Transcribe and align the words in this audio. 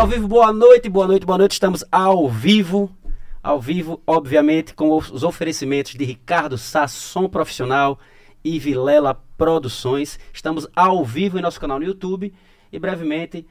ao 0.00 0.06
vivo, 0.06 0.26
boa 0.26 0.50
noite, 0.50 0.88
boa 0.88 1.06
noite, 1.06 1.26
boa 1.26 1.36
noite. 1.36 1.52
Estamos 1.52 1.84
ao 1.92 2.26
vivo, 2.26 2.90
ao 3.42 3.60
vivo, 3.60 4.02
obviamente, 4.06 4.72
com 4.72 4.96
os 4.96 5.22
oferecimentos 5.22 5.92
de 5.92 6.02
Ricardo 6.06 6.56
Sasson 6.56 7.28
Profissional 7.28 7.98
e 8.42 8.58
Vilela 8.58 9.22
Produções. 9.36 10.18
Estamos 10.32 10.66
ao 10.74 11.04
vivo 11.04 11.38
em 11.38 11.42
nosso 11.42 11.60
canal 11.60 11.78
no 11.78 11.84
YouTube 11.84 12.32
e 12.72 12.78
brevemente 12.78 13.46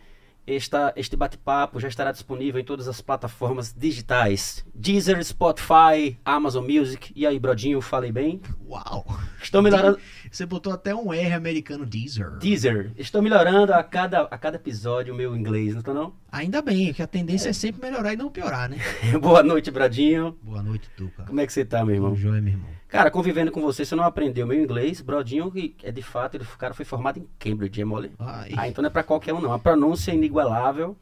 esta, 0.56 0.94
este 0.96 1.16
bate-papo 1.16 1.80
já 1.80 1.88
estará 1.88 2.12
disponível 2.12 2.60
em 2.60 2.64
todas 2.64 2.88
as 2.88 3.02
plataformas 3.02 3.74
digitais: 3.74 4.66
Deezer, 4.74 5.24
Spotify, 5.24 6.18
Amazon 6.26 6.66
Music. 6.66 7.12
E 7.16 7.26
aí, 7.26 7.40
Brodinho, 7.40 7.82
falei 7.82 8.12
bem? 8.12 8.42
Uau! 8.68 9.06
Estou 9.42 9.62
melhorando. 9.62 10.00
Você 10.32 10.46
botou 10.46 10.74
até 10.74 10.94
um 10.94 11.14
R 11.14 11.34
americano 11.34 11.86
Deezer. 11.86 12.38
Deezer. 12.38 12.92
Estou 12.98 13.22
melhorando 13.22 13.74
a 13.74 13.84
cada, 13.84 14.22
a 14.22 14.38
cada 14.38 14.58
episódio 14.58 15.14
o 15.14 15.18
meu 15.18 15.36
inglês, 15.36 15.74
não 15.74 15.80
estou 15.80 15.94
não? 15.94 16.14
Ainda 16.32 16.62
bem, 16.62 16.94
que 16.94 17.02
a 17.02 17.08
tendência 17.08 17.48
é. 17.48 17.52
é 17.52 17.54
sempre 17.54 17.82
melhorar 17.82 18.14
e 18.14 18.18
não 18.18 18.30
piorar, 18.30 18.70
né? 18.70 18.78
Boa 19.22 19.44
noite, 19.44 19.72
Bradinho. 19.72 20.38
Boa 20.42 20.62
noite, 20.62 20.90
Tuca. 20.96 21.24
Como 21.24 21.40
é 21.40 21.46
que 21.46 21.54
você 21.54 21.66
tá, 21.66 21.84
meu 21.86 21.96
irmão? 21.96 22.16
Joia, 22.16 22.42
meu 22.42 22.54
irmão. 22.54 22.79
Cara, 22.90 23.12
convivendo 23.12 23.52
com 23.52 23.62
você, 23.62 23.86
você 23.86 23.96
não 23.96 24.04
aprendeu 24.04 24.48
meu 24.48 24.60
inglês. 24.60 25.00
Brodinho, 25.00 25.52
que 25.52 25.76
é 25.84 25.92
de 25.92 26.02
fato, 26.02 26.36
ele, 26.36 26.44
o 26.44 26.58
cara 26.58 26.74
foi 26.74 26.84
formado 26.84 27.20
em 27.20 27.28
Cambridge, 27.38 27.80
é 27.80 27.86
mole? 27.86 28.12
Ai. 28.18 28.52
Ah, 28.58 28.68
então 28.68 28.82
não 28.82 28.90
é 28.90 28.92
pra 28.92 29.04
qualquer 29.04 29.32
um, 29.32 29.40
não. 29.40 29.54
A 29.54 29.60
pronúncia 29.60 30.12
é 30.12 30.16
inigualável. 30.16 30.98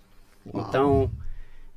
Uau. 0.53 0.67
Então, 0.67 1.11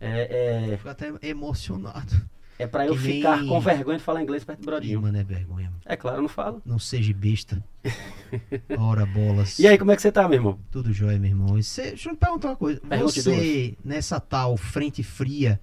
é, 0.00 0.72
é... 0.72 0.76
Fico 0.76 0.88
até 0.88 1.12
emocionado. 1.22 2.28
É 2.58 2.66
pra 2.66 2.86
eu 2.86 2.94
nem... 2.94 3.02
ficar 3.02 3.42
com 3.46 3.58
vergonha 3.60 3.96
de 3.96 4.04
falar 4.04 4.20
inglês 4.20 4.44
perto 4.44 4.60
do 4.60 4.66
Brodinho. 4.66 5.00
Mano, 5.00 5.16
é 5.16 5.24
vergonha. 5.24 5.72
É 5.86 5.96
claro, 5.96 6.18
eu 6.18 6.22
não 6.22 6.28
falo. 6.28 6.60
Não 6.66 6.78
seja 6.78 7.14
besta. 7.14 7.64
Ora, 8.78 9.06
bolas. 9.06 9.58
E 9.58 9.66
aí, 9.66 9.78
como 9.78 9.92
é 9.92 9.96
que 9.96 10.02
você 10.02 10.12
tá, 10.12 10.28
meu 10.28 10.38
irmão? 10.38 10.58
Tudo 10.70 10.92
jóia, 10.92 11.18
meu 11.18 11.30
irmão. 11.30 11.56
Você, 11.56 11.82
deixa 11.82 12.10
eu 12.10 12.14
te 12.14 12.18
perguntar 12.18 12.48
uma 12.48 12.56
coisa. 12.56 12.80
Pergunte 12.80 13.22
você, 13.22 13.78
nessa 13.82 14.20
tal 14.20 14.56
frente 14.56 15.02
fria 15.02 15.58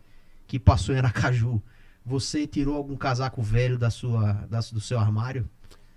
que 0.48 0.58
passou 0.58 0.96
em 0.96 0.98
Aracaju, 0.98 1.62
você 2.08 2.48
tirou 2.48 2.76
algum 2.76 2.96
casaco 2.96 3.42
velho 3.42 3.78
da 3.78 3.90
sua, 3.90 4.32
da, 4.50 4.60
do 4.60 4.80
seu 4.80 4.98
armário? 4.98 5.50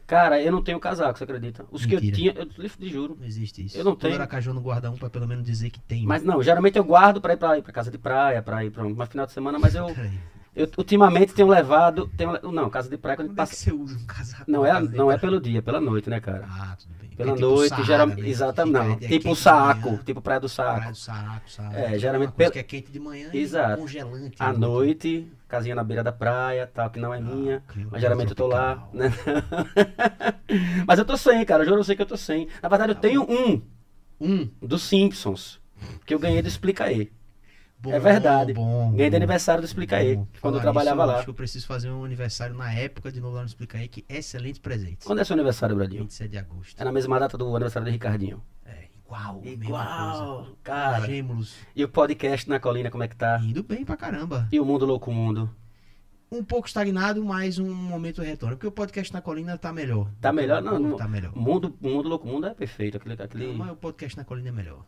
Cara, 0.06 0.42
eu 0.42 0.50
não 0.50 0.60
tenho 0.60 0.80
casaco, 0.80 1.16
você 1.16 1.22
acredita? 1.22 1.64
Os 1.70 1.86
Mentira. 1.86 2.00
que 2.00 2.08
eu 2.08 2.12
tinha, 2.12 2.32
eu 2.32 2.48
lhe 2.80 2.90
juro. 2.90 3.16
Não 3.16 3.24
existe 3.24 3.64
isso. 3.64 3.78
Eu 3.78 3.84
não 3.84 3.94
tenho. 3.94 4.14
Aracaju 4.14 4.52
não 4.52 4.60
guarda 4.60 4.90
um 4.90 4.96
pra 4.96 5.08
pelo 5.08 5.28
menos 5.28 5.44
dizer 5.44 5.70
que 5.70 5.78
tem. 5.78 6.04
Mas 6.04 6.24
não, 6.24 6.42
geralmente 6.42 6.76
eu 6.76 6.82
guardo 6.82 7.20
pra 7.20 7.34
ir 7.34 7.36
pra, 7.36 7.58
ir 7.58 7.62
pra 7.62 7.72
casa 7.72 7.92
de 7.92 7.98
praia, 7.98 8.42
pra 8.42 8.64
ir 8.64 8.72
pra 8.72 8.84
uma 8.84 9.06
final 9.06 9.24
de 9.24 9.32
semana, 9.32 9.56
mas 9.56 9.76
eu. 9.76 9.86
Eu 10.60 10.68
ultimamente 10.76 11.32
tenho 11.32 11.48
levado. 11.48 12.06
Tenho, 12.18 12.38
não, 12.52 12.68
casa 12.68 12.90
de 12.90 12.98
praia 12.98 13.16
quando 13.16 13.28
Como 13.28 13.36
passa. 13.36 13.54
É 13.54 13.56
que 13.56 13.62
você 13.62 13.72
usa 13.72 13.96
um 13.96 14.04
casaco? 14.04 14.44
Não, 14.46 14.66
é, 14.66 14.78
não 14.78 15.10
é 15.10 15.16
pelo 15.16 15.40
dia, 15.40 15.60
é 15.60 15.62
pela 15.62 15.80
noite, 15.80 16.10
né, 16.10 16.20
cara? 16.20 16.46
Ah, 16.50 16.76
tudo 16.78 16.94
bem. 17.00 17.08
Pela 17.16 17.32
tipo 17.32 17.46
noite, 17.46 17.70
Saara, 17.70 17.84
geralmente. 17.84 18.20
Né? 18.20 18.28
Exatamente. 18.28 19.00
Não, 19.00 19.08
tipo 19.08 19.34
saco, 19.34 19.98
tipo 20.04 20.20
praia 20.20 20.38
do 20.38 20.50
saco. 20.50 20.76
Praia 20.76 20.90
do 20.90 20.96
saco, 20.98 21.50
saco. 21.50 21.74
É, 21.74 21.98
geralmente. 21.98 22.32
Pela... 22.32 22.50
que 22.50 22.58
é 22.58 22.62
quente 22.62 22.92
de 22.92 23.00
manhã 23.00 23.30
Exato. 23.32 23.80
congelante. 23.80 24.36
À 24.38 24.52
noite, 24.52 25.32
casinha 25.48 25.74
na 25.74 25.82
beira 25.82 26.04
da 26.04 26.12
praia, 26.12 26.66
tal, 26.66 26.90
que 26.90 27.00
não 27.00 27.14
é 27.14 27.18
ah, 27.18 27.22
minha. 27.22 27.62
Mas 27.90 28.02
geralmente 28.02 28.30
eu 28.30 28.36
tô 28.36 28.46
lá, 28.46 28.86
né? 28.92 29.10
mas 30.86 30.98
eu 30.98 31.06
tô 31.06 31.16
sem, 31.16 31.42
cara. 31.46 31.62
Eu 31.62 31.68
juro 31.68 31.82
você 31.82 31.96
que 31.96 32.02
eu 32.02 32.06
tô 32.06 32.18
sem. 32.18 32.48
Na 32.62 32.68
verdade, 32.68 32.92
eu 32.92 32.96
tá 32.96 33.00
tenho 33.00 33.22
um. 33.22 33.62
Um. 34.20 34.50
Dos 34.60 34.82
Simpsons. 34.82 35.58
Que 36.04 36.12
eu 36.12 36.18
ganhei 36.18 36.42
do 36.42 36.48
Explica 36.48 36.84
aí. 36.84 37.10
Bom, 37.82 37.92
é 37.92 37.98
verdade. 37.98 38.52
Bom, 38.52 38.92
Ganhei 38.92 39.08
de 39.08 39.16
aniversário 39.16 39.62
do 39.62 39.64
Explica 39.64 39.96
aí, 39.96 40.20
quando 40.40 40.56
eu 40.56 40.60
trabalhava 40.60 41.04
lá. 41.04 41.14
Acho 41.14 41.24
que 41.24 41.30
eu 41.30 41.34
preciso 41.34 41.66
fazer 41.66 41.90
um 41.90 42.04
aniversário 42.04 42.54
na 42.54 42.72
época 42.72 43.10
de 43.10 43.20
novo 43.20 43.36
lá 43.36 43.40
no 43.40 43.46
Explica 43.46 43.78
aí, 43.78 43.88
que 43.88 44.04
excelente 44.08 44.60
presente. 44.60 45.06
Quando 45.06 45.20
é 45.20 45.24
seu 45.24 45.34
aniversário, 45.34 45.74
Bradinho? 45.74 46.02
27 46.02 46.30
de 46.30 46.38
agosto. 46.38 46.80
É 46.80 46.84
na 46.84 46.92
mesma 46.92 47.18
data 47.18 47.38
do 47.38 47.48
aniversário 47.56 47.88
do 47.88 47.92
Ricardinho. 47.92 48.42
É, 48.66 48.88
igual. 49.02 49.40
Igual, 49.42 50.48
cara. 50.62 51.06
Gêmeos. 51.06 51.56
E 51.74 51.82
o 51.82 51.88
podcast 51.88 52.48
na 52.48 52.60
colina, 52.60 52.90
como 52.90 53.02
é 53.02 53.08
que 53.08 53.16
tá? 53.16 53.40
Indo 53.42 53.62
bem 53.62 53.82
pra 53.82 53.96
caramba. 53.96 54.46
E 54.52 54.60
o 54.60 54.64
Mundo 54.64 54.84
Louco 54.84 55.10
Mundo? 55.10 55.50
um 56.32 56.44
pouco 56.44 56.68
estagnado, 56.68 57.24
mas 57.24 57.58
um 57.58 57.74
momento 57.74 58.22
retorno. 58.22 58.56
Porque 58.56 58.66
o 58.66 58.70
podcast 58.70 59.12
na 59.12 59.20
colina 59.20 59.58
tá 59.58 59.72
melhor. 59.72 60.08
Tá 60.20 60.32
melhor? 60.32 60.62
Não, 60.62 60.78
não. 60.78 60.96
Tá 60.96 61.08
melhor. 61.08 61.32
O 61.34 61.40
mundo, 61.40 61.76
mundo 61.80 62.08
Louco 62.08 62.28
Mundo 62.28 62.46
é 62.46 62.54
perfeito. 62.54 62.96
Aquele, 62.98 63.20
aquele... 63.20 63.46
Não, 63.48 63.54
mas 63.54 63.72
o 63.72 63.76
podcast 63.76 64.16
na 64.16 64.24
colina 64.24 64.48
é 64.48 64.52
melhor. 64.52 64.84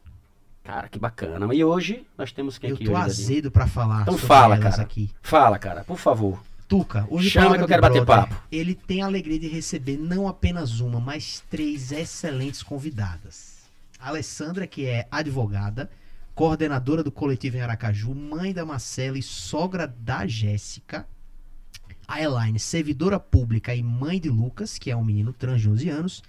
Cara, 0.64 0.88
que 0.88 0.98
bacana. 0.98 1.52
E 1.54 1.64
hoje 1.64 2.06
nós 2.16 2.30
temos 2.30 2.56
quem 2.56 2.70
eu 2.70 2.76
aqui 2.76 2.84
Eu 2.84 2.92
tô 2.92 2.96
azedo 2.96 3.50
para 3.50 3.66
falar 3.66 4.02
Então 4.02 4.16
fala, 4.16 4.56
cara. 4.58 4.82
Aqui. 4.82 5.10
Fala, 5.20 5.58
cara, 5.58 5.84
por 5.84 5.98
favor. 5.98 6.42
Tuca, 6.68 7.06
hoje 7.10 7.28
Chama 7.28 7.58
que 7.58 7.64
eu 7.64 7.68
quero 7.68 7.82
bater 7.82 8.04
papo. 8.04 8.34
Ele 8.50 8.74
tem 8.74 9.02
a 9.02 9.06
alegria 9.06 9.38
de 9.38 9.48
receber 9.48 9.98
não 9.98 10.26
apenas 10.26 10.80
uma, 10.80 10.98
mas 10.98 11.42
três 11.50 11.92
excelentes 11.92 12.62
convidadas. 12.62 13.58
A 14.00 14.08
Alessandra, 14.08 14.66
que 14.66 14.86
é 14.86 15.06
advogada, 15.10 15.90
coordenadora 16.34 17.02
do 17.02 17.12
coletivo 17.12 17.56
em 17.56 17.60
Aracaju, 17.60 18.14
mãe 18.14 18.54
da 18.54 18.64
Marcela 18.64 19.18
e 19.18 19.22
sogra 19.22 19.86
da 19.86 20.26
Jéssica. 20.26 21.06
A 22.08 22.22
Elaine, 22.22 22.58
servidora 22.58 23.20
pública 23.20 23.74
e 23.74 23.82
mãe 23.82 24.18
de 24.18 24.30
Lucas, 24.30 24.78
que 24.78 24.90
é 24.90 24.96
um 24.96 25.04
menino 25.04 25.32
trans 25.32 25.60
de 25.60 25.68
11 25.68 25.88
anos, 25.88 26.22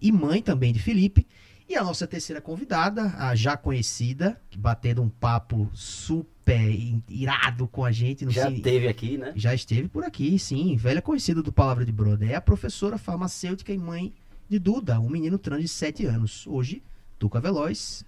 e 0.00 0.12
mãe 0.12 0.40
também 0.40 0.72
de 0.72 0.78
Felipe. 0.78 1.26
E 1.68 1.76
a 1.76 1.84
nossa 1.84 2.06
terceira 2.06 2.40
convidada, 2.40 3.14
a 3.18 3.34
já 3.34 3.54
conhecida, 3.54 4.40
batendo 4.56 5.02
um 5.02 5.08
papo 5.10 5.68
super 5.74 6.66
irado 7.10 7.68
com 7.68 7.84
a 7.84 7.92
gente. 7.92 8.28
já 8.30 8.50
esteve 8.50 8.88
aqui, 8.88 9.18
né? 9.18 9.34
Já 9.36 9.52
esteve 9.52 9.86
por 9.86 10.02
aqui, 10.02 10.38
sim. 10.38 10.76
Velha 10.76 11.02
conhecida 11.02 11.42
do 11.42 11.52
Palavra 11.52 11.84
de 11.84 11.92
Brother. 11.92 12.30
É 12.30 12.36
a 12.36 12.40
professora 12.40 12.96
farmacêutica 12.96 13.70
e 13.70 13.76
mãe 13.76 14.14
de 14.48 14.58
Duda, 14.58 14.98
um 14.98 15.10
menino 15.10 15.36
trans 15.36 15.60
de 15.60 15.68
7 15.68 16.06
anos. 16.06 16.46
Hoje, 16.46 16.82
Tuca 17.18 17.38
Veloz. 17.38 18.02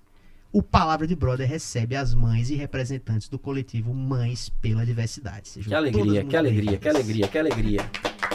O 0.50 0.62
Palavra 0.62 1.06
de 1.06 1.14
Brother 1.14 1.46
recebe 1.46 1.94
as 1.94 2.14
mães 2.14 2.48
e 2.48 2.54
representantes 2.54 3.28
do 3.28 3.38
coletivo 3.38 3.92
Mães 3.92 4.48
pela 4.48 4.86
Diversidade. 4.86 5.48
Sejam 5.48 5.68
que 5.68 5.74
alegria, 5.74 6.24
que 6.24 6.36
alegria, 6.36 6.78
que 6.78 6.88
alegria, 6.88 7.28
que 7.28 7.38
alegria. 7.38 7.90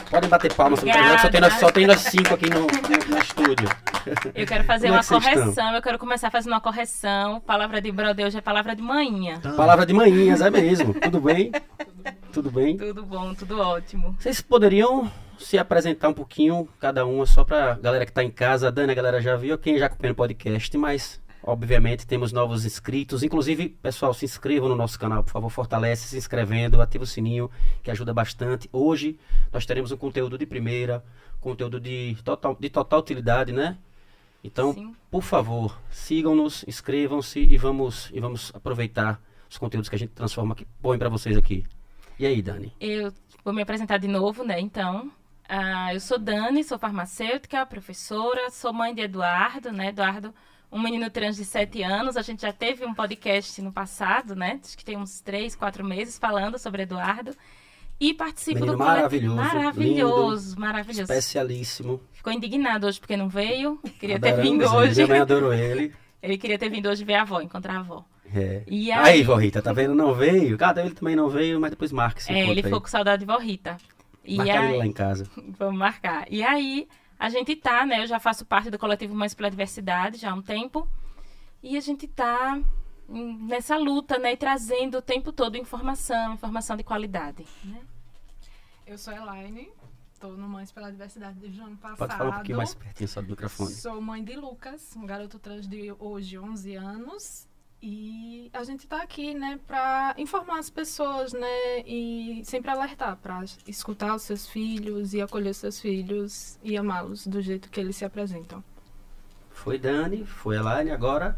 Podem 0.09 0.29
bater 0.29 0.53
palmas, 0.53 0.79
só 0.79 0.85
tem, 1.29 1.41
nós, 1.41 1.53
só 1.59 1.71
tem 1.71 1.87
nós 1.87 1.99
cinco 2.01 2.35
aqui 2.35 2.47
no, 2.47 2.61
no, 2.61 3.09
no 3.09 3.17
estúdio. 3.17 3.67
Eu 4.35 4.45
quero 4.45 4.63
fazer 4.63 4.87
Como 4.87 4.99
é 4.99 5.01
uma 5.01 5.05
é 5.05 5.21
correção, 5.21 5.49
estão? 5.49 5.75
eu 5.75 5.81
quero 5.81 5.97
começar 5.97 6.29
fazendo 6.29 6.53
uma 6.53 6.61
correção. 6.61 7.39
Palavra 7.41 7.81
de 7.81 7.91
brother 7.91 8.25
hoje 8.25 8.37
é 8.37 8.41
palavra 8.41 8.75
de 8.75 8.81
manhinha. 8.81 9.39
Tá. 9.39 9.53
Palavra 9.53 9.85
de 9.85 9.93
manhinhas, 9.93 10.41
é 10.41 10.49
mesmo. 10.49 10.93
Tudo 10.93 11.19
bem? 11.19 11.51
Tudo 12.31 12.51
bem? 12.51 12.77
Tudo 12.77 13.03
bom, 13.03 13.33
tudo 13.33 13.59
ótimo. 13.59 14.15
Vocês 14.19 14.41
poderiam 14.41 15.11
se 15.39 15.57
apresentar 15.57 16.09
um 16.09 16.13
pouquinho, 16.13 16.67
cada 16.79 17.05
uma, 17.05 17.25
só 17.25 17.43
pra 17.43 17.75
galera 17.75 18.05
que 18.05 18.11
tá 18.11 18.23
em 18.23 18.31
casa. 18.31 18.67
A 18.67 18.71
Dani, 18.71 18.91
a 18.91 18.95
galera 18.95 19.21
já 19.21 19.35
viu, 19.35 19.57
quem 19.57 19.77
já 19.77 19.87
acompanha 19.87 20.13
o 20.13 20.15
podcast, 20.15 20.77
mas 20.77 21.21
Obviamente 21.47 22.07
temos 22.07 22.31
novos 22.31 22.65
inscritos. 22.65 23.21
Inclusive, 23.21 23.69
pessoal, 23.69 24.15
se 24.15 24.25
inscrevam 24.25 24.67
no 24.67 24.75
nosso 24.75 24.99
canal, 24.99 25.23
por 25.23 25.29
favor, 25.29 25.49
fortalece 25.51 26.07
se 26.07 26.17
inscrevendo, 26.17 26.81
ativa 26.81 27.03
o 27.03 27.07
sininho, 27.07 27.51
que 27.83 27.91
ajuda 27.91 28.11
bastante. 28.15 28.67
Hoje 28.73 29.19
nós 29.53 29.63
teremos 29.63 29.91
um 29.91 29.97
conteúdo 29.97 30.39
de 30.39 30.45
primeira, 30.47 31.03
conteúdo 31.39 31.79
de 31.79 32.17
total, 32.23 32.57
de 32.59 32.67
total 32.67 32.99
utilidade, 32.99 33.51
né? 33.53 33.77
Então, 34.45 34.73
Sim. 34.73 34.95
por 35.09 35.23
favor, 35.23 35.81
sigam-nos, 35.89 36.63
inscrevam-se 36.67 37.39
e 37.39 37.57
vamos, 37.57 38.11
e 38.13 38.19
vamos 38.19 38.51
aproveitar 38.53 39.19
os 39.49 39.57
conteúdos 39.57 39.89
que 39.89 39.95
a 39.95 39.99
gente 39.99 40.11
transforma 40.11 40.53
aqui, 40.53 40.67
põe 40.79 40.99
para 40.99 41.09
vocês 41.09 41.35
aqui. 41.35 41.65
E 42.19 42.27
aí, 42.27 42.43
Dani? 42.43 42.71
Eu 42.79 43.11
vou 43.43 43.51
me 43.51 43.63
apresentar 43.63 43.97
de 43.97 44.07
novo, 44.07 44.43
né? 44.43 44.59
Então, 44.59 45.07
uh, 45.49 45.93
eu 45.93 45.99
sou 45.99 46.19
Dani, 46.19 46.63
sou 46.63 46.77
farmacêutica, 46.77 47.65
professora, 47.65 48.51
sou 48.51 48.71
mãe 48.71 48.93
de 48.93 49.01
Eduardo, 49.01 49.71
né? 49.71 49.89
Eduardo, 49.89 50.31
um 50.71 50.79
menino 50.79 51.09
trans 51.09 51.37
de 51.37 51.43
7 51.43 51.81
anos. 51.81 52.15
A 52.15 52.21
gente 52.21 52.43
já 52.43 52.53
teve 52.53 52.85
um 52.85 52.93
podcast 52.93 53.59
no 53.63 53.73
passado, 53.73 54.35
né? 54.35 54.59
Acho 54.63 54.77
que 54.77 54.85
tem 54.85 54.95
uns 54.95 55.21
3, 55.21 55.55
4 55.55 55.83
meses 55.83 56.19
falando 56.19 56.59
sobre 56.59 56.83
Eduardo. 56.83 57.35
E 57.99 58.13
participo 58.13 58.59
Menino 58.59 58.73
do 58.73 58.79
maravilhoso. 58.79 59.35
Maravilhoso, 59.35 60.49
lindo, 60.49 60.61
maravilhoso. 60.61 61.01
Especialíssimo. 61.03 62.01
Ficou 62.11 62.33
indignado 62.33 62.87
hoje 62.87 62.99
porque 62.99 63.15
não 63.15 63.29
veio. 63.29 63.79
Queria 63.99 64.17
Adoramos 64.17 64.43
ter 64.43 64.49
vindo 64.49 64.65
hoje. 64.65 64.95
Minha 64.95 65.07
mãe 65.07 65.19
adorou 65.19 65.53
ele. 65.53 65.93
Ele 66.25 66.39
queria 66.39 66.57
ter 66.57 66.69
vindo 66.69 66.89
hoje 66.89 67.03
ver 67.03 67.13
a 67.13 67.21
avó, 67.21 67.39
encontrar 67.39 67.75
a 67.75 67.79
avó. 67.81 68.03
É. 68.33 68.63
E 68.65 68.91
aí, 68.91 69.17
aí, 69.17 69.23
vó 69.23 69.35
Rita, 69.35 69.61
tá 69.61 69.71
vendo? 69.71 69.93
Não 69.93 70.11
veio. 70.11 70.57
Cada 70.57 70.83
ele 70.83 70.95
também 70.95 71.15
não 71.15 71.29
veio, 71.29 71.61
mas 71.61 71.69
depois 71.69 71.91
marca 71.91 72.19
esse 72.19 72.31
É, 72.31 72.49
ele 72.49 72.63
ficou 72.63 72.81
com 72.81 72.87
saudade 72.87 73.19
de 73.19 73.25
vó 73.27 73.37
Rita. 73.37 73.77
E 74.23 74.37
Marcar 74.37 74.59
aí... 74.59 74.69
ele 74.69 74.77
lá 74.77 74.85
em 74.87 74.91
casa. 74.91 75.29
Vamos 75.59 75.77
marcar. 75.77 76.25
E 76.31 76.43
aí, 76.43 76.87
a 77.19 77.29
gente 77.29 77.55
tá, 77.55 77.85
né? 77.85 78.01
Eu 78.01 78.07
já 78.07 78.19
faço 78.19 78.43
parte 78.43 78.71
do 78.71 78.79
coletivo 78.79 79.13
Mães 79.13 79.35
pela 79.35 79.51
Diversidade 79.51 80.17
já 80.17 80.31
há 80.31 80.33
um 80.33 80.41
tempo. 80.41 80.87
E 81.61 81.77
a 81.77 81.79
gente 81.79 82.07
tá 82.07 82.59
nessa 83.07 83.77
luta, 83.77 84.17
né? 84.17 84.33
E 84.33 84.37
trazendo 84.37 84.97
o 84.97 85.01
tempo 85.01 85.31
todo 85.31 85.57
informação, 85.57 86.33
informação 86.33 86.75
de 86.75 86.83
qualidade, 86.83 87.45
né? 87.63 87.81
Eu 88.85 88.97
sou 88.97 89.13
Elaine, 89.13 89.71
estou 90.13 90.37
no 90.37 90.47
Mães 90.47 90.71
pela 90.71 90.91
Diversidade 90.91 91.39
desde 91.39 91.59
o 91.59 91.65
ano 91.65 91.77
passado. 91.77 91.97
Pode 91.97 92.17
falar 92.17 92.29
um 92.29 92.33
pouquinho 92.33 92.57
mais 92.57 92.73
pertinho 92.73 93.07
só 93.07 93.21
do 93.21 93.29
microfone. 93.29 93.71
Sou 93.71 94.01
mãe 94.01 94.23
de 94.23 94.35
Lucas, 94.35 94.95
um 94.95 95.05
garoto 95.05 95.39
trans 95.39 95.67
de 95.67 95.93
hoje 95.97 96.37
11 96.37 96.75
anos. 96.75 97.47
E 97.81 98.49
a 98.53 98.63
gente 98.63 98.79
está 98.79 99.03
aqui, 99.03 99.33
né, 99.33 99.59
para 99.67 100.15
informar 100.17 100.57
as 100.57 100.71
pessoas, 100.71 101.33
né, 101.33 101.81
e 101.85 102.41
sempre 102.43 102.71
alertar 102.71 103.15
para 103.17 103.43
escutar 103.67 104.15
os 104.15 104.23
seus 104.23 104.47
filhos 104.47 105.13
e 105.13 105.21
acolher 105.21 105.51
os 105.51 105.57
seus 105.57 105.79
filhos 105.79 106.57
e 106.63 106.75
amá-los 106.77 107.27
do 107.27 107.41
jeito 107.41 107.69
que 107.69 107.79
eles 107.79 107.95
se 107.95 108.03
apresentam. 108.03 108.63
Foi 109.51 109.77
Dani, 109.77 110.25
foi 110.25 110.55
Elaine, 110.55 110.91
agora 110.91 111.37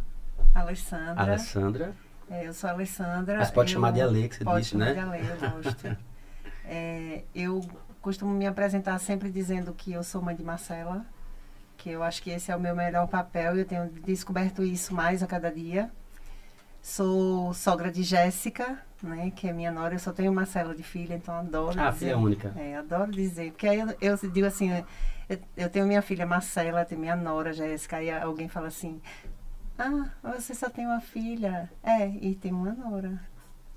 Alessandra. 0.54 1.22
Alessandra. 1.24 1.94
É, 2.30 2.48
eu 2.48 2.54
sou 2.54 2.70
a 2.70 2.74
Alessandra. 2.74 3.38
Mas 3.38 3.52
pode 3.52 3.72
eu- 3.72 3.76
chamar 3.76 3.92
de 3.92 4.02
Ale, 4.02 4.28
que 4.30 4.36
você 4.36 4.44
pode 4.44 4.60
disse, 4.62 4.72
chamar 4.72 4.86
né? 4.86 4.94
de 4.94 5.00
Ale, 5.00 5.20
eu 5.28 5.50
gosto. 5.64 5.98
É, 6.70 7.24
eu 7.34 7.62
costumo 8.02 8.34
me 8.34 8.46
apresentar 8.46 9.00
sempre 9.00 9.32
dizendo 9.32 9.74
que 9.74 9.94
eu 9.94 10.04
sou 10.04 10.22
mãe 10.22 10.36
de 10.36 10.44
Marcela, 10.44 11.06
que 11.78 11.90
eu 11.90 12.04
acho 12.04 12.22
que 12.22 12.30
esse 12.30 12.52
é 12.52 12.56
o 12.58 12.60
meu 12.60 12.76
melhor 12.76 13.08
papel 13.08 13.56
e 13.56 13.60
eu 13.60 13.66
tenho 13.66 13.90
descoberto 14.06 14.62
isso 14.64 14.94
mais 14.94 15.24
a 15.24 15.28
cada 15.28 15.50
dia. 15.50 15.90
Sou 16.82 17.54
sogra 17.54 17.90
de 17.90 18.04
Jéssica, 18.04 18.80
né, 19.02 19.32
que 19.34 19.48
é 19.48 19.54
minha 19.54 19.72
nora. 19.72 19.96
Eu 19.96 20.00
só 20.00 20.12
tenho 20.12 20.34
Marcela 20.34 20.76
de 20.76 20.84
filha, 20.84 21.16
então 21.16 21.34
adoro 21.36 21.80
Ah, 21.80 21.90
dizer. 21.90 22.08
filha 22.08 22.18
única. 22.18 22.52
É, 22.58 22.76
adoro 22.76 23.12
dizer. 23.12 23.52
Porque 23.52 23.68
aí 23.68 23.80
eu, 23.80 23.88
eu 24.02 24.18
digo 24.30 24.46
assim, 24.48 24.70
eu, 25.30 25.40
eu 25.56 25.70
tenho 25.70 25.86
minha 25.88 26.02
filha 26.02 26.26
Marcela, 26.26 26.84
tenho 26.84 27.00
minha 27.00 27.16
nora 27.16 27.54
Jéssica, 27.54 27.96
aí 27.96 28.12
alguém 28.12 28.50
fala 28.50 28.68
assim, 28.68 29.02
ah, 29.78 30.10
você 30.24 30.54
só 30.54 30.70
tem 30.70 30.86
uma 30.86 31.00
filha. 31.02 31.70
É, 31.84 32.08
e 32.22 32.36
tem 32.36 32.52
uma 32.52 32.74
nora. 32.74 33.20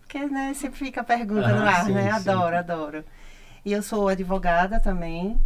Porque, 0.00 0.26
né, 0.26 0.52
sempre 0.54 0.78
fica 0.78 1.02
a 1.02 1.04
pergunta 1.04 1.48
no 1.48 1.62
Ah, 1.64 1.68
ar, 1.70 1.84
sim, 1.86 1.92
né? 1.92 2.02
sim. 2.04 2.08
Adoro, 2.28 2.56
adoro. 2.56 3.04
E 3.64 3.72
eu 3.72 3.82
sou 3.82 4.08
advogada 4.08 4.80
também. 4.80 5.38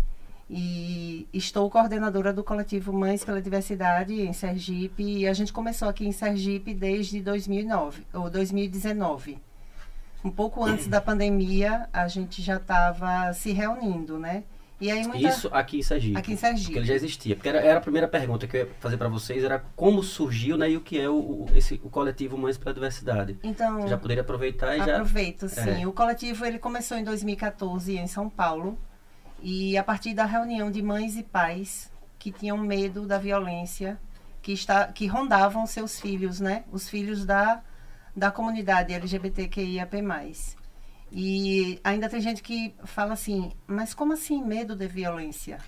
E 0.49 1.27
estou 1.33 1.71
coordenadora 1.71 2.33
do 2.33 2.45
coletivo 2.45 2.93
Mães 2.93 3.25
pela 3.25 3.41
Diversidade 3.43 4.15
em 4.15 4.33
Sergipe. 4.33 5.03
E 5.03 5.29
a 5.29 5.33
gente 5.33 5.53
começou 5.53 5.89
aqui 5.89 6.06
em 6.06 6.12
Sergipe 6.12 6.73
desde 6.75 7.21
2009, 7.21 8.06
ou 8.12 8.31
2019. 8.31 9.39
Um 10.23 10.31
pouco 10.31 10.65
antes 10.65 10.87
da 10.87 11.01
pandemia, 11.01 11.89
a 11.93 12.09
gente 12.09 12.41
já 12.41 12.56
estava 12.56 13.33
se 13.35 13.53
reunindo, 13.53 14.19
né? 14.19 14.45
E 14.81 14.91
aí 14.91 15.06
muita... 15.06 15.29
Isso 15.29 15.49
aqui 15.53 15.79
em 15.79 15.82
Sergipe. 15.82 16.19
Aqui 16.19 16.32
em 16.32 16.37
Porque 16.37 16.47
ele 16.47 16.59
Sergipe. 16.59 16.85
já 16.85 16.94
existia. 16.94 17.37
Porque 17.37 17.49
era, 17.49 17.61
era 17.61 17.79
a 17.79 17.81
primeira 17.81 18.09
pergunta 18.09 18.47
que 18.47 18.56
eu 18.56 18.61
ia 18.62 18.71
fazer 18.81 18.97
para 18.97 19.09
vocês, 19.09 19.44
era 19.44 19.65
como 19.76 20.03
surgiu 20.03 20.56
né, 20.56 20.71
e 20.71 20.76
o 20.76 20.81
que 20.81 20.99
é 20.99 21.09
o, 21.09 21.47
esse, 21.55 21.81
o 21.85 21.88
coletivo 21.88 22.37
Mães 22.37 22.59
pela 22.59 22.75
Diversidade. 22.75 23.38
Então, 23.43 23.81
Você 23.81 23.88
já 23.88 23.99
poderia 23.99 24.23
aproveitar 24.23 24.76
e 24.76 24.79
já... 24.79 24.97
Aproveito, 24.97 25.49
sim. 25.49 25.82
É. 25.82 25.87
O 25.87 25.93
coletivo 25.93 26.44
ele 26.44 26.59
começou 26.59 26.97
em 26.99 27.05
2014 27.05 27.97
em 27.97 28.06
São 28.06 28.29
Paulo 28.29 28.79
e 29.41 29.76
a 29.79 29.85
partir 29.85 30.12
da 30.15 30.25
reunião 30.25 30.71
de 30.71 30.82
mães 30.82 31.17
e 31.17 31.23
pais 31.23 31.91
que 32.19 32.32
tinham 32.32 32.59
medo 32.59 33.06
da 33.06 33.19
violência 33.19 33.99
que 34.43 34.53
está 34.53 34.88
que 34.88 35.06
rondavam 35.06 35.67
seus 35.67 35.99
filhos, 35.99 36.41
né? 36.41 36.65
Os 36.70 36.88
filhos 36.88 37.25
da 37.25 37.62
da 38.17 38.31
comunidade 38.31 38.93
LGBTQIAP+. 38.93 39.97
E 41.17 41.79
ainda 41.85 42.09
tem 42.09 42.21
gente 42.21 42.43
que 42.43 42.75
fala 42.85 43.13
assim, 43.13 43.53
mas 43.69 43.95
como 43.95 44.15
assim 44.15 44.43
medo 44.43 44.75
de 44.75 44.89
violência? 44.89 45.59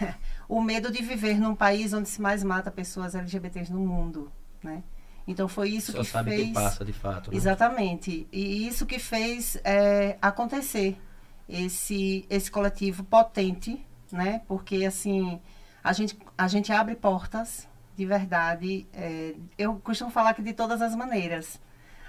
o 0.48 0.62
medo 0.62 0.90
de 0.90 1.02
viver 1.02 1.38
num 1.38 1.54
país 1.54 1.92
onde 1.92 2.08
se 2.08 2.22
mais 2.22 2.42
mata 2.42 2.70
pessoas 2.70 3.14
LGBTs 3.14 3.70
no 3.70 3.80
mundo, 3.80 4.32
né? 4.62 4.82
Então 5.28 5.46
foi 5.46 5.68
isso 5.68 5.92
Só 5.92 5.98
que 5.98 6.04
sabe 6.06 6.30
fez 6.30 6.42
quem 6.44 6.52
passa 6.54 6.82
de 6.86 6.92
fato. 6.94 7.30
né? 7.30 7.36
Exatamente. 7.36 8.26
E 8.32 8.66
isso 8.66 8.86
que 8.86 8.98
fez 8.98 9.58
é, 9.62 10.16
acontecer 10.22 10.98
esse, 11.46 12.24
esse 12.30 12.50
coletivo 12.50 13.04
potente, 13.04 13.84
né? 14.10 14.40
Porque, 14.48 14.86
assim, 14.86 15.38
a 15.82 15.92
gente, 15.92 16.18
a 16.36 16.48
gente 16.48 16.72
abre 16.72 16.94
portas, 16.94 17.68
de 17.94 18.06
verdade. 18.06 18.86
é, 18.94 19.34
eu 19.58 19.76
costumo 19.76 20.10
falar 20.10 20.32
que 20.32 20.40
de 20.40 20.54
todas 20.54 20.80
as 20.80 20.94
maneiras. 20.94 21.60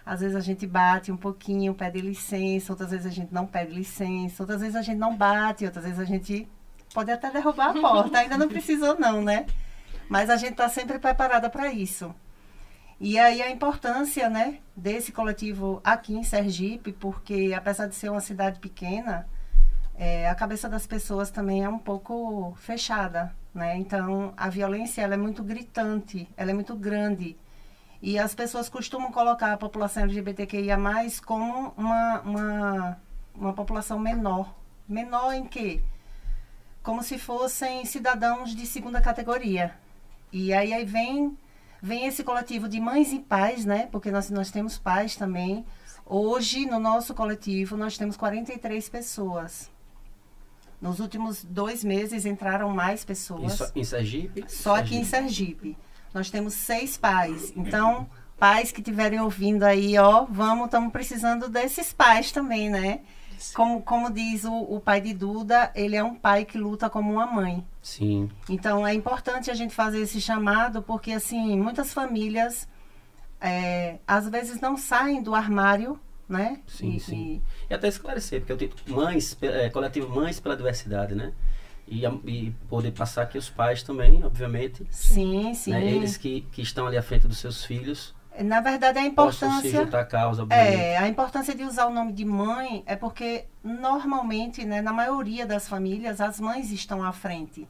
Às 0.05 0.19
vezes 0.19 0.35
a 0.35 0.39
gente 0.39 0.67
bate 0.67 1.11
um 1.11 1.17
pouquinho, 1.17 1.73
pede 1.73 1.99
licença, 1.99 2.71
outras 2.71 2.91
vezes 2.91 3.05
a 3.07 3.09
gente 3.09 3.33
não 3.33 3.47
pede 3.47 3.73
licença, 3.73 4.43
outras 4.43 4.61
vezes 4.61 4.75
a 4.75 4.81
gente 4.81 4.97
não 4.97 5.17
bate, 5.17 5.65
outras 5.65 5.83
vezes 5.83 5.99
a 5.99 6.05
gente 6.05 6.47
pode 6.93 7.11
até 7.11 7.31
derrubar 7.31 7.71
a 7.71 7.73
porta. 7.81 8.19
Ainda 8.19 8.37
não 8.37 8.47
precisou, 8.47 8.99
não, 8.99 9.21
né? 9.21 9.47
Mas 10.07 10.29
a 10.29 10.37
gente 10.37 10.51
está 10.51 10.69
sempre 10.69 10.99
preparada 10.99 11.49
para 11.49 11.71
isso. 11.71 12.13
E 12.99 13.19
aí 13.19 13.41
a 13.41 13.51
importância, 13.51 14.29
né, 14.29 14.59
desse 14.75 15.11
coletivo 15.11 15.81
aqui 15.83 16.13
em 16.13 16.23
Sergipe, 16.23 16.93
porque 16.93 17.53
apesar 17.55 17.87
de 17.87 17.95
ser 17.95 18.09
uma 18.09 18.21
cidade 18.21 18.59
pequena, 18.59 19.27
é, 19.97 20.29
a 20.29 20.35
cabeça 20.35 20.69
das 20.69 20.87
pessoas 20.87 21.29
também 21.29 21.63
é 21.63 21.69
um 21.69 21.79
pouco 21.79 22.53
fechada, 22.57 23.35
né? 23.53 23.75
Então 23.77 24.33
a 24.37 24.49
violência 24.49 25.01
ela 25.01 25.15
é 25.15 25.17
muito 25.17 25.43
gritante, 25.43 26.29
ela 26.37 26.51
é 26.51 26.53
muito 26.53 26.75
grande. 26.75 27.35
E 28.05 28.19
as 28.19 28.35
pessoas 28.35 28.69
costumam 28.69 29.11
colocar 29.11 29.51
a 29.51 29.57
população 29.57 30.03
LGBTQIA+, 30.03 30.77
como 31.25 31.73
uma, 31.75 32.21
uma, 32.21 33.01
uma 33.33 33.53
população 33.53 33.97
menor. 33.97 34.53
Menor 34.87 35.33
em 35.33 35.43
quê? 35.43 35.81
Como 36.83 37.01
se 37.01 37.17
fossem 37.17 37.83
cidadãos 37.83 38.55
de 38.55 38.67
segunda 38.67 39.01
categoria. 39.01 39.73
E 40.31 40.53
aí, 40.53 40.71
aí 40.71 40.85
vem 40.85 41.35
vem 41.81 42.05
esse 42.05 42.23
coletivo 42.23 42.69
de 42.69 42.79
mães 42.79 43.11
e 43.11 43.17
pais, 43.17 43.65
né? 43.65 43.89
Porque 43.91 44.11
nós, 44.11 44.29
nós 44.29 44.51
temos 44.51 44.77
pais 44.77 45.15
também. 45.15 45.65
Hoje, 46.05 46.67
no 46.67 46.79
nosso 46.79 47.11
coletivo, 47.15 47.75
nós 47.75 47.97
temos 47.97 48.15
43 48.15 48.87
pessoas. 48.87 49.71
Nos 50.79 50.99
últimos 50.99 51.43
dois 51.43 51.83
meses 51.83 52.23
entraram 52.23 52.69
mais 52.69 53.03
pessoas. 53.03 53.53
Isso 53.53 53.71
em 53.75 53.83
Sergipe? 53.83 54.45
Só 54.47 54.75
aqui 54.75 54.95
em 54.95 55.03
Sergipe. 55.03 55.75
Nós 56.15 56.29
temos 56.29 56.53
seis 56.53 56.95
pais. 56.95 57.51
Então, 57.57 58.09
pais 58.39 58.71
que 58.71 58.79
estiverem 58.79 59.19
ouvindo 59.19 59.63
aí, 59.63 59.97
ó, 59.97 60.23
vamos, 60.23 60.65
estamos 60.65 60.91
precisando 60.93 61.49
desses 61.49 61.91
pais 61.91 62.31
também, 62.31 62.69
né? 62.69 63.01
Como, 63.53 63.81
como 63.81 64.09
diz 64.09 64.45
o, 64.45 64.53
o 64.53 64.79
pai 64.79 65.01
de 65.01 65.13
Duda, 65.13 65.71
ele 65.75 65.93
é 65.93 66.01
um 66.03 66.15
pai 66.15 66.45
que 66.45 66.57
luta 66.57 66.89
como 66.89 67.11
uma 67.11 67.25
mãe. 67.25 67.67
Sim. 67.81 68.29
Então 68.49 68.87
é 68.87 68.93
importante 68.93 69.51
a 69.51 69.53
gente 69.53 69.75
fazer 69.75 69.99
esse 69.99 70.21
chamado, 70.21 70.81
porque 70.81 71.11
assim, 71.11 71.59
muitas 71.59 71.93
famílias 71.93 72.65
é, 73.41 73.97
às 74.07 74.29
vezes 74.29 74.61
não 74.61 74.77
saem 74.77 75.21
do 75.21 75.35
armário, 75.35 75.99
né? 76.29 76.61
Sim, 76.65 76.95
E- 76.95 76.99
sim. 77.01 77.41
E 77.69 77.73
até 77.73 77.89
esclarecer, 77.89 78.39
porque 78.39 78.53
eu 78.53 78.57
tenho 78.57 78.71
mães, 78.87 79.37
é, 79.41 79.69
coletivo 79.69 80.09
Mães 80.15 80.39
pela 80.39 80.55
Diversidade, 80.55 81.13
né? 81.13 81.33
E, 81.87 82.05
a- 82.05 82.13
e 82.25 82.51
poder 82.67 82.91
passar 82.91 83.21
aqui 83.23 83.37
os 83.37 83.49
pais 83.49 83.83
também, 83.83 84.23
obviamente. 84.23 84.85
sim, 84.89 85.53
sim. 85.53 85.71
Né? 85.71 85.85
Eles 85.85 86.17
que, 86.17 86.41
que 86.51 86.61
estão 86.61 86.87
ali 86.87 86.97
à 86.97 87.03
frente 87.03 87.27
dos 87.27 87.37
seus 87.37 87.63
filhos 87.63 88.13
Na 88.43 88.59
verdade, 88.59 88.97
a 88.97 89.01
se 89.03 89.07
importância. 89.07 89.83
juntar 89.85 89.99
à 89.99 90.05
causa, 90.05 90.43
obviamente. 90.43 90.75
É, 90.75 90.97
a 90.97 91.07
importância 91.07 91.53
de 91.53 91.63
usar 91.63 91.85
o 91.85 91.93
nome 91.93 92.11
de 92.11 92.25
mãe 92.25 92.83
é 92.87 92.95
porque 92.95 93.45
normalmente, 93.63 94.65
né, 94.65 94.81
na 94.81 94.91
maioria 94.91 95.45
das 95.45 95.67
famílias, 95.69 96.19
as 96.19 96.39
mães 96.39 96.71
estão 96.71 97.03
à 97.03 97.11
frente. 97.13 97.67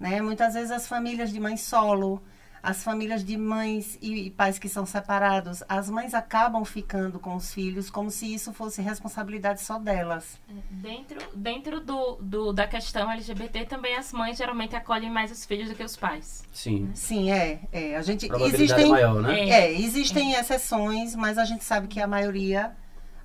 Né? 0.00 0.20
Muitas 0.22 0.54
vezes 0.54 0.70
as 0.70 0.88
famílias 0.88 1.30
de 1.30 1.38
mãe 1.38 1.56
solo, 1.56 2.22
as 2.62 2.84
famílias 2.84 3.24
de 3.24 3.36
mães 3.36 3.98
e, 4.00 4.30
pais 4.30 4.56
que 4.56 4.68
são 4.68 4.86
separados, 4.86 5.64
as 5.68 5.90
mães 5.90 6.14
acabam 6.14 6.64
ficando 6.64 7.18
com 7.18 7.34
os 7.34 7.52
filhos 7.52 7.90
como 7.90 8.08
se 8.08 8.32
isso 8.32 8.52
fosse 8.52 8.80
responsabilidade 8.80 9.60
só 9.60 9.80
delas. 9.80 10.38
Dentro, 10.70 11.18
dentro 11.34 11.80
do, 11.80 12.16
do- 12.20 12.52
da 12.52 12.66
questão 12.68 13.10
LGBT, 13.10 13.64
também 13.64 13.96
as 13.96 14.12
mães 14.12 14.38
geralmente 14.38 14.76
acolhem 14.76 15.10
mais 15.10 15.32
os 15.32 15.44
filhos 15.44 15.68
do 15.70 15.74
que 15.74 15.82
os 15.82 15.96
pais. 15.96 16.44
Sim. 16.52 16.88
Sim, 16.94 17.32
é. 17.32 17.60
é 17.72 17.96
a 17.96 18.02
gente 18.02 18.30
existem 18.44 18.84
é 18.84 18.88
maior, 18.88 19.20
né? 19.20 19.40
É. 19.40 19.48
É, 19.48 19.72
existem 19.80 20.34
exceções, 20.34 21.16
mas 21.16 21.38
a 21.38 21.44
gente 21.44 21.64
sabe 21.64 21.88
que 21.88 22.00
a 22.00 22.06
maioria, 22.06 22.76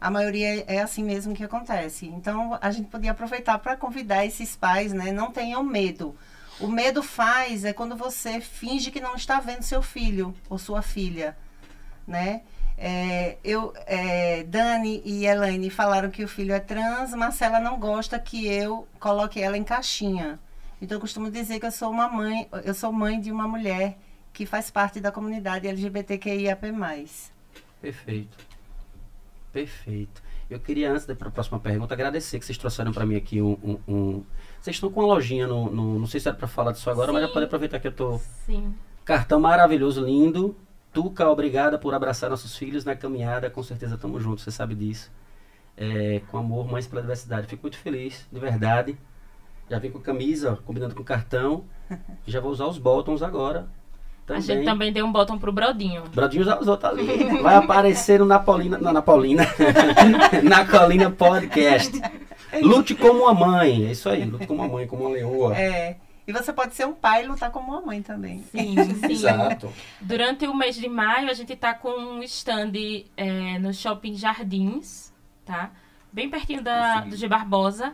a 0.02 0.10
maioria 0.10 0.64
é 0.68 0.82
assim 0.82 1.04
mesmo 1.04 1.36
que 1.36 1.44
acontece. 1.44 2.08
Então, 2.08 2.58
a 2.60 2.72
gente 2.72 2.90
podia 2.90 3.12
aproveitar 3.12 3.60
para 3.60 3.78
convidar 3.78 4.26
esses 4.26 4.56
pais, 4.56 4.94
né? 4.94 5.12
Não 5.12 5.32
tenham 5.32 5.62
medo. 5.64 6.16
O 6.60 6.68
medo 6.68 7.04
faz 7.04 7.64
é 7.66 7.72
quando 7.74 7.96
você 7.96 8.40
finge 8.42 8.90
que 8.92 9.00
não 9.00 9.16
está 9.16 9.40
vendo 9.40 9.62
seu 9.62 9.82
filho 9.82 10.34
ou 10.50 10.58
sua 10.58 10.82
filha, 10.82 11.38
né? 12.08 12.42
É, 12.80 13.38
eu, 13.44 13.74
é, 13.88 14.44
Dani 14.44 15.02
e 15.04 15.26
Elaine 15.26 15.70
falaram 15.70 16.10
que 16.12 16.24
o 16.24 16.28
filho 16.28 16.54
é 16.54 16.60
trans, 16.60 17.12
Marcela 17.14 17.60
não 17.60 17.80
gosta 17.80 18.20
que 18.20 18.48
eu 18.48 18.88
coloque 19.00 19.42
ela 19.42 19.58
em 19.58 19.64
caixinha. 19.64 20.40
Então 20.82 20.98
eu 20.98 21.02
costumo 21.02 21.32
dizer 21.32 21.60
que 21.60 21.66
eu 21.66 21.72
sou 21.72 21.90
uma 21.90 22.08
mãe, 22.08 22.48
eu 22.64 22.74
sou 22.74 22.92
mãe 22.92 23.20
de 23.20 23.32
uma 23.32 23.48
mulher 23.48 23.98
que 24.32 24.46
faz 24.46 24.70
parte 24.70 25.00
da 25.00 25.12
comunidade 25.12 25.68
LGBTQIAP+. 25.68 26.68
Perfeito. 27.82 28.38
Perfeito. 29.52 30.22
Eu 30.50 30.60
queria, 30.60 30.92
antes 30.92 31.06
de 31.06 31.14
ir 31.14 31.16
para 31.16 31.28
a 31.30 31.32
próxima 31.32 31.60
pergunta, 31.60 31.94
agradecer 31.94 32.40
que 32.40 32.46
vocês 32.46 32.58
trouxeram 32.58 32.94
para 32.94 33.06
mim 33.06 33.16
aqui 33.16 33.42
um, 33.42 33.54
um- 33.64 33.80
um- 33.88 34.24
Vocês 34.68 34.76
estão 34.76 34.92
com 34.92 35.00
uma 35.00 35.08
lojinha 35.14 35.48
no. 35.48 35.72
no- 35.72 35.98
não 36.00 36.08
sei 36.08 36.20
se 36.20 36.28
era 36.28 36.36
para 36.36 36.46
falar 36.48 36.74
disso 36.74 36.90
agora, 36.90 37.14
mas 37.14 37.22
já 37.22 37.28
Sim. 37.30 37.34
pode 37.34 37.46
aproveitar 37.46 37.80
que 37.80 37.88
eu 37.88 37.92
tô. 37.94 38.20
Sim. 38.46 38.76
Cartão 39.06 39.40
maravilhoso, 39.40 40.04
lindo. 40.04 40.58
Tuca, 40.92 41.30
obrigada 41.30 41.78
por 41.78 41.94
abraçar 41.94 42.30
nossos 42.30 42.58
filhos 42.58 42.84
na 42.84 42.94
caminhada. 42.94 43.50
Com 43.50 43.64
certeza 43.64 43.96
estamos 43.96 44.22
juntos, 44.22 44.44
você 44.44 44.52
sabe 44.52 44.76
disso. 44.76 45.10
É, 45.78 46.22
com 46.30 46.38
amor, 46.38 46.70
mães 46.70 46.86
pela 46.86 47.02
diversidade. 47.02 47.48
Fico 47.48 47.62
muito 47.62 47.78
feliz, 47.78 48.28
de 48.30 48.40
verdade. 48.42 48.98
Já 49.70 49.80
vim 49.80 49.90
com 49.90 50.00
camisa, 50.02 50.58
combinando 50.66 50.94
com 50.96 51.04
cartão. 51.04 51.64
Já 52.28 52.42
vou 52.42 52.52
usar 52.52 52.66
os 52.66 52.78
bottoms 52.78 53.22
agora. 53.24 53.70
A 54.28 54.42
gente 54.42 54.66
também 54.66 54.92
deu 54.92 55.06
um 55.06 55.12
botão 55.14 55.40
pro 55.40 55.54
Brodinho. 55.54 56.04
Brodinho 56.14 56.44
já 56.44 56.60
usou, 56.60 56.76
tá 56.76 56.90
ali. 56.90 57.06
Vai 57.42 57.56
aparecer 57.56 58.20
no 58.20 58.26
Napolina. 58.26 58.78
Na 58.78 58.92
Napolina. 58.92 59.44
na 60.44 60.66
Colina 60.68 61.10
Podcast. 61.10 62.02
Lute 62.62 62.96
como 62.96 63.24
uma 63.24 63.34
mãe. 63.34 63.86
É 63.88 63.92
isso 63.92 64.10
aí, 64.10 64.24
lute 64.26 64.48
como 64.48 64.62
uma 64.62 64.70
mãe, 64.72 64.88
como 64.88 65.04
uma 65.04 65.12
leoa. 65.12 65.58
É, 65.58 65.98
E 66.28 66.34
você 66.34 66.52
pode 66.52 66.76
ser 66.76 66.86
um 66.86 66.94
pai 66.94 67.24
e 67.24 67.28
lutar 67.28 67.52
como 67.52 67.72
uma 67.72 67.82
mãe 67.82 68.02
também. 68.02 68.44
Sim, 68.52 68.76
sim. 68.96 69.12
Exato. 69.12 69.72
Durante 70.02 70.46
o 70.46 70.54
mês 70.54 70.76
de 70.76 70.90
maio, 70.90 71.30
a 71.30 71.34
gente 71.34 71.56
tá 71.56 71.74
com 71.74 71.90
um 71.90 72.24
stand 72.24 72.74
é, 73.16 73.58
no 73.60 73.74
Shopping 73.74 74.16
Jardins, 74.16 75.14
tá? 75.46 75.72
Bem 76.12 76.30
pertinho 76.30 76.62
da, 76.62 77.02
do 77.02 77.16
G 77.16 77.28
Barbosa. 77.28 77.94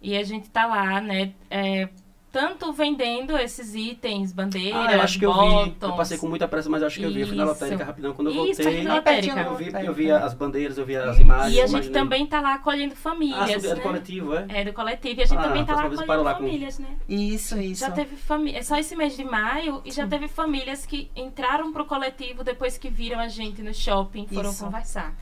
E 0.00 0.16
a 0.16 0.22
gente 0.24 0.50
tá 0.50 0.66
lá, 0.66 1.00
né? 1.00 1.32
é, 1.50 1.88
tanto 2.32 2.72
vendendo 2.72 3.36
esses 3.36 3.74
itens, 3.74 4.32
bandeiras, 4.32 4.86
Ah, 4.88 4.92
eu 4.94 5.02
acho 5.02 5.18
que 5.18 5.26
eu 5.26 5.32
vi. 5.64 5.76
Eu 5.80 5.92
passei 5.92 6.16
com 6.16 6.26
muita 6.26 6.48
pressa, 6.48 6.70
mas 6.70 6.82
acho 6.82 6.98
que 6.98 7.04
eu 7.04 7.12
vi. 7.12 7.20
Eu 7.20 7.26
fui 7.28 7.36
na 7.36 7.44
Isso. 7.44 7.52
lotérica 7.52 7.84
rapidão. 7.84 8.14
Quando 8.14 8.28
eu 8.28 8.46
Isso, 8.46 8.62
voltei, 8.62 8.86
É 8.86 9.00
pertinho 9.00 9.34
lotérica. 9.36 9.40
eu 9.42 9.54
vi, 9.54 9.86
eu 9.86 9.92
vi 9.94 10.10
as 10.10 10.32
bandeiras, 10.32 10.78
eu 10.78 10.86
vi 10.86 10.96
as 10.96 11.18
imagens. 11.18 11.54
E 11.54 11.60
a 11.60 11.66
gente 11.66 11.70
imaginei. 11.74 11.92
também 12.02 12.26
tá 12.26 12.40
lá 12.40 12.54
acolhendo 12.54 12.94
Ah, 12.94 12.96
famílias. 12.96 13.38
sobre- 13.50 13.66
é 13.68 13.70
do 13.70 13.76
né? 13.76 13.82
coletivo, 13.82 14.34
é? 14.34 14.46
É 14.48 14.64
do 14.64 14.72
coletivo. 14.72 15.20
E 15.20 15.22
a 15.22 15.26
gente 15.26 15.38
Ah, 15.38 15.42
também 15.42 15.64
tá 15.66 15.74
lá 15.74 15.82
vez 15.88 16.00
paro 16.00 16.02
acolhendo 16.04 16.24
lá 16.24 16.34
com- 16.34 16.44
famílias, 16.44 16.78
né? 16.78 16.88
Isso, 17.06 17.60
isso. 17.60 17.80
Já 17.80 17.90
teve 17.90 18.16
família. 18.16 18.58
É 18.58 18.62
só 18.62 18.78
esse 18.78 18.96
mês 18.96 19.14
de 19.14 19.24
maio 19.24 19.82
e 19.84 19.90
já 19.92 20.06
teve 20.06 20.26
famílias 20.26 20.86
que 20.86 21.10
entraram 21.14 21.70
pro 21.70 21.84
coletivo 21.84 22.42
depois 22.42 22.78
que 22.78 22.88
viram 22.88 23.20
a 23.20 23.28
gente 23.28 23.60
no 23.62 23.74
shopping, 23.74 24.26
foram 24.32 24.50
Isso. 24.50 24.64
conversar. 24.64 25.12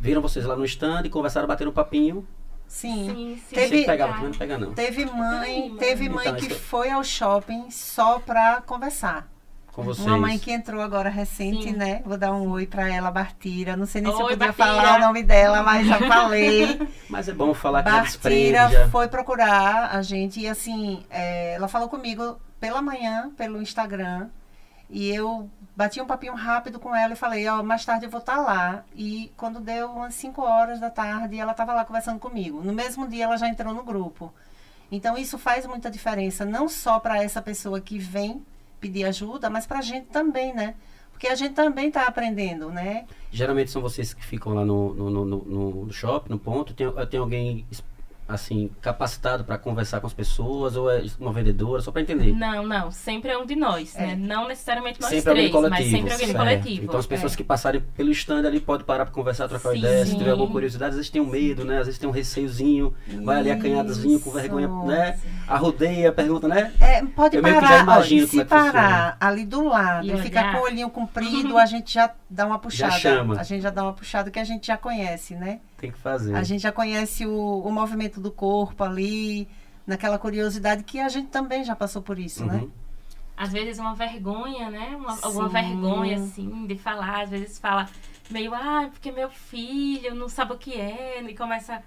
Viram 0.00 0.20
vocês 0.20 0.44
lá 0.44 0.56
no 0.56 0.64
stand, 0.64 1.08
conversaram, 1.10 1.46
bateram 1.46 1.70
um 1.70 1.74
papinho. 1.74 2.26
Sim. 2.68 3.08
Sim, 3.08 3.42
sim. 3.48 3.54
Teve- 3.54 3.86
não 3.86 4.32
pega 4.32 4.58
não. 4.58 4.74
Teve 4.74 5.04
mãe, 5.06 5.74
teve 5.78 6.08
mãe 6.08 6.28
Então, 6.28 6.36
que 6.38 6.50
foi 6.54 6.90
ao 6.90 7.02
shopping 7.02 7.70
só 7.70 8.18
pra 8.20 8.60
conversar. 8.64 9.26
Com 9.72 9.84
vocês. 9.84 10.04
Uma 10.06 10.18
mãe 10.18 10.38
que 10.38 10.50
entrou 10.50 10.82
agora 10.82 11.08
recente, 11.08 11.62
Sim. 11.70 11.72
né? 11.72 12.02
Vou 12.04 12.18
dar 12.18 12.32
um 12.32 12.50
oi 12.50 12.66
pra 12.66 12.92
ela, 12.92 13.12
Bartira. 13.12 13.76
Não 13.76 13.86
sei 13.86 14.02
nem 14.02 14.12
se 14.12 14.20
eu 14.20 14.26
Oi, 14.26 14.36
podia 14.36 14.52
Bartira. 14.52 14.66
falar 14.82 14.96
o 14.98 15.00
nome 15.06 15.22
dela, 15.22 15.62
mas 15.62 15.86
já 15.86 15.98
falei. 16.08 16.80
Mas 17.08 17.28
é 17.28 17.32
bom 17.32 17.54
falar 17.54 17.84
que 17.84 17.90
Bartira 17.90 18.88
foi 18.90 19.06
procurar 19.08 19.90
a 19.96 20.02
gente 20.02 20.40
e 20.40 20.48
assim, 20.48 21.04
é, 21.08 21.54
ela 21.54 21.68
falou 21.68 21.88
comigo 21.88 22.40
pela 22.58 22.82
manhã, 22.82 23.30
pelo 23.36 23.62
Instagram, 23.62 24.28
e 24.90 25.08
eu 25.14 25.48
bati 25.78 26.00
um 26.00 26.06
papinho 26.06 26.34
rápido 26.34 26.80
com 26.80 26.92
ela 26.92 27.12
e 27.12 27.16
falei, 27.16 27.46
ó, 27.46 27.62
mais 27.62 27.84
tarde 27.84 28.04
eu 28.04 28.10
vou 28.10 28.18
estar 28.18 28.38
lá. 28.38 28.82
E 28.96 29.30
quando 29.36 29.60
deu 29.60 29.88
umas 29.92 30.12
5 30.14 30.42
horas 30.42 30.80
da 30.80 30.90
tarde, 30.90 31.38
ela 31.38 31.52
estava 31.52 31.72
lá 31.72 31.84
conversando 31.84 32.18
comigo. 32.18 32.60
No 32.64 32.72
mesmo 32.72 33.06
dia 33.06 33.22
ela 33.24 33.36
já 33.36 33.48
entrou 33.48 33.72
no 33.72 33.84
grupo. 33.84 34.34
Então 34.90 35.16
isso 35.16 35.38
faz 35.38 35.64
muita 35.66 35.88
diferença, 35.88 36.44
não 36.44 36.68
só 36.68 36.98
para 36.98 37.22
essa 37.22 37.40
pessoa 37.40 37.80
que 37.80 37.96
vem 37.96 38.44
pedir 38.80 39.04
ajuda, 39.04 39.48
mas 39.48 39.66
para 39.66 39.78
a 39.78 39.82
gente 39.82 40.06
também, 40.08 40.52
né? 40.52 40.74
Porque 41.12 41.28
a 41.28 41.34
gente 41.36 41.54
também 41.54 41.88
está 41.88 42.04
aprendendo, 42.06 42.70
né? 42.70 43.04
Geralmente 43.30 43.70
são 43.70 43.80
vocês 43.82 44.12
que 44.12 44.24
ficam 44.24 44.54
lá 44.54 44.64
no, 44.64 44.94
no, 44.94 45.10
no, 45.10 45.24
no- 45.24 45.84
no 45.86 45.92
shopping, 45.92 46.30
no 46.30 46.38
ponto. 46.40 46.74
Tem, 46.74 46.86
tem 47.08 47.20
alguém 47.20 47.64
assim 48.28 48.70
capacitado 48.82 49.42
para 49.42 49.56
conversar 49.56 50.00
com 50.00 50.06
as 50.06 50.12
pessoas 50.12 50.76
ou 50.76 50.90
é 50.90 51.02
uma 51.18 51.32
vendedora, 51.32 51.80
só 51.80 51.90
para 51.90 52.02
entender. 52.02 52.32
Não, 52.36 52.66
não. 52.66 52.90
Sempre 52.90 53.30
é 53.30 53.38
um 53.38 53.46
de 53.46 53.56
nós, 53.56 53.96
É. 53.96 54.08
né? 54.08 54.16
Não 54.16 54.46
necessariamente 54.46 55.00
nós 55.00 55.08
sempre 55.10 55.30
alguém 55.30 55.50
três, 55.50 55.68
mas 55.70 55.84
sempre 55.86 56.12
alguém 56.12 56.12
no 56.12 56.18
certo. 56.32 56.36
coletivo. 56.36 56.84
Então 56.84 57.00
as 57.00 57.06
pessoas 57.06 57.32
É. 57.32 57.36
que 57.36 57.42
passarem 57.44 57.80
pelo 57.96 58.10
stand 58.12 58.46
ali 58.46 58.60
podem 58.60 58.84
parar 58.86 59.06
para 59.06 59.14
conversar, 59.14 59.48
trocar 59.48 59.68
uma 59.70 59.74
Sim, 59.74 59.80
ideia. 59.80 60.04
Se 60.06 60.16
tiver 60.18 60.30
alguma 60.30 60.50
curiosidade, 60.50 60.90
às 60.90 60.96
vezes 60.96 61.10
tem 61.10 61.22
um 61.22 61.26
medo, 61.26 61.64
né? 61.64 61.78
Às 61.78 61.86
vezes 61.86 61.98
tem 61.98 62.08
um 62.08 62.12
receiozinho, 62.12 62.94
vai 63.24 63.38
ali 63.38 63.50
acanhadazinho 63.50 64.20
com 64.20 64.28
Isso. 64.28 64.38
vergonha, 64.38 64.68
né? 64.84 65.18
Arrodeia, 65.46 66.12
pergunta, 66.12 66.46
né? 66.46 66.72
É, 66.80 67.02
pode 67.06 67.36
Eu 67.36 67.42
meio 67.42 67.54
que 67.56 67.62
já 67.62 67.68
parar, 67.68 67.82
imagino 67.82 68.26
se 68.26 68.40
é 68.40 68.44
que 68.44 68.50
funciona. 68.50 68.72
parar 68.72 69.16
ali 69.18 69.44
do 69.46 69.64
lado 69.64 70.06
E 70.06 70.12
e, 70.12 70.18
ficar 70.18 70.52
com 70.52 70.58
o 70.58 70.62
olhinho 70.64 70.90
comprido, 70.90 71.56
a 71.58 71.64
gente 71.66 71.94
já 71.94 72.12
dá 72.28 72.44
uma 72.46 72.58
puxada. 72.58 72.92
chama. 72.92 73.38
A 73.40 73.42
gente 73.42 73.62
já 73.62 73.70
dá 73.70 73.82
uma 73.82 73.92
puxada 73.94 74.30
que 74.30 74.38
a 74.38 74.44
gente 74.44 74.66
já 74.66 74.76
conhece, 74.76 75.34
né? 75.34 75.60
Tem 75.78 75.90
que 75.90 75.98
fazer. 75.98 76.34
A 76.34 76.42
gente 76.42 76.60
já 76.60 76.72
conhece 76.72 77.24
o, 77.24 77.60
o 77.60 77.70
movimento 77.72 78.20
do 78.20 78.30
corpo 78.30 78.82
ali, 78.84 79.48
naquela 79.86 80.18
curiosidade 80.18 80.82
que 80.82 80.98
a 81.00 81.08
gente 81.08 81.28
também 81.28 81.64
já 81.64 81.74
passou 81.74 82.02
por 82.02 82.18
isso, 82.18 82.44
né? 82.44 82.56
Uhum. 82.56 82.70
Às 83.36 83.52
vezes 83.52 83.78
uma 83.78 83.94
vergonha, 83.94 84.68
né? 84.68 84.96
Uma, 84.96 85.12
Sim. 85.12 85.20
alguma 85.22 85.48
vergonha, 85.48 86.16
assim, 86.16 86.66
de 86.66 86.76
falar. 86.76 87.22
Às 87.22 87.30
vezes 87.30 87.58
fala 87.58 87.88
meio, 88.28 88.52
ah, 88.52 88.88
porque 88.90 89.12
meu 89.12 89.30
filho 89.30 90.14
não 90.14 90.28
sabe 90.28 90.52
o 90.52 90.58
que 90.58 90.74
é. 90.74 91.22
E 91.22 91.34
começa... 91.36 91.80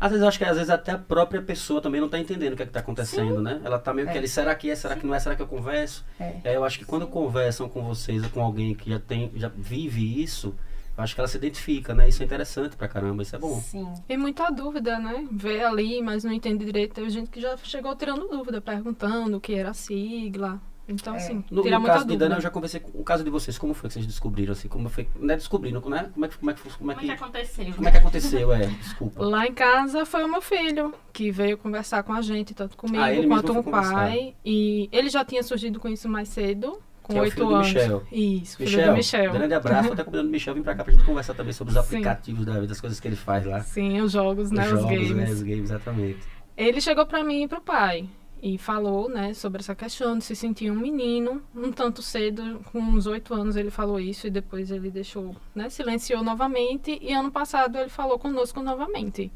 Às 0.00 0.10
vezes 0.10 0.22
eu 0.22 0.28
acho 0.28 0.38
que 0.38 0.44
às 0.44 0.56
vezes 0.56 0.70
até 0.70 0.92
a 0.92 0.98
própria 0.98 1.40
pessoa 1.40 1.80
também 1.80 2.00
não 2.00 2.06
está 2.06 2.18
entendendo 2.18 2.54
o 2.54 2.56
que 2.56 2.62
é 2.62 2.66
está 2.66 2.80
acontecendo, 2.80 3.40
né? 3.40 3.60
Ela 3.62 3.78
tá 3.78 3.94
meio 3.94 4.08
que 4.08 4.14
É. 4.14 4.18
ali, 4.18 4.26
será 4.26 4.54
que 4.54 4.70
é, 4.70 4.74
será 4.74 4.96
que 4.96 5.06
não 5.06 5.14
é, 5.14 5.20
será 5.20 5.36
que 5.36 5.42
eu 5.42 5.46
converso? 5.46 6.04
É. 6.18 6.40
É, 6.44 6.56
eu 6.56 6.64
acho 6.64 6.78
que 6.78 6.84
quando 6.84 7.06
conversam 7.06 7.68
com 7.68 7.82
vocês 7.82 8.22
ou 8.24 8.30
com 8.30 8.42
alguém 8.42 8.74
que 8.74 8.90
já 8.90 8.98
tem, 8.98 9.30
já 9.36 9.48
vive 9.48 10.22
isso, 10.22 10.54
eu 10.96 11.02
acho 11.04 11.14
que 11.14 11.20
ela 11.20 11.28
se 11.28 11.36
identifica, 11.36 11.94
né? 11.94 12.08
Isso 12.08 12.22
é 12.22 12.24
interessante 12.26 12.76
pra 12.76 12.86
caramba, 12.88 13.22
isso 13.22 13.34
é 13.34 13.38
bom. 13.38 13.60
Sim. 13.60 13.92
E 14.08 14.16
muita 14.16 14.50
dúvida, 14.50 14.98
né? 14.98 15.26
Vê 15.30 15.62
ali, 15.62 16.00
mas 16.02 16.24
não 16.24 16.32
entende 16.32 16.64
direito. 16.64 16.94
Teve 16.94 17.10
gente 17.10 17.30
que 17.30 17.40
já 17.40 17.56
chegou 17.58 17.94
tirando 17.96 18.28
dúvida, 18.28 18.60
perguntando 18.60 19.36
o 19.36 19.40
que 19.40 19.54
era 19.54 19.70
a 19.70 19.74
sigla. 19.74 20.60
Então, 20.86 21.14
É. 21.14 21.16
assim, 21.16 21.42
No, 21.50 21.62
tira 21.62 21.76
no 21.76 21.80
muita 21.80 21.94
caso 21.94 22.04
de 22.04 22.08
dúvida. 22.08 22.24
Dana, 22.26 22.36
eu 22.36 22.42
já 22.42 22.50
conversei 22.50 22.78
com 22.78 23.00
o 23.00 23.02
caso 23.02 23.24
de 23.24 23.30
vocês. 23.30 23.56
Como 23.56 23.72
foi 23.72 23.88
que 23.88 23.94
vocês 23.94 24.06
descobriram, 24.06 24.52
assim? 24.52 24.68
Como 24.68 24.86
foi? 24.90 25.08
Não 25.18 25.32
é 25.32 25.36
descobriram, 25.38 25.80
né? 25.88 26.10
Como 26.12 26.26
é 26.26 26.28
que, 26.28 26.36
como 26.36 26.50
é 26.50 26.54
que, 26.54 26.60
como 26.60 26.72
é 26.72 26.76
Como 26.76 26.90
é 26.90 26.94
que 26.94 27.06
que, 27.06 27.10
aconteceu? 27.24 27.72
como 27.74 27.88
é 27.88 27.90
que 27.90 27.96
aconteceu? 27.96 28.52
É, 28.52 28.66
desculpa. 28.66 29.24
Lá 29.24 29.46
em 29.46 29.54
casa 29.54 30.04
foi 30.04 30.22
o 30.22 30.28
meu 30.28 30.42
filho 30.42 30.92
que 31.10 31.30
veio 31.30 31.56
conversar 31.56 32.02
com 32.02 32.12
a 32.12 32.20
gente, 32.20 32.52
tanto 32.52 32.76
comigo 32.76 33.02
Ah, 33.02 33.26
quanto 33.26 33.54
com 33.54 33.60
o 33.60 33.64
pai. 33.64 34.34
E 34.44 34.90
ele 34.92 35.08
já 35.08 35.24
tinha 35.24 35.42
surgido 35.42 35.80
com 35.80 35.88
isso 35.88 36.06
mais 36.06 36.28
cedo, 36.28 36.78
com 37.04 37.12
é 37.12 37.20
o 37.20 37.22
oito 37.22 37.34
filho 37.34 37.46
do 37.46 37.54
anos. 37.54 37.68
Michel. 37.68 38.02
Isso, 38.10 38.56
filho 38.56 38.70
Michel, 38.70 38.86
do 38.90 38.96
Michel. 38.96 39.32
grande 39.32 39.54
abraço. 39.54 39.92
Até 39.92 40.02
convidando 40.02 40.28
o 40.28 40.32
Michel 40.32 40.54
vir 40.54 40.62
pra 40.64 40.74
cá 40.74 40.82
pra 40.84 40.92
gente 40.92 41.04
conversar 41.04 41.34
também 41.34 41.52
sobre 41.52 41.72
os 41.72 41.78
Sim. 41.78 41.84
aplicativos 41.86 42.44
da 42.46 42.54
vida, 42.54 42.66
das 42.66 42.80
coisas 42.80 42.98
que 42.98 43.06
ele 43.06 43.16
faz 43.16 43.44
lá. 43.46 43.60
Sim, 43.60 44.00
os 44.00 44.10
jogos, 44.12 44.50
né? 44.50 44.66
os 44.66 44.72
Os, 44.72 44.80
jogos, 44.80 44.90
games. 44.98 45.10
né? 45.16 45.24
Os 45.30 45.42
games, 45.42 45.70
exatamente. 45.70 46.18
Ele 46.56 46.80
chegou 46.80 47.06
pra 47.06 47.22
mim 47.22 47.42
e 47.44 47.48
pro 47.48 47.60
pai 47.60 48.08
e 48.42 48.58
falou, 48.58 49.08
né, 49.08 49.32
sobre 49.32 49.60
essa 49.60 49.74
questão 49.74 50.18
de 50.18 50.24
se 50.24 50.36
sentir 50.36 50.70
um 50.70 50.74
menino, 50.78 51.42
um 51.54 51.72
tanto 51.72 52.02
cedo, 52.02 52.60
com 52.70 52.78
uns 52.78 53.06
oito 53.06 53.32
anos 53.32 53.56
ele 53.56 53.70
falou 53.70 53.98
isso 53.98 54.26
e 54.26 54.30
depois 54.30 54.70
ele 54.70 54.90
deixou, 54.90 55.34
né, 55.54 55.70
silenciou 55.70 56.22
novamente 56.22 56.98
e 57.00 57.12
ano 57.14 57.30
passado 57.30 57.78
ele 57.78 57.88
falou 57.88 58.18
conosco 58.18 58.60
novamente. 58.62 59.32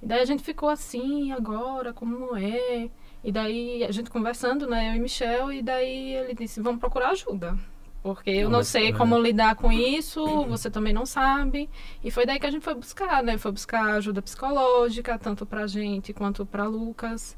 E 0.00 0.06
daí 0.06 0.20
a 0.20 0.24
gente 0.24 0.42
ficou 0.42 0.68
assim, 0.68 1.32
agora, 1.32 1.92
como 1.92 2.36
é? 2.36 2.88
E 3.24 3.32
daí 3.32 3.82
a 3.82 3.90
gente 3.90 4.10
conversando, 4.10 4.66
né, 4.66 4.90
eu 4.90 4.96
e 4.96 5.00
Michel, 5.00 5.50
e 5.52 5.62
daí 5.62 6.12
ele 6.14 6.34
disse, 6.34 6.60
vamos 6.60 6.78
procurar 6.78 7.10
ajuda. 7.10 7.56
Porque 8.02 8.28
eu 8.28 8.44
Não, 8.44 8.50
não 8.50 8.58
mas, 8.58 8.68
sei 8.68 8.88
é. 8.88 8.92
como 8.92 9.18
lidar 9.18 9.54
com 9.56 9.72
isso, 9.72 10.22
você 10.44 10.70
também 10.70 10.92
não 10.92 11.06
sabe. 11.06 11.70
E 12.04 12.10
foi 12.10 12.26
daí 12.26 12.38
que 12.38 12.44
a 12.46 12.50
gente 12.50 12.62
foi 12.62 12.74
buscar, 12.74 13.22
né? 13.22 13.38
Foi 13.38 13.50
buscar 13.50 13.94
ajuda 13.94 14.20
psicológica, 14.20 15.18
tanto 15.18 15.46
pra 15.46 15.66
gente 15.66 16.12
quanto 16.12 16.44
pra 16.44 16.66
Lucas. 16.66 17.34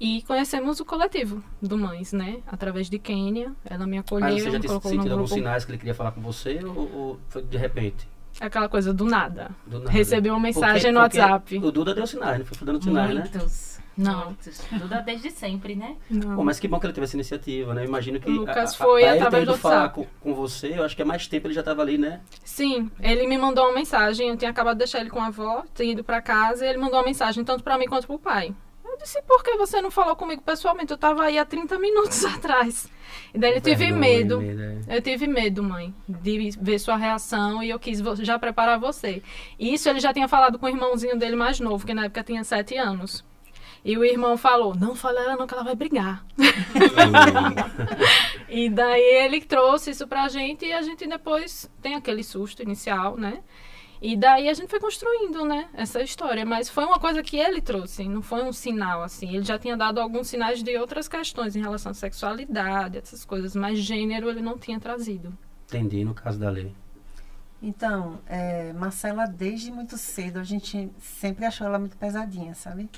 E 0.00 0.22
conhecemos 0.22 0.80
o 0.80 0.84
coletivo 0.84 1.40
do 1.62 1.78
Mães, 1.78 2.12
né? 2.12 2.40
Através 2.48 2.90
de 2.90 2.98
Kênia. 2.98 3.52
Ela 3.64 3.86
me 3.86 3.96
acolheu, 3.98 4.28
Mas 4.28 4.42
você 4.42 4.50
já 4.50 4.58
tinha 4.58 4.80
sentido 4.80 5.12
alguns 5.12 5.30
sinais 5.30 5.64
que 5.64 5.70
ele 5.70 5.78
queria 5.78 5.94
falar 5.94 6.10
com 6.10 6.20
você 6.20 6.58
ou, 6.64 6.76
ou 6.92 7.20
foi 7.28 7.40
de 7.44 7.56
repente? 7.56 8.08
Aquela 8.40 8.68
coisa 8.68 8.92
do 8.92 9.04
nada. 9.04 9.52
Do 9.64 9.78
nada? 9.78 9.90
Recebi 9.92 10.28
uma 10.30 10.40
mensagem 10.40 10.92
Porque- 10.92 10.92
no 10.92 11.00
porque 11.02 11.18
WhatsApp. 11.20 11.58
O 11.58 11.70
Duda 11.70 11.94
deu 11.94 12.06
sinais, 12.08 12.40
né? 12.40 12.44
Foi 12.44 12.66
dando 12.66 12.82
sinais, 12.82 13.14
né? 13.14 13.30
Não. 13.96 14.36
Duda 14.78 15.02
desde 15.02 15.30
sempre, 15.30 15.74
né? 15.74 15.96
Não. 16.10 16.36
Pô, 16.36 16.44
mas 16.44 16.58
que 16.58 16.66
bom 16.66 16.78
que 16.80 16.86
ele 16.86 16.92
teve 16.92 17.04
essa 17.04 17.16
iniciativa, 17.16 17.74
né? 17.74 17.82
Eu 17.82 17.88
imagino 17.88 18.18
que. 18.18 18.28
O 18.30 18.32
Lucas 18.32 18.56
a, 18.56 18.62
a, 18.62 18.86
foi 18.86 19.02
pra 19.02 19.10
ele 19.10 19.18
ter 19.18 19.26
através 19.26 19.42
ido 19.44 19.52
do 19.52 19.58
falar 19.58 19.88
com, 19.90 20.06
com 20.20 20.34
você, 20.34 20.78
eu 20.78 20.84
acho 20.84 20.96
que 20.96 21.02
é 21.02 21.04
mais 21.04 21.26
tempo 21.26 21.46
ele 21.46 21.54
já 21.54 21.60
estava 21.60 21.82
ali, 21.82 21.98
né? 21.98 22.20
Sim, 22.44 22.90
ele 23.00 23.26
me 23.26 23.36
mandou 23.36 23.64
uma 23.64 23.74
mensagem. 23.74 24.28
Eu 24.28 24.36
tinha 24.36 24.50
acabado 24.50 24.74
de 24.74 24.78
deixar 24.78 25.00
ele 25.00 25.10
com 25.10 25.20
a 25.20 25.26
avó, 25.26 25.64
tinha 25.74 25.92
ido 25.92 26.02
pra 26.02 26.22
casa, 26.22 26.64
e 26.64 26.68
ele 26.68 26.78
mandou 26.78 26.98
uma 26.98 27.04
mensagem 27.06 27.44
tanto 27.44 27.62
pra 27.62 27.78
mim 27.78 27.86
quanto 27.86 28.06
pro 28.06 28.18
pai. 28.18 28.54
Eu 28.84 28.98
disse, 28.98 29.22
por 29.22 29.42
que 29.42 29.56
você 29.56 29.80
não 29.80 29.90
falou 29.90 30.14
comigo 30.14 30.42
pessoalmente? 30.42 30.90
Eu 30.92 30.98
tava 30.98 31.24
aí 31.24 31.38
há 31.38 31.44
30 31.46 31.78
minutos 31.78 32.24
atrás. 32.26 32.90
E 33.32 33.38
daí 33.38 33.52
ele 33.52 33.60
tive 33.60 33.86
Vergonha, 33.86 34.00
medo. 34.00 34.42
é. 34.86 34.96
Eu 34.98 35.02
tive 35.02 35.26
medo, 35.26 35.62
mãe, 35.62 35.94
de 36.06 36.50
ver 36.60 36.78
sua 36.78 36.96
reação 36.96 37.62
e 37.62 37.70
eu 37.70 37.78
quis 37.78 38.00
já 38.20 38.38
preparar 38.38 38.78
você. 38.78 39.22
E 39.58 39.72
isso 39.72 39.88
ele 39.88 39.98
já 39.98 40.12
tinha 40.12 40.28
falado 40.28 40.58
com 40.58 40.66
o 40.66 40.68
irmãozinho 40.68 41.18
dele 41.18 41.36
mais 41.36 41.58
novo, 41.58 41.86
que 41.86 41.94
na 41.94 42.04
época 42.04 42.22
tinha 42.22 42.44
sete 42.44 42.76
anos. 42.76 43.24
E 43.84 43.96
o 43.98 44.04
irmão 44.04 44.36
falou: 44.36 44.74
Não 44.74 44.94
fala 44.94 45.20
ela 45.20 45.36
não, 45.36 45.46
que 45.46 45.54
ela 45.54 45.64
vai 45.64 45.74
brigar. 45.74 46.24
E 48.54 48.68
daí 48.68 49.24
ele 49.24 49.40
trouxe 49.40 49.92
isso 49.92 50.06
pra 50.06 50.28
gente 50.28 50.66
e 50.66 50.74
a 50.74 50.82
gente 50.82 51.06
depois 51.06 51.70
tem 51.80 51.94
aquele 51.94 52.22
susto 52.22 52.62
inicial, 52.62 53.16
né? 53.16 53.42
E 54.02 54.14
daí 54.14 54.46
a 54.46 54.52
gente 54.52 54.68
foi 54.68 54.78
construindo, 54.78 55.42
né, 55.46 55.70
essa 55.72 56.02
história. 56.02 56.44
Mas 56.44 56.68
foi 56.68 56.84
uma 56.84 56.98
coisa 56.98 57.22
que 57.22 57.38
ele 57.38 57.62
trouxe, 57.62 58.06
não 58.06 58.20
foi 58.20 58.42
um 58.42 58.52
sinal, 58.52 59.02
assim. 59.02 59.34
Ele 59.34 59.44
já 59.44 59.58
tinha 59.58 59.74
dado 59.74 60.00
alguns 60.00 60.28
sinais 60.28 60.62
de 60.62 60.76
outras 60.76 61.08
questões 61.08 61.56
em 61.56 61.62
relação 61.62 61.92
à 61.92 61.94
sexualidade, 61.94 62.98
essas 62.98 63.24
coisas. 63.24 63.56
Mas 63.56 63.78
gênero 63.78 64.28
ele 64.28 64.42
não 64.42 64.58
tinha 64.58 64.78
trazido. 64.78 65.32
Entendi, 65.66 66.04
no 66.04 66.12
caso 66.12 66.38
da 66.38 66.50
lei. 66.50 66.74
Então, 67.62 68.20
é, 68.26 68.70
Marcela, 68.74 69.24
desde 69.24 69.70
muito 69.72 69.96
cedo, 69.96 70.38
a 70.40 70.44
gente 70.44 70.90
sempre 70.98 71.46
achou 71.46 71.66
ela 71.66 71.78
muito 71.78 71.96
pesadinha, 71.96 72.54
sabe? 72.54 72.90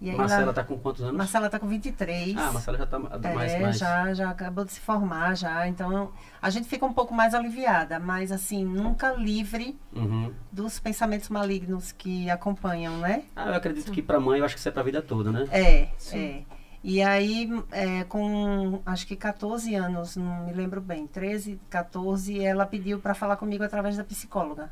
E 0.00 0.10
aí 0.10 0.16
Marcela 0.16 0.42
ela- 0.42 0.52
tá 0.52 0.62
com 0.62 0.78
quantos 0.78 1.02
anos? 1.02 1.16
Marcela 1.16 1.48
tá 1.48 1.58
com 1.58 1.66
23. 1.66 2.36
Ah, 2.36 2.52
Marcela 2.52 2.76
já 2.76 2.86
tá 2.86 2.98
mais. 2.98 3.52
É, 3.52 3.58
mais... 3.60 3.78
já, 3.78 4.12
já 4.12 4.30
acabou 4.30 4.64
de 4.64 4.72
se 4.72 4.80
formar 4.80 5.34
já, 5.34 5.66
então 5.66 6.12
a 6.40 6.50
gente 6.50 6.68
fica 6.68 6.84
um 6.84 6.92
pouco 6.92 7.14
mais 7.14 7.34
aliviada, 7.34 7.98
mas 7.98 8.30
assim, 8.30 8.62
nunca 8.64 9.12
livre 9.14 9.78
Uhum. 9.94 10.32
dos 10.52 10.78
pensamentos 10.78 11.30
malignos 11.30 11.92
que 11.92 12.28
acompanham, 12.28 12.98
né? 12.98 13.24
Ah, 13.34 13.48
eu 13.48 13.54
acredito 13.54 13.90
que 13.90 14.02
pra 14.02 14.20
mãe, 14.20 14.38
eu 14.40 14.44
acho 14.44 14.54
que 14.54 14.60
isso 14.60 14.68
é 14.68 14.72
pra 14.72 14.82
vida 14.82 15.00
toda, 15.00 15.32
né? 15.32 15.46
É, 15.50 15.88
Sim. 15.96 16.44
é. 16.52 16.56
E 16.84 17.02
aí, 17.02 17.50
é, 17.72 18.04
com 18.04 18.80
acho 18.84 19.06
que 19.06 19.16
14 19.16 19.74
anos, 19.74 20.14
não 20.16 20.44
me 20.44 20.52
lembro 20.52 20.80
bem, 20.80 21.06
13, 21.06 21.58
14, 21.70 22.38
ela 22.44 22.64
pediu 22.66 23.00
para 23.00 23.14
falar 23.14 23.36
comigo 23.38 23.64
através 23.64 23.96
da 23.96 24.04
psicóloga. 24.04 24.70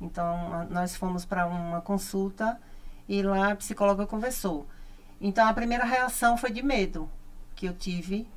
Então, 0.00 0.24
a- 0.52 0.64
nós 0.70 0.96
fomos 0.96 1.24
para 1.24 1.46
uma 1.46 1.80
consulta 1.82 2.58
e 3.08 3.22
lá 3.22 3.52
a 3.52 3.56
psicóloga 3.56 4.06
conversou. 4.06 4.66
Então, 5.20 5.46
a 5.46 5.52
primeira 5.52 5.84
reação 5.84 6.36
foi 6.36 6.50
de 6.50 6.62
medo 6.62 7.10
que 7.54 7.66
eu 7.66 7.74
tive. 7.74 8.28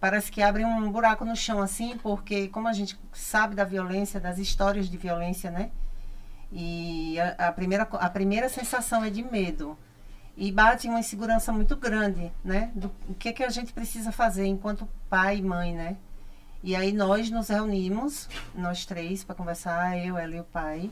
Parece 0.00 0.32
que 0.32 0.42
abre 0.42 0.64
um 0.64 0.90
buraco 0.90 1.24
no 1.24 1.36
chão 1.36 1.60
assim, 1.60 1.96
porque 1.98 2.48
como 2.48 2.66
a 2.68 2.72
gente 2.72 2.98
sabe 3.12 3.54
da 3.54 3.64
violência, 3.64 4.18
das 4.18 4.38
histórias 4.38 4.88
de 4.88 4.96
violência, 4.96 5.50
né? 5.50 5.70
E 6.50 7.18
a, 7.20 7.48
a 7.48 7.52
primeira, 7.52 7.84
a 7.84 8.10
primeira 8.10 8.48
sensação 8.48 9.04
é 9.04 9.10
de 9.10 9.22
medo. 9.22 9.78
E 10.36 10.50
bate 10.50 10.88
uma 10.88 11.00
insegurança 11.00 11.52
muito 11.52 11.76
grande, 11.76 12.32
né? 12.44 12.72
Do 12.74 12.90
o 13.08 13.14
que, 13.14 13.32
que 13.32 13.44
a 13.44 13.50
gente 13.50 13.72
precisa 13.72 14.10
fazer 14.10 14.46
enquanto 14.46 14.88
pai 15.08 15.38
e 15.38 15.42
mãe, 15.42 15.74
né? 15.74 15.96
E 16.62 16.76
aí 16.76 16.92
nós 16.92 17.30
nos 17.30 17.48
reunimos, 17.48 18.28
nós 18.54 18.86
três, 18.86 19.24
para 19.24 19.34
conversar, 19.34 19.98
eu, 19.98 20.16
ela 20.16 20.36
e 20.36 20.40
o 20.40 20.44
pai. 20.44 20.90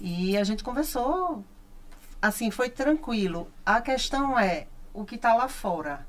E 0.00 0.36
a 0.36 0.44
gente 0.44 0.62
conversou, 0.62 1.44
assim, 2.20 2.50
foi 2.50 2.70
tranquilo. 2.70 3.50
A 3.64 3.80
questão 3.80 4.38
é 4.38 4.66
o 4.92 5.04
que 5.04 5.14
está 5.16 5.34
lá 5.34 5.48
fora. 5.48 6.06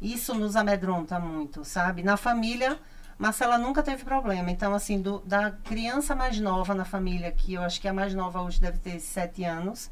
Isso 0.00 0.34
nos 0.34 0.56
amedronta 0.56 1.18
muito, 1.18 1.64
sabe? 1.64 2.02
Na 2.02 2.16
família, 2.16 2.78
Marcela 3.18 3.56
nunca 3.56 3.82
teve 3.82 4.04
problema. 4.04 4.50
Então, 4.50 4.74
assim, 4.74 5.00
do- 5.00 5.20
da 5.20 5.50
criança 5.52 6.14
mais 6.14 6.40
nova 6.40 6.74
na 6.74 6.84
família, 6.84 7.30
que 7.30 7.54
eu 7.54 7.62
acho 7.62 7.80
que 7.80 7.86
a 7.88 7.92
mais 7.92 8.12
nova 8.14 8.42
hoje 8.42 8.60
deve 8.60 8.78
ter 8.78 8.98
sete 8.98 9.44
anos, 9.44 9.90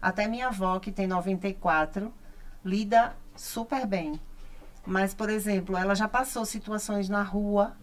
até 0.00 0.26
minha 0.26 0.48
avó, 0.48 0.78
que 0.78 0.90
tem 0.90 1.06
94, 1.06 2.12
lida 2.64 3.14
super 3.36 3.86
bem. 3.86 4.18
Mas, 4.86 5.12
por 5.12 5.28
exemplo, 5.28 5.76
ela 5.76 5.94
já 5.94 6.08
passou 6.08 6.44
situações 6.46 7.08
na 7.10 7.22
rua 7.22 7.76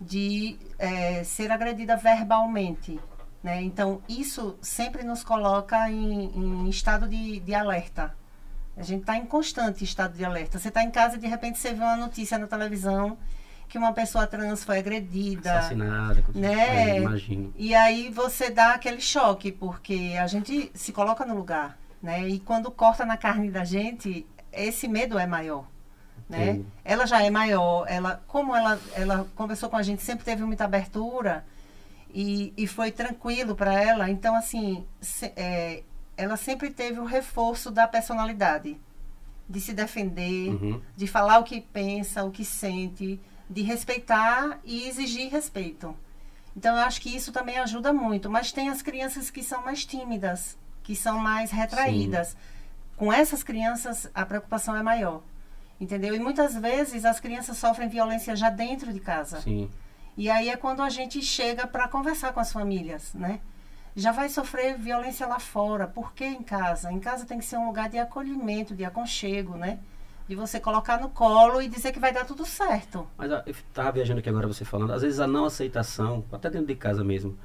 de 0.00 0.56
eh, 0.78 1.24
ser 1.24 1.50
agredida 1.50 1.96
verbalmente. 1.96 3.00
Né? 3.42 3.62
Então, 3.62 4.02
isso 4.08 4.58
sempre 4.60 5.04
nos 5.04 5.22
coloca 5.22 5.90
em, 5.90 6.24
em 6.34 6.68
estado 6.68 7.08
de, 7.08 7.40
de 7.40 7.54
alerta. 7.54 8.14
A 8.76 8.82
gente 8.82 9.00
está 9.00 9.16
em 9.16 9.26
constante 9.26 9.82
estado 9.84 10.16
de 10.16 10.24
alerta. 10.24 10.58
Você 10.58 10.68
está 10.68 10.82
em 10.82 10.90
casa 10.90 11.16
e 11.16 11.18
de 11.18 11.26
repente 11.26 11.58
você 11.58 11.72
vê 11.72 11.82
uma 11.82 11.96
notícia 11.96 12.38
na 12.38 12.46
televisão 12.46 13.16
que 13.68 13.76
uma 13.76 13.92
pessoa 13.92 14.26
trans 14.26 14.64
foi 14.64 14.78
agredida. 14.78 15.58
Assassinada. 15.58 16.24
Né? 16.34 16.90
É, 16.90 16.96
imagino. 17.00 17.52
E 17.56 17.74
aí 17.74 18.10
você 18.10 18.50
dá 18.50 18.74
aquele 18.74 19.00
choque, 19.00 19.52
porque 19.52 20.16
a 20.18 20.26
gente 20.26 20.70
se 20.74 20.92
coloca 20.92 21.24
no 21.24 21.34
lugar, 21.34 21.78
né? 22.02 22.26
E 22.26 22.40
quando 22.40 22.70
corta 22.70 23.04
na 23.04 23.16
carne 23.16 23.50
da 23.50 23.64
gente, 23.64 24.26
esse 24.52 24.88
medo 24.88 25.18
é 25.18 25.26
maior, 25.26 25.66
né? 26.28 26.62
Ela 26.84 27.06
já 27.06 27.22
é 27.22 27.30
maior, 27.30 27.84
ela, 27.88 28.22
como 28.26 28.56
ela, 28.56 28.80
ela 28.94 29.26
conversou 29.36 29.68
com 29.68 29.76
a 29.76 29.82
gente, 29.82 30.02
sempre 30.02 30.24
teve 30.24 30.42
muita 30.44 30.64
abertura 30.64 31.44
e, 32.20 32.52
e 32.56 32.66
foi 32.66 32.90
tranquilo 32.90 33.54
para 33.54 33.72
ela. 33.80 34.10
Então, 34.10 34.34
assim, 34.34 34.84
se- 35.00 35.32
é, 35.36 35.82
ela 36.16 36.36
sempre 36.36 36.68
teve 36.70 36.98
o 36.98 37.04
reforço 37.04 37.70
da 37.70 37.86
personalidade, 37.86 38.76
de 39.48 39.60
se 39.60 39.72
defender, 39.72 40.48
Uhum. 40.50 40.80
de 40.96 41.06
falar 41.06 41.38
o 41.38 41.44
que 41.44 41.60
pensa, 41.60 42.24
o 42.24 42.30
que 42.32 42.44
sente, 42.44 43.20
de 43.48 43.62
respeitar 43.62 44.58
e 44.64 44.88
exigir 44.88 45.30
respeito. 45.30 45.94
Então 46.56 46.74
eu 46.76 46.82
acho 46.82 47.00
que 47.00 47.14
isso 47.14 47.30
também 47.30 47.56
ajuda 47.58 47.92
muito. 47.92 48.28
Mas 48.28 48.50
tem 48.50 48.68
as 48.68 48.82
crianças 48.82 49.30
que 49.30 49.42
são 49.44 49.64
mais 49.64 49.84
tímidas, 49.84 50.58
que 50.82 50.96
são 50.96 51.18
mais 51.20 51.50
retraídas. 51.52 52.36
Com 52.96 53.12
essas 53.12 53.44
crianças 53.44 54.10
a 54.12 54.26
preocupação 54.26 54.74
é 54.74 54.82
maior. 54.82 55.22
Entendeu? 55.80 56.16
E 56.16 56.18
muitas 56.18 56.56
vezes 56.56 57.04
as 57.04 57.20
crianças 57.20 57.56
sofrem 57.56 57.88
violência 57.88 58.34
já 58.34 58.50
dentro 58.50 58.92
de 58.92 58.98
casa. 58.98 59.40
Sim. 59.40 59.70
E 60.18 60.28
aí 60.28 60.48
é 60.48 60.56
quando 60.56 60.82
a 60.82 60.90
gente 60.90 61.22
chega 61.22 61.64
para 61.64 61.86
conversar 61.86 62.32
com 62.32 62.40
as 62.40 62.52
famílias, 62.52 63.14
né? 63.14 63.38
Já 63.94 64.10
vai 64.10 64.28
sofrer 64.28 64.76
violência 64.76 65.24
lá 65.28 65.38
fora. 65.38 65.86
Por 65.86 66.12
que 66.12 66.24
em 66.24 66.42
casa? 66.42 66.90
Em 66.90 66.98
casa 66.98 67.24
tem 67.24 67.38
que 67.38 67.44
ser 67.44 67.56
um 67.56 67.66
lugar 67.66 67.88
de 67.88 67.98
acolhimento, 67.98 68.74
de 68.74 68.84
aconchego, 68.84 69.56
né? 69.56 69.78
De 70.26 70.34
você 70.34 70.58
colocar 70.58 71.00
no 71.00 71.08
colo 71.08 71.62
e 71.62 71.68
dizer 71.68 71.92
que 71.92 72.00
vai 72.00 72.12
dar 72.12 72.24
tudo 72.24 72.44
certo. 72.44 73.08
Mas 73.16 73.30
eu 73.30 73.42
estava 73.46 73.92
viajando 73.92 74.18
aqui 74.18 74.28
agora 74.28 74.48
você 74.48 74.64
falando, 74.64 74.92
às 74.92 75.02
vezes 75.02 75.20
a 75.20 75.26
não 75.28 75.44
aceitação, 75.44 76.24
até 76.32 76.50
dentro 76.50 76.66
de 76.66 76.74
casa 76.74 77.04
mesmo, 77.04 77.38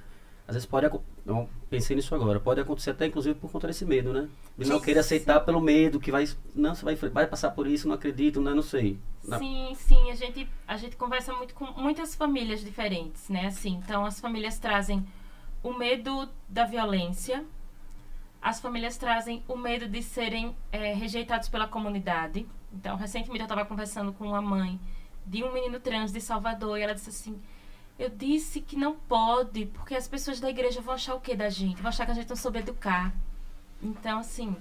às 0.48 0.56
vezes 0.56 0.66
pode 0.66 0.86
eu 1.26 1.50
pensei 1.70 1.96
nisso 1.96 2.14
agora, 2.14 2.40
pode 2.40 2.60
acontecer 2.60 2.92
até 2.92 3.06
inclusive 3.06 3.36
por 3.40 3.50
conta 3.52 3.68
desse 3.68 3.86
medo, 3.86 4.12
né? 4.12 4.28
De 4.58 4.68
não 4.68 4.80
querer 4.80 5.00
aceitar 5.00 5.40
pelo 5.40 5.62
medo, 5.62 6.00
que 6.00 6.12
vai. 6.12 6.28
Não, 6.54 6.76
você 6.76 6.84
vai, 6.84 6.96
vai 6.96 7.28
passar 7.28 7.52
por 7.52 7.66
isso, 7.66 7.88
não 7.88 7.96
acredito, 7.96 8.42
né? 8.42 8.54
Não 8.54 8.62
sei. 8.62 9.00
Na- 9.24 9.40
Sim, 9.40 9.74
sim, 9.76 10.12
a 10.12 10.16
gente, 10.16 10.48
a 10.68 10.76
gente 10.76 10.98
conversa 10.98 11.34
muito 11.34 11.54
com 11.54 11.66
muitas 11.82 12.14
famílias 12.14 12.62
diferentes, 12.62 13.30
né? 13.30 13.48
Assim, 13.48 13.82
então 13.84 14.06
as 14.06 14.20
famílias 14.20 14.60
trazem 14.60 15.06
o 15.64 15.74
medo 15.74 16.28
da 16.50 16.66
violência, 16.66 17.46
as 18.42 18.60
famílias 18.60 18.98
trazem 18.98 19.42
o 19.48 19.56
medo 19.56 19.88
de 19.88 20.04
serem 20.04 20.54
eh, 20.72 20.94
rejeitados 20.94 21.48
pela 21.48 21.68
comunidade. 21.68 22.46
Então, 22.74 22.98
recentemente 22.98 23.40
eu 23.40 23.46
estava 23.46 23.66
conversando 23.66 24.12
com 24.12 24.28
uma 24.28 24.42
mãe 24.42 24.78
de 25.26 25.42
um 25.42 25.54
menino 25.54 25.80
trans 25.80 26.12
de 26.12 26.20
Salvador 26.20 26.78
e 26.78 26.82
ela 26.82 26.94
disse 26.94 27.10
assim: 27.10 27.42
Eu 27.98 28.10
disse 28.10 28.60
que 28.60 28.76
não 28.76 28.96
pode, 28.96 29.68
porque 29.68 29.96
as 29.96 30.08
pessoas 30.08 30.40
da 30.40 30.50
igreja 30.50 30.82
vão 30.82 30.96
achar 30.96 31.16
o 31.16 31.22
que 31.22 31.36
da 31.36 31.50
gente? 31.50 31.82
Vão 31.82 31.90
achar 31.90 32.06
que 32.06 32.12
a 32.12 32.16
gente 32.16 32.30
não 32.30 32.36
soube 32.36 32.60
educar. 32.60 33.14
Então, 33.82 34.20
assim, 34.20 34.56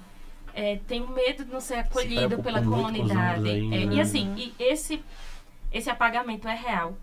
é, 0.55 0.77
tem 0.87 1.03
o 1.03 1.09
medo 1.09 1.45
de 1.45 1.51
não 1.51 1.61
ser 1.61 1.75
acolhido 1.77 2.38
preocupa 2.38 2.42
pela 2.42 2.62
comunidade. 2.62 3.49
ainda, 3.49 3.77
É, 3.77 3.87
né? 3.87 3.95
e 3.95 4.01
assim, 4.01 4.35
e 4.37 4.55
esse, 4.59 5.03
esse 5.73 5.88
apagamento 5.88 6.47
é 6.47 6.55
real. 6.55 6.97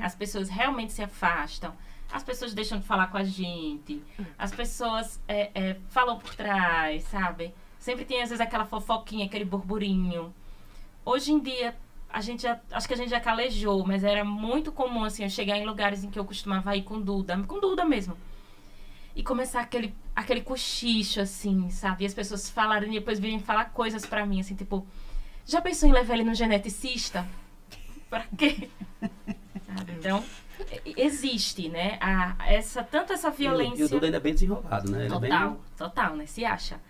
As 0.00 0.14
pessoas 0.14 0.48
realmente 0.48 0.92
se 0.92 1.02
afastam. 1.02 1.74
As 2.12 2.22
pessoas 2.22 2.54
deixam 2.54 2.78
de 2.78 2.84
falar 2.86 3.08
com 3.08 3.16
a 3.16 3.24
gente. 3.24 4.02
As 4.38 4.52
pessoas 4.52 5.20
é, 5.26 5.50
é, 5.54 5.76
falam 5.88 6.18
por 6.18 6.34
trás, 6.34 7.02
sabe? 7.04 7.52
Sempre 7.78 8.04
tem, 8.04 8.22
às 8.22 8.30
vezes, 8.30 8.40
aquela 8.40 8.64
fofoquinha, 8.64 9.26
aquele 9.26 9.44
burburinho. 9.44 10.32
Hoje 11.04 11.32
em 11.32 11.40
dia, 11.40 11.76
a 12.08 12.20
gente 12.20 12.42
já, 12.42 12.58
acho 12.72 12.86
que 12.88 12.94
a 12.94 12.96
gente 12.96 13.10
já 13.10 13.20
calejou, 13.20 13.84
mas 13.86 14.02
era 14.04 14.24
muito 14.24 14.72
comum, 14.72 15.04
assim, 15.04 15.22
eu 15.24 15.30
chegar 15.30 15.56
em 15.56 15.66
lugares 15.66 16.02
em 16.04 16.10
que 16.10 16.18
eu 16.18 16.24
costumava 16.24 16.76
ir 16.76 16.82
com 16.82 17.00
Duda, 17.00 17.36
com 17.46 17.60
Duda 17.60 17.84
mesmo. 17.84 18.16
E 19.14 19.22
começar 19.22 19.60
aquele, 19.60 19.94
aquele 20.14 20.42
cochicho, 20.42 21.20
assim, 21.20 21.70
sabe? 21.70 22.04
E 22.04 22.06
as 22.06 22.12
pessoas 22.14 22.50
falarem 22.50 22.90
e 22.90 22.98
depois 22.98 23.18
virem 23.18 23.38
falar 23.40 23.66
coisas 23.66 24.04
pra 24.06 24.24
mim, 24.26 24.40
assim, 24.40 24.54
tipo... 24.54 24.86
Já 25.44 25.60
pensou 25.60 25.88
em 25.88 25.92
levar 25.92 26.14
ele 26.14 26.24
no 26.24 26.34
geneticista? 26.34 27.26
Pra 28.10 28.24
quê? 28.36 28.68
Sabe? 29.66 29.92
Então, 29.92 30.24
existe, 30.96 31.68
né? 31.68 31.98
A, 32.00 32.36
essa, 32.46 32.82
tanto 32.82 33.12
essa 33.12 33.30
violência... 33.30 33.82
E 33.82 33.84
o 33.84 33.88
Duda 33.88 34.06
ainda 34.06 34.16
é 34.16 34.20
bem 34.20 34.34
desenrolado, 34.34 34.90
né? 34.90 35.06
Ele 35.06 35.14
é 35.14 35.18
bem- 35.18 35.30
Total, 35.30 35.60
total, 35.76 36.16
né? 36.16 36.26
Se 36.26 36.44
acha. 36.44 36.80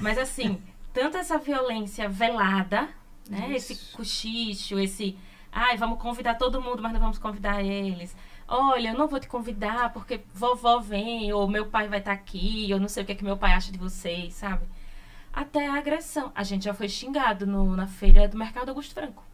Mas 0.00 0.18
assim, 0.18 0.60
tanto 0.92 1.16
essa 1.16 1.38
violência 1.38 2.08
velada, 2.08 2.88
né? 3.28 3.52
Esse 3.54 3.96
cochicho, 3.96 4.78
esse. 4.78 5.18
Ai, 5.50 5.76
vamos 5.76 6.00
convidar 6.00 6.34
todo 6.34 6.62
mundo, 6.62 6.82
mas 6.82 6.92
não 6.92 7.00
vamos 7.00 7.18
convidar 7.18 7.62
eles. 7.62 8.16
Olha, 8.48 8.90
eu 8.90 8.98
não 8.98 9.08
vou 9.08 9.20
te 9.20 9.28
convidar 9.28 9.92
porque 9.92 10.20
vovó 10.34 10.78
vem, 10.78 11.32
ou 11.32 11.48
meu 11.48 11.66
pai 11.66 11.88
vai 11.88 11.98
estar 12.00 12.12
aqui, 12.12 12.68
ou 12.72 12.80
não 12.80 12.88
sei 12.88 13.02
o 13.02 13.06
que, 13.06 13.12
é 13.12 13.14
que 13.14 13.24
meu 13.24 13.36
pai 13.36 13.52
acha 13.52 13.72
de 13.72 13.78
vocês, 13.78 14.34
sabe? 14.34 14.66
Até 15.32 15.66
a 15.66 15.74
agressão. 15.74 16.30
A 16.34 16.42
gente 16.42 16.64
já 16.64 16.74
foi 16.74 16.88
xingado 16.88 17.46
no, 17.46 17.74
na 17.76 17.86
feira 17.86 18.28
do 18.28 18.36
Mercado 18.36 18.68
Augusto 18.68 18.94
Franco. 18.94 19.24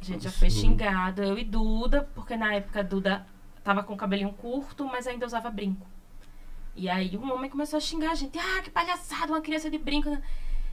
A 0.00 0.04
gente 0.04 0.24
já 0.24 0.30
foi 0.30 0.50
xingado, 0.50 1.22
eu 1.22 1.38
e 1.38 1.44
Duda, 1.44 2.08
porque 2.14 2.36
na 2.36 2.54
época 2.54 2.84
Duda 2.84 3.26
tava 3.64 3.82
com 3.82 3.94
o 3.94 3.96
cabelinho 3.96 4.32
curto, 4.34 4.84
mas 4.84 5.06
ainda 5.06 5.26
usava 5.26 5.50
brinco. 5.50 5.86
E 6.74 6.88
aí 6.90 7.16
um 7.16 7.32
homem 7.32 7.50
começou 7.50 7.78
a 7.78 7.80
xingar 7.80 8.10
a 8.10 8.14
gente. 8.14 8.38
Ah, 8.38 8.60
que 8.62 8.70
palhaçada, 8.70 9.32
uma 9.32 9.40
criança 9.40 9.70
de 9.70 9.78
brinco. 9.78 10.16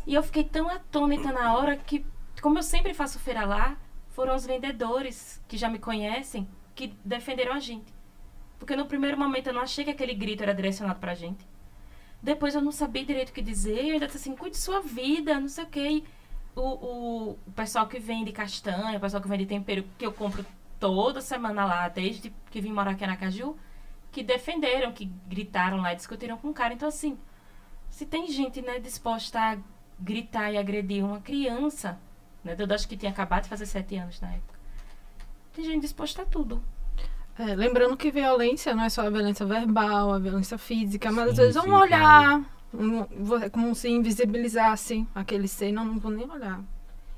Né?" 0.05 0.11
E 0.11 0.13
eu 0.13 0.23
fiquei 0.23 0.43
tão 0.43 0.69
atônita 0.69 1.31
na 1.31 1.55
hora 1.55 1.77
que, 1.77 2.05
como 2.41 2.59
eu 2.59 2.63
sempre 2.63 2.93
faço 2.93 3.19
feira 3.19 3.45
lá, 3.45 3.77
foram 4.09 4.35
os 4.35 4.45
vendedores 4.45 5.43
que 5.47 5.57
já 5.57 5.69
me 5.69 5.79
conhecem 5.79 6.47
que 6.75 6.93
defenderam 7.03 7.53
a 7.53 7.59
gente. 7.59 7.93
Porque 8.59 8.75
no 8.75 8.85
primeiro 8.85 9.17
momento 9.17 9.47
eu 9.47 9.53
não 9.53 9.61
achei 9.61 9.83
que 9.83 9.91
aquele 9.91 10.13
grito 10.13 10.43
era 10.43 10.53
direcionado 10.53 10.99
pra 10.99 11.13
gente. 11.13 11.45
Depois 12.21 12.55
eu 12.55 12.61
não 12.61 12.71
sabia 12.71 13.05
direito 13.05 13.29
o 13.29 13.33
que 13.33 13.41
dizer. 13.41 13.85
Eu 13.85 13.93
ainda 13.93 14.05
disse 14.05 14.17
assim, 14.17 14.35
cuide 14.35 14.57
sua 14.57 14.79
vida, 14.81 15.39
não 15.39 15.49
sei 15.49 15.63
o 15.63 15.67
quê. 15.67 15.89
E 15.89 16.03
o, 16.55 16.61
o, 16.61 17.29
o 17.45 17.51
pessoal 17.53 17.87
que 17.87 17.99
vende 17.99 18.31
castanha, 18.31 18.97
o 18.97 19.01
pessoal 19.01 19.21
que 19.21 19.27
vende 19.27 19.45
tempero, 19.45 19.83
que 19.97 20.05
eu 20.05 20.13
compro 20.13 20.45
toda 20.79 21.19
semana 21.19 21.65
lá, 21.65 21.89
desde 21.89 22.33
que 22.49 22.61
vim 22.61 22.71
morar 22.71 22.91
aqui 22.91 23.05
na 23.05 23.17
Caju, 23.17 23.57
que 24.11 24.23
defenderam, 24.23 24.93
que 24.93 25.05
gritaram 25.27 25.81
lá 25.81 25.91
e 25.93 25.95
discutiram 25.95 26.37
com 26.37 26.49
o 26.49 26.53
cara. 26.53 26.73
Então, 26.73 26.87
assim, 26.87 27.17
se 27.89 28.05
tem 28.05 28.27
gente, 28.27 28.61
né, 28.61 28.79
disposta 28.79 29.39
a 29.39 29.57
gritar 29.99 30.51
e 30.51 30.57
agredir 30.57 31.03
uma 31.03 31.19
criança, 31.21 31.99
né, 32.43 32.55
eu 32.57 32.75
acho 32.75 32.87
que 32.87 32.97
tinha 32.97 33.11
acabado 33.11 33.43
de 33.43 33.49
fazer 33.49 33.65
sete 33.65 33.95
anos 33.95 34.19
na 34.21 34.29
época, 34.33 34.59
tem 35.53 35.65
gente 35.65 35.81
disposta 35.81 36.21
a 36.23 36.25
tudo. 36.25 36.61
É, 37.37 37.55
lembrando 37.55 37.97
que 37.97 38.11
violência 38.11 38.75
não 38.75 38.83
é 38.83 38.89
só 38.89 39.01
a 39.07 39.09
violência 39.09 39.45
verbal, 39.45 40.13
a 40.13 40.19
violência 40.19 40.57
física, 40.57 41.11
mas 41.11 41.29
às 41.29 41.35
Sim, 41.35 41.41
vezes 41.41 41.55
é 41.55 41.61
sim, 41.61 41.69
um 41.69 41.73
olhar, 41.75 42.41
um, 42.73 43.35
é 43.41 43.49
como 43.49 43.73
se 43.73 43.89
invisibilizasse 43.89 45.07
aquele 45.15 45.47
ser, 45.47 45.71
não, 45.71 45.83
não 45.85 45.97
vou 45.99 46.11
nem 46.11 46.29
olhar. 46.29 46.63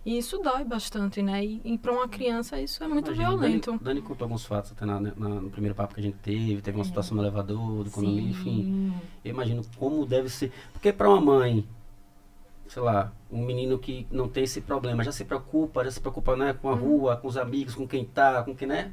E 0.05 0.17
isso 0.17 0.37
dói 0.37 0.63
bastante, 0.63 1.21
né? 1.21 1.43
E, 1.43 1.61
e 1.65 1.77
para 1.77 1.91
uma 1.91 2.07
criança 2.07 2.61
isso 2.61 2.83
é 2.83 2.87
muito 2.87 3.11
Imagina, 3.11 3.29
violento. 3.29 3.71
Dani, 3.71 3.83
Dani 3.83 4.01
contou 4.03 4.25
alguns 4.25 4.45
fatos 4.45 4.71
até 4.71 4.85
na, 4.85 4.99
na- 4.99 5.11
no 5.41 5.49
primeiro 5.49 5.75
papo 5.75 5.95
que 5.95 5.99
a 5.99 6.03
gente 6.03 6.17
teve, 6.19 6.61
teve 6.61 6.77
uma 6.77 6.83
É. 6.83 6.85
situação 6.85 7.17
no 7.17 7.23
elevador, 7.23 7.83
do 7.83 7.91
condomínio, 7.91 8.29
enfim. 8.29 8.69
Eu 9.23 9.31
imagino 9.31 9.63
como 9.77 10.05
deve 10.05 10.29
ser. 10.29 10.53
Porque 10.71 10.93
para 10.93 11.09
uma 11.09 11.19
mãe, 11.19 11.67
sei 12.67 12.81
lá, 12.81 13.11
um 13.31 13.43
menino 13.45 13.77
que 13.79 14.07
não 14.11 14.27
tem 14.27 14.43
esse 14.43 14.61
problema, 14.61 15.03
já 15.03 15.11
se 15.11 15.23
preocupa, 15.25 15.83
já 15.83 15.91
se 15.91 15.99
preocupa 15.99 16.35
né, 16.35 16.53
com 16.53 16.69
a 16.69 16.73
Uhum. 16.73 16.79
rua, 16.79 17.17
com 17.17 17.27
os 17.27 17.37
amigos, 17.37 17.75
com 17.75 17.87
quem 17.87 18.05
tá, 18.05 18.43
com 18.43 18.55
quem, 18.55 18.67
né? 18.67 18.91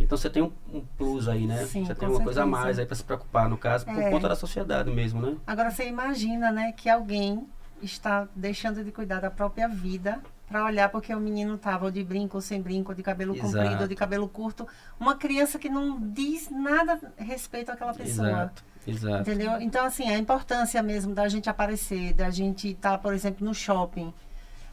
Então 0.00 0.18
você 0.18 0.28
tem 0.28 0.42
um, 0.42 0.50
um 0.72 0.80
plus 0.98 1.28
aí, 1.28 1.46
né? 1.46 1.64
Sim, 1.66 1.84
você 1.84 1.94
tem 1.94 2.08
uma 2.08 2.20
coisa 2.20 2.40
a 2.40 2.44
certeza. 2.44 2.62
mais 2.64 2.78
aí 2.80 2.86
para 2.86 2.96
se 2.96 3.04
preocupar, 3.04 3.48
no 3.48 3.56
caso, 3.56 3.84
por 3.84 3.96
É. 3.96 4.10
conta 4.10 4.28
da 4.28 4.34
sociedade 4.34 4.90
mesmo, 4.90 5.20
né? 5.22 5.36
Agora 5.46 5.70
você 5.70 5.86
imagina, 5.88 6.50
né, 6.50 6.72
que 6.72 6.88
alguém 6.90 7.46
está 7.80 8.26
deixando 8.34 8.82
de 8.82 8.90
cuidar 8.90 9.20
da 9.20 9.30
própria 9.30 9.68
vida 9.68 10.20
para 10.48 10.64
olhar 10.64 10.88
porque 10.90 11.14
o 11.14 11.20
menino 11.20 11.54
estava 11.54 11.84
ou 11.86 11.90
de 11.90 12.02
brinco 12.02 12.36
ou 12.36 12.40
sem 12.40 12.60
brinco, 12.60 12.94
de 12.94 13.02
cabelo 13.02 13.34
Exato. 13.34 13.52
comprido 13.52 13.82
ou 13.82 13.88
de 13.88 13.94
cabelo 13.94 14.28
curto. 14.28 14.66
Uma 14.98 15.14
criança 15.16 15.58
que 15.58 15.68
não 15.68 15.98
diz 16.10 16.50
nada 16.50 16.98
a 17.18 17.22
respeito 17.22 17.70
àquela 17.70 17.94
pessoa. 17.94 18.28
Exato, 18.28 18.64
exato. 18.86 19.22
Entendeu? 19.22 19.60
Então, 19.60 19.84
assim, 19.86 20.08
a 20.08 20.18
importância 20.18 20.82
mesmo 20.82 21.14
da 21.14 21.28
gente 21.28 21.48
aparecer, 21.50 22.12
da 22.14 22.30
gente 22.30 22.70
estar, 22.70 22.98
por 22.98 23.12
exemplo, 23.14 23.44
no 23.46 23.54
shopping. 23.54 24.12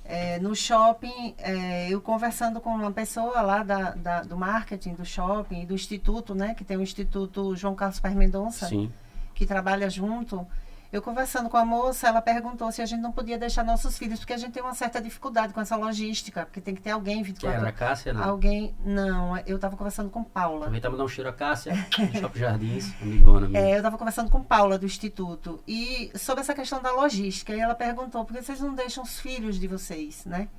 É, 0.03 0.39
no 0.39 0.55
shopping, 0.55 1.35
é, 1.37 1.87
eu 1.89 2.01
conversando 2.01 2.59
com 2.59 2.69
uma 2.71 2.91
pessoa 2.91 3.39
lá 3.41 3.63
da, 3.63 3.91
da- 3.91 4.21
do 4.23 4.35
marketing 4.35 4.93
do 4.95 5.05
shopping 5.05 5.65
do 5.65 5.73
instituto, 5.73 6.33
né? 6.35 6.53
Que 6.55 6.63
tem 6.63 6.75
o 6.75 6.81
Instituto 6.81 7.55
João 7.55 7.75
Carlos 7.75 7.99
Paz 7.99 8.13
Mendonça 8.15 8.67
Sim. 8.67 8.91
que 9.33 9.45
trabalha 9.45 9.89
junto, 9.89 10.45
eu 10.91 11.01
conversando 11.01 11.49
com 11.49 11.57
a 11.57 11.63
moça, 11.63 12.07
ela 12.07 12.21
perguntou 12.21 12.71
se 12.71 12.81
a 12.81 12.85
gente 12.85 12.99
não 12.99 13.11
podia 13.11 13.37
deixar 13.37 13.63
nossos 13.63 13.97
filhos, 13.97 14.19
porque 14.19 14.33
a 14.33 14.37
gente 14.37 14.51
tem 14.51 14.61
uma 14.61 14.73
certa 14.73 15.01
dificuldade 15.01 15.53
com 15.53 15.61
essa 15.61 15.75
logística, 15.75 16.45
porque 16.45 16.59
tem 16.59 16.75
que 16.75 16.81
ter 16.81 16.91
alguém 16.91 17.19
Que 17.19 17.29
24 17.29 17.59
era 17.59 17.69
a 17.69 17.71
Cássia, 17.71 18.13
não? 18.13 18.23
Alguém. 18.23 18.75
Não, 18.83 19.37
eu 19.45 19.55
estava 19.55 19.77
conversando 19.77 20.09
com 20.09 20.23
Paula. 20.23 20.59
Aproveitar 20.59 20.89
e 20.89 20.91
mandar 20.91 21.03
um 21.05 21.07
cheiro 21.07 21.29
a 21.29 21.33
Cássia, 21.33 21.73
do 21.97 22.19
Shopping 22.19 22.39
Jardins, 22.39 22.93
amigona 23.01 23.47
minha. 23.47 23.61
É, 23.61 23.73
eu 23.73 23.77
estava 23.77 23.97
conversando 23.97 24.29
com 24.29 24.43
Paula 24.43 24.77
do 24.77 24.85
Instituto 24.85 25.61
e 25.67 26.11
sobre 26.15 26.41
essa 26.41 26.53
questão 26.53 26.81
da 26.81 26.91
logística. 26.91 27.53
E 27.53 27.59
ela 27.59 27.73
perguntou 27.75 28.25
por 28.25 28.35
que 28.35 28.43
vocês 28.43 28.59
não 28.59 28.73
deixam 28.73 29.03
os 29.03 29.19
filhos 29.19 29.57
de 29.57 29.67
vocês, 29.67 30.25
né? 30.25 30.49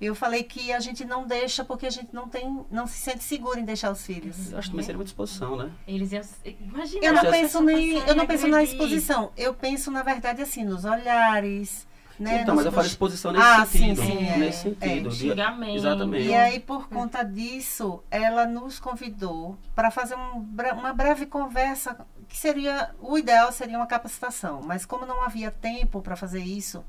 Eu 0.00 0.14
falei 0.14 0.42
que 0.42 0.72
a 0.72 0.80
gente 0.80 1.04
não 1.04 1.26
deixa 1.26 1.62
porque 1.62 1.86
a 1.86 1.90
gente 1.90 2.08
não 2.14 2.26
tem, 2.26 2.64
não 2.70 2.86
se 2.86 2.96
sente 2.98 3.22
seguro 3.22 3.58
em 3.58 3.64
deixar 3.64 3.90
os 3.92 4.04
filhos. 4.04 4.50
Eu 4.50 4.58
acho 4.58 4.68
que 4.68 4.72
também 4.72 4.84
seria 4.86 4.96
muita 4.96 5.10
exposição, 5.10 5.56
né? 5.56 5.70
Eles 5.86 6.10
iam. 6.12 6.22
Imagina. 6.44 7.04
Eu 7.04 7.12
não 7.12 7.22
penso 7.30 7.60
nem, 7.60 7.98
eu 7.98 8.14
não 8.14 8.26
penso 8.26 8.48
na 8.48 8.62
exposição. 8.62 9.30
Eu 9.36 9.52
penso 9.52 9.90
na 9.90 10.02
verdade 10.02 10.40
assim 10.40 10.64
nos 10.64 10.86
olhares, 10.86 11.86
né? 12.18 12.40
então, 12.42 12.54
mas 12.54 12.64
eu 12.64 12.72
falo 12.72 12.86
exposição 12.86 13.30
nesse 13.32 13.44
Ah, 13.44 13.66
sim, 13.66 13.78
sentido. 13.94 14.06
sim, 14.06 14.26
é, 14.26 14.36
nesse 14.38 14.68
é. 14.68 14.70
sentido. 14.70 15.08
de- 15.10 15.16
Xingamento. 15.16 15.76
Exatamente. 15.76 16.28
E 16.28 16.34
aí, 16.34 16.60
por 16.60 16.88
conta 16.88 17.22
disso, 17.22 18.02
ela 18.10 18.46
nos 18.46 18.78
convidou 18.78 19.58
para 19.74 19.90
fazer 19.90 20.14
um 20.16 20.46
uma 20.78 20.92
breve 20.94 21.26
conversa, 21.26 21.96
que 22.26 22.38
seria, 22.38 22.90
o 23.00 23.18
ideal 23.18 23.52
seria 23.52 23.76
uma 23.76 23.86
capacitação, 23.86 24.62
mas 24.64 24.86
como 24.86 25.04
não 25.04 25.22
havia 25.22 25.50
tempo 25.50 26.00
para 26.00 26.16
fazer 26.16 26.42
isso, 26.42 26.82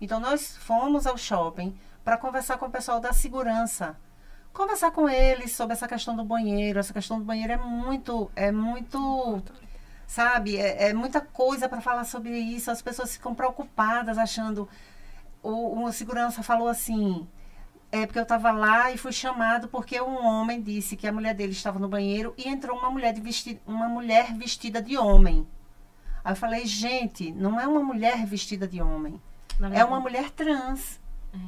então 0.00 0.18
nós 0.20 0.56
fomos 0.56 1.06
ao 1.06 1.16
shopping 1.18 1.74
para 2.04 2.18
conversar 2.18 2.58
com 2.58 2.66
o 2.66 2.70
pessoal 2.70 3.00
da 3.00 3.12
segurança. 3.12 3.96
Conversar 4.52 4.90
com 4.92 5.08
eles 5.08 5.52
sobre 5.52 5.72
essa 5.72 5.88
questão 5.88 6.14
do 6.14 6.24
banheiro. 6.24 6.78
Essa 6.78 6.92
questão 6.92 7.18
do 7.18 7.24
banheiro 7.24 7.52
é 7.52 7.56
muito, 7.56 8.30
é 8.36 8.52
muito, 8.52 9.42
sabe, 10.06 10.56
é, 10.56 10.90
é 10.90 10.94
muita 10.94 11.20
coisa 11.20 11.68
para 11.68 11.80
falar 11.80 12.04
sobre 12.04 12.38
isso. 12.38 12.70
As 12.70 12.82
pessoas 12.82 13.12
ficam 13.12 13.34
preocupadas, 13.34 14.18
achando. 14.18 14.68
O, 15.42 15.82
o 15.82 15.92
segurança 15.92 16.42
falou 16.42 16.68
assim: 16.68 17.26
é 17.90 18.06
porque 18.06 18.18
eu 18.18 18.24
estava 18.24 18.50
lá 18.50 18.90
e 18.90 18.98
fui 18.98 19.12
chamado 19.12 19.68
porque 19.68 20.00
um 20.00 20.24
homem 20.26 20.60
disse 20.60 20.96
que 20.96 21.06
a 21.06 21.12
mulher 21.12 21.32
dele 21.32 21.52
estava 21.52 21.78
no 21.78 21.88
banheiro 21.88 22.34
e 22.36 22.48
entrou 22.48 22.76
uma 22.76 22.90
mulher, 22.90 23.12
de 23.12 23.20
vesti 23.20 23.60
uma 23.64 23.88
mulher 23.88 24.34
vestida 24.34 24.82
de 24.82 24.98
homem. 24.98 25.46
Aí 26.24 26.32
eu 26.32 26.36
falei, 26.36 26.66
gente, 26.66 27.30
não 27.32 27.60
é 27.60 27.68
uma 27.68 27.82
mulher 27.82 28.26
vestida 28.26 28.66
de 28.66 28.82
homem, 28.82 29.20
é 29.58 29.62
verdade, 29.62 29.84
uma 29.84 30.00
mulher 30.00 30.30
trans. 30.30 31.00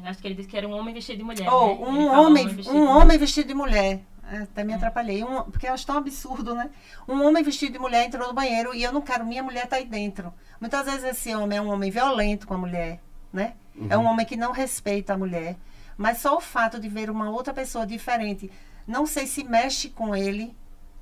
É, 0.05 0.09
Acho 0.09 0.21
que 0.21 0.29
ele 0.29 0.35
disse 0.35 0.49
que 0.49 0.57
era 0.57 0.67
um 0.69 0.73
homem 0.73 0.95
vestido 0.95 1.19
de 1.19 1.25
mulher. 1.25 1.49
Ou 1.51 1.69
né? 1.69 1.75
Ele 1.75 1.85
um 1.85 2.21
homem, 2.21 2.49
vestido 2.49 2.77
um 2.77 2.81
de 2.87 2.93
homem 2.93 3.19
vestido 3.19 3.49
de 3.49 3.55
mulher. 3.55 4.01
É, 4.31 4.39
até 4.39 4.65
me 4.65 4.73
É. 4.73 4.77
atrapalhei. 4.77 5.23
Um, 5.23 5.43
porque 5.45 5.69
eu 5.69 5.73
acho 5.73 5.87
tão 5.87 5.97
absurdo, 5.97 6.55
né? 6.55 6.71
Um 7.07 7.25
homem 7.25 7.43
vestido 7.45 7.73
de 7.75 7.79
mulher 7.79 8.05
entrou 8.07 8.27
no 8.27 8.35
banheiro 8.35 8.75
e 8.75 8.83
eu 8.83 8.93
não 8.93 9.01
quero, 9.01 9.25
minha 9.25 9.43
mulher 9.43 9.67
tá 9.69 9.77
aí 9.77 9.85
dentro. 9.87 10.33
Muitas 10.61 10.85
vezes 10.87 11.05
esse 11.05 11.35
homem 11.35 11.59
é 11.59 11.63
um 11.63 11.69
homem 11.71 11.91
violento 11.91 12.47
com 12.47 12.55
a 12.55 12.59
mulher, 12.59 13.01
né? 13.33 13.55
É 13.89 13.97
um 13.97 14.05
homem 14.07 14.25
que 14.27 14.37
não 14.37 14.53
respeita 14.53 15.13
a 15.15 15.19
mulher. 15.19 15.57
Mas 15.97 16.19
só 16.19 16.37
o 16.37 16.41
fato 16.41 16.81
de 16.81 16.89
ver 16.89 17.09
uma 17.11 17.31
outra 17.31 17.55
pessoa 17.55 17.87
diferente, 17.87 18.51
não 18.87 19.07
sei 19.07 19.27
se 19.27 19.45
mexe 19.45 19.91
com 19.91 20.15
ele, 20.17 20.57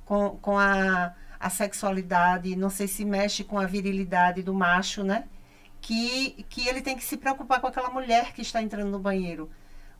com, 0.05 0.37
com 0.41 0.57
a, 0.59 1.13
a 1.39 1.49
sexualidade, 1.49 2.55
não 2.55 2.69
sei 2.69 2.87
se 2.87 3.03
mexe 3.03 3.43
com 3.43 3.57
a 3.57 3.65
virilidade 3.65 4.41
do 4.43 4.53
macho, 4.53 5.03
né? 5.03 5.23
Que, 5.85 6.43
que 6.49 6.67
ele 6.67 6.81
tem 6.81 6.95
que 6.97 7.03
se 7.03 7.15
preocupar 7.15 7.61
com 7.61 7.67
aquela 7.67 7.91
mulher 7.91 8.33
que 8.33 8.41
está 8.41 8.59
entrando 8.59 8.89
no 8.89 8.97
banheiro. 8.97 9.47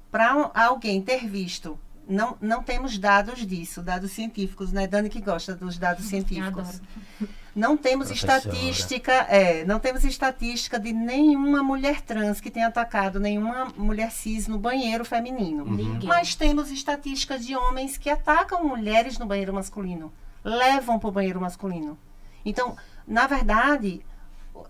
Para 0.09 0.49
alguém 0.55 0.99
ter 0.99 1.27
visto, 1.27 1.77
não, 2.09 2.35
não 2.41 2.63
temos 2.63 2.97
dados 2.97 3.45
disso, 3.45 3.83
dados 3.83 4.11
científicos, 4.11 4.71
né? 4.71 4.87
Dani 4.87 5.09
que 5.09 5.21
gosta 5.21 5.53
dos 5.53 5.77
dados 5.77 6.05
científicos. 6.09 6.81
adoro. 6.81 7.29
Não 7.55 7.77
temos 7.77 8.07
Professora. 8.07 8.37
estatística, 8.39 9.11
é, 9.29 9.63
não 9.63 9.79
temos 9.79 10.03
estatística 10.03 10.79
de 10.79 10.91
nenhuma 10.91 11.61
mulher 11.61 12.01
trans 12.01 12.41
que 12.41 12.49
tenha 12.49 12.67
atacado 12.67 13.19
nenhuma 13.19 13.65
mulher 13.77 14.09
cis 14.11 14.47
no 14.47 14.57
banheiro 14.57 15.05
feminino. 15.05 15.65
Ninguém. 15.65 16.09
Mas 16.09 16.33
temos 16.33 16.71
estatísticas 16.71 17.45
de 17.45 17.55
homens 17.55 17.95
que 17.95 18.09
atacam 18.09 18.67
mulheres 18.67 19.19
no 19.19 19.27
banheiro 19.27 19.53
masculino, 19.53 20.11
levam 20.43 20.97
para 20.97 21.09
o 21.09 21.11
banheiro 21.11 21.39
masculino. 21.39 21.95
Então, 22.43 22.75
na 23.07 23.27
verdade, 23.27 24.01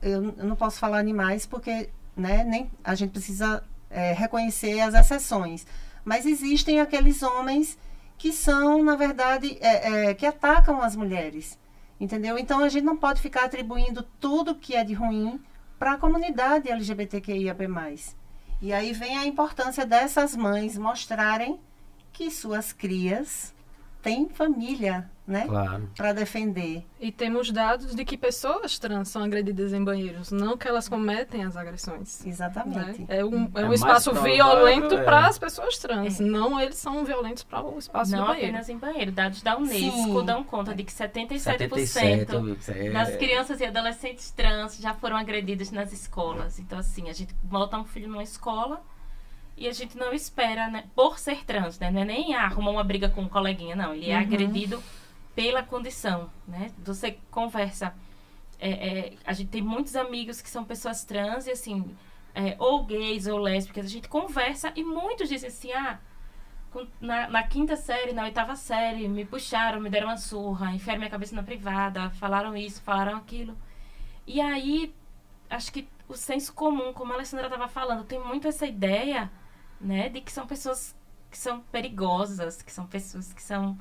eu, 0.02 0.22
não 0.22 0.56
posso 0.56 0.80
falar 0.80 1.00
animais 1.00 1.46
porque 1.46 1.90
né, 2.16 2.44
nem, 2.44 2.72
a 2.84 2.96
gente 2.96 3.12
precisa 3.12 3.64
é, 3.90 4.14
reconhecer 4.14 4.80
as 4.80 4.94
exceções. 4.94 5.66
Mas 6.04 6.26
existem 6.26 6.80
aqueles 6.80 7.24
homens 7.24 7.78
que 8.18 8.32
são, 8.32 8.84
na 8.84 8.96
verdade, 8.96 9.58
é, 9.60 10.10
é, 10.10 10.14
que 10.14 10.26
atacam 10.26 10.82
as 10.82 10.96
mulheres. 10.96 11.58
Entendeu? 12.00 12.38
Então 12.38 12.60
a 12.60 12.70
gente 12.70 12.84
não 12.84 12.98
pode 12.98 13.22
ficar 13.22 13.46
atribuindo 13.46 14.04
tudo 14.20 14.56
que 14.56 14.76
é 14.76 14.84
de 14.84 14.94
ruim 14.94 15.42
para 15.80 15.94
a 15.94 15.98
comunidade 15.98 16.70
LGBTQIAP+. 16.70 17.68
E 18.62 18.74
aí 18.74 18.94
vem 18.94 19.18
a 19.18 19.26
importância 19.26 19.86
dessas 19.86 20.36
mães 20.36 20.78
mostrarem 20.78 21.60
que 22.12 22.30
suas 22.30 22.74
crias 22.74 23.55
têm 24.06 24.30
família, 24.30 25.10
né? 25.26 25.48
Claro. 25.48 25.90
Para 25.98 26.14
defender. 26.14 26.86
E 27.00 27.12
temos 27.12 27.50
dados 27.50 27.96
de 27.96 28.06
que 28.06 28.16
pessoas 28.16 28.78
trans 28.78 29.10
são 29.10 29.24
agredidas 29.24 29.74
em 29.74 29.84
banheiros, 29.84 30.32
não 30.32 30.56
que 30.56 30.68
elas 30.68 30.88
cometem 30.88 31.44
as 31.44 31.58
agressões. 31.58 32.24
né? 32.24 32.30
Exatamente. 32.32 33.04
É 33.10 33.26
um, 33.26 33.50
é 33.56 33.62
É 33.62 33.64
um 33.64 33.68
mais 33.70 33.80
espaço 33.80 34.14
violento 34.14 34.94
é. 34.94 35.04
para 35.04 35.26
as 35.26 35.40
pessoas 35.40 35.80
trans, 35.80 36.20
É. 36.20 36.24
não 36.24 36.60
eles 36.62 36.76
são 36.78 37.04
violentos 37.04 37.44
para 37.44 37.64
o 37.66 37.80
espaço 37.80 38.12
Não 38.12 38.20
do 38.20 38.26
banheiro. 38.28 38.50
apenas 38.50 38.70
em 38.70 38.78
banheiro. 38.78 39.12
Dados 39.12 39.42
da 39.42 39.58
Unesco 39.58 40.20
Sim. 40.20 40.26
dão 40.26 40.44
conta 40.44 40.76
de 40.76 40.84
que 40.84 40.94
77%, 40.94 41.40
77. 41.40 42.72
é, 42.72 42.92
das 42.92 43.16
crianças 43.16 43.60
e 43.60 43.66
adolescentes 43.66 44.30
trans 44.30 44.78
já 44.78 44.94
foram 44.94 45.18
agredidas 45.18 45.72
nas 45.72 45.92
escolas. 45.92 46.60
Então, 46.60 46.78
assim, 46.78 47.10
a 47.10 47.14
gente 47.14 47.34
bota 47.42 47.76
um 47.80 47.86
filho 47.86 48.08
numa 48.08 48.22
escola 48.24 48.84
e 49.58 49.68
a 49.68 49.72
gente 49.74 49.98
não 49.98 50.14
espera, 50.14 50.70
né, 50.70 50.86
por 50.96 51.18
ser 51.20 51.46
trans, 51.46 51.80
né? 51.80 51.90
Não 51.92 52.02
é 52.02 52.06
nem 52.06 52.36
ah, 52.36 52.44
arrumar 52.46 52.72
uma 52.72 52.84
briga 52.84 53.10
com 53.10 53.22
um 53.22 53.30
coleguinha, 53.30 53.76
não. 53.76 53.94
Ele 53.94 54.10
é 54.10 54.16
Uhum. 54.16 54.22
agredido 54.22 54.84
pela 55.36 55.64
condição, 55.64 56.30
né? 56.48 56.72
Você 56.80 57.18
conversa. 57.32 57.94
é, 58.60 58.70
é, 58.72 59.14
a 59.26 59.34
gente 59.34 59.50
tem 59.50 59.62
muitos 59.62 59.96
amigos 59.96 60.42
que 60.42 60.50
são 60.50 60.64
pessoas 60.64 61.04
trans 61.04 61.46
e, 61.48 61.52
assim, 61.52 61.96
é, 62.34 62.56
ou 62.60 62.86
gays 62.86 63.28
ou 63.28 63.38
lésbicas. 63.38 63.86
A 63.86 63.90
gente 63.90 64.08
conversa 64.08 64.72
e 64.76 64.84
muitos 64.84 65.28
dizem 65.30 65.50
assim, 65.50 65.72
ah, 65.74 66.00
na, 67.00 67.28
na 67.30 67.44
quinta 67.44 67.76
série, 67.76 68.12
na 68.14 68.24
oitava 68.24 68.56
série, 68.56 69.08
me 69.08 69.24
puxaram, 69.26 69.80
me 69.80 69.90
deram 69.90 70.08
uma 70.08 70.18
surra, 70.18 70.74
enfiaram 70.74 71.00
minha 71.00 71.10
cabeça 71.12 71.36
na 71.36 71.44
privada, 71.44 72.10
falaram 72.12 72.56
isso, 72.56 72.82
falaram 72.82 73.18
aquilo. 73.18 73.58
E 74.28 74.42
aí, 74.42 74.94
acho 75.50 75.72
que 75.72 75.88
o 76.08 76.16
senso 76.16 76.54
comum, 76.54 76.92
como 76.94 77.12
a 77.12 77.16
Alessandra 77.16 77.48
estava 77.48 77.68
falando, 77.68 78.04
tem 78.04 78.20
muito 78.20 78.48
essa 78.48 78.66
ideia, 78.68 79.32
né, 79.86 80.10
de 80.10 80.20
que 80.22 80.32
são 80.32 80.48
pessoas 80.48 80.96
que 81.30 81.38
são 81.38 81.60
perigosas, 81.72 82.62
que 82.62 82.72
são 82.72 82.86
pessoas 82.88 83.32
que 83.34 83.44
são 83.44 83.78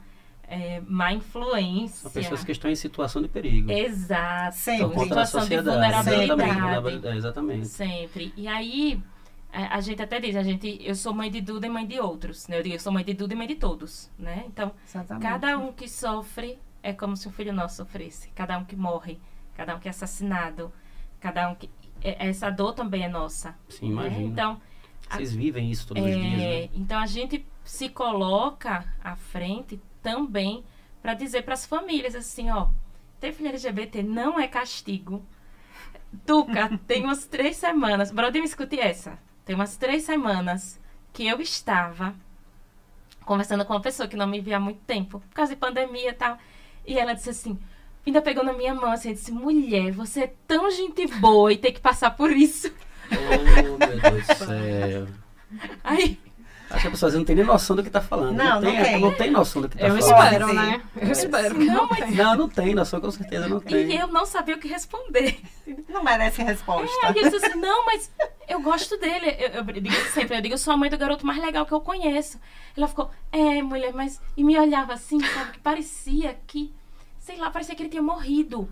é, 0.46 0.80
má 0.86 1.12
influência. 1.12 2.02
São 2.02 2.10
pessoas 2.10 2.44
que 2.44 2.52
estão 2.52 2.70
em 2.70 2.74
situação 2.74 3.22
de 3.22 3.28
perigo. 3.28 3.70
Exato. 3.70 4.56
Sempre. 4.56 5.00
Situação 5.00 5.46
de 5.48 5.60
vulnerabilidade. 5.60 7.06
É, 7.06 7.16
Exatamente. 7.16 7.66
Sempre. 7.68 8.32
E 8.36 8.46
aí, 8.46 9.02
a, 9.52 9.76
a 9.76 9.80
gente 9.80 10.02
até 10.02 10.20
diz, 10.20 10.36
a 10.36 10.42
gente, 10.42 10.78
eu 10.84 10.94
sou 10.94 11.14
mãe 11.14 11.30
de 11.30 11.40
Duda 11.40 11.66
e 11.66 11.70
mãe 11.70 11.86
de 11.86 11.98
outros, 11.98 12.46
né? 12.48 12.58
Eu 12.58 12.62
digo, 12.62 12.74
eu 12.74 12.80
sou 12.80 12.92
mãe 12.92 13.04
de 13.04 13.14
Duda 13.14 13.32
e 13.32 13.36
mãe 13.36 13.46
de 13.46 13.54
todos, 13.54 14.10
né? 14.18 14.44
Então, 14.46 14.72
Exatamente. 14.86 15.22
cada 15.22 15.56
um 15.58 15.72
que 15.72 15.88
sofre 15.88 16.58
é 16.82 16.92
como 16.92 17.16
se 17.16 17.26
um 17.28 17.32
filho 17.32 17.52
nosso 17.52 17.76
sofresse. 17.76 18.28
Cada 18.34 18.58
um 18.58 18.64
que 18.64 18.76
morre, 18.76 19.18
cada 19.54 19.74
um 19.74 19.78
que 19.78 19.88
é 19.88 19.90
assassinado, 19.90 20.70
cada 21.20 21.48
um 21.48 21.54
que... 21.54 21.70
é- 22.02 22.28
Essa 22.28 22.50
dor 22.50 22.74
também 22.74 23.04
é 23.04 23.08
nossa. 23.08 23.54
Sim, 23.68 23.86
né? 23.86 23.92
imagina. 23.92 24.22
Então, 24.26 24.60
Vocês 25.10 25.32
vivem 25.34 25.70
isso 25.70 25.86
todos 25.86 26.02
os 26.02 26.10
É, 26.10 26.14
dias, 26.14 26.46
né? 26.46 26.68
Então 26.74 26.98
a 26.98 27.06
gente 27.06 27.46
se 27.64 27.88
coloca 27.88 28.84
à 29.02 29.16
frente 29.16 29.80
também 30.02 30.64
para 31.02 31.14
dizer 31.14 31.42
para 31.42 31.54
as 31.54 31.66
famílias 31.66 32.14
assim, 32.14 32.50
ó, 32.50 32.68
ter 33.20 33.32
filho 33.32 33.48
LGBT 33.48 34.02
não 34.02 34.38
é 34.38 34.48
castigo. 34.48 35.24
Tuca, 36.26 36.70
tem 36.86 37.04
umas 37.04 37.26
três 37.26 37.56
semanas, 37.56 38.10
Brody, 38.10 38.40
me 38.40 38.46
escute 38.46 38.78
essa. 38.78 39.18
Tem 39.44 39.54
umas 39.54 39.76
três 39.76 40.04
semanas 40.04 40.80
que 41.12 41.26
eu 41.26 41.40
estava 41.40 42.14
conversando 43.24 43.64
com 43.64 43.72
uma 43.72 43.80
pessoa 43.80 44.08
que 44.08 44.16
não 44.16 44.26
me 44.26 44.40
via 44.40 44.56
há 44.56 44.60
muito 44.60 44.80
tempo, 44.80 45.20
por 45.20 45.34
causa 45.34 45.54
de 45.54 45.60
pandemia 45.60 46.10
e 46.10 46.14
tal. 46.14 46.38
E 46.86 46.98
ela 46.98 47.14
disse 47.14 47.30
assim, 47.30 47.58
ainda 48.06 48.20
pegou 48.20 48.44
na 48.44 48.52
minha 48.52 48.74
mão 48.74 48.92
assim, 48.92 49.12
disse, 49.12 49.32
mulher, 49.32 49.92
você 49.92 50.24
é 50.24 50.34
tão 50.46 50.70
gente 50.70 51.06
boa 51.06 51.52
e 51.52 51.56
tem 51.58 51.72
que 51.72 51.80
passar 51.80 52.10
por 52.12 52.30
isso. 52.30 52.70
Oh, 53.10 53.62
meu 53.62 53.78
Deus 53.78 54.26
do 54.26 54.34
céu. 54.34 55.06
Aí, 55.84 56.18
Acho 56.70 56.80
que 56.82 56.88
a 56.88 56.90
pessoa 56.90 57.12
não 57.12 57.24
tem 57.24 57.36
nem 57.36 57.44
noção 57.44 57.76
do 57.76 57.84
que 57.84 57.90
tá 57.90 58.00
falando. 58.00 58.34
Não, 58.36 58.60
não 58.60 58.72
tem. 58.72 59.00
Não 59.00 59.14
tem 59.14 59.30
noção 59.30 59.62
do 59.62 59.68
que 59.68 59.78
tá 59.78 59.86
Eu 59.86 59.96
falando. 60.00 60.24
espero, 60.24 60.46
Pode 60.46 60.58
né? 60.58 60.82
Eu 60.96 61.12
espero 61.12 61.54
que 61.54 61.64
não, 61.66 61.86
não. 61.86 62.10
Não, 62.10 62.36
não 62.36 62.48
tem 62.48 62.74
noção, 62.74 63.00
com 63.00 63.10
certeza 63.12 63.46
não 63.48 63.60
tem. 63.60 63.92
E 63.92 63.96
eu 63.96 64.08
não 64.08 64.26
sabia 64.26 64.56
o 64.56 64.58
que 64.58 64.66
responder. 64.66 65.40
Não 65.88 66.02
merece 66.02 66.42
resposta. 66.42 66.90
É, 67.02 67.06
aí 67.08 67.12
ele 67.16 67.30
disse 67.30 67.46
assim, 67.46 67.58
não, 67.60 67.86
mas 67.86 68.10
eu 68.48 68.60
gosto 68.60 68.96
dele. 68.98 69.26
Eu, 69.38 69.50
eu 69.62 69.64
digo 69.64 69.94
sempre, 70.12 70.36
eu 70.36 70.40
digo, 70.40 70.54
eu 70.54 70.58
sou 70.58 70.72
a 70.72 70.76
mãe 70.76 70.90
do 70.90 70.98
garoto 70.98 71.24
mais 71.24 71.40
legal 71.40 71.64
que 71.64 71.72
eu 71.72 71.80
conheço. 71.80 72.40
Ela 72.76 72.88
ficou, 72.88 73.08
é, 73.30 73.62
mulher, 73.62 73.92
mas... 73.92 74.20
E 74.36 74.42
me 74.42 74.58
olhava 74.58 74.94
assim, 74.94 75.20
sabe, 75.20 75.52
que 75.52 75.60
parecia 75.60 76.36
que... 76.46 76.74
Sei 77.20 77.36
lá, 77.36 77.50
parecia 77.50 77.76
que 77.76 77.82
ele 77.82 77.90
tinha 77.90 78.02
morrido. 78.02 78.68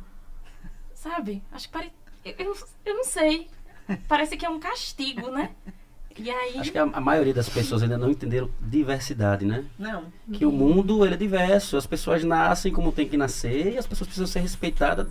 Sabe? 0.95 1.43
Acho 1.53 1.69
que 1.69 1.73
pare... 1.73 1.93
eu, 2.25 2.35
eu, 2.39 2.45
não- 2.47 2.67
eu 2.85 2.95
não 2.97 3.05
sei. 3.05 3.49
Parece 4.09 4.37
que 4.37 4.45
é 4.47 4.51
um 4.51 4.59
castigo, 4.61 5.31
né? 5.31 5.51
E 6.19 6.31
aí... 6.31 6.59
Acho 6.59 6.71
que 6.71 6.79
a, 6.79 6.83
a 6.83 7.01
maioria 7.01 7.33
das 7.33 7.49
pessoas 7.49 7.83
ainda 7.83 7.97
não 7.97 8.11
entenderam 8.11 8.51
diversidade, 8.61 9.47
né? 9.47 9.65
Não. 9.79 10.05
Que 10.33 10.45
o 10.45 10.53
mundo 10.53 11.05
ele 11.07 11.15
é 11.15 11.17
diverso, 11.17 11.77
as 11.77 11.87
pessoas 11.87 12.23
nascem 12.23 12.71
como 12.73 12.93
tem 12.93 13.09
que 13.09 13.17
nascer 13.17 13.73
e 13.75 13.79
as 13.79 13.87
pessoas 13.87 14.09
precisam 14.09 14.27
ser 14.27 14.41
respeitadas 14.41 15.07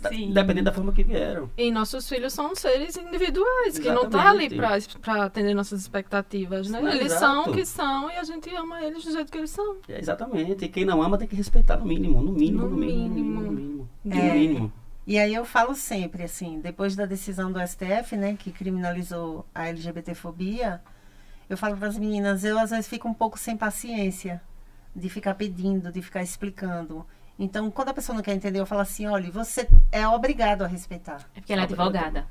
da- 0.00 0.08
dependendo 0.08 0.64
da 0.64 0.72
forma 0.72 0.92
que 0.94 1.02
vieram. 1.04 1.50
E 1.58 1.70
nossos 1.70 2.08
filhos 2.08 2.32
são 2.32 2.54
seres 2.56 2.96
individuais, 2.96 3.78
que 3.78 3.90
não 3.90 4.08
tá 4.08 4.30
ali 4.30 4.46
Exatamente. 4.46 4.98
pra 4.98 5.24
atender 5.24 5.54
nossas 5.54 5.80
expectativas, 5.82 6.70
né? 6.70 6.80
Não, 6.80 6.88
eles 6.88 7.12
exato. 7.12 7.20
são 7.20 7.52
o 7.52 7.54
que 7.54 7.64
são 7.66 8.10
e 8.10 8.16
a 8.16 8.24
gente 8.24 8.48
ama 8.56 8.80
eles 8.82 9.04
do 9.04 9.12
jeito 9.12 9.30
que 9.30 9.38
eles 9.38 9.50
são. 9.50 9.76
É, 9.88 9.98
exatamente. 10.00 10.64
E 10.64 10.68
quem 10.68 10.86
não 10.86 11.02
ama 11.02 11.18
tem 11.18 11.28
que 11.28 11.36
respeitar 11.36 11.76
no 11.76 11.84
mínimo, 11.84 12.22
no 12.22 12.32
mínimo, 12.32 12.62
no, 12.62 12.70
No 12.70 12.76
mínimo, 12.76 13.08
no 13.08 13.14
mínimo. 13.14 13.14
mínimo, 13.14 13.42
no 13.42 13.52
mínimo. 13.52 13.88
No 14.04 14.14
É. 14.16 14.32
mínimo. 14.32 14.72
E 15.06 15.18
aí 15.18 15.32
eu 15.32 15.44
falo 15.44 15.74
sempre, 15.74 16.24
assim, 16.24 16.60
depois 16.60 16.96
da 16.96 17.06
decisão 17.06 17.52
do 17.52 17.60
STF, 17.64 18.16
né, 18.16 18.36
que 18.36 18.50
criminalizou 18.50 19.46
a 19.54 19.68
LGBTfobia, 19.68 20.82
eu 21.48 21.56
falo 21.56 21.76
para 21.76 21.86
as 21.86 21.96
meninas, 21.96 22.42
eu 22.42 22.58
às 22.58 22.70
vezes 22.70 22.88
fico 22.88 23.08
um 23.08 23.14
pouco 23.14 23.38
sem 23.38 23.56
paciência 23.56 24.42
de 24.94 25.08
ficar 25.08 25.34
pedindo, 25.34 25.92
de 25.92 26.02
ficar 26.02 26.22
explicando. 26.22 27.06
Então, 27.38 27.70
quando 27.70 27.90
a 27.90 27.94
pessoa 27.94 28.16
não 28.16 28.22
quer 28.22 28.34
entender, 28.34 28.58
eu 28.58 28.66
falo 28.66 28.80
assim, 28.80 29.06
olha, 29.06 29.30
você 29.30 29.68
é 29.92 30.08
obrigado 30.08 30.62
a 30.62 30.66
respeitar. 30.66 31.28
É 31.34 31.40
porque 31.40 31.52
ela 31.52 31.62
é 31.62 31.64
advogada. 31.66 32.26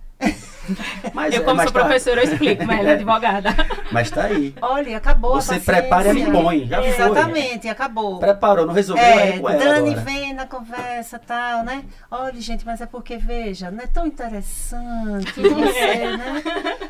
Mas, 1.14 1.34
eu, 1.36 1.42
é, 1.42 1.44
como 1.46 1.58
mas 1.58 1.70
sou 1.70 1.74
tá, 1.74 1.86
professora, 1.86 2.24
eu 2.24 2.32
explico, 2.32 2.66
mas 2.66 2.80
ela 2.80 2.90
é 2.90 2.94
advogada. 2.94 3.50
mas 3.92 4.10
tá 4.10 4.24
aí. 4.24 4.56
Olha, 4.62 4.98
acabou 4.98 5.36
Você 5.36 5.60
prepara 5.60 6.12
e 6.12 6.22
impõe, 6.22 6.66
já 6.66 6.82
foi. 6.82 6.90
Exatamente, 6.90 7.68
acabou. 7.70 8.18
Preparou, 8.20 8.66
não 8.66 8.74
resolveu, 8.74 9.04
É, 9.06 9.30
é 9.30 9.40
com 9.40 9.50
ela 9.50 9.64
Dani 9.64 9.92
agora. 9.92 10.02
vem 10.06 10.34
na 10.34 10.48
conversa 10.48 11.20
tal, 11.20 11.64
né? 11.64 11.84
Olha, 12.10 12.42
gente, 12.42 12.66
mas 12.66 12.82
é 12.82 12.86
porque, 12.88 13.18
veja, 13.18 13.70
não 13.70 13.84
é 13.84 13.88
tão 13.88 14.08
interessante 14.08 15.34
você, 15.40 16.18
né? 16.18 16.44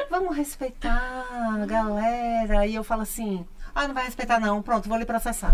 Vamos 0.09 0.37
respeitar 0.37 1.25
a 1.31 1.65
galera. 1.65 2.65
E 2.65 2.75
eu 2.75 2.83
falo 2.83 3.01
assim, 3.01 3.45
ah, 3.73 3.87
não 3.87 3.93
vai 3.93 4.05
respeitar 4.05 4.39
não, 4.39 4.61
pronto, 4.61 4.87
vou 4.87 4.97
lhe 4.97 5.05
processar. 5.05 5.53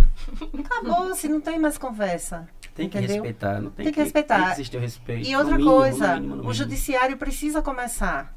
Acabou, 0.64 1.16
se 1.16 1.28
não 1.28 1.42
tem 1.42 1.58
mais 1.58 1.78
conversa. 1.78 2.48
Tem 2.76 2.88
que 2.88 2.98
entendeu? 2.98 3.16
respeitar, 3.16 3.62
não 3.62 3.72
tem, 3.72 3.86
Tem 3.86 3.94
que 3.94 4.02
respeitar. 4.02 4.36
Tem 4.36 4.46
que 4.46 4.52
existir 4.54 4.78
o 4.78 4.80
respeito. 4.80 5.28
E 5.28 5.34
no 5.34 5.40
outra 5.40 5.58
mínimo, 5.58 5.72
no 5.72 5.78
coisa, 5.78 6.14
mínimo, 6.16 6.28
no 6.28 6.34
o 6.34 6.36
mínimo. 6.38 6.54
judiciário 6.54 7.18
precisa 7.18 7.62
começar, 7.62 8.34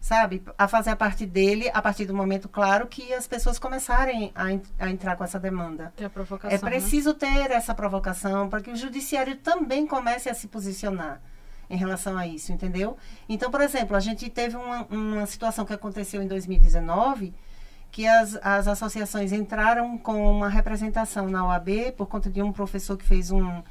sabe, 0.00 0.42
a 0.56 0.68
fazer 0.68 0.90
a 0.90 0.96
parte 0.96 1.26
dele 1.26 1.70
a 1.74 1.82
partir 1.82 2.06
do 2.06 2.14
momento, 2.14 2.48
claro, 2.48 2.86
que 2.86 3.12
as 3.12 3.26
pessoas 3.26 3.58
começarem 3.58 4.32
a, 4.34 4.44
a 4.84 4.90
entrar 4.90 5.16
com 5.16 5.24
essa 5.24 5.38
demanda. 5.38 5.92
Tem 5.96 6.06
a 6.06 6.10
provocação. 6.10 6.56
É 6.56 6.62
né? 6.62 6.70
preciso 6.70 7.12
ter 7.12 7.50
essa 7.50 7.74
provocação 7.74 8.48
para 8.48 8.60
que 8.60 8.70
o 8.70 8.76
judiciário 8.76 9.36
também 9.36 9.86
comece 9.86 10.28
a 10.28 10.34
se 10.34 10.46
posicionar 10.46 11.20
em 11.68 11.76
relação 11.76 12.16
a 12.18 12.26
isso, 12.26 12.52
entendeu? 12.52 12.96
Então, 13.28 13.50
por 13.50 13.60
exemplo, 13.60 13.96
a 13.96 14.00
gente 14.00 14.28
teve 14.28 14.56
uma, 14.56 14.86
uma 14.90 15.26
situação 15.26 15.64
que 15.64 15.72
aconteceu 15.72 16.20
em 16.20 16.26
2019 16.26 17.32
que 17.90 18.06
as, 18.06 18.38
as 18.42 18.68
associações 18.68 19.32
entraram 19.32 19.98
com 19.98 20.30
uma 20.30 20.48
representação 20.48 21.28
na 21.28 21.46
OAB 21.46 21.92
por 21.96 22.06
conta 22.06 22.30
de 22.30 22.40
um 22.42 22.52
professor 22.52 22.96
que 22.96 23.04
fez 23.04 23.30
um 23.30 23.62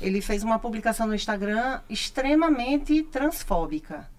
ele 0.00 0.20
fez 0.20 0.42
uma 0.42 0.58
publicação 0.58 1.06
no 1.06 1.14
Instagram 1.14 1.80
extremamente 1.88 3.04
transfóbica. 3.04 4.10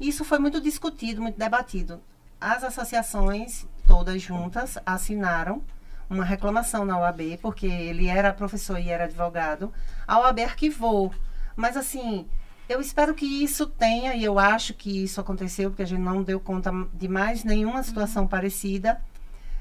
Isso 0.00 0.24
foi 0.24 0.40
muito 0.40 0.60
discutido, 0.60 1.22
muito 1.22 1.38
debatido. 1.38 2.00
As 2.40 2.64
associações, 2.64 3.64
todas 3.86 4.20
juntas, 4.20 4.78
assinaram 4.84 5.62
uma 6.10 6.24
reclamação 6.24 6.84
na 6.84 6.98
OAB, 6.98 7.38
porque 7.40 7.66
ele 7.66 8.08
era 8.08 8.32
professor 8.32 8.78
e 8.78 8.88
era 8.88 9.04
advogado. 9.04 9.72
A 10.06 10.18
OAB 10.20 10.40
arquivou. 10.40 11.14
Mas, 11.54 11.76
assim, 11.76 12.26
eu 12.68 12.80
espero 12.80 13.14
que 13.14 13.24
isso 13.24 13.66
tenha, 13.66 14.14
e 14.14 14.22
eu 14.24 14.38
acho 14.38 14.74
que 14.74 15.04
isso 15.04 15.20
aconteceu, 15.20 15.70
porque 15.70 15.82
a 15.82 15.86
gente 15.86 16.00
não 16.02 16.22
deu 16.22 16.38
conta 16.38 16.70
de 16.92 17.08
mais 17.08 17.44
nenhuma 17.44 17.82
situação 17.82 18.26
parecida. 18.26 19.00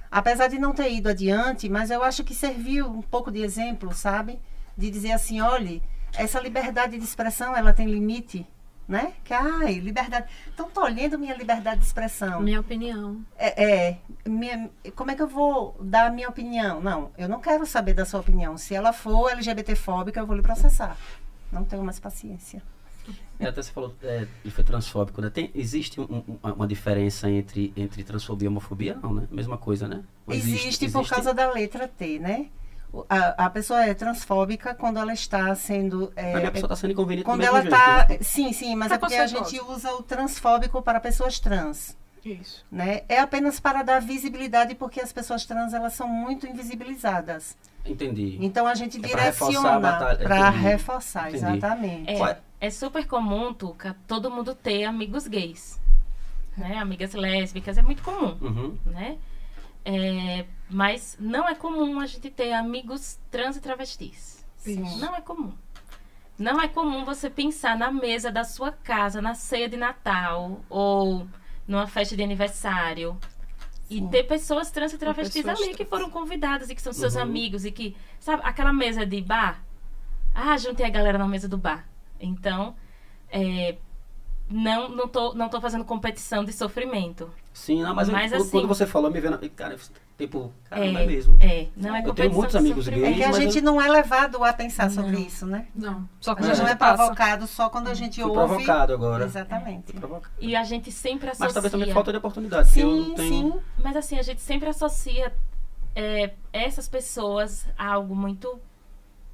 Apesar 0.09 0.47
de 0.47 0.57
não 0.57 0.73
ter 0.73 0.91
ido 0.93 1.09
adiante, 1.09 1.67
mas 1.69 1.89
eu 1.91 2.03
acho 2.03 2.23
que 2.23 2.33
serviu 2.33 2.87
um 2.87 3.01
pouco 3.01 3.29
de 3.31 3.41
exemplo, 3.41 3.93
sabe? 3.93 4.39
De 4.77 4.89
dizer 4.89 5.11
assim, 5.11 5.41
olhe, 5.41 5.81
essa 6.17 6.39
liberdade 6.39 6.97
de 6.97 7.03
expressão, 7.03 7.55
ela 7.55 7.73
tem 7.73 7.87
limite, 7.87 8.45
né? 8.87 9.13
Que, 9.23 9.33
ai, 9.33 9.73
liberdade... 9.79 10.27
Estão 10.49 10.69
tolhendo 10.69 11.19
minha 11.19 11.35
liberdade 11.35 11.81
de 11.81 11.85
expressão. 11.85 12.41
Minha 12.41 12.61
opinião. 12.61 13.21
É, 13.37 13.63
é, 13.89 13.97
minha- 14.25 14.69
como 14.95 15.11
é 15.11 15.15
que 15.15 15.21
eu 15.21 15.27
vou 15.27 15.75
dar 15.81 16.07
a 16.07 16.09
minha 16.09 16.29
opinião? 16.29 16.79
Não, 16.79 17.11
eu 17.17 17.27
não 17.27 17.41
quero 17.41 17.65
saber 17.65 17.93
da 17.93 18.05
sua 18.05 18.21
opinião. 18.21 18.57
Se 18.57 18.73
ela 18.73 18.93
for 18.93 19.29
LGBTfóbica, 19.31 20.19
eu 20.21 20.25
vou 20.25 20.35
lhe 20.37 20.41
processar. 20.41 20.95
Não 21.51 21.65
tenho 21.65 21.83
mais 21.83 21.99
paciência. 21.99 22.61
É, 23.39 23.47
até 23.47 23.61
você 23.61 23.71
falou 23.71 23.93
é, 24.01 24.25
que 24.43 24.49
foi 24.49 24.63
transfóbico, 24.63 25.21
né? 25.21 25.29
Tem, 25.29 25.51
existe 25.53 26.01
um- 26.01 26.23
um- 26.43 26.51
uma 26.53 26.67
diferença 26.67 27.29
entre, 27.29 27.71
entre 27.77 28.03
transfobia 28.03 28.45
e 28.45 28.49
homofobia? 28.49 28.97
Não, 29.01 29.13
né? 29.13 29.27
Mesma 29.29 29.57
coisa, 29.57 29.87
né? 29.87 30.03
Ou 30.25 30.33
Existe, 30.33 30.89
por 30.89 31.07
causa 31.07 31.33
da 31.33 31.51
letra 31.51 31.87
T, 31.87 32.17
né? 32.19 32.47
A, 33.09 33.45
a 33.45 33.49
pessoa 33.49 33.83
é 33.85 33.93
transfóbica 33.93 34.73
quando 34.73 34.97
ela 34.97 35.13
está 35.13 35.53
sendo. 35.53 36.11
é, 36.15 36.33
a 36.45 36.51
pessoa 36.51 36.67
está 36.67 36.75
sendo 36.75 36.91
inconveniente 36.93 37.25
quando 37.25 37.43
ela 37.43 37.63
está. 37.63 38.07
né? 38.09 38.17
Sim, 38.21 38.51
sim, 38.53 38.75
mas 38.75 38.91
é 38.91 38.97
porque 38.97 39.15
a 39.15 39.27
gente 39.27 39.59
usa 39.61 39.93
o 39.93 40.01
transfóbico 40.01 40.81
para 40.81 40.99
pessoas 40.99 41.39
trans. 41.39 41.95
Isso. 42.25 42.65
Né? 42.71 43.01
É 43.07 43.19
apenas 43.19 43.59
para 43.59 43.83
dar 43.83 44.01
visibilidade, 44.01 44.73
porque 44.75 44.99
as 44.99 45.13
pessoas 45.13 45.45
trans 45.45 45.73
elas 45.73 45.93
são 45.93 46.07
muito 46.07 46.47
invisibilizadas. 46.47 47.55
Entendi. 47.87 48.37
Então 48.41 48.67
a 48.67 48.75
gente 48.75 48.97
É 48.97 49.07
reforçar 49.07 49.47
direciona 49.47 50.17
para 50.23 50.49
reforçar, 50.49 51.29
Entendi. 51.29 51.57
exatamente. 51.57 52.09
É, 52.11 52.21
é? 52.21 52.41
é 52.61 52.69
super 52.69 53.05
comum, 53.07 53.53
Tuca, 53.53 53.95
todo 54.07 54.29
mundo 54.31 54.53
ter 54.55 54.83
amigos 54.85 55.27
gays. 55.27 55.79
Né? 56.57 56.77
Amigas 56.77 57.13
lésbicas, 57.13 57.77
é 57.77 57.81
muito 57.81 58.01
comum, 58.01 58.37
Uhum. 58.41 58.77
né? 58.85 59.17
É, 59.85 60.45
mas 60.69 61.15
não 61.19 61.47
é 61.47 61.55
comum 61.55 61.99
a 61.99 62.05
gente 62.05 62.29
ter 62.29 62.51
amigos 62.53 63.17
trans 63.31 63.55
e 63.55 63.61
travestis. 63.61 64.45
Sim. 64.57 64.81
Não 64.99 65.15
é 65.15 65.21
comum. 65.21 65.53
Não 66.37 66.61
é 66.61 66.67
comum 66.67 67.05
você 67.05 67.29
pensar 67.29 67.77
na 67.77 67.91
mesa 67.91 68.29
da 68.31 68.43
sua 68.43 68.71
casa, 68.71 69.21
na 69.21 69.33
ceia 69.33 69.69
de 69.69 69.77
Natal 69.77 70.59
ou 70.69 71.25
numa 71.67 71.87
festa 71.87 72.15
de 72.15 72.23
aniversário. 72.23 73.17
E 73.89 73.99
Sim. 73.99 74.07
ter 74.09 74.23
pessoas 74.23 74.69
trans 74.69 74.91
e 74.93 74.97
travestis 74.97 75.47
ali 75.47 75.69
que 75.69 75.77
trans. 75.85 75.89
foram 75.89 76.09
convidadas 76.09 76.69
e 76.69 76.75
que 76.75 76.81
são 76.81 76.91
seus 76.91 77.15
Uhum. 77.15 77.21
amigos 77.21 77.63
e 77.65 77.71
que, 77.71 77.95
sabe, 78.19 78.41
aquela 78.45 78.73
mesa 78.73 79.05
de 79.05 79.21
bar. 79.21 79.63
Ah, 80.35 80.57
juntei 80.57 80.85
a 80.85 80.89
galera 80.89 81.17
na 81.17 81.27
mesa 81.27 81.47
do 81.47 81.57
bar. 81.57 81.87
Então, 82.19 82.75
é, 83.29 83.77
não, 84.49 84.89
não, 84.89 85.07
tô, 85.07 85.33
não 85.33 85.49
tô 85.49 85.59
fazendo 85.59 85.83
competição 85.83 86.43
de 86.43 86.53
sofrimento. 86.53 87.29
Sim, 87.53 87.81
não, 87.83 87.93
mas, 87.95 88.07
eu- 88.07 88.13
Mas 88.13 88.31
quando- 88.31 88.41
assim- 88.41 88.51
quando 88.51 88.67
você 88.67 88.85
falou, 88.85 89.09
me 89.11 89.19
vendo. 89.19 89.37
Cara, 89.51 89.73
eu- 89.73 89.79
tipo, 90.17 90.51
cara, 90.69 90.85
É, 90.85 90.91
não 90.91 90.99
é 91.01 91.05
mesmo. 91.07 91.37
É, 91.41 91.67
não 91.75 91.95
é 91.95 91.99
Eu 91.99 92.03
competição 92.03 92.13
tenho 92.15 92.33
muitos 92.33 92.51
de 92.51 92.57
amigos 92.57 92.85
sofrimento. 92.85 93.09
É 93.09 93.13
gays, 93.15 93.35
que 93.35 93.35
a 93.35 93.45
gente 93.45 93.57
eu- 93.57 93.63
não 93.63 93.81
é 93.81 93.87
levado 93.89 94.43
a 94.43 94.53
pensar 94.53 94.89
sobre 94.91 95.11
Não. 95.13 95.19
isso, 95.19 95.45
né? 95.45 95.67
Não. 95.75 96.07
Só 96.21 96.31
A 96.31 96.35
quando 96.35 96.45
a 96.45 96.47
gente 96.49 96.57
gente 96.57 96.65
não 96.65 96.71
é 96.71 96.75
passa. 96.75 96.95
provocado 96.97 97.47
só 97.47 97.69
quando 97.69 97.87
a 97.87 97.93
gente 97.93 98.21
Fui 98.21 98.29
ouve. 98.29 98.47
provocado 98.47 98.93
agora. 98.93 99.25
Exatamente. 99.25 99.93
E 100.39 100.55
a 100.55 100.63
gente 100.63 100.91
sempre 100.91 101.29
associa... 101.29 101.45
Mas 101.45 101.53
talvez 101.53 101.71
também 101.71 101.91
falta 101.91 102.11
de 102.11 102.17
oportunidade. 102.19 102.79
eu 102.79 102.89
Sim, 102.91 103.07
não 103.09 103.15
tenho... 103.15 103.51
sim. 103.53 103.59
Mas 103.83 103.95
assim, 103.97 104.19
a 104.19 104.21
gente 104.23 104.41
sempre 104.41 104.69
associa 104.69 105.33
é, 105.95 106.31
essas 106.53 106.87
pessoas 106.87 107.65
a 107.75 107.93
algo 107.93 108.15
muito 108.15 108.59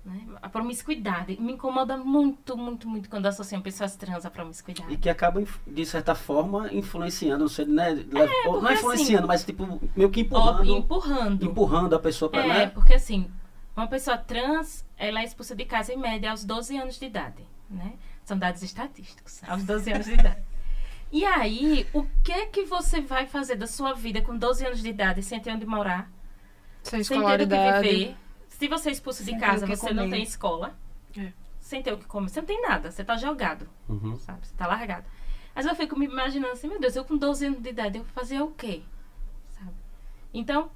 Né? 0.05 0.21
A 0.41 0.49
promiscuidade. 0.49 1.39
Me 1.39 1.53
incomoda 1.53 1.95
muito, 1.95 2.57
muito, 2.57 2.89
muito 2.89 3.09
quando 3.09 3.25
associam 3.25 3.61
pessoas 3.61 3.95
trans 3.95 4.25
à 4.25 4.29
promiscuidade. 4.29 4.91
E 4.93 4.97
que 4.97 5.09
acaba, 5.09 5.41
inf- 5.41 5.59
de 5.65 5.85
certa 5.85 6.13
forma, 6.13 6.73
influenciando, 6.73 7.39
não 7.43 7.47
sei, 7.47 7.65
né? 7.65 8.05
ou 8.45 8.61
não 8.61 8.69
É, 8.69 8.73
é 8.73 8.75
influenciando, 8.75 9.19
assim- 9.19 9.27
mas 9.27 9.45
tipo, 9.45 9.81
meio 9.95 10.09
que 10.09 10.21
Ó, 10.21 10.23
empurrando, 10.25 10.65
empurrando. 10.77 11.45
empurrando 11.45 11.95
a 11.95 11.99
pessoa 11.99 12.29
para, 12.29 12.43
É, 12.43 12.47
né? 12.47 12.67
porque 12.67 12.93
assim, 12.95 13.31
uma 13.77 13.87
pessoa 13.87 14.17
trans, 14.17 14.85
ela 14.97 15.21
é 15.21 15.23
expulsa 15.23 15.55
de 15.55 15.63
casa 15.63 15.93
em 15.93 15.97
média 15.97 16.31
aos 16.31 16.43
12 16.43 16.77
anos 16.77 16.99
de 16.99 17.05
idade, 17.05 17.43
né? 17.69 17.93
São 18.25 18.37
dados 18.37 18.61
estatísticos, 18.61 19.41
aos 19.47 19.63
12 19.63 19.89
anos 19.91 20.05
de 20.05 20.13
idade. 20.15 20.43
E 21.13 21.23
aí, 21.25 21.87
o 21.93 22.03
que 22.23 22.47
que 22.47 22.65
você 22.65 22.99
vai 22.99 23.25
fazer 23.25 23.55
da 23.55 23.67
sua 23.67 23.93
vida 23.93 24.21
com 24.21 24.35
12 24.37 24.65
anos 24.65 24.81
de 24.81 24.89
idade 24.89 25.21
sem 25.23 25.39
ter 25.39 25.51
onde 25.51 25.65
morar, 25.65 26.09
Sem 26.81 27.03
sem 27.03 27.19
ter 27.19 27.23
o 27.23 27.27
que 27.27 27.33
escolaridade. 27.43 27.87
viver? 27.87 28.17
Se 28.63 28.67
você 28.69 28.87
é 28.87 28.91
expulso 28.93 29.25
de 29.25 29.31
Sem 29.31 29.37
casa, 29.39 29.67
você 29.67 29.91
não 29.93 30.03
comer. 30.05 30.15
tem 30.15 30.23
escola. 30.23 30.73
É. 31.17 31.33
Sem 31.59 31.83
ter 31.83 31.91
o 31.91 31.97
que 31.97 32.05
comer, 32.05 32.29
você 32.29 32.39
não 32.39 32.47
tem 32.47 32.61
nada, 32.61 32.89
você 32.91 33.03
tá 33.03 33.17
jogado, 33.17 33.67
Uhum. 33.89 34.17
sabe? 34.17 34.47
Você 34.47 34.55
tá 34.55 34.65
largado. 34.67 35.05
Mas 35.53 35.65
eu 35.65 35.75
fico 35.75 35.99
me 35.99 36.05
imaginando 36.05 36.53
assim, 36.53 36.69
meu 36.69 36.79
Deus, 36.79 36.95
eu 36.95 37.03
com 37.03 37.17
12 37.17 37.45
anos 37.45 37.61
de 37.61 37.69
idade, 37.69 37.97
eu 37.97 38.05
vou 38.05 38.13
fazer 38.13 38.39
o 38.41 38.51
quê? 38.51 38.81
Sabe? 39.49 39.73
Então, 40.33 40.71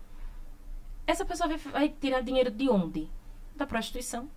essa 1.06 1.24
pessoa 1.24 1.48
vai, 1.48 1.58
vai 1.58 1.88
tirar 1.90 2.20
dinheiro 2.20 2.52
de 2.52 2.70
onde? 2.70 3.10
Da 3.56 3.66
prostituição. 3.66 4.30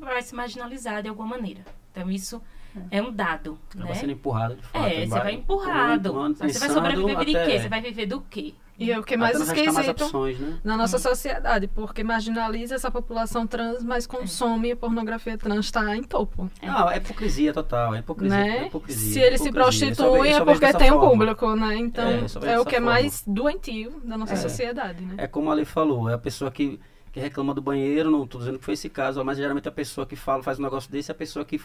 Vai 0.00 0.20
se 0.22 0.34
marginalizar 0.34 1.00
de 1.00 1.08
alguma 1.08 1.28
maneira. 1.28 1.64
Então, 1.92 2.10
isso 2.10 2.42
é 2.90 3.00
um 3.00 3.12
dado, 3.12 3.56
Acaba 3.70 3.84
né? 3.90 3.94
sendo 3.94 4.12
empurrado 4.14 4.56
de 4.56 4.62
fato. 4.62 4.84
É, 4.84 5.06
você 5.06 5.18
vai 5.20 5.32
empurrado. 5.34 6.12
Você 6.34 6.58
vai 6.58 6.68
sobreviver 6.70 7.24
de 7.24 7.36
até- 7.36 7.46
quê? 7.52 7.60
Você 7.60 7.68
vai 7.68 7.80
viver 7.80 8.06
do 8.06 8.20
quê? 8.22 8.54
E 8.82 8.92
é 8.92 8.98
o 8.98 9.02
que 9.02 9.14
é 9.14 9.16
mais 9.16 9.38
restar 9.38 9.56
mais 9.56 9.68
esquisito 9.68 10.04
opções, 10.04 10.38
né? 10.38 10.58
na 10.64 10.76
nossa 10.76 10.98
sociedade, 10.98 11.68
porque 11.68 12.02
marginaliza 12.04 12.74
essa 12.74 12.90
população 12.90 13.46
trans, 13.46 13.82
mas 13.82 14.06
consome 14.06 14.74
pornografia 14.74 15.36
trans, 15.38 15.66
está 15.66 15.96
em 15.96 16.02
topo. 16.02 16.50
Não, 16.62 16.90
é 16.90 16.96
hipocrisia 16.96 17.52
total, 17.52 17.94
é 17.94 17.98
hipocrisia. 18.00 18.36
é 18.38 18.60
Né? 18.60 18.66
hipocrisia, 18.66 19.12
Se 19.12 19.20
eles 19.20 19.40
se 19.40 19.48
hipocrisia. 19.48 19.88
Vejo- 19.88 20.02
eu 20.02 20.24
é 20.24 20.44
porque 20.44 20.72
tem 20.74 20.90
um 20.90 20.94
forma. 20.94 21.10
público, 21.10 21.54
né? 21.56 21.76
Então 21.76 22.04
É, 22.04 22.52
é, 22.52 22.60
o 22.60 22.64
que 22.64 22.76
é 22.76 22.80
forma. 22.80 22.92
mais 22.92 23.22
doentio 23.26 24.00
da 24.04 24.16
nossa 24.18 24.34
É. 24.34 24.36
sociedade, 24.36 25.04
né? 25.04 25.14
É 25.18 25.26
como 25.26 25.50
a 25.50 25.54
Lei 25.54 25.64
falou, 25.64 26.08
é 26.08 26.14
a 26.14 26.18
pessoa 26.18 26.50
que, 26.50 26.78
que 27.12 27.20
reclama 27.20 27.54
do 27.54 27.60
banheiro, 27.62 28.10
não 28.10 28.24
estou 28.24 28.40
dizendo 28.40 28.58
que 28.58 28.64
foi 28.64 28.74
esse 28.74 28.88
caso, 28.88 29.24
mas 29.24 29.36
geralmente 29.38 29.68
a 29.68 29.72
pessoa 29.72 30.06
que 30.06 30.16
fala, 30.16 30.42
faz 30.42 30.58
um 30.58 30.62
negócio 30.62 30.90
desse 30.90 31.10
é 31.10 31.12
a 31.12 31.16
pessoa 31.16 31.44
que 31.44 31.60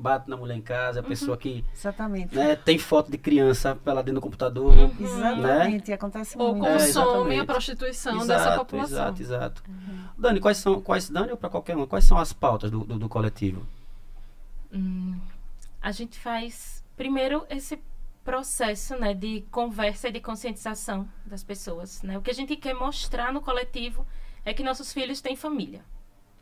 bate 0.00 0.28
na 0.28 0.36
mulher 0.36 0.56
em 0.56 0.62
casa, 0.62 0.98
é 0.98 1.00
a 1.00 1.04
pessoa 1.04 1.36
que 1.36 1.64
Exatamente. 1.74 2.34
né, 2.34 2.56
tem 2.56 2.78
foto 2.78 3.10
de 3.10 3.18
criança 3.18 3.78
lá 3.84 4.02
dentro 4.02 4.14
do 4.14 4.20
computador. 4.20 4.72
Uhum. 4.72 4.94
Exatamente, 4.98 5.92
acontece 5.92 6.36
Ou 6.38 6.54
muito. 6.54 6.66
É, 6.66 6.72
consome 6.72 6.88
exatamente. 6.88 7.40
a 7.40 7.44
prostituição 7.44 8.26
dessa 8.26 8.56
população. 8.56 8.96
Exato, 8.96 9.22
exato. 9.22 9.62
Dani, 10.18 10.40
quais 10.40 10.56
são, 10.56 10.80
quais, 10.80 11.10
Dani 11.10 11.30
ou 11.30 11.36
para 11.36 11.50
qualquer 11.50 11.76
um, 11.76 11.86
quais 11.86 12.04
são 12.04 12.18
as 12.18 12.32
pautas 12.32 12.70
do, 12.70 12.84
do, 12.84 12.98
do 12.98 13.08
coletivo? 13.08 13.66
Hum, 14.72 15.18
a 15.82 15.92
gente 15.92 16.18
faz 16.18 16.84
primeiro 16.96 17.44
esse 17.48 17.78
processo 18.24 18.96
né, 18.96 19.14
de 19.14 19.42
conversa 19.50 20.08
e 20.08 20.12
de 20.12 20.20
conscientização 20.20 21.08
das 21.24 21.42
pessoas. 21.42 22.02
Né? 22.02 22.18
O 22.18 22.22
que 22.22 22.30
a 22.30 22.34
gente 22.34 22.54
quer 22.56 22.74
mostrar 22.74 23.32
no 23.32 23.40
coletivo 23.40 24.06
é 24.44 24.54
que 24.54 24.62
nossos 24.62 24.92
filhos 24.92 25.20
têm 25.20 25.36
família, 25.36 25.84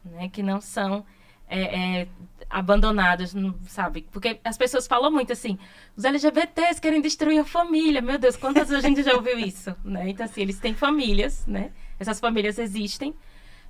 né? 0.04 0.28
que 0.28 0.42
não 0.42 0.60
são 0.60 1.04
é, 1.48 2.00
é, 2.02 2.08
abandonados, 2.50 3.34
não- 3.34 3.54
sabe? 3.66 4.06
Porque 4.10 4.40
as 4.44 4.56
pessoas 4.56 4.86
falam 4.86 5.10
muito 5.10 5.32
assim, 5.32 5.58
os 5.96 6.04
LGBTs 6.04 6.80
querem 6.80 7.00
destruir 7.00 7.40
a 7.40 7.44
família. 7.44 8.00
Meu 8.00 8.18
Deus, 8.18 8.36
quantas 8.36 8.70
a 8.72 8.80
gente 8.80 9.02
já 9.02 9.14
ouviu 9.14 9.38
isso? 9.38 9.74
Né? 9.84 10.10
Então, 10.10 10.24
assim, 10.24 10.42
eles 10.42 10.58
têm 10.58 10.74
famílias, 10.74 11.46
né? 11.46 11.72
essas 11.98 12.20
famílias 12.20 12.58
existem. 12.58 13.14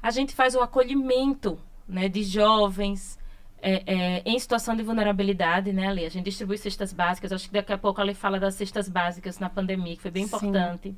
A 0.03 0.11
gente 0.11 0.35
faz 0.35 0.55
o 0.55 0.61
acolhimento 0.61 1.59
né, 1.88 2.09
de 2.09 2.23
jovens, 2.23 3.19
é, 3.61 3.83
é, 3.87 4.23
em 4.25 4.38
situação 4.38 4.77
de 4.77 4.83
vulnerabilidade, 4.83 5.73
né, 5.73 5.88
Ali? 5.88 6.05
A 6.05 6.09
gente 6.09 6.25
distribui 6.27 6.59
cestas 6.59 6.93
básicas. 6.93 7.33
Acho 7.33 7.49
que 7.49 7.55
daqui 7.55 7.73
a 7.73 7.79
pouco 7.79 8.01
a 8.01 8.05
Ali 8.05 8.14
fala 8.14 8.38
das 8.38 8.55
cestas 8.55 8.88
básicas 8.88 9.38
na 9.38 9.49
pandemia, 9.49 9.97
que 9.97 10.03
foi 10.03 10.11
bem 10.11 10.27
Sim. 10.27 10.37
importante. 10.37 10.97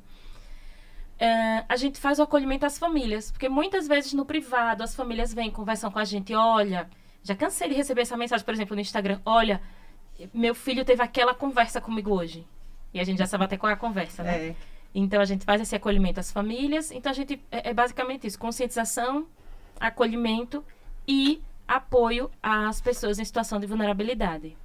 É, 1.21 1.63
a 1.69 1.75
gente 1.75 1.99
faz 1.99 2.17
o 2.17 2.23
acolhimento 2.23 2.65
às 2.65 2.79
famílias, 2.79 3.29
porque 3.29 3.47
muitas 3.47 3.87
vezes 3.87 4.11
no 4.11 4.25
privado 4.25 4.81
as 4.81 4.95
famílias 4.95 5.31
vêm, 5.31 5.51
conversam 5.51 5.91
com 5.91 5.99
a 5.99 6.03
gente, 6.03 6.33
olha, 6.33 6.89
já 7.21 7.35
cansei 7.35 7.69
de 7.69 7.75
receber 7.75 8.01
essa 8.01 8.17
mensagem, 8.17 8.43
por 8.43 8.51
exemplo, 8.51 8.73
no 8.75 8.81
Instagram, 8.81 9.19
olha, 9.23 9.61
meu 10.33 10.55
filho 10.55 10.83
teve 10.83 11.03
aquela 11.03 11.35
conversa 11.35 11.79
comigo 11.79 12.11
hoje. 12.11 12.43
E 12.91 12.99
a 12.99 13.03
gente 13.03 13.19
já 13.19 13.27
sabe 13.27 13.43
até 13.43 13.55
qual 13.55 13.69
é 13.69 13.73
a 13.73 13.77
conversa, 13.77 14.23
né? 14.23 14.47
É. 14.47 14.55
Então 14.95 15.21
a 15.21 15.25
gente 15.25 15.45
faz 15.45 15.61
esse 15.61 15.75
acolhimento 15.75 16.19
às 16.19 16.31
famílias. 16.31 16.89
Então 16.89 17.11
a 17.11 17.13
gente 17.13 17.39
é, 17.51 17.69
é 17.69 17.73
basicamente 17.73 18.25
isso: 18.25 18.39
conscientização, 18.39 19.27
acolhimento 19.79 20.65
e 21.07 21.39
apoio 21.67 22.31
às 22.41 22.81
pessoas 22.81 23.19
em 23.19 23.25
situação 23.25 23.59
de 23.59 23.67
vulnerabilidade. 23.67 24.57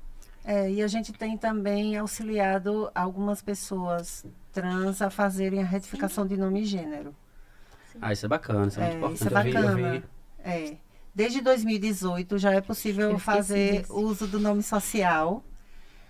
É, 0.42 0.71
e 0.71 0.83
a 0.83 0.87
gente 0.87 1.12
tem 1.12 1.37
também 1.37 1.99
auxiliado 1.99 2.90
algumas 2.95 3.42
pessoas 3.42 4.25
trans 4.61 5.03
a 5.03 5.11
fazerem 5.11 5.61
a 5.62 5.66
retificação 5.66 6.27
de 6.27 6.35
nome 6.37 6.62
e 6.62 6.64
gênero. 6.64 7.14
Ah, 8.01 8.12
isso 8.12 8.25
é 8.25 8.29
bacana, 8.29 8.69
isso 8.69 8.81
é, 8.81 8.85
É, 8.85 8.97
muito 8.97 8.97
importante. 8.99 9.16
isso 9.16 9.25
é 9.29 9.38
Eu 9.38 9.42
vi- 9.45 9.51
eu 9.51 9.62
bacana. 9.62 9.90
vi- 9.92 10.05
É. 10.45 10.77
Desde 11.14 11.40
2018 11.42 12.38
já 12.38 12.53
é 12.53 12.61
possível 12.61 13.19
fazer 13.19 13.81
disso. 13.83 13.95
uso 13.95 14.27
do 14.27 14.38
nome 14.40 14.62
social, 14.62 15.42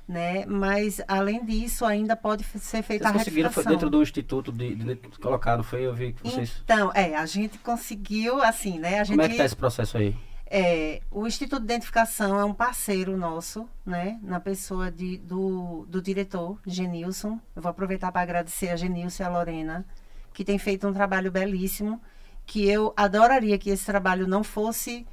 né? 0.08 0.44
Mas 0.46 1.00
além 1.08 1.44
disso 1.44 1.84
ainda 1.84 2.14
pode 2.16 2.44
ser 2.44 2.82
feita 2.82 3.04
Vocês 3.04 3.14
a 3.14 3.18
conseguiram 3.18 3.50
foi 3.50 3.64
dentro 3.64 3.88
do 3.90 4.02
instituto 4.02 4.50
de, 4.52 4.74
de, 4.74 4.96
colocar, 5.20 5.56
não 5.56 5.64
foi? 5.64 5.82
Eu 5.86 5.94
vi 5.94 6.12
que 6.12 6.22
vocês. 6.22 6.60
Então, 6.64 6.90
é, 6.94 7.14
a 7.16 7.24
gente 7.26 7.58
conseguiu, 7.58 8.42
assim, 8.42 8.78
né? 8.78 9.00
A 9.00 9.04
gente 9.04 9.16
Como 9.16 9.22
é 9.22 9.28
que 9.28 9.36
tá 9.36 9.44
esse 9.44 9.56
processo 9.56 9.96
aí? 9.96 10.16
É, 10.48 11.02
o 11.10 11.26
Instituto 11.26 11.58
de 11.58 11.64
Identificação 11.64 12.38
é 12.38 12.44
um 12.44 12.54
parceiro 12.54 13.16
nosso, 13.16 13.68
né? 13.84 14.18
Na 14.22 14.38
pessoa 14.38 14.90
de, 14.92 15.18
do, 15.18 15.84
do 15.88 16.00
diretor, 16.00 16.58
Genilson. 16.64 17.40
Eu 17.54 17.62
vou 17.62 17.70
aproveitar 17.70 18.12
para 18.12 18.20
agradecer 18.20 18.68
a 18.68 18.76
Genilson 18.76 19.24
e 19.24 19.26
a 19.26 19.28
Lorena, 19.28 19.84
que 20.32 20.44
tem 20.44 20.56
feito 20.56 20.86
um 20.86 20.92
trabalho 20.92 21.32
belíssimo, 21.32 22.00
que 22.46 22.64
eu 22.68 22.94
adoraria 22.96 23.58
que 23.58 23.70
esse 23.70 23.84
trabalho 23.84 24.28
não 24.28 24.44
fosse, 24.44 25.04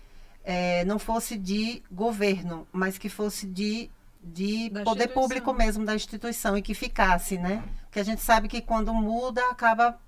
é, 0.43 0.85
não 0.85 0.99
fosse 0.99 1.35
de 1.35 1.81
governo, 1.91 2.67
mas 2.71 2.99
que 2.99 3.09
fosse 3.09 3.47
de, 3.47 3.89
de 4.21 4.69
Da 4.69 4.83
poder 4.83 5.07
público 5.07 5.51
mesmo 5.51 5.83
da 5.83 5.95
instituição 5.95 6.55
e 6.55 6.61
que 6.61 6.75
ficasse, 6.75 7.39
né? 7.39 7.63
Porque 7.85 7.99
a 7.99 8.03
gente 8.03 8.21
sabe 8.21 8.47
que 8.47 8.61
quando 8.61 8.93
muda, 8.93 9.41
acaba 9.49 9.99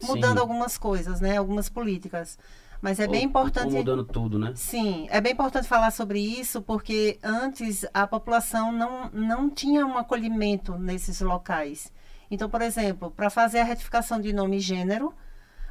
mudando 0.00 0.34
Sim. 0.34 0.40
algumas 0.40 0.78
coisas, 0.78 1.20
né? 1.20 1.36
Algumas 1.38 1.68
políticas. 1.68 2.38
Mas 2.84 3.00
é 3.00 3.06
Ou- 3.06 3.10
bem 3.12 3.22
ou 3.22 3.26
importante. 3.28 3.72
mudando 3.72 4.04
tudo, 4.04 4.38
né? 4.38 4.52
Sim, 4.54 5.06
é 5.08 5.18
bem 5.18 5.32
importante 5.32 5.66
falar 5.66 5.90
sobre 5.90 6.20
isso, 6.20 6.60
porque 6.60 7.18
antes 7.22 7.86
a 7.94 8.06
população 8.06 8.70
não, 8.70 9.08
não 9.10 9.48
tinha 9.48 9.86
um 9.86 9.96
acolhimento 9.96 10.76
nesses 10.76 11.22
locais. 11.22 11.90
Então, 12.30 12.46
por 12.50 12.60
exemplo, 12.60 13.10
para 13.10 13.30
fazer 13.30 13.60
a 13.60 13.64
retificação 13.64 14.20
de 14.20 14.34
nome 14.34 14.58
e 14.58 14.60
gênero, 14.60 15.14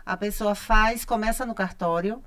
a 0.04 0.18
pessoa 0.18 0.56
faz, 0.56 1.06
começa 1.06 1.46
no 1.46 1.54
cartório, 1.54 2.20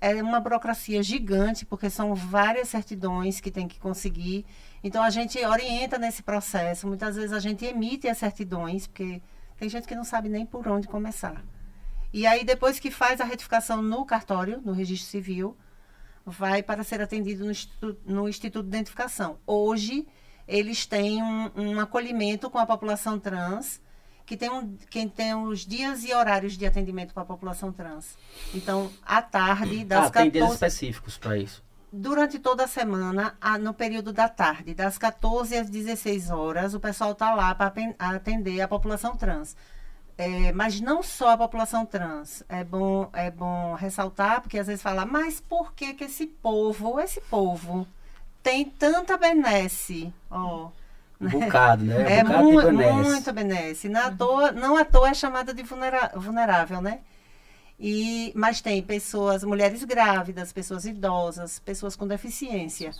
é 0.00 0.22
uma 0.22 0.38
burocracia 0.38 1.02
gigante, 1.02 1.66
porque 1.66 1.90
são 1.90 2.14
várias 2.14 2.68
certidões 2.68 3.40
que 3.40 3.50
tem 3.50 3.66
que 3.66 3.80
conseguir. 3.80 4.46
Então, 4.84 5.02
a 5.02 5.10
gente 5.10 5.44
orienta 5.44 5.98
nesse 5.98 6.22
processo. 6.22 6.86
Muitas 6.86 7.16
vezes 7.16 7.32
a 7.32 7.40
gente 7.40 7.64
emite 7.64 8.06
as 8.06 8.18
certidões, 8.18 8.86
porque 8.86 9.20
tem 9.56 9.68
gente 9.68 9.88
que 9.88 9.96
não 9.96 10.04
sabe 10.04 10.28
nem 10.28 10.46
por 10.46 10.68
onde 10.68 10.86
começar. 10.86 11.42
E 12.12 12.26
aí, 12.26 12.44
depois 12.44 12.78
que 12.78 12.90
faz 12.90 13.20
a 13.20 13.24
retificação 13.24 13.82
no 13.82 14.04
cartório, 14.04 14.60
no 14.64 14.72
registro 14.72 15.08
civil, 15.10 15.56
vai 16.24 16.62
para 16.62 16.82
ser 16.84 17.00
atendido 17.00 17.44
no 17.44 17.50
Instituto, 17.50 18.00
no 18.06 18.28
Instituto 18.28 18.64
de 18.64 18.76
Identificação. 18.76 19.38
Hoje, 19.46 20.06
eles 20.46 20.86
têm 20.86 21.22
um, 21.22 21.50
um 21.56 21.80
acolhimento 21.80 22.48
com 22.50 22.58
a 22.58 22.66
população 22.66 23.18
trans, 23.18 23.80
que 24.24 24.36
tem, 24.36 24.50
um, 24.50 24.76
quem 24.90 25.08
tem 25.08 25.34
os 25.34 25.66
dias 25.66 26.04
e 26.04 26.12
horários 26.12 26.56
de 26.56 26.66
atendimento 26.66 27.12
para 27.14 27.22
a 27.22 27.26
população 27.26 27.72
trans. 27.72 28.16
Então, 28.54 28.90
à 29.02 29.20
tarde, 29.22 29.84
das 29.84 30.06
ah, 30.06 30.10
tem 30.10 30.30
dias 30.30 30.42
14 30.44 30.54
específicos 30.54 31.16
para 31.18 31.36
isso. 31.38 31.62
durante 31.92 32.38
toda 32.38 32.64
a 32.64 32.68
semana, 32.68 33.36
a- 33.40 33.58
no 33.58 33.72
período 33.72 34.12
da 34.12 34.28
tarde, 34.28 34.74
das 34.74 34.98
14 34.98 35.56
às 35.56 35.68
16 35.70 36.30
horas, 36.30 36.74
o 36.74 36.80
pessoal 36.80 37.12
está 37.12 37.34
lá 37.34 37.54
para 37.54 37.72
atender 37.98 38.60
a 38.60 38.68
população 38.68 39.16
trans. 39.16 39.56
É, 40.20 40.50
mas 40.52 40.80
não 40.80 41.00
só 41.00 41.30
a 41.30 41.38
população 41.38 41.86
trans. 41.86 42.42
É 42.48 42.64
bom, 42.64 43.08
é 43.12 43.30
bom 43.30 43.74
ressaltar, 43.74 44.40
porque 44.40 44.58
às 44.58 44.66
vezes 44.66 44.82
fala, 44.82 45.06
mas 45.06 45.40
por 45.40 45.72
que, 45.74 45.94
que 45.94 46.04
esse 46.04 46.26
povo, 46.26 46.98
esse 46.98 47.20
povo, 47.20 47.86
tem 48.42 48.64
tanta 48.64 49.16
benesse? 49.16 50.12
Ó, 50.28 50.70
Um 51.20 51.28
bocado, 51.28 51.84
né? 51.84 52.18
é 52.18 52.24
um 52.24 52.26
bocado 52.26 52.44
mu 52.44 52.62
benesse. 52.62 53.08
muito 53.08 53.32
benesse. 53.32 53.88
Não 53.88 54.00
à, 54.06 54.10
toa, 54.10 54.50
não 54.50 54.76
à 54.76 54.84
toa 54.84 55.10
é 55.10 55.14
chamada 55.14 55.54
de 55.54 55.62
vulnera- 55.62 56.10
vulnerável, 56.16 56.80
né? 56.82 57.00
E, 57.78 58.32
mas 58.34 58.60
tem 58.60 58.82
pessoas, 58.82 59.44
mulheres 59.44 59.84
grávidas, 59.84 60.52
pessoas 60.52 60.84
idosas, 60.84 61.60
pessoas 61.60 61.94
com 61.94 62.08
deficiência. 62.08 62.90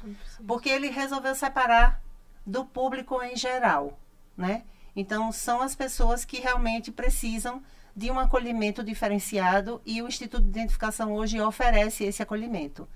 Porque 0.47 0.69
ele 0.69 0.89
resolveu 0.89 1.35
separar 1.35 2.01
do 2.47 2.65
público 2.65 3.21
em 3.25 3.35
geral, 3.35 3.99
né? 4.37 4.63
Então, 5.01 5.31
são 5.31 5.63
as 5.63 5.77
pessoas 5.77 6.25
que 6.25 6.41
realmente 6.41 6.91
precisam 6.91 7.63
de 7.95 8.11
um 8.11 8.19
acolhimento 8.19 8.83
diferenciado 8.83 9.81
e 9.87 10.03
o 10.03 10.09
Instituto 10.09 10.43
de 10.43 10.49
Identificação 10.49 11.13
hoje 11.13 11.41
oferece 11.41 12.03
esse 12.03 12.21
acolhimento. 12.21 12.89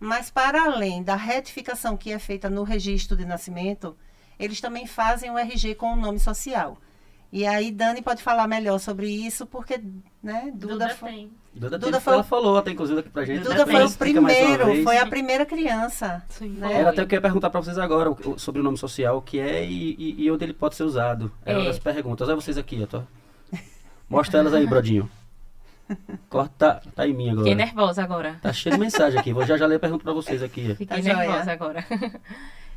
Mas, 0.00 0.32
para 0.32 0.64
além 0.64 1.00
da 1.04 1.14
retificação 1.14 1.96
que 1.96 2.10
é 2.10 2.18
feita 2.18 2.50
no 2.50 2.64
registro 2.64 3.16
de 3.16 3.24
nascimento, 3.24 3.96
eles 4.36 4.60
também 4.60 4.84
fazem 4.84 5.30
o 5.30 5.38
RG 5.38 5.76
com 5.76 5.92
o 5.92 5.96
nome 5.96 6.18
social. 6.18 6.76
E 7.34 7.44
aí, 7.44 7.72
Dani 7.72 8.00
pode 8.00 8.22
falar 8.22 8.46
melhor 8.46 8.78
sobre 8.78 9.08
isso, 9.08 9.44
porque, 9.44 9.80
né, 10.22 10.52
Duda, 10.54 10.74
Duda 10.74 10.88
foi, 10.90 11.10
tem. 11.10 11.32
Duda, 11.52 11.76
Duda 11.80 12.00
foi 12.00 12.12
o- 12.12 12.14
ela 12.14 12.22
falou 12.22 12.56
até, 12.58 12.70
inclusive, 12.70 13.00
aqui 13.00 13.08
pra 13.08 13.24
gente. 13.24 13.42
Duda 13.42 13.66
né? 13.66 13.72
foi 13.72 13.84
o 13.84 13.90
primeiro, 13.90 14.82
foi 14.84 14.98
a 14.98 15.04
primeira 15.06 15.44
criança. 15.44 16.22
Sim. 16.28 16.50
né? 16.50 16.72
Era 16.72 16.90
até 16.90 17.02
o 17.02 17.06
que 17.08 17.14
eu 17.14 17.16
ia 17.16 17.20
perguntar 17.22 17.50
pra 17.50 17.60
vocês 17.60 17.76
agora, 17.76 18.08
o- 18.12 18.38
sobre 18.38 18.60
o 18.60 18.64
nome 18.64 18.78
social, 18.78 19.16
o 19.16 19.20
que 19.22 19.40
é 19.40 19.64
e, 19.64 19.96
e- 19.98 20.22
e 20.24 20.30
onde 20.30 20.44
ele 20.44 20.54
pode 20.54 20.76
ser 20.76 20.84
usado. 20.84 21.32
É 21.44 21.54
uma 21.56 21.64
É. 21.64 21.66
das 21.66 21.78
perguntas. 21.80 22.28
Olha 22.28 22.36
vocês 22.36 22.56
aqui, 22.56 22.80
eu 22.80 22.86
tô... 22.86 23.02
Mostra 24.08 24.38
elas 24.38 24.54
aí, 24.54 24.64
Brodinho. 24.64 25.10
Corta, 26.30 26.52
tá, 26.56 26.82
tá 26.94 27.06
em 27.08 27.12
mim 27.14 27.30
agora. 27.30 27.38
Fiquei 27.48 27.54
nervosa 27.56 28.02
agora. 28.04 28.36
Tá 28.40 28.52
cheio 28.52 28.76
de 28.76 28.80
mensagem 28.80 29.18
aqui. 29.18 29.32
Vou 29.32 29.44
já 29.44 29.56
já 29.56 29.66
ler 29.66 29.74
a 29.76 29.80
pergunta 29.80 30.04
pra 30.04 30.12
vocês 30.12 30.40
aqui. 30.40 30.68
Fiquei 30.76 30.86
Tá 30.86 31.00
joia. 31.00 31.16
nervosa 31.16 31.52
agora. 31.52 31.84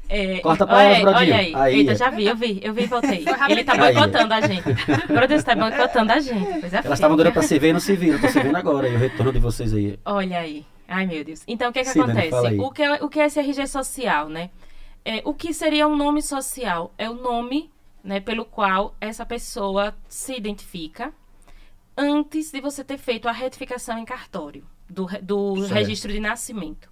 É, 0.10 0.39
Corta 0.39 0.66
pra 0.66 0.78
olha, 0.78 0.97
elas, 0.99 1.16
aí, 1.16 1.24
olha 1.32 1.36
aí. 1.38 1.55
Aí, 1.55 1.76
Eita, 1.80 1.95
já 1.95 2.10
vi, 2.10 2.26
eu 2.26 2.36
vi, 2.36 2.60
eu 2.64 2.74
vi 2.74 2.84
e 2.84 2.88
voltei. 2.88 3.18
Ele 3.18 3.26
tá 3.26 3.74
rapidinho. 3.74 3.78
boicotando 3.78 4.34
a 4.34 4.41
gente. 4.41 4.70
O 5.10 5.14
Brothers 5.14 5.43
tá 5.43 5.55
boicotando 5.55 6.14
a 6.14 6.20
gente. 6.20 6.45
Coisa 6.60 6.78
Elas 6.78 6.82
feia. 6.84 6.93
estavam 6.93 7.18
doidas 7.18 7.34
pra 7.34 7.41
se 7.43 7.60
ver 7.60 7.70
e 7.70 7.74
não 7.74 7.80
se 7.80 7.95
viram. 7.95 8.20
Tô 8.20 8.28
se 8.30 8.39
vendo 8.39 8.55
agora. 8.55 8.88
E 8.88 8.95
o 8.95 8.97
retorno 8.97 9.34
de 9.34 9.39
vocês 9.39 9.74
aí. 9.74 9.99
Olha 10.05 10.39
aí. 10.39 10.66
Ai, 10.88 11.05
meu 11.05 11.24
Deus. 11.26 11.43
Então, 11.45 11.70
o 11.70 11.74
que 11.74 11.80
é 11.80 11.84
que 11.84 11.89
Sim, 11.89 11.99
Dani, 11.99 12.12
acontece? 12.14 12.47
aí. 12.47 12.60
o, 12.60 12.72
que 12.72 12.82
é, 12.84 12.93
o 13.03 13.10
que 13.10 13.20
é 13.20 13.26
esse 13.26 13.39
RG 13.39 13.68
social, 13.68 14.30
né? 14.30 14.49
É, 15.03 15.22
o 15.26 15.34
que 15.34 15.53
seria 15.53 15.86
um 15.88 15.95
nome 15.97 16.22
social? 16.22 16.93
É 16.97 17.10
o 17.10 17.14
nome 17.16 17.70
né, 18.01 18.22
pelo 18.22 18.45
qual 18.45 18.95
essa 19.01 19.26
pessoa 19.26 19.93
se 20.08 20.34
identifica 20.38 21.12
antes 21.97 22.51
de 22.51 22.62
você 22.62 22.84
ter 22.84 22.97
feito 22.97 23.28
a 23.28 23.32
retificação 23.34 23.97
em 23.97 24.05
cartório 24.05 24.64
do, 24.89 25.05
do 25.22 25.58
Certo. 25.62 25.74
registro 25.74 26.12
de 26.14 26.20
nascimento. 26.20 26.89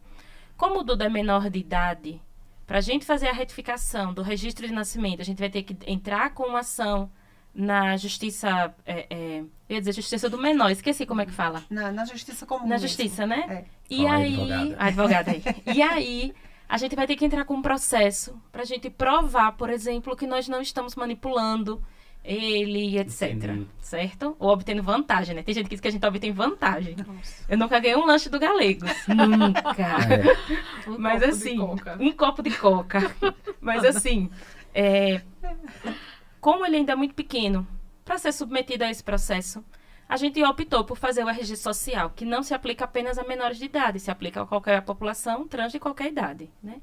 Como 0.57 0.79
o 0.79 0.83
Duda 0.83 1.05
é 1.05 1.09
menor 1.09 1.49
de 1.49 1.59
idade, 1.59 2.21
para 2.65 2.79
a 2.79 2.81
gente 2.81 3.05
fazer 3.05 3.27
a 3.27 3.33
retificação 3.33 4.13
do 4.13 4.21
registro 4.21 4.67
de 4.67 4.73
nascimento, 4.73 5.21
a 5.21 5.25
gente 5.25 5.39
vai 5.39 5.49
ter 5.49 5.63
que 5.63 5.77
entrar 5.85 6.33
com 6.33 6.43
uma 6.43 6.59
ação 6.59 7.11
na 7.53 7.95
justiça. 7.95 8.73
É, 8.85 9.07
é, 9.09 9.39
eu 9.39 9.75
ia 9.75 9.79
dizer 9.79 9.93
justiça 9.93 10.29
do 10.29 10.37
menor, 10.37 10.71
esqueci 10.71 11.05
como 11.05 11.21
é 11.21 11.25
que 11.25 11.31
fala. 11.31 11.63
Na, 11.69 11.91
na 11.91 12.05
justiça 12.05 12.45
comum. 12.45 12.63
Na 12.63 12.75
mesmo. 12.75 12.87
justiça, 12.87 13.25
né? 13.25 13.45
É. 13.47 13.65
E 13.89 14.05
a 14.05 14.13
aí, 14.15 14.33
advogada. 14.33 14.75
a 14.77 14.85
advogada 14.85 15.31
aí. 15.31 15.43
E 15.73 15.81
aí, 15.81 16.33
a 16.67 16.77
gente 16.77 16.95
vai 16.95 17.07
ter 17.07 17.15
que 17.15 17.25
entrar 17.25 17.45
com 17.45 17.53
um 17.53 17.61
processo 17.61 18.39
pra 18.51 18.63
gente 18.63 18.89
provar, 18.89 19.53
por 19.53 19.69
exemplo, 19.69 20.15
que 20.15 20.27
nós 20.27 20.47
não 20.47 20.61
estamos 20.61 20.95
manipulando 20.95 21.81
ele, 22.25 22.97
etc. 22.97 23.31
Entendi. 23.31 23.67
Certo? 23.79 24.35
Ou 24.39 24.49
obtendo 24.49 24.81
vantagem, 24.81 25.35
né? 25.35 25.43
Tem 25.43 25.53
gente 25.53 25.65
que 25.65 25.75
diz 25.75 25.81
que 25.81 25.87
a 25.87 25.91
gente 25.91 26.05
obtém 26.05 26.31
vantagem. 26.31 26.95
Eu 27.47 27.57
nunca 27.57 27.79
ganhei 27.79 27.95
um 27.95 28.05
lanche 28.05 28.29
do 28.29 28.39
Galegos. 28.39 28.89
nunca. 29.07 29.85
É. 30.09 30.89
Um 30.89 30.97
Mas 30.97 31.21
copo 31.21 31.25
de 31.25 31.25
assim, 31.25 31.57
coca. 31.57 31.97
um 31.99 32.11
copo 32.11 32.43
de 32.43 32.51
coca. 32.51 33.15
Mas 33.61 33.85
assim, 33.85 34.29
é, 34.73 35.21
como 36.41 36.65
ele 36.65 36.77
ainda 36.77 36.93
é 36.93 36.95
muito 36.95 37.13
pequeno, 37.13 37.67
para 38.03 38.17
ser 38.17 38.31
submetido 38.31 38.83
a 38.83 38.89
esse 38.89 39.03
processo, 39.03 39.63
a 40.07 40.17
gente 40.17 40.43
optou 40.43 40.83
por 40.83 40.97
fazer 40.97 41.23
o 41.23 41.29
RG 41.29 41.55
social, 41.55 42.11
que 42.11 42.25
não 42.25 42.43
se 42.43 42.53
aplica 42.53 42.85
apenas 42.85 43.17
a 43.17 43.23
menores 43.23 43.57
de 43.57 43.65
idade, 43.65 43.99
se 43.99 44.11
aplica 44.11 44.41
a 44.41 44.45
qualquer 44.45 44.81
população 44.83 45.47
trans 45.47 45.71
de 45.71 45.79
qualquer 45.79 46.07
idade, 46.07 46.49
né? 46.61 46.81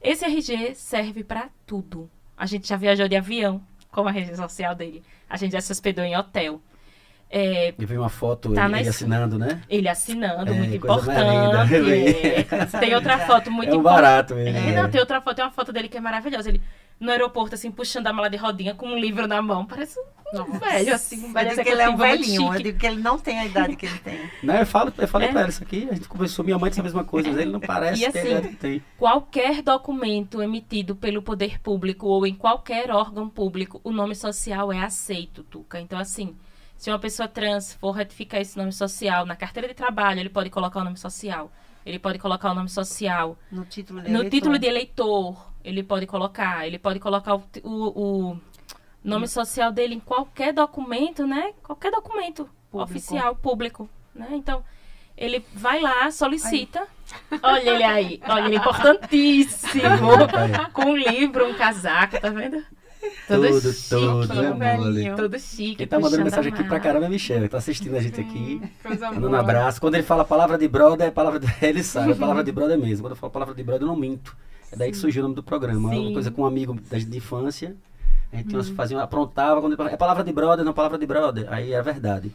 Esse 0.00 0.24
RG 0.24 0.74
serve 0.74 1.22
para 1.22 1.48
tudo. 1.64 2.10
A 2.36 2.44
gente 2.44 2.68
já 2.68 2.76
viajou 2.76 3.06
de 3.06 3.16
avião 3.16 3.64
com 3.92 4.00
o 4.02 4.08
RG 4.08 4.34
social 4.34 4.74
dele. 4.74 5.02
A 5.30 5.36
gente 5.36 5.52
já 5.52 5.60
se 5.60 5.70
hospedou 5.70 6.04
em 6.04 6.16
hotel. 6.16 6.60
É, 7.34 7.72
Eu 7.78 7.86
vi 7.86 7.96
uma 7.96 8.10
foto 8.10 8.52
Tá 8.52 8.66
ele, 8.66 8.80
ele 8.80 8.88
assinando, 8.90 9.38
né? 9.38 9.62
ele 9.70 9.88
assinando, 9.88 10.50
É, 10.52 10.54
muito 10.54 10.76
importante. 10.76 11.18
é. 11.18 12.44
Tem 12.78 12.94
outra 12.94 13.18
foto 13.20 13.50
muito 13.50 13.70
é 13.70 13.74
um 13.74 13.80
importante. 13.80 14.02
barato 14.02 14.34
ele. 14.38 14.50
É, 14.58 14.72
não, 14.82 14.90
tem 14.90 15.00
outra 15.00 15.18
foto, 15.22 15.36
tem 15.36 15.44
uma 15.44 15.50
foto 15.50 15.72
dele 15.72 15.88
que 15.88 15.96
é 15.96 16.00
maravilhosa. 16.00 16.50
Ele 16.50 16.60
no 17.02 17.10
aeroporto, 17.10 17.54
assim, 17.54 17.70
puxando 17.70 18.06
a 18.06 18.12
mala 18.12 18.30
de 18.30 18.36
rodinha 18.36 18.74
com 18.74 18.86
um 18.86 18.96
livro 18.98 19.26
na 19.26 19.42
mão. 19.42 19.66
Parece 19.66 19.98
um 19.98 20.38
Nossa. 20.38 20.58
velho, 20.58 20.94
assim, 20.94 21.20
um 21.24 21.26
Eu 21.26 21.32
velho 21.32 21.50
digo 21.50 21.62
que 21.62 21.68
ele 21.68 21.82
é 21.82 21.88
um 21.88 21.94
executivo, 21.94 22.06
muito 22.06 22.22
velhinho, 22.22 22.54
eu 22.54 22.62
digo 22.62 22.78
que 22.78 22.86
ele 22.86 23.00
não 23.02 23.18
tem 23.18 23.38
a 23.40 23.44
idade 23.44 23.76
que 23.76 23.86
ele 23.86 23.98
tem. 23.98 24.30
Não, 24.42 24.54
eu 24.56 24.64
falo, 24.66 24.92
eu 24.96 25.08
falei 25.08 25.28
É. 25.28 25.30
pra 25.32 25.40
ela 25.42 25.50
isso 25.50 25.62
aqui, 25.62 25.88
a 25.90 25.94
gente 25.94 26.08
conversou, 26.08 26.44
minha 26.44 26.58
mãe 26.58 26.70
disse 26.70 26.80
a 26.80 26.84
mesma 26.84 27.04
coisa, 27.04 27.28
mas 27.28 27.38
ele 27.38 27.50
não 27.52 27.60
parece 27.60 28.02
E 28.04 28.10
ter 28.10 28.18
a 28.18 28.22
assim, 28.22 28.30
idade 28.30 28.48
que 28.48 28.56
tem. 28.56 28.82
Qualquer 28.96 29.62
documento 29.62 30.40
emitido 30.40 30.96
pelo 30.96 31.20
poder 31.22 31.60
público 31.60 32.06
ou 32.06 32.26
em 32.26 32.34
qualquer 32.34 32.90
órgão 32.90 33.28
público, 33.28 33.80
o 33.84 33.90
nome 33.92 34.14
social 34.14 34.72
é 34.72 34.78
aceito, 34.80 35.42
Tuca. 35.42 35.80
Então, 35.80 35.98
assim, 35.98 36.34
se 36.76 36.88
uma 36.90 36.98
pessoa 36.98 37.28
trans 37.28 37.74
for 37.74 37.90
retificar 37.92 38.40
esse 38.40 38.56
nome 38.56 38.72
social 38.72 39.26
na 39.26 39.36
carteira 39.36 39.68
de 39.68 39.74
trabalho, 39.74 40.20
ele 40.20 40.30
pode 40.30 40.50
colocar 40.50 40.80
o 40.80 40.84
nome 40.84 40.96
social. 40.96 41.50
Ele 41.84 41.98
pode 41.98 42.18
colocar 42.20 42.52
o 42.52 42.54
nome 42.54 42.68
social 42.68 43.36
No 43.50 43.64
título 43.64 44.00
de 44.00 44.08
No 44.08 44.18
eleitor. 44.20 44.30
título 44.30 44.58
de 44.58 44.66
eleitor, 44.68 45.51
ele 45.64 45.82
pode 45.82 46.06
colocar. 46.06 46.66
Ele 46.66 46.78
pode 46.78 46.98
colocar 46.98 47.34
o, 47.36 47.42
o- 47.64 48.30
o 48.32 48.40
nome 49.04 49.26
social 49.28 49.72
dele 49.72 49.94
em 49.94 50.00
qualquer 50.00 50.52
documento, 50.52 51.26
né? 51.26 51.52
Qualquer 51.62 51.90
documento 51.90 52.48
Público. 52.70 52.90
oficial, 52.90 53.34
público. 53.36 53.88
Né? 54.14 54.28
Então, 54.32 54.62
ele 55.16 55.44
vai 55.54 55.80
lá, 55.80 56.10
solicita. 56.10 56.86
Olha 57.42 57.70
ele 57.70 57.82
aí. 57.84 58.20
Olha 58.28 58.46
ele 58.46 58.56
importantíssimo. 58.56 59.82
Aí. 59.84 60.72
Com 60.72 60.82
um 60.90 60.96
livro, 60.96 61.48
um 61.48 61.54
casaco, 61.54 62.20
tá 62.20 62.28
vendo? 62.30 62.62
Todo 63.26 63.48
Tudo, 63.48 63.72
chique, 63.72 63.88
tudo, 64.28 64.34
né, 64.56 64.76
velhinho. 64.76 65.16
Todo 65.16 65.38
chique. 65.38 65.74
Quem 65.76 65.86
tá 65.88 65.98
mandando 65.98 66.22
mensagem 66.22 66.52
aqui 66.52 66.62
pra 66.62 66.78
caramba 66.78 67.06
é 67.06 67.08
Michel, 67.08 67.48
tá 67.48 67.58
assistindo 67.58 67.96
a 67.96 68.00
gente 68.00 68.20
aqui. 68.20 68.62
Coisa 68.80 69.10
Mandando 69.10 69.30
um 69.30 69.34
abraço. 69.40 69.80
Quando 69.80 69.94
ele 69.96 70.04
fala 70.04 70.22
a 70.22 70.24
palavra 70.24 70.56
de 70.56 70.68
brother, 70.68 71.08
é 71.08 71.10
palavra 71.10 71.40
de... 71.40 71.46
ele 71.60 71.82
sabe, 71.82 72.12
a 72.12 72.16
palavra 72.16 72.44
de 72.44 72.52
brother 72.52 72.78
mesmo. 72.78 73.02
Quando 73.04 73.12
eu 73.12 73.16
falo 73.16 73.32
palavra 73.32 73.54
de 73.56 73.62
brother, 73.64 73.82
eu 73.82 73.88
não 73.88 73.96
minto. 73.96 74.36
É 74.72 74.76
daí 74.76 74.90
que 74.90 74.96
surgiu 74.96 75.20
o 75.20 75.24
nome 75.24 75.34
do 75.34 75.42
programa. 75.42 75.90
Sim. 75.90 76.06
Uma 76.06 76.12
coisa 76.14 76.30
com 76.30 76.42
um 76.42 76.46
amigo 76.46 76.74
da- 76.90 76.98
de 76.98 77.16
infância. 77.16 77.76
A 78.32 78.36
gente 78.36 78.48
tinha- 78.48 78.64
fazia, 78.74 79.00
aprontava, 79.02 79.60
quando 79.60 79.72
ele 79.72 79.76
falava, 79.76 79.94
é 79.94 79.98
palavra 79.98 80.24
de 80.24 80.32
brother, 80.32 80.64
não 80.64 80.72
palavra 80.72 80.98
de 80.98 81.06
brother. 81.06 81.46
Aí 81.52 81.72
é 81.72 81.82
verdade. 81.82 82.32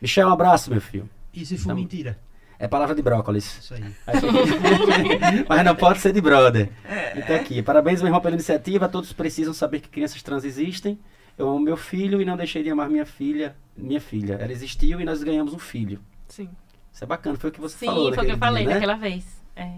Michel, 0.00 0.28
um 0.28 0.32
abraço, 0.32 0.70
meu 0.70 0.80
filho. 0.80 1.08
E 1.34 1.44
se 1.44 1.56
for 1.58 1.64
Então- 1.64 1.76
mentira? 1.76 2.18
É 2.60 2.66
palavra 2.66 2.92
de 2.94 3.02
brócolis. 3.02 3.58
Isso 3.58 3.74
aí. 3.74 3.84
Mas 5.48 5.64
não 5.64 5.76
pode 5.76 6.00
ser 6.00 6.12
de 6.12 6.20
brother. 6.20 6.70
Então 7.16 7.36
aqui, 7.36 7.62
parabéns, 7.62 8.00
meu 8.00 8.08
irmão, 8.08 8.20
pela 8.20 8.34
iniciativa. 8.34 8.88
Todos 8.88 9.12
precisam 9.12 9.54
saber 9.54 9.80
que 9.80 9.88
crianças 9.88 10.20
trans 10.22 10.44
existem. 10.44 10.98
Eu 11.36 11.48
amo 11.48 11.60
meu 11.60 11.76
filho 11.76 12.20
e 12.20 12.24
não 12.24 12.36
deixei 12.36 12.62
de 12.64 12.70
amar 12.70 12.88
minha 12.88 13.06
filha. 13.06 13.54
Minha 13.76 14.00
filha. 14.00 14.34
Ela 14.34 14.50
existiu 14.50 15.00
e 15.00 15.04
nós 15.04 15.22
ganhamos 15.22 15.54
um 15.54 15.58
filho. 15.58 16.00
Sim. 16.26 16.48
Isso 16.92 17.04
é 17.04 17.06
bacana, 17.06 17.36
foi 17.38 17.50
o 17.50 17.52
que 17.52 17.60
você 17.60 17.78
Sim, 17.78 17.86
falou. 17.86 18.12
foi 18.12 18.24
o 18.24 18.26
que 18.26 18.32
eu 18.32 18.38
falei 18.38 18.64
dia, 18.64 18.68
né? 18.70 18.74
naquela 18.74 18.96
vez. 18.96 19.24
É. 19.54 19.74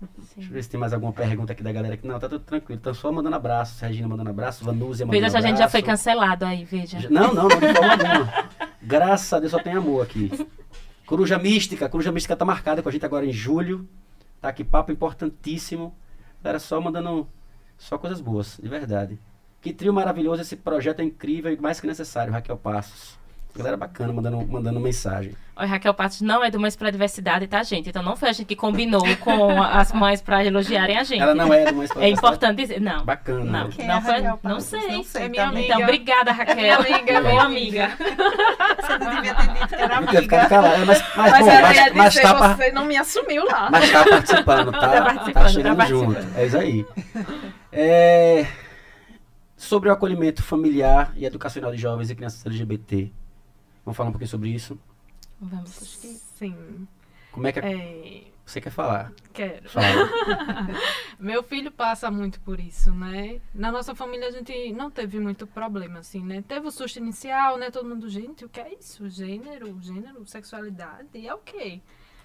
Deixa 0.00 0.38
eu 0.38 0.42
Sim. 0.44 0.50
ver 0.52 0.62
se 0.62 0.70
tem 0.70 0.78
mais 0.78 0.92
alguma 0.92 1.12
pergunta 1.12 1.52
aqui 1.52 1.62
da 1.62 1.72
galera 1.72 1.94
aqui. 1.94 2.06
Não, 2.06 2.18
tá 2.18 2.28
tudo 2.28 2.44
tranquilo. 2.44 2.78
Estão 2.78 2.94
só 2.94 3.10
mandando 3.10 3.34
abraços. 3.34 3.80
Regina 3.80 4.06
mandando 4.06 4.30
abraço, 4.30 4.64
Vanúzia 4.64 5.04
mandando 5.04 5.20
Veja 5.20 5.30
se 5.30 5.36
a 5.36 5.40
gente 5.40 5.58
já 5.58 5.64
abraço. 5.64 5.72
foi 5.72 5.82
cancelado 5.82 6.44
aí, 6.44 6.64
veja. 6.64 7.10
Não, 7.10 7.34
não, 7.34 7.48
não, 7.48 7.58
de 7.58 7.74
forma 7.74 7.92
alguma. 7.92 8.48
Graças 8.80 9.32
a 9.32 9.40
Deus 9.40 9.50
só 9.50 9.58
tem 9.60 9.74
amor 9.74 10.04
aqui. 10.04 10.30
Coruja 11.04 11.38
Mística, 11.38 11.88
Coruja 11.88 12.12
Mística 12.12 12.36
tá 12.36 12.44
marcada 12.44 12.82
com 12.82 12.88
a 12.88 12.92
gente 12.92 13.04
agora 13.04 13.26
em 13.26 13.32
julho. 13.32 13.88
Tá 14.40 14.50
aqui, 14.50 14.62
papo 14.62 14.92
importantíssimo. 14.92 15.94
Era 16.44 16.60
só 16.60 16.80
mandando 16.80 17.28
só 17.76 17.98
coisas 17.98 18.20
boas, 18.20 18.58
de 18.62 18.68
verdade. 18.68 19.18
Que 19.60 19.72
trio 19.72 19.92
maravilhoso, 19.92 20.40
esse 20.42 20.54
projeto 20.56 21.00
é 21.00 21.04
incrível 21.04 21.52
e 21.52 21.56
mais 21.56 21.80
que 21.80 21.86
necessário, 21.86 22.32
Raquel 22.32 22.56
Passos. 22.56 23.17
Galera 23.58 23.76
bacana 23.76 24.12
mandando, 24.12 24.46
mandando 24.46 24.78
mensagem. 24.78 25.34
Olha, 25.56 25.66
Raquel 25.66 25.92
Passos 25.92 26.20
não 26.20 26.44
é 26.44 26.50
do 26.50 26.60
Mães 26.60 26.76
para 26.76 26.86
a 26.86 26.90
Diversidade, 26.92 27.48
tá, 27.48 27.60
gente? 27.64 27.88
Então 27.88 28.00
não 28.04 28.14
foi 28.14 28.28
a 28.28 28.32
gente 28.32 28.46
que 28.46 28.54
combinou 28.54 29.02
com 29.18 29.60
as 29.60 29.92
mães 29.92 30.22
para 30.22 30.44
elogiarem 30.44 30.96
a 30.96 31.02
gente. 31.02 31.20
Ela 31.20 31.34
não 31.34 31.52
é 31.52 31.64
do 31.64 31.74
mais 31.74 31.90
É 31.96 32.08
importante 32.08 32.58
dizer. 32.58 32.80
Não. 32.80 33.04
Bacana. 33.04 33.44
Não, 33.44 33.68
né? 33.68 33.74
É 33.78 33.86
não, 33.88 34.00
foi, 34.00 34.12
Raquel 34.12 34.38
não 34.44 34.60
sei. 34.60 34.88
Não 34.92 35.02
sei 35.02 35.22
É 35.24 35.28
minha 35.28 35.46
também. 35.46 35.64
Então, 35.64 35.76
amiga. 35.78 35.90
obrigada, 35.92 36.30
Raquel. 36.32 36.56
minha 36.56 36.76
amiga, 36.76 37.12
Meu 37.20 37.22
minha 37.30 37.42
amiga. 37.42 37.90
Você 37.98 38.98
não 38.98 39.10
devia 39.16 39.34
ter 39.34 39.48
dito 39.48 39.68
que 39.68 39.74
era 39.74 39.96
amiga. 39.96 40.46
calado, 40.48 40.86
mas, 40.86 41.02
mas, 41.16 41.30
Mas 41.32 41.40
bom, 41.40 41.50
eu 41.52 41.62
mas, 41.62 41.76
ia 41.76 41.94
mas 41.94 42.12
dizer, 42.14 42.22
tá, 42.22 42.54
você 42.54 42.70
não 42.72 42.84
me 42.84 42.96
assumiu 42.96 43.44
lá. 43.44 43.68
mas 43.72 43.90
tá 43.90 44.04
participando, 44.04 44.70
tá? 44.72 44.78
Tá 44.88 45.02
participando, 45.02 45.32
tá 45.34 45.40
tá 45.42 45.48
chegando 45.48 45.76
participando. 45.76 46.14
junto. 46.22 46.38
É 46.38 46.46
isso 46.46 46.56
aí. 46.58 46.86
É, 47.72 48.46
sobre 49.56 49.88
o 49.88 49.92
acolhimento 49.92 50.40
familiar 50.42 51.12
e 51.16 51.24
educacional 51.26 51.72
de 51.72 51.78
jovens 51.78 52.10
e 52.10 52.14
crianças 52.14 52.46
LGBT. 52.46 53.12
Vamos 53.88 53.96
falar 53.96 54.10
um 54.10 54.12
pouquinho 54.12 54.28
sobre 54.28 54.50
isso. 54.50 54.78
Vamos, 55.40 55.82
acho 55.82 55.98
que... 56.00 56.08
Sim. 56.08 56.86
Como 57.32 57.46
é 57.46 57.52
que 57.52 57.58
É, 57.60 58.24
você 58.44 58.60
quer 58.60 58.68
falar? 58.68 59.14
quero. 59.32 59.66
Fala. 59.70 60.10
Meu 61.18 61.42
filho 61.42 61.72
passa 61.72 62.10
muito 62.10 62.38
por 62.40 62.60
isso, 62.60 62.90
né? 62.90 63.40
Na 63.54 63.72
nossa 63.72 63.94
família 63.94 64.28
a 64.28 64.30
gente 64.30 64.72
não 64.74 64.90
teve 64.90 65.18
muito 65.18 65.46
problema, 65.46 66.00
assim, 66.00 66.22
né? 66.22 66.44
Teve 66.46 66.66
o 66.66 66.70
susto 66.70 66.98
inicial, 66.98 67.56
né? 67.56 67.70
Todo 67.70 67.88
mundo, 67.88 68.10
gente, 68.10 68.44
o 68.44 68.48
que 68.50 68.60
é 68.60 68.74
isso? 68.74 69.08
Gênero, 69.08 69.80
gênero, 69.80 70.26
sexualidade, 70.26 71.26
é 71.26 71.32
o 71.34 71.38
quê? 71.38 71.80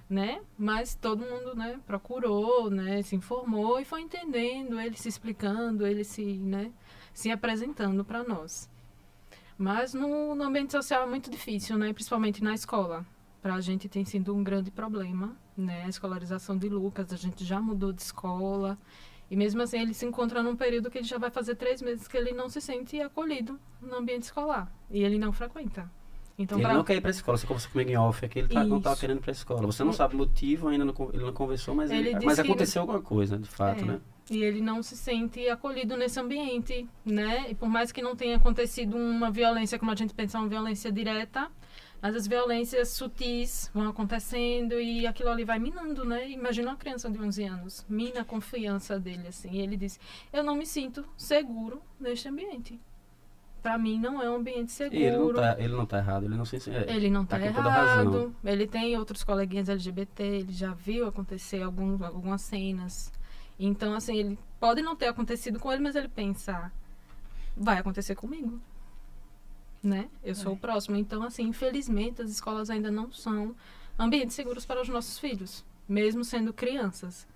Né? 0.10 0.42
Mas 0.58 0.96
todo 0.96 1.26
mundo, 1.26 1.56
né, 1.56 1.80
procurou, 1.88 2.70
né, 2.70 3.02
se 3.02 3.16
informou 3.16 3.80
e 3.80 3.86
foi 3.86 4.02
entendendo, 4.02 4.78
ele 4.78 4.98
se 4.98 5.08
explicando, 5.08 5.88
ele 5.88 6.04
se, 6.04 6.26
né, 6.40 6.72
se 7.14 7.32
apresentando 7.32 8.04
para 8.04 8.22
nós. 8.22 8.70
Mas 9.58 9.94
no, 9.94 10.36
no 10.36 10.44
ambiente 10.44 10.72
social 10.72 11.04
é 11.04 11.06
muito 11.06 11.30
difícil, 11.30 11.78
né? 11.78 11.94
Principalmente 11.94 12.44
na 12.44 12.54
escola. 12.54 13.06
Para 13.42 13.56
a 13.56 13.62
gente 13.62 13.88
tem 13.90 14.06
sido 14.06 14.34
um 14.36 14.44
grande 14.44 14.72
problema, 14.72 15.36
né? 15.56 15.84
A 15.86 15.90
escolarização 15.90 16.58
de 16.58 16.70
Lucas, 16.70 17.12
a 17.12 17.18
gente 17.18 17.44
já 17.44 17.60
mudou 17.60 17.92
de 17.92 18.02
escola. 18.02 18.78
E 19.30 19.36
mesmo 19.36 19.62
assim, 19.62 19.80
ele 19.80 19.94
se 19.94 20.06
encontra 20.06 20.42
num 20.44 20.56
período 20.56 20.90
que 20.90 20.98
ele 20.98 21.08
já 21.08 21.18
vai 21.18 21.30
fazer 21.30 21.56
três 21.56 21.82
meses 21.82 22.08
que 22.08 22.16
ele 22.18 22.32
não 22.34 22.50
se 22.50 22.62
sente 22.62 23.00
acolhido 23.02 23.60
no 23.82 23.96
ambiente 23.98 24.24
escolar. 24.24 24.72
E 24.90 25.04
ele 25.04 25.18
não 25.18 25.32
frequenta. 25.34 25.90
Então, 26.38 26.58
ele 26.58 26.66
pra- 26.66 26.74
não 26.74 26.84
quer 26.84 26.96
ir 26.96 27.02
pra 27.02 27.12
escola, 27.12 27.38
você 27.38 27.46
conversou 27.46 27.72
comigo 27.72 27.92
em 27.92 27.98
off 27.98 28.26
aqui, 28.26 28.40
ele 28.40 28.48
tá, 28.48 28.64
não 28.64 28.82
tava 28.82 28.94
Isso. 28.94 29.02
querendo 29.02 29.18
ir 29.20 29.22
pra 29.22 29.32
escola. 29.32 29.62
Você 29.68 29.84
não 29.84 29.94
sabe 29.94 30.16
o 30.16 30.18
motivo, 30.18 30.68
ainda 30.68 30.84
não, 30.84 30.94
ele 31.14 31.24
não 31.24 31.34
conversou, 31.34 31.76
mas, 31.76 31.92
Ele 31.92 32.10
ele- 32.10 32.26
mas 32.26 32.36
que- 32.36 32.42
aconteceu 32.42 32.82
alguma 32.82 33.02
coisa, 33.02 33.38
de 33.38 33.48
fato, 33.48 33.82
É. 33.84 33.86
né? 33.86 34.02
E 34.30 34.42
ele 34.42 34.62
não 34.62 34.82
se 34.82 34.96
sente 34.96 35.50
acolhido 35.50 35.98
nesse 35.98 36.20
ambiente, 36.20 36.88
né? 37.06 37.48
E 37.50 37.56
por 37.56 37.68
mais 37.68 37.92
que 37.92 38.02
não 38.02 38.16
tenha 38.16 38.38
acontecido 38.38 38.96
uma 38.96 39.30
violência, 39.30 39.78
como 39.78 39.92
a 39.92 39.96
gente 39.96 40.14
pensa, 40.14 40.40
uma 40.40 40.48
violência 40.48 40.92
direta, 40.92 41.52
mas 42.02 42.16
as 42.16 42.28
violências 42.28 42.90
sutis 42.90 43.72
vão 43.74 43.88
acontecendo 43.88 44.80
e 44.80 45.08
aquilo 45.08 45.30
ali 45.30 45.46
vai 45.46 45.58
minando, 45.58 46.04
né? 46.04 46.30
Imagina 46.30 46.72
uma 46.72 46.78
criança 46.78 47.10
de 47.10 47.18
11 47.18 47.44
anos, 47.46 47.86
mina 47.88 48.22
a 48.22 48.26
confiança 48.26 49.00
dele, 49.00 49.28
assim. 49.30 49.50
E 49.52 49.62
ele 49.62 49.78
disse, 49.78 50.00
eu 50.32 50.44
não 50.44 50.56
me 50.56 50.66
sinto 50.66 51.06
seguro 51.16 51.82
neste 51.98 52.28
ambiente. 52.28 52.78
Para 53.62 53.78
mim 53.78 53.98
não 53.98 54.22
é 54.22 54.30
um 54.30 54.36
ambiente 54.36 54.74
seguro. 54.74 55.00
E 55.00 55.06
ele 55.06 55.18
não 55.18 55.34
tá, 55.34 55.56
ele 55.58 55.74
não 55.74 55.86
tá 55.86 55.98
errado, 56.00 56.26
ele 56.26 56.36
não 56.36 56.44
se 56.44 56.58
é, 56.70 56.94
Ele 56.94 57.10
não 57.10 57.26
tá 57.26 57.40
tá, 57.40 57.46
errado. 57.46 58.36
Ele 58.44 58.68
tem 58.68 58.98
outros 58.98 59.24
coleguinhas 59.24 59.70
LGBT, 59.70 60.24
ele 60.24 60.52
já 60.52 60.74
viu 60.74 61.08
acontecer 61.08 61.62
algum, 61.62 62.04
algumas 62.04 62.42
cenas. 62.42 63.14
Então, 63.60 63.94
assim, 63.94 64.18
ele 64.18 64.40
pode 64.60 64.82
não 64.82 64.96
ter 64.96 65.08
acontecido 65.08 65.60
com 65.60 65.72
ele, 65.72 65.82
mas 65.82 65.96
ele 65.96 66.08
pensa, 66.08 66.72
vai 67.56 67.78
acontecer 67.78 68.16
comigo. 68.16 68.60
Né? 69.82 70.10
Eu 70.24 70.34
sou 70.34 70.54
o 70.54 70.58
próximo. 70.58 70.96
Então, 70.96 71.24
assim, 71.24 71.44
infelizmente, 71.44 72.22
as 72.22 72.30
escolas 72.30 72.70
ainda 72.70 72.90
não 72.90 73.12
são 73.12 73.56
ambientes 74.00 74.36
seguros 74.36 74.66
para 74.66 74.82
os 74.82 74.90
nossos 74.90 75.20
filhos, 75.20 75.64
mesmo 75.88 76.24
sendo 76.24 76.54
crianças. 76.54 77.28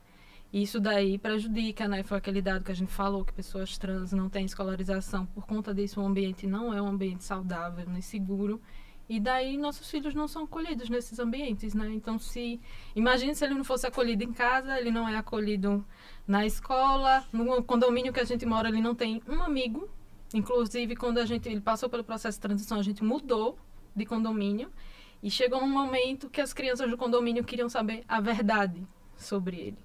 Isso 0.51 0.80
daí 0.80 1.18
prejudica, 1.18 1.88
né? 1.89 2.03
Foi 2.03 2.18
aquele 2.18 2.41
dado 2.41 2.63
que 2.63 2.72
a 2.72 2.76
gente 2.76 2.91
falou, 2.91 3.26
que 3.26 3.34
pessoas 3.34 3.78
trans 3.78 4.13
não 4.13 4.30
têm 4.30 4.45
escolarização. 4.45 5.26
Por 5.26 5.45
conta 5.45 5.74
disso, 5.74 6.01
o 6.01 6.05
ambiente 6.05 6.47
não 6.47 6.74
é 6.74 6.82
um 6.82 6.88
ambiente 6.88 7.24
saudável 7.26 7.86
nem 7.88 8.01
seguro. 8.01 8.61
E 9.10 9.20
daí 9.22 9.58
nossos 9.58 9.89
filhos 9.89 10.14
não 10.14 10.28
são 10.28 10.43
acolhidos 10.43 10.89
nesses 10.89 11.18
ambientes, 11.18 11.74
né? 11.74 11.88
Então, 11.93 12.20
se 12.20 12.60
imagine 12.93 13.34
se 13.34 13.45
ele 13.45 13.53
não 13.53 13.64
fosse 13.64 13.88
acolhido 13.88 14.24
em 14.24 14.34
casa, 14.34 14.78
ele 14.78 14.91
não 14.91 15.08
é 15.08 15.16
acolhido 15.16 15.86
na 16.28 16.45
escola, 16.45 17.26
no 17.32 17.64
condomínio 17.64 18.12
que 18.12 18.20
a 18.20 18.26
gente 18.26 18.45
mora, 18.45 18.68
ele 18.68 18.82
não 18.82 18.93
tem 18.93 19.22
um 19.28 19.41
amigo. 19.41 19.89
Inclusive, 20.34 20.95
quando 20.95 21.20
a 21.20 21.26
gente 21.26 21.47
ele 21.47 21.62
passou 21.62 21.89
pelo 21.89 22.03
processo 22.03 22.38
de 22.38 22.41
transição, 22.41 22.80
a 22.80 22.84
gente 22.84 23.01
mudou 23.01 23.58
de 23.95 24.05
condomínio 24.05 24.70
e 25.24 25.32
chegou 25.32 25.62
um 25.62 25.70
momento 25.70 26.30
que 26.30 26.41
as 26.41 26.51
crianças 26.51 26.89
do 26.89 26.97
condomínio 26.97 27.45
queriam 27.45 27.70
saber 27.70 28.03
a 28.10 28.20
verdade 28.20 28.86
sobre 29.16 29.58
ele. 29.58 29.78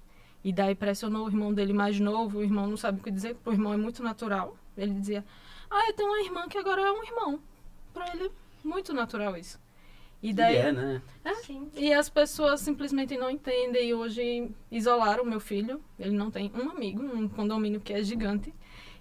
E 0.43 0.51
daí 0.51 0.75
pressionou 0.75 1.25
o 1.25 1.29
irmão 1.29 1.53
dele 1.53 1.71
mais 1.71 1.97
novo, 1.97 2.39
o 2.39 2.43
irmão 2.43 2.67
não 2.67 2.75
sabe 2.75 2.99
o 2.99 3.03
que 3.03 3.09
dizer, 3.09 3.35
porque 3.35 3.49
o 3.49 3.53
irmão 3.53 3.73
é 3.73 3.77
muito 3.77 4.03
natural. 4.03 4.57
Ele 4.75 4.93
dizia: 4.93 5.25
"Ah, 5.71 5.87
eu 5.87 5.93
tenho 5.93 6.09
uma 6.09 6.21
irmã 6.21 6.47
que 6.49 6.57
agora 6.57 6.81
é 6.81 6.91
um 6.91 7.03
irmão". 7.03 7.39
Para 7.93 8.13
ele 8.13 8.29
muito 8.63 8.93
natural 8.93 9.35
isso. 9.37 9.59
E 10.23 10.31
daí 10.31 10.55
é, 10.55 10.71
né? 10.71 11.01
Sim. 11.43 11.69
e 11.75 11.91
as 11.91 12.09
pessoas 12.09 12.61
simplesmente 12.61 13.17
não 13.17 13.29
entendem 13.29 13.89
e 13.89 13.93
hoje 13.93 14.49
isolaram 14.71 15.23
o 15.23 15.27
meu 15.27 15.39
filho. 15.41 15.83
Ele 15.99 16.15
não 16.15 16.31
tem 16.31 16.49
um 16.55 16.69
amigo, 16.69 17.03
um 17.03 17.27
condomínio 17.27 17.81
que 17.81 17.91
é 17.91 18.01
gigante. 18.01 18.53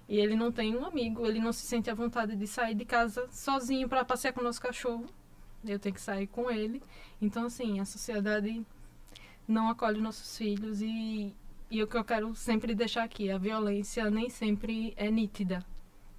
E 0.08 0.18
ele 0.18 0.34
não 0.34 0.50
tem 0.50 0.76
um 0.76 0.84
amigo, 0.84 1.24
ele 1.24 1.38
não 1.38 1.52
se 1.52 1.64
sente 1.64 1.88
à 1.88 1.94
vontade 1.94 2.34
de 2.34 2.46
sair 2.46 2.74
de 2.74 2.84
casa 2.84 3.28
sozinho 3.30 3.88
para 3.88 4.04
passear 4.04 4.32
com 4.32 4.40
o 4.40 4.44
nosso 4.44 4.60
cachorro. 4.60 5.06
Eu 5.64 5.78
tenho 5.78 5.94
que 5.94 6.00
sair 6.00 6.26
com 6.26 6.50
ele. 6.50 6.82
Então, 7.20 7.46
assim, 7.46 7.78
a 7.78 7.84
sociedade 7.84 8.66
não 9.46 9.68
acolhe 9.68 10.00
nossos 10.00 10.36
filhos 10.36 10.82
e, 10.82 11.32
e 11.70 11.82
o 11.82 11.86
que 11.86 11.96
eu 11.96 12.04
quero 12.04 12.34
sempre 12.34 12.74
deixar 12.74 13.04
aqui, 13.04 13.30
a 13.30 13.38
violência 13.38 14.10
nem 14.10 14.28
sempre 14.28 14.92
é 14.96 15.08
nítida. 15.08 15.64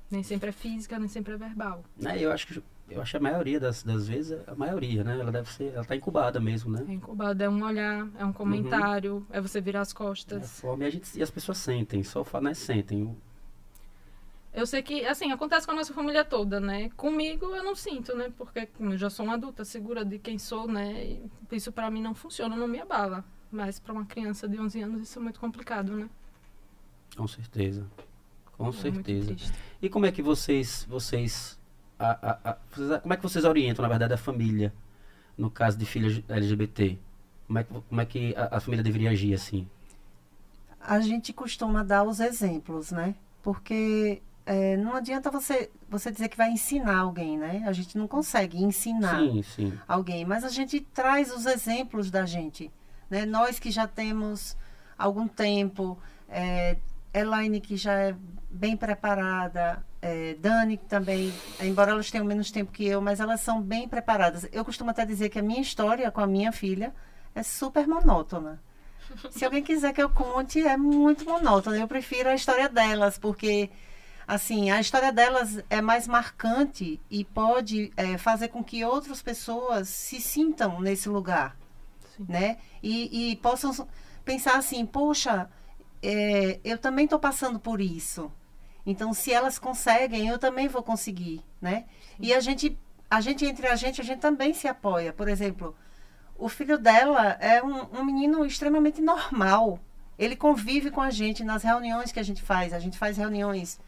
Nem 0.10 0.24
sempre 0.24 0.50
é 0.50 0.54
física, 0.54 0.98
nem 0.98 1.10
sempre 1.10 1.34
é 1.34 1.38
verbal. 1.38 1.84
É, 2.06 2.18
eu 2.20 2.32
acho 2.32 2.48
que 2.48 2.64
eu 2.90 3.02
acho 3.02 3.12
que 3.12 3.18
a 3.18 3.20
maioria 3.20 3.60
das, 3.60 3.84
das 3.84 4.08
vezes, 4.08 4.38
a 4.48 4.56
maioria, 4.56 5.04
né? 5.04 5.20
Ela 5.20 5.32
deve 5.32 5.50
ser, 5.52 5.74
ela 5.74 5.86
tá 5.86 5.96
incubada 5.96 6.40
mesmo, 6.40 6.72
né? 6.72 6.86
É 6.88 6.92
incubado, 6.94 7.42
é 7.44 7.50
um 7.50 7.64
olhar, 7.64 8.08
é 8.18 8.26
um 8.26 8.34
comentário, 8.34 9.26
é 9.30 9.40
você 9.42 9.60
virar 9.62 9.82
as 9.82 9.90
É 9.90 9.94
a 9.94 9.96
costas. 9.96 10.60
forma, 10.60 10.84
e, 10.84 10.88
a 10.88 10.90
gente, 10.90 11.18
e 11.18 11.24
as 11.24 11.32
pessoas 11.32 11.58
sentem, 11.58 12.04
só 12.04 12.24
né? 12.42 12.54
Sentem. 12.54 13.16
Eu 14.54 14.68
sei 14.68 14.84
que, 14.84 15.04
assim, 15.06 15.32
acontece 15.32 15.66
com 15.66 15.72
a 15.74 15.76
nossa 15.76 15.94
família 15.94 16.24
toda, 16.24 16.60
né? 16.60 16.90
Comigo 16.96 17.56
eu 17.56 17.64
não 17.64 17.74
sinto, 17.76 18.16
né? 18.16 18.32
Porque 18.38 18.70
eu 18.80 18.98
já 18.98 19.10
sou 19.10 19.26
uma 19.26 19.34
adulta, 19.34 19.66
segura 19.66 20.06
de 20.06 20.20
quem 20.20 20.38
sou, 20.38 20.68
né? 20.68 21.04
E 21.06 21.30
isso 21.52 21.72
pra 21.72 21.90
mim 21.90 22.02
não 22.02 22.14
funciona, 22.14 22.56
não 22.56 22.68
me 22.68 22.80
abala. 22.80 23.26
Mas 23.52 23.80
pra 23.80 23.94
uma 23.94 24.06
criança 24.06 24.48
de 24.48 24.60
11 24.60 24.82
anos 24.82 25.02
isso 25.02 25.18
é 25.18 25.22
muito 25.22 25.40
complicado, 25.40 25.96
né? 25.96 26.08
Com 27.18 27.28
certeza. 27.28 27.88
Com 28.58 28.70
É 28.70 28.72
certeza. 28.72 29.36
E 29.82 29.90
como 29.90 30.06
é 30.06 30.12
que 30.12 30.22
vocês, 30.22 30.86
vocês, 30.88 31.60
a, 32.12 32.40
a- 32.52 32.58
vocês- 32.76 33.02
como 33.02 33.14
é 33.14 33.18
que 33.18 33.24
vocês 33.24 33.46
orientam, 33.46 33.84
na 33.84 33.90
verdade, 33.90 34.14
a 34.14 34.18
família, 34.18 34.74
no 35.38 35.50
caso 35.52 35.78
de 35.78 35.86
filhos 35.86 36.22
LGBT? 36.30 36.98
Como 37.48 37.60
é 37.60 37.64
que, 37.64 37.74
como 37.90 38.02
é 38.02 38.06
que 38.06 38.36
a, 38.36 38.58
a 38.58 38.60
família 38.62 38.84
deveria 38.84 39.12
agir, 39.12 39.34
assim? 39.34 39.68
a 40.80 41.00
gente 41.00 41.32
costuma 41.32 41.84
dar 41.84 42.04
os 42.04 42.20
exemplos, 42.20 42.92
né? 42.92 43.16
Porque 43.42 44.22
é, 44.46 44.76
não 44.78 44.96
adianta 44.96 45.32
você, 45.32 45.70
você 45.90 46.12
dizer 46.12 46.28
que 46.30 46.38
vai 46.38 46.52
ensinar 46.52 46.98
alguém, 46.98 47.38
né? 47.38 47.64
A 47.66 47.72
gente 47.72 47.98
não 47.98 48.08
consegue 48.08 48.62
ensinar 48.62 49.20
Sim, 49.20 49.44
sim. 49.44 49.80
alguém, 49.88 50.26
mas 50.26 50.44
a 50.44 50.50
gente 50.50 50.82
traz 50.82 51.34
os 51.34 51.46
exemplos 51.46 52.12
da 52.12 52.26
gente, 52.26 52.72
né? 53.10 53.26
Nós 53.26 53.60
que 53.60 53.72
já 53.72 53.88
temos 53.88 54.58
algum 54.98 55.28
tempo, 55.28 55.98
é, 56.30 56.78
Elaine 57.14 57.62
que 57.62 57.78
já 57.78 57.94
é 57.94 58.16
bem 58.50 58.76
preparada, 58.76 59.84
é, 60.04 60.36
Dani 60.38 60.76
também, 60.76 61.34
embora 61.62 61.92
elas 61.92 62.12
tenham 62.12 62.26
menos 62.26 62.52
tempo 62.52 62.74
que 62.74 62.86
eu, 62.86 63.00
mas 63.00 63.22
elas 63.22 63.40
são 63.40 63.62
bem 63.62 63.88
preparadas. 63.88 64.46
Eu 64.52 64.66
costumo 64.66 64.90
até 64.90 65.06
dizer 65.06 65.30
que 65.30 65.40
a 65.40 65.42
minha 65.42 65.62
história 65.62 66.12
com 66.12 66.20
a 66.20 66.28
minha 66.28 66.52
filha 66.52 66.94
é 67.34 67.42
super 67.42 67.88
monótona. 67.88 68.62
Se 69.32 69.46
alguém 69.46 69.64
quiser 69.64 69.94
que 69.94 70.04
eu 70.04 70.10
conte, 70.10 70.62
é 70.62 70.76
muito 70.76 71.24
monótona. 71.24 71.78
Eu 71.78 71.88
prefiro 71.88 72.30
a 72.30 72.36
história 72.36 72.68
delas, 72.68 73.18
porque 73.18 73.70
assim, 74.28 74.72
a 74.72 74.82
história 74.82 75.12
delas 75.14 75.64
é 75.70 75.80
mais 75.80 76.06
marcante 76.06 77.00
e 77.10 77.24
pode 77.24 77.94
é, 77.96 78.18
fazer 78.18 78.50
com 78.50 78.62
que 78.62 78.84
outras 78.84 79.22
pessoas 79.22 79.88
se 79.88 80.20
sintam 80.20 80.82
nesse 80.82 81.08
lugar, 81.08 81.56
Sim. 82.18 82.26
né? 82.28 82.58
E, 82.82 83.32
e 83.32 83.36
possam 83.38 83.88
pensar 84.26 84.58
assim, 84.58 84.86
poxa, 84.86 85.50
é, 86.02 86.60
eu 86.62 86.78
também 86.78 87.06
estou 87.06 87.20
passando 87.20 87.58
por 87.58 87.80
isso. 87.80 88.30
Então, 88.86 89.14
se 89.14 89.32
elas 89.32 89.58
conseguem, 89.58 90.28
eu 90.28 90.38
também 90.38 90.68
vou 90.68 90.84
conseguir, 90.84 91.42
né? 91.62 91.86
E 92.20 92.34
a 92.34 92.40
gente, 92.40 92.78
a 93.10 93.22
gente 93.22 93.46
entre 93.46 93.68
a 93.68 93.76
gente, 93.76 94.02
a 94.02 94.04
gente 94.04 94.20
também 94.20 94.54
se 94.54 94.68
apoia. 94.68 95.14
Por 95.14 95.28
exemplo, 95.28 95.76
o 96.38 96.50
filho 96.50 96.78
dela 96.78 97.38
é 97.40 97.64
um, 97.64 98.00
um 98.00 98.04
menino 98.04 98.46
extremamente 98.46 99.02
normal. 99.02 99.80
Ele 100.20 100.36
convive 100.36 100.92
com 100.92 101.02
a 101.02 101.10
gente 101.10 101.44
nas 101.44 101.64
reuniões 101.64 102.12
que 102.12 102.20
a 102.20 102.24
gente 102.24 102.42
faz. 102.42 102.74
A 102.74 102.80
gente 102.80 102.98
faz 102.98 103.18
reuniões 103.18 103.80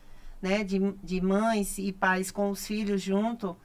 né, 0.41 0.63
de, 0.63 0.79
de 1.03 1.21
mães 1.21 1.77
e 1.77 1.91
pais 1.91 2.31
com 2.31 2.49
os 2.49 2.65
filhos 2.65 3.01
junto. 3.01 3.57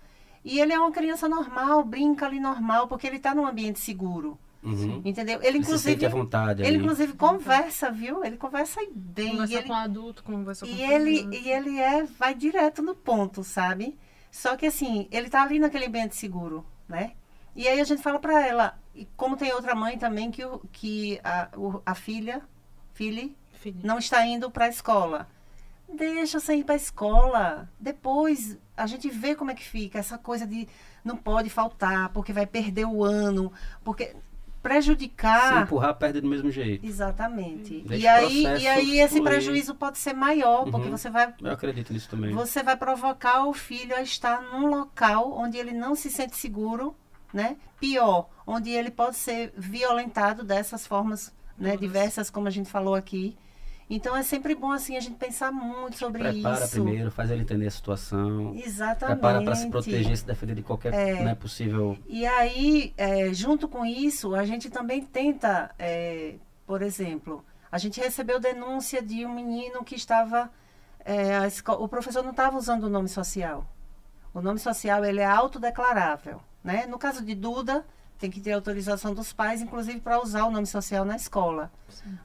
E 0.45 0.59
ele 0.59 0.72
é 0.72 0.81
uma 0.81 0.91
criança 0.91 1.28
normal, 1.28 1.85
brinca 1.85 2.26
ali 2.26 2.41
normal, 2.41 2.89
porque 2.89 3.07
ele 3.07 3.16
está 3.16 3.35
num 3.35 3.47
ambiente 3.47 3.78
seguro. 3.78 4.39
Uhum. 4.62 5.00
Entendeu? 5.04 5.40
Ele, 5.42 5.52
se 5.52 5.58
inclusive, 5.58 6.04
à 6.04 6.08
vontade 6.08 6.61
ele 6.62 6.68
ali. 6.68 6.76
inclusive 6.78 7.14
conversa, 7.14 7.90
viu? 7.90 8.22
Ele 8.24 8.36
conversa 8.36 8.80
bem. 8.94 9.30
Conversar 9.32 9.52
e 9.52 9.56
ele, 9.56 9.66
com 9.66 9.74
adulto, 9.74 10.22
conversar 10.22 10.66
com 10.66 10.72
e 10.72 10.82
ele, 10.82 11.36
e 11.36 11.48
ele 11.50 11.78
é, 11.78 12.04
vai 12.04 12.34
direto 12.34 12.82
no 12.82 12.94
ponto, 12.94 13.42
sabe? 13.42 13.98
Só 14.30 14.56
que 14.56 14.66
assim, 14.66 15.08
ele 15.11 15.30
tá 15.30 15.42
ali 15.42 15.58
naquele 15.58 15.86
ambiente 15.86 16.14
seguro, 16.14 16.64
né? 16.88 17.12
E 17.56 17.66
aí 17.66 17.80
a 17.80 17.84
gente 17.84 18.02
fala 18.02 18.18
pra 18.18 18.46
ela, 18.46 18.78
e 18.94 19.06
como 19.16 19.36
tem 19.36 19.52
outra 19.52 19.74
mãe 19.74 19.98
também 19.98 20.30
que, 20.30 20.44
o, 20.44 20.61
que 20.70 21.18
a, 21.24 21.48
o- 21.56 21.80
a 21.84 21.94
filha, 21.94 22.42
filha, 22.92 23.28
Filho. 23.54 23.80
não 23.82 23.98
está 23.98 24.24
indo 24.26 24.50
para 24.50 24.66
a 24.66 24.68
escola. 24.68 25.26
Deixa 25.92 26.38
você 26.38 26.54
ir 26.54 26.64
para 26.64 26.74
a 26.74 26.76
escola. 26.76 27.68
Depois 27.80 28.56
a 28.76 28.86
gente 28.86 29.08
vê 29.11 29.34
como 29.34 29.50
é 29.50 29.54
que 29.54 29.64
fica 29.64 29.98
essa 29.98 30.16
coisa 30.16 30.46
de 30.46 30.68
não 31.04 31.16
pode 31.16 31.50
faltar 31.50 32.11
porque 32.11 32.32
vai 32.32 32.46
perder 32.46 32.84
o 32.86 33.02
ano, 33.02 33.52
porque 33.82 34.14
Se 34.61 34.68
prejudicar 34.68 35.62
empurrar, 35.62 35.94
perde 35.94 36.20
do 36.20 36.28
mesmo 36.28 36.50
jeito. 36.50 36.84
Exatamente. 36.84 37.80
Deixa 37.80 38.04
E 38.04 38.06
aí, 38.06 38.42
e 38.62 38.66
aí 38.66 38.98
esse 39.00 39.14
fluir. 39.16 39.24
prejuízo 39.24 39.74
pode 39.74 39.98
ser 39.98 40.12
maior, 40.12 40.64
porque 40.70 40.88
Uhum. 40.88 40.96
você 40.96 41.08
vai 41.11 41.32
Eu 41.42 41.50
acredito 41.52 41.92
nisso 41.92 42.08
também. 42.11 42.32
você 42.32 42.62
vai 42.62 42.76
provocar 42.76 43.46
o 43.46 43.52
filho 43.54 43.94
a 43.96 44.02
estar 44.02 44.40
num 44.42 44.66
local 44.66 45.32
onde 45.32 45.56
ele 45.56 45.72
não 45.72 45.94
se 45.94 46.11
sente 46.11 46.36
seguro, 46.36 46.94
né? 47.32 47.56
Pior, 47.78 48.28
onde 48.46 48.70
ele 48.70 48.90
pode 48.90 49.16
ser 49.16 49.52
violentado 49.56 50.44
dessas 50.44 50.86
formas, 50.86 51.34
né, 51.56 51.76
diversas 51.76 52.28
como 52.30 52.46
a 52.46 52.50
gente 52.50 52.70
falou 52.70 52.94
aqui. 52.94 53.36
Então 53.93 54.16
é 54.16 54.22
sempre 54.22 54.55
bom 54.55 54.70
assim 54.70 54.97
a 54.97 55.01
gente 55.01 55.16
pensar 55.16 55.51
muito 55.51 55.99
sobre 55.99 56.22
Prepara 56.22 56.64
isso. 56.64 56.70
primeiro, 56.70 57.11
faz 57.11 57.28
ele 57.28 57.43
entender 57.43 57.66
a 57.66 57.70
situação. 57.72 58.55
Exatamente. 58.55 59.18
Prepara 59.18 59.43
para 59.43 59.57
se 59.57 59.68
proteger, 59.68 60.16
se 60.16 60.24
defender 60.24 60.55
de 60.55 60.62
qualquer 60.62 60.95
É. 60.95 61.24
né, 61.24 61.34
possível. 61.34 61.99
E 62.07 62.24
aí, 62.24 62.95
é, 62.97 63.34
junto 63.34 63.66
com 63.66 63.84
isso, 63.84 64.32
a 64.36 64.45
gente 64.45 64.70
também 64.70 65.03
tenta, 65.03 65.74
é, 65.76 66.36
por 66.64 66.82
exemplo, 66.82 67.45
a 67.70 67.78
gente 67.78 68.01
recebeu 68.01 68.38
denúncia 68.38 69.03
de 69.03 69.26
um 69.26 69.34
menino 69.34 69.82
que 69.84 69.97
estava, 69.97 70.49
é, 71.05 71.38
o 71.78 71.88
professor 71.88 72.22
não 72.22 72.30
estava 72.30 72.57
usando 72.57 72.84
o 72.84 72.88
nome 72.88 73.09
social. 73.09 73.66
O 74.32 74.41
nome 74.41 74.61
social 74.61 75.05
ele 75.05 75.20
é 75.20 75.26
autodeclarável, 75.26 76.41
né? 76.62 76.86
No 76.86 76.97
caso 76.97 77.24
de 77.24 77.34
Duda, 77.34 77.84
tem 78.21 78.31
que 78.31 78.41
ter 78.41 78.53
autorização 78.53 79.14
dos 79.14 79.33
pais, 79.33 79.62
inclusive 79.62 80.01
para 80.01 80.23
usar 80.23 80.45
o 80.45 80.51
nome 80.51 80.66
social 80.66 81.05
na 81.05 81.16
escola. 81.16 81.73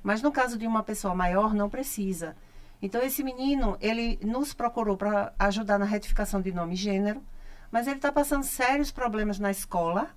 Mas 0.03 0.21
no 0.21 0.31
caso 0.31 0.57
de 0.57 0.67
uma 0.67 0.83
pessoa 0.83 1.15
maior, 1.15 1.53
não 1.53 1.69
precisa. 1.69 2.35
Então 2.81 3.01
esse 3.01 3.23
menino, 3.23 3.77
ele 3.79 4.19
nos 4.21 4.53
procurou 4.53 4.97
para 4.97 5.33
ajudar 5.39 5.79
na 5.79 5.85
retificação 5.85 6.41
de 6.41 6.51
nome 6.51 6.73
e 6.73 6.77
gênero, 6.77 7.23
mas 7.71 7.87
ele 7.87 7.95
está 7.95 8.11
passando 8.11 8.43
sérios 8.43 8.91
problemas 8.91 9.39
na 9.39 9.49
escola, 9.49 10.09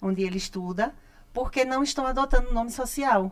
onde 0.00 0.22
ele 0.22 0.38
estuda, 0.38 0.94
porque 1.32 1.64
não 1.64 1.82
estão 1.82 2.06
adotando 2.06 2.48
o 2.48 2.54
nome 2.54 2.70
social. 2.70 3.30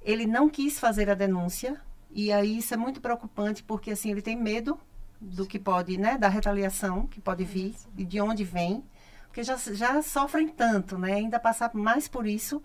Ele 0.00 0.26
não 0.26 0.48
quis 0.48 0.78
fazer 0.78 1.10
a 1.10 1.14
denúncia, 1.14 1.80
e 2.10 2.32
aí 2.32 2.58
isso 2.58 2.72
é 2.72 2.76
muito 2.76 3.00
preocupante, 3.00 3.64
porque 3.64 3.90
assim, 3.90 4.12
ele 4.12 4.22
tem 4.22 4.36
medo 4.36 4.78
do 5.20 5.44
que 5.44 5.58
pode, 5.58 5.98
né, 5.98 6.16
da 6.16 6.28
retaliação 6.28 7.06
que 7.06 7.20
pode 7.20 7.44
vir 7.44 7.74
e 7.96 8.04
de 8.04 8.20
onde 8.20 8.44
vem, 8.44 8.84
porque 9.36 9.44
já, 9.44 9.56
já 9.74 10.00
sofrem 10.00 10.48
tanto, 10.48 10.96
né, 10.96 11.12
ainda 11.12 11.38
passar 11.38 11.70
mais 11.74 12.08
por 12.08 12.26
isso. 12.26 12.62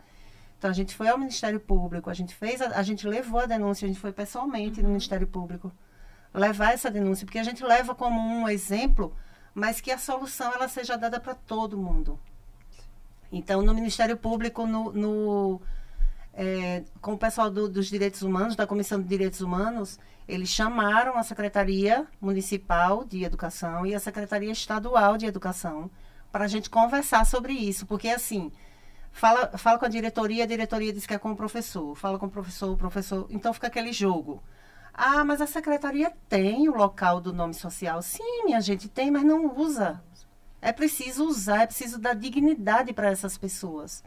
Então 0.58 0.70
a 0.70 0.74
gente 0.74 0.96
foi 0.96 1.10
ao 1.10 1.18
Ministério 1.18 1.60
Público, 1.60 2.10
a 2.10 2.14
gente 2.14 2.34
fez, 2.34 2.62
a, 2.62 2.68
a 2.80 2.82
gente 2.82 3.06
levou 3.06 3.42
a 3.42 3.46
denúncia, 3.46 3.86
a 3.86 3.90
gente 3.90 4.00
foi 4.00 4.14
pessoalmente 4.14 4.82
no 4.82 4.88
Ministério 4.88 5.28
Público 5.28 5.70
levar 6.34 6.74
essa 6.74 6.90
denúncia, 6.90 7.26
porque 7.26 7.40
a 7.40 7.44
gente 7.44 7.62
leva 7.62 7.94
como 7.94 8.22
um 8.22 8.48
exemplo, 8.48 9.14
mas 9.54 9.82
que 9.82 9.92
a 9.92 9.98
solução 9.98 10.54
ela 10.54 10.70
seja 10.70 10.98
dada 10.98 11.20
para 11.20 11.36
todo 11.36 11.78
mundo. 11.78 12.18
Então, 13.30 13.62
no 13.62 13.74
Ministério 13.74 14.16
Público, 14.16 14.66
no, 14.66 14.94
no, 14.94 15.62
é, 16.34 16.86
com 17.02 17.14
o 17.14 17.18
pessoal 17.18 17.52
do- 17.52 17.68
dos 17.68 17.88
direitos 17.88 18.22
humanos, 18.22 18.56
da 18.56 18.66
Comissão 18.66 19.02
de 19.02 19.10
Direitos 19.10 19.42
Humanos, 19.42 20.00
eles 20.26 20.48
chamaram 20.48 21.18
a 21.18 21.24
Secretaria 21.24 22.08
Municipal 22.22 23.04
de 23.04 23.26
Educação 23.26 23.86
e 23.86 23.94
a 23.94 24.00
Secretaria 24.00 24.52
Estadual 24.54 25.18
de 25.18 25.26
Educação 25.26 25.92
para 26.32 26.46
a 26.46 26.48
gente 26.48 26.70
conversar 26.70 27.26
sobre 27.26 27.54
isso, 27.54 27.86
porque 27.86 28.10
assim, 28.10 28.52
fala, 29.12 29.58
fala 29.58 29.78
com 29.78 29.86
a 29.86 29.90
diretoria, 29.90 30.44
a 30.44 30.48
diretoria 30.48 30.94
diz 30.94 31.06
que 31.06 31.14
é 31.14 31.20
com 31.20 31.32
o 31.32 31.36
professor, 31.36 31.96
fala 31.96 32.18
com 32.18 32.28
o 32.28 32.32
professor, 32.32 32.72
o 32.72 32.78
professor, 32.78 33.28
então 33.30 33.54
fica 33.54 33.68
aquele 33.68 33.92
jogo. 33.92 34.42
Ah, 34.94 35.24
mas 35.24 35.42
a 35.42 35.48
secretaria 35.48 36.12
tem 36.28 36.68
o 36.68 36.76
local 36.76 37.22
do 37.22 37.34
nome 37.34 37.54
social. 37.54 38.02
Sim, 38.02 38.44
minha 38.46 38.60
gente, 38.60 38.90
tem, 38.90 39.10
mas 39.10 39.24
não 39.24 39.58
usa. 39.58 40.04
É 40.62 40.72
preciso 40.72 41.26
usar, 41.26 41.64
é 41.64 41.66
preciso 41.66 41.98
dar 41.98 42.14
dignidade 42.14 42.94
para 42.94 43.10
essas 43.10 43.38
pessoas. 43.38 44.04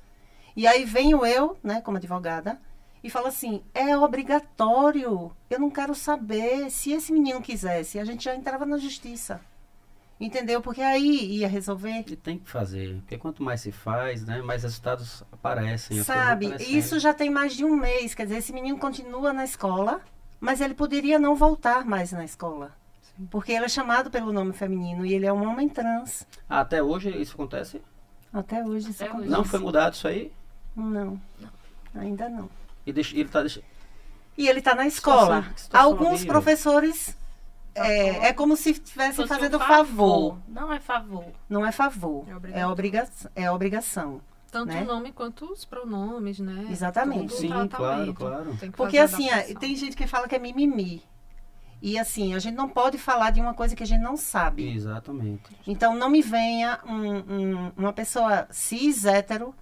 E 0.54 0.66
aí 0.66 0.84
venho 0.84 1.24
eu, 1.26 1.56
né, 1.62 1.80
como 1.80 1.96
advogada, 1.96 2.60
e 3.02 3.10
falo 3.10 3.26
assim: 3.26 3.62
é 3.74 3.96
obrigatório. 3.96 5.32
Eu 5.50 5.58
não 5.58 5.70
quero 5.70 5.94
saber. 5.94 6.70
Se 6.70 6.92
esse 6.92 7.12
menino 7.12 7.42
quisesse, 7.42 7.98
a 7.98 8.04
gente 8.04 8.24
já 8.24 8.34
entrava 8.34 8.64
na 8.64 8.78
justiça. 8.78 9.40
Entendeu? 10.24 10.62
Porque 10.62 10.80
aí 10.80 11.36
ia 11.38 11.46
resolver. 11.48 12.02
E 12.06 12.16
tem 12.16 12.38
que 12.38 12.48
fazer, 12.48 12.96
porque 13.00 13.18
quanto 13.18 13.42
mais 13.42 13.60
se 13.60 13.70
faz, 13.70 14.24
né, 14.24 14.40
mais 14.40 14.62
resultados 14.62 15.22
aparecem. 15.30 16.02
Sabe? 16.02 16.54
Isso 16.60 16.98
já 16.98 17.12
tem 17.12 17.28
mais 17.28 17.54
de 17.54 17.62
um 17.62 17.76
mês. 17.76 18.14
Quer 18.14 18.22
dizer, 18.24 18.38
esse 18.38 18.52
menino 18.52 18.78
continua 18.78 19.34
na 19.34 19.44
escola, 19.44 20.00
mas 20.40 20.62
ele 20.62 20.72
poderia 20.74 21.18
não 21.18 21.34
voltar 21.36 21.84
mais 21.84 22.10
na 22.12 22.24
escola. 22.24 22.72
Porque 23.30 23.52
ele 23.52 23.66
é 23.66 23.68
chamado 23.68 24.10
pelo 24.10 24.32
nome 24.32 24.54
feminino 24.54 25.04
e 25.04 25.12
ele 25.12 25.26
é 25.26 25.32
um 25.32 25.46
homem 25.46 25.68
trans. 25.68 26.26
Ah, 26.48 26.60
até 26.60 26.82
hoje 26.82 27.10
isso 27.10 27.34
acontece? 27.34 27.82
Até 28.32 28.64
hoje 28.64 28.90
isso 28.90 29.02
Até 29.02 29.12
acontece. 29.12 29.30
Não 29.30 29.44
foi 29.44 29.58
mudado 29.60 29.92
isso 29.92 30.08
aí? 30.08 30.32
Não. 30.74 31.20
Ainda 31.94 32.30
não. 32.30 32.48
E 32.86 32.92
deixa, 32.92 33.14
ele 33.14 33.28
tá 33.28 33.40
deixa... 33.42 33.60
E 34.38 34.48
ele 34.48 34.58
está 34.60 34.74
na 34.74 34.86
escola. 34.86 35.42
situação- 35.42 35.56
situação 35.58 35.86
Alguns 35.92 36.08
horrível. 36.08 36.26
professores 36.32 37.16
é, 37.74 38.28
é 38.28 38.32
como 38.32 38.56
se 38.56 38.70
estivessem 38.70 39.14
Fosse 39.14 39.32
um 39.32 39.36
fazendo 39.36 39.58
favor. 39.58 40.38
Não 40.48 40.72
é 40.72 40.80
favor. 40.80 41.24
Não 41.48 41.66
é 41.66 41.72
favor. 41.72 42.24
É 42.26 42.30
É, 42.30 42.36
obrigatório. 42.36 42.70
obriga 42.72 43.08
é 43.34 43.50
obrigação. 43.50 44.20
Tanto 44.50 44.68
né? 44.72 44.82
o 44.82 44.84
nome 44.84 45.10
quanto 45.10 45.50
os 45.52 45.64
pronomes, 45.64 46.38
né? 46.38 46.66
Exatamente. 46.70 47.30
Todo 47.30 47.38
o 47.38 47.40
Sim, 47.40 47.48
claro, 47.48 47.68
tratamento. 47.68 48.14
claro. 48.14 48.58
Porque 48.76 48.98
assim, 48.98 49.28
ah, 49.30 49.42
tem 49.58 49.74
gente 49.74 49.96
que 49.96 50.06
fala 50.06 50.28
que 50.28 50.36
é 50.36 50.38
mimimi. 50.38 51.02
E 51.82 51.98
assim, 51.98 52.34
a 52.34 52.38
gente 52.38 52.54
não 52.54 52.68
pode 52.68 52.96
falar 52.96 53.30
de 53.30 53.40
uma 53.40 53.52
coisa 53.52 53.74
que 53.74 53.82
a 53.82 53.86
gente 53.86 54.00
não 54.00 54.16
sabe. 54.16 54.72
Exatamente. 54.74 55.42
Então 55.66 55.94
não 55.96 56.08
me 56.08 56.22
venha 56.22 56.78
um- 56.86 57.18
um- 57.66 57.72
uma 57.76 57.92
pessoa 57.92 58.46
cis 58.50 59.04
hétero 59.04 59.52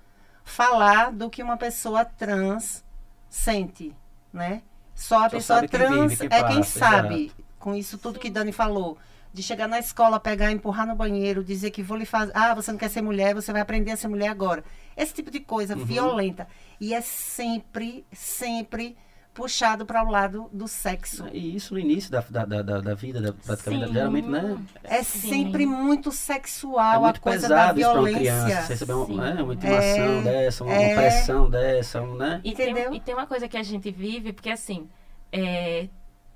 falar 0.45 1.11
do 1.11 1.31
que 1.31 1.43
uma 1.43 1.57
pessoa 1.57 2.05
trans 2.05 2.85
sente, 3.29 3.97
né? 4.33 4.63
Só 4.95 5.17
a 5.17 5.23
Só 5.23 5.31
pessoa 5.31 5.57
sabe 5.61 5.69
quem 5.69 5.81
trans 5.81 6.11
vive, 6.11 6.29
quem 6.29 6.39
é 6.39 6.45
quem 6.45 6.57
passa, 6.59 6.79
sabe. 6.79 7.33
Com 7.63 7.75
isso 7.77 7.97
tudo 7.97 8.19
que 8.19 8.29
Dani 8.29 8.51
falou. 8.51 8.99
De 9.33 9.43
chegar 9.43 9.67
na 9.69 9.79
escola, 9.79 10.19
pegar, 10.21 10.51
empurrar 10.51 10.87
no 10.87 10.95
banheiro, 10.97 11.43
dizer 11.45 11.71
que 11.71 11.83
vou 11.83 11.97
lhe 11.97 12.05
fazer. 12.05 12.33
Ah, 12.35 12.53
você 12.55 12.71
não 12.73 12.79
quer 12.79 12.91
ser 12.91 13.01
mulher, 13.01 13.35
você 13.35 13.53
vai 13.53 13.63
aprender 13.63 13.93
a 13.93 13.97
ser 13.97 14.09
mulher 14.09 14.29
agora. 14.29 14.63
Esse 14.97 15.15
tipo 15.15 15.31
de 15.31 15.41
coisa 15.41 15.75
Uhum. 15.77 15.85
violenta. 15.85 16.47
E 16.81 16.93
é 16.93 17.01
sempre, 17.01 18.05
sempre 18.13 18.97
puxado 19.33 19.87
para 19.87 20.05
o 20.05 20.11
lado 20.11 20.51
do 20.53 20.69
sexo. 20.69 21.25
E 21.33 21.57
isso 21.57 21.73
no 21.73 21.81
início 21.81 22.11
da, 22.11 22.21
da, 22.29 22.45
da, 22.45 22.61
da- 22.63 22.81
da 22.83 22.95
vida, 22.95 23.23
da, 23.23 23.33
praticamente, 23.33 23.87
Sim. 23.87 23.93
geralmente, 23.95 24.29
né? 24.29 24.59
É 24.85 25.03
Sim. 25.03 25.29
sempre 25.31 25.65
muito 25.65 26.11
É 26.11 26.13
sexual 26.13 27.01
muito 27.03 27.17
a 27.17 27.21
coisa 27.21 27.49
pesado 27.49 27.75
da 27.75 27.81
isso 27.81 27.91
para 27.91 28.01
uma 28.01 28.09
violência. 28.09 28.45
criança. 28.45 28.63
Você 28.67 28.73
receber 28.75 28.93
né, 29.17 29.43
uma 29.43 29.55
intimação 29.55 30.05
É, 30.05 30.21
dessa, 30.23 30.65
uma, 30.65 30.75
é. 30.75 30.95
pressão 30.95 31.49
dessa, 31.49 32.03
um, 32.03 32.15
né? 32.17 32.41
E 32.45 32.51
Entendeu? 32.51 32.91
tem, 32.91 32.97
e 32.97 33.01
tem 33.01 33.15
uma 33.15 33.27
coisa 33.27 33.49
que 33.49 33.57
a 33.57 33.63
gente 33.63 33.91
vive, 33.91 34.35
porque 34.35 34.51
assim, 34.51 34.87
é, 35.33 35.89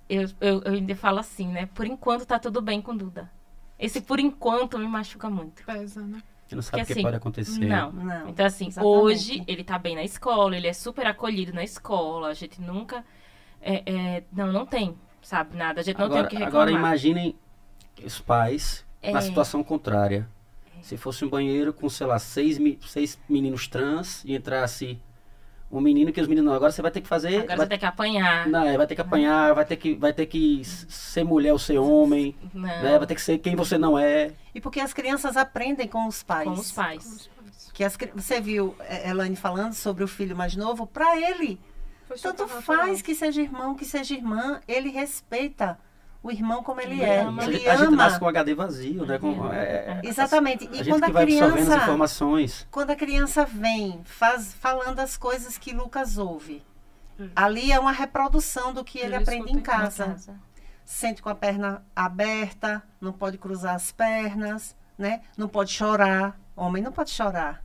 eu, 0.09 0.23
eu, 0.41 0.63
eu 0.63 0.73
ainda 0.75 0.95
falo 0.97 1.19
assim, 1.19 1.49
né? 1.49 1.67
Por 1.75 1.87
enquanto 1.87 2.27
tá 2.27 2.39
tudo 2.39 2.61
bem 2.63 2.81
com 2.83 2.97
Duda. 2.97 3.31
Esse 3.79 4.01
por 4.01 4.19
enquanto 4.19 4.79
me 4.79 4.87
machuca 4.87 5.29
muito. 5.29 5.65
Pesa, 5.65 6.01
né? 6.03 6.23
Você 6.47 6.55
não 6.55 6.63
sabe 6.63 6.83
o 6.83 6.87
que 6.87 6.93
assim, 6.93 7.03
pode 7.03 7.17
acontecer. 7.17 7.67
Não. 7.67 7.93
Não. 7.93 8.29
Então, 8.29 8.47
assim, 8.47 8.69
Exatamente. 8.69 8.99
hoje 9.03 9.45
ele 9.47 9.65
tá 9.65 9.79
bem 9.79 9.95
na 9.97 10.05
escola, 10.05 10.57
ele 10.57 10.69
é 10.69 10.73
super 10.73 11.07
acolhido 11.07 11.53
na 11.53 11.65
escola, 11.65 12.29
a 12.29 12.35
gente 12.35 12.61
nunca. 12.61 13.05
é, 13.61 13.83
é, 13.85 14.25
não, 14.33 14.53
não 14.53 14.65
tem, 14.65 14.97
sabe, 15.21 15.57
nada. 15.57 15.81
A 15.81 15.85
gente 15.85 15.99
não 15.99 16.07
Agora, 16.07 16.21
tem 16.21 16.27
o 16.27 16.31
que 16.31 16.45
reclamar. 16.45 16.69
agora 16.69 16.71
imaginem 16.71 17.37
os 18.05 18.21
pais 18.21 18.87
na 19.03 19.19
É. 19.19 19.23
situação 19.23 19.63
contrária. 19.65 20.29
Se 20.83 20.97
fosse 20.97 21.25
um 21.25 21.29
banheiro 21.29 21.73
com, 21.73 21.89
sei 21.89 22.07
lá, 22.07 22.17
seis, 22.19 22.59
seis 22.87 23.19
meninos 23.29 23.67
trans 23.67 24.23
e 24.25 24.37
entrasse 24.37 25.01
um 25.71 25.81
menino 25.81 26.12
que 26.12 26.21
os 26.21 26.29
meninos. 26.29 26.53
Agora 26.53 26.71
você 26.71 26.83
vai 26.83 26.91
ter 26.91 27.01
que 27.01 27.09
fazer. 27.09 27.37
Agora 27.37 27.49
vai, 27.49 27.57
você 27.57 27.67
tem 27.71 27.79
que 27.79 27.87
apanhar. 27.87 28.49
não, 28.49 28.62
é, 28.67 28.77
vai 28.77 28.87
ter 28.87 28.95
que 28.95 29.01
apanhar, 29.01 29.55
vai 29.55 29.64
ter 29.64 29.77
que, 29.77 29.95
vai 29.95 30.12
ter 30.12 30.27
que 30.27 30.64
ser 30.64 31.25
mulher 31.25 31.53
ou 31.53 31.59
ser 31.59 31.79
homem, 31.79 32.35
Não, 32.53 32.62
né? 32.62 32.99
Vai 32.99 33.07
ter 33.07 33.14
que 33.14 33.23
ser 33.23 33.39
quem 33.39 33.57
você 33.57 33.77
não 33.77 33.99
é. 33.99 34.33
E 34.55 34.61
porque 34.61 34.81
as 34.81 34.93
crianças 34.93 35.37
aprendem 35.37 35.89
com 35.89 36.07
os 36.07 36.23
pais. 36.23 36.49
com 36.49 36.55
os 36.55 36.73
pais. 36.73 37.31
Que 37.75 37.85
as 37.85 37.97
você 38.14 38.41
viu 38.41 38.75
eh, 38.81 39.11
Elaine 39.11 39.37
falando 39.37 39.75
sobre 39.75 40.03
o 40.03 40.09
filho 40.09 40.35
mais 40.35 40.57
novo, 40.57 40.87
para 40.87 41.14
ele, 41.21 41.61
Foi 42.09 42.17
tanto 42.17 42.49
faz 42.49 43.03
que 43.03 43.14
seja 43.14 43.43
irmão, 43.43 43.75
que 43.75 43.85
seja 43.85 44.14
irmã, 44.14 44.61
ele 44.67 44.89
respeita 44.89 45.79
o 46.27 46.31
irmão 46.33 46.62
como 46.62 46.81
ele 46.81 46.95
Ele 46.95 47.03
é. 47.05 47.20
ama. 47.20 47.43
a, 47.43 47.45
Ele 47.47 47.59
gente, 47.59 47.68
a 47.68 47.77
gente 47.77 47.95
nasce 47.95 48.11
ama. 48.16 48.18
com 48.18 48.24
o 48.24 48.29
HD 48.29 48.55
vazio, 48.55 49.07
né? 49.07 49.18
Com, 49.18 49.53
é, 49.53 49.59
é, 49.64 50.01
Exatamente. 50.03 50.66
a 50.66 50.70
E 50.72 50.77
gente 50.79 50.89
quando 50.89 51.05
que 51.05 51.11
a 51.11 51.12
vai 51.12 51.22
absorvendo 51.22 51.59
as 51.59 51.64
criança, 51.64 51.83
informações. 51.85 52.66
quando 52.70 52.91
a 52.91 52.97
criança 52.97 53.45
vem 53.45 54.01
faz, 54.05 54.53
falando 54.55 54.99
as 55.01 55.16
coisas 55.16 55.57
que 55.59 55.72
Lucas 55.72 56.18
ouve, 56.18 56.62
Hum. 57.18 57.31
ali 57.35 57.72
é 57.72 57.79
uma 57.81 57.93
reprodução 57.93 58.74
do 58.74 58.85
que 58.85 58.99
ele, 58.99 59.14
Ele 59.14 59.16
aprende 59.16 59.53
em 59.53 59.57
em 59.57 59.61
casa. 59.61 60.05
casa. 60.05 60.41
Sente 60.85 61.22
com 61.22 61.29
a 61.31 61.35
perna 61.35 61.83
aberta, 61.95 62.83
não 63.01 63.12
pode 63.12 63.39
cruzar 63.39 63.74
as 63.74 63.91
pernas, 63.91 64.77
né? 64.99 65.22
Não 65.37 65.49
pode 65.49 65.70
chorar. 65.72 66.39
Homem 66.55 66.83
não 66.83 66.93
pode 66.93 67.11
chorar, 67.11 67.62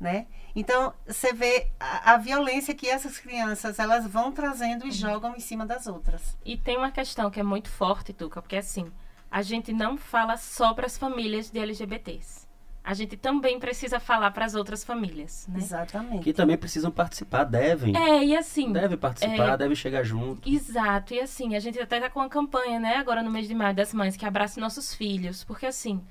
né? 0.00 0.26
Então, 0.54 0.94
você 1.06 1.32
vê 1.32 1.68
a, 1.80 2.12
a 2.12 2.16
violência 2.16 2.74
que 2.74 2.88
essas 2.88 3.18
crianças, 3.18 3.78
elas 3.78 4.06
vão 4.06 4.30
trazendo 4.30 4.86
e 4.86 4.92
jogam 4.92 5.34
em 5.34 5.40
cima 5.40 5.66
das 5.66 5.86
outras. 5.86 6.36
E 6.44 6.56
tem 6.56 6.76
uma 6.76 6.92
questão 6.92 7.30
que 7.30 7.40
é 7.40 7.42
muito 7.42 7.68
forte, 7.68 8.12
Tuca, 8.12 8.40
porque 8.40 8.56
assim, 8.56 8.90
a 9.30 9.42
gente 9.42 9.72
não 9.72 9.96
fala 9.96 10.36
só 10.36 10.72
para 10.72 10.86
as 10.86 10.96
famílias 10.96 11.50
de 11.50 11.58
LGBTs. 11.58 12.44
A 12.84 12.92
gente 12.92 13.16
também 13.16 13.58
precisa 13.58 13.98
falar 13.98 14.30
para 14.30 14.44
as 14.44 14.54
outras 14.54 14.84
famílias, 14.84 15.46
né? 15.48 15.58
Exatamente. 15.58 16.22
Que 16.22 16.34
também 16.34 16.56
precisam 16.56 16.90
participar, 16.90 17.44
devem. 17.44 17.96
É, 17.96 18.22
e 18.22 18.36
assim. 18.36 18.70
Devem 18.70 18.98
participar, 18.98 19.54
é, 19.54 19.56
devem 19.56 19.74
chegar 19.74 20.04
junto. 20.04 20.46
Exato, 20.46 21.14
e 21.14 21.20
assim, 21.20 21.56
a 21.56 21.60
gente 21.60 21.80
até 21.80 21.98
tá 21.98 22.10
com 22.10 22.20
uma 22.20 22.28
campanha, 22.28 22.78
né, 22.78 22.96
agora 22.96 23.22
no 23.22 23.30
mês 23.30 23.48
de 23.48 23.54
maio 23.54 23.74
das 23.74 23.94
mães, 23.94 24.16
que 24.16 24.26
abrace 24.26 24.60
nossos 24.60 24.94
filhos, 24.94 25.42
porque 25.42 25.64
assim, 25.64 26.04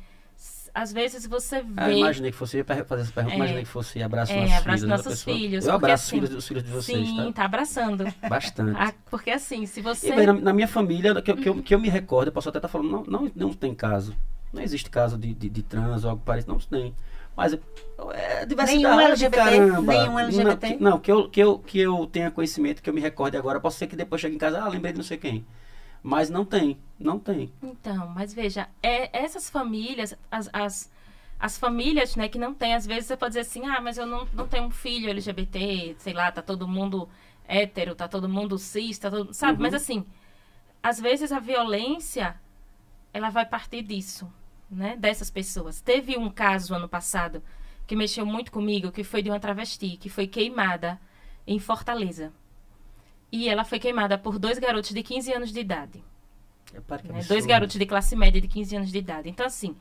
às 0.74 0.92
vezes 0.92 1.26
você 1.28 1.62
vê. 1.62 1.68
Ah, 1.78 1.92
imaginei 1.92 2.32
que 2.32 2.38
fosse, 2.38 2.64
fazer 2.64 3.02
essa 3.02 3.12
pergunta, 3.12 3.34
É. 3.36 3.38
imaginei 3.38 3.64
que 3.64 3.70
fosse 3.70 4.02
abraço 4.02 4.32
É, 4.32 4.42
nossos 4.42 4.58
abraço 4.58 4.84
né, 4.84 4.90
nossos 4.90 5.08
pessoa. 5.24 5.38
filhos, 5.38 5.66
Eu 5.66 5.74
abraço 5.74 6.04
assim- 6.06 6.16
os 6.18 6.28
filhos, 6.28 6.38
os 6.38 6.48
filhos 6.48 6.64
de 6.64 6.72
vocês, 6.72 7.08
Sim, 7.08 7.18
tá? 7.28 7.32
tá 7.34 7.46
abraçando. 7.46 8.06
Bastante. 8.28 8.76
Ah, 8.80 8.94
porque 9.10 9.30
assim, 9.32 9.66
se 9.66 9.82
você. 9.82 10.10
E 10.10 10.16
bem, 10.16 10.26
na, 10.28 10.34
na 10.34 10.54
minha 10.54 10.68
família, 10.68 11.22
que, 11.22 11.32
eu- 11.32 11.38
que, 11.38 11.50
eu, 11.50 11.62
que 11.62 11.76
eu 11.76 11.80
me 11.80 11.90
recordo, 11.90 12.28
eu 12.30 12.32
posso 12.34 12.50
até 12.50 12.58
estar 12.58 12.68
falando, 12.68 12.90
não, 12.90 13.04
não, 13.22 13.32
não 13.36 13.54
tem 13.54 13.74
caso. 13.74 14.16
Não 14.52 14.62
existe 14.62 14.90
caso 14.90 15.18
de, 15.18 15.34
de, 15.34 15.50
de 15.50 15.64
trans 15.64 16.04
ou 16.04 16.12
algo 16.12 16.22
parecido, 16.24 16.54
não 16.54 16.60
tem. 16.60 16.94
Mas 17.36 17.54
é 17.54 18.46
diversidade, 18.46 18.78
Nenhum 18.96 19.00
LGBT? 19.02 19.38
caramba. 19.38 19.94
Nenhum 19.94 20.20
LGBT? 20.20 20.78
Não, 20.78 20.78
que, 20.78 20.84
não, 20.84 21.00
que, 21.00 21.12
eu, 21.12 21.30
que, 21.30 21.40
eu, 21.40 21.60
que 21.60 21.80
eu 21.80 22.06
tenha 22.06 22.30
conhecimento, 22.30 22.82
que 22.82 22.88
eu 22.90 22.94
me 22.94 23.02
recorde 23.02 23.36
agora. 23.36 23.60
Posso 23.60 23.78
ser 23.80 23.88
que 23.88 23.96
depois 23.96 24.22
chegue 24.22 24.36
em 24.36 24.38
casa, 24.38 24.62
ah, 24.62 24.68
lembrei 24.68 24.92
de 24.92 25.00
não 25.00 25.04
sei 25.06 25.18
quem. 25.18 25.44
Mas 26.04 26.30
não 26.30 26.44
tem, 26.46 26.78
não 27.04 27.20
tem. 27.20 27.52
Então, 27.62 28.08
mas 28.08 28.34
veja, 28.34 28.70
é, 28.82 29.16
essas 29.18 29.50
famílias, 29.50 30.16
as, 30.32 30.50
as, 30.54 30.92
as 31.38 31.58
famílias, 31.58 32.16
né, 32.16 32.30
que 32.30 32.40
não 32.40 32.54
tem, 32.54 32.74
às 32.74 32.86
vezes 32.86 33.08
você 33.08 33.18
pode 33.18 33.32
dizer 33.32 33.42
assim, 33.42 33.66
ah, 33.66 33.82
mas 33.82 33.98
eu 33.98 34.06
não, 34.06 34.26
não 34.34 34.48
tenho 34.48 34.64
um 34.64 34.72
filho 34.72 35.10
LGBT, 35.10 35.96
sei 36.00 36.14
lá, 36.14 36.32
tá 36.32 36.42
todo 36.42 36.68
mundo 36.68 37.10
hétero, 37.46 37.94
tá 37.94 38.08
todo 38.08 38.30
mundo 38.30 38.58
cis, 38.58 38.98
tá 38.98 39.12
todo, 39.12 39.34
sabe? 39.34 39.58
Uhum. 39.58 39.64
Mas 39.64 39.74
assim, 39.74 40.06
às 40.82 41.00
vezes 41.00 41.34
a 41.34 41.40
violência, 41.40 42.40
ela 43.14 43.30
vai 43.30 43.46
partir 43.46 43.84
disso, 43.84 44.32
né, 44.72 44.96
dessas 44.96 45.30
pessoas. 45.30 45.82
Teve 45.82 46.18
um 46.18 46.30
caso 46.30 46.74
ano 46.74 46.88
passado 46.88 47.44
que 47.86 47.98
mexeu 47.98 48.26
muito 48.26 48.50
comigo, 48.50 48.94
que 48.94 49.04
foi 49.04 49.22
de 49.22 49.30
uma 49.30 49.42
travesti, 49.42 49.98
que 49.98 50.10
foi 50.10 50.26
queimada 50.26 50.98
em 51.46 51.60
Fortaleza. 51.60 52.32
E 53.30 53.50
ela 53.50 53.66
foi 53.66 53.78
queimada 53.78 54.18
por 54.18 54.40
dois 54.40 54.58
garotos 54.58 54.92
de 54.92 55.04
15 55.04 55.34
anos 55.34 55.52
de 55.52 55.60
idade 55.60 56.02
né? 56.82 57.20
absurdo. 57.20 57.28
Dois 57.28 57.46
garotos 57.46 57.78
de 57.78 57.86
classe 57.86 58.16
média 58.16 58.42
de 58.42 58.48
15 58.48 58.76
anos 58.76 58.92
de 58.92 58.98
idade. 58.98 59.30
Então, 59.30 59.46
assim, 59.46 59.76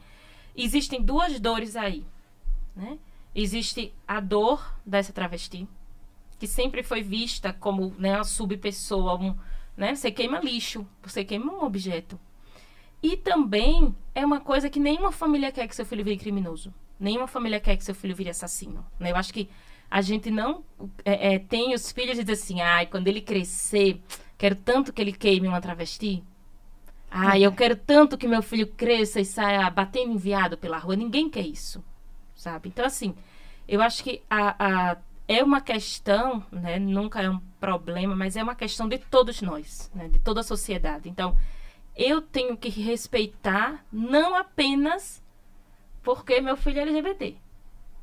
existem 0.57 1.03
duas 1.03 1.39
dores 1.41 1.77
aí. 1.77 2.05
Né? 2.75 2.99
Existe 3.35 3.95
a 4.07 4.21
dor 4.21 4.77
dessa 4.85 5.13
travesti, 5.13 5.67
que 6.39 6.47
sempre 6.47 6.83
foi 6.83 7.03
vista 7.03 7.53
como 7.53 7.95
né, 7.99 8.17
uma 8.17 8.25
subpessoa. 8.25 9.19
Um, 9.19 9.35
né? 9.77 9.95
Você 9.95 10.11
queima 10.11 10.41
lixo, 10.41 10.87
você 11.03 11.25
queima 11.25 11.53
um 11.53 11.65
objeto. 11.65 12.19
E 13.03 13.17
também 13.17 13.95
é 14.15 14.25
uma 14.25 14.41
coisa 14.41 14.71
que 14.71 14.79
nenhuma 14.79 15.11
família 15.11 15.51
quer 15.51 15.67
que 15.67 15.75
seu 15.75 15.85
filho 15.85 16.05
vire 16.05 16.17
criminoso. 16.17 16.73
Nenhuma 17.01 17.27
família 17.27 17.59
quer 17.59 17.77
que 17.77 17.83
seu 17.83 17.95
filho 17.95 18.15
vire 18.15 18.31
assassino. 18.31 18.87
Né? 19.01 19.11
Eu 19.11 19.17
acho 19.17 19.35
que 19.35 19.49
a 19.91 20.01
gente 20.01 20.31
não 20.31 20.65
é, 21.05 21.35
é, 21.35 21.39
tem 21.39 21.75
os 21.75 21.91
filhos 21.91 22.19
e 22.19 22.25
diz 22.25 22.41
assim, 22.41 22.61
ai, 22.61 22.87
quando 22.87 23.09
ele 23.09 23.21
crescer, 23.21 24.01
quero 24.39 24.55
tanto 24.55 24.93
que 24.93 25.03
ele 25.03 25.13
queime 25.13 25.49
uma 25.49 25.61
travesti. 25.61 26.23
Ai, 27.15 27.45
eu 27.45 27.53
quero 27.53 27.77
tanto 27.77 28.17
que 28.17 28.27
meu 28.27 28.43
filho 28.43 28.67
cresça 28.67 29.21
e 29.21 29.25
saia 29.25 29.69
batendo 29.69 30.13
enviado 30.13 30.57
pela 30.57 30.79
rua. 30.79 30.97
Ninguém 30.97 31.29
quer 31.29 31.47
isso, 31.47 31.85
sabe? 32.35 32.69
Então, 32.71 32.85
assim, 32.87 33.15
eu 33.69 33.83
acho 33.83 34.03
que 34.03 34.23
a, 34.31 34.93
a- 34.93 34.97
é 35.29 35.45
uma 35.45 35.61
questão, 35.61 36.43
né? 36.51 36.79
Nunca 36.79 37.21
é 37.23 37.29
um 37.29 37.39
problema, 37.61 38.17
mas 38.17 38.35
é 38.37 38.43
uma 38.43 38.55
questão 38.55 38.89
de 38.89 38.97
todos 38.99 39.43
nós, 39.43 39.91
né? 39.95 40.09
De 40.09 40.19
toda 40.19 40.41
a 40.41 40.45
sociedade. 40.45 41.09
Então, 41.09 41.37
eu 41.95 42.23
tenho 42.23 42.57
que 42.57 42.71
respeitar 42.71 43.85
não 43.93 44.35
apenas 44.35 45.23
porque 46.03 46.41
meu 46.41 46.57
filho 46.57 46.79
é 46.81 46.83
LGBT. 46.83 47.37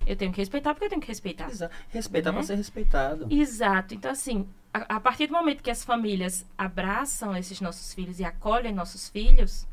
Eu 0.06 0.16
tenho 0.16 0.32
que 0.32 0.38
respeitar 0.40 0.74
porque 0.74 0.86
eu 0.86 0.90
tenho 0.90 1.02
que 1.02 1.08
respeitar. 1.08 1.50
Exato. 1.50 1.76
Respeitar 1.90 2.32
Né? 2.32 2.38
pra 2.38 2.46
ser 2.46 2.56
respeitado. 2.56 3.28
Exato. 3.30 3.94
Então, 3.94 4.12
assim, 4.12 4.48
a, 4.74 4.96
a 4.96 5.00
partir 5.00 5.28
do 5.28 5.34
momento 5.34 5.64
que 5.64 5.72
as 5.72 5.84
famílias 5.84 6.46
abraçam 6.58 7.36
esses 7.36 7.60
nossos 7.62 7.94
filhos 7.94 8.20
e 8.20 8.26
acolhem 8.26 8.74
nossos 8.74 9.10
filhos, 9.10 9.68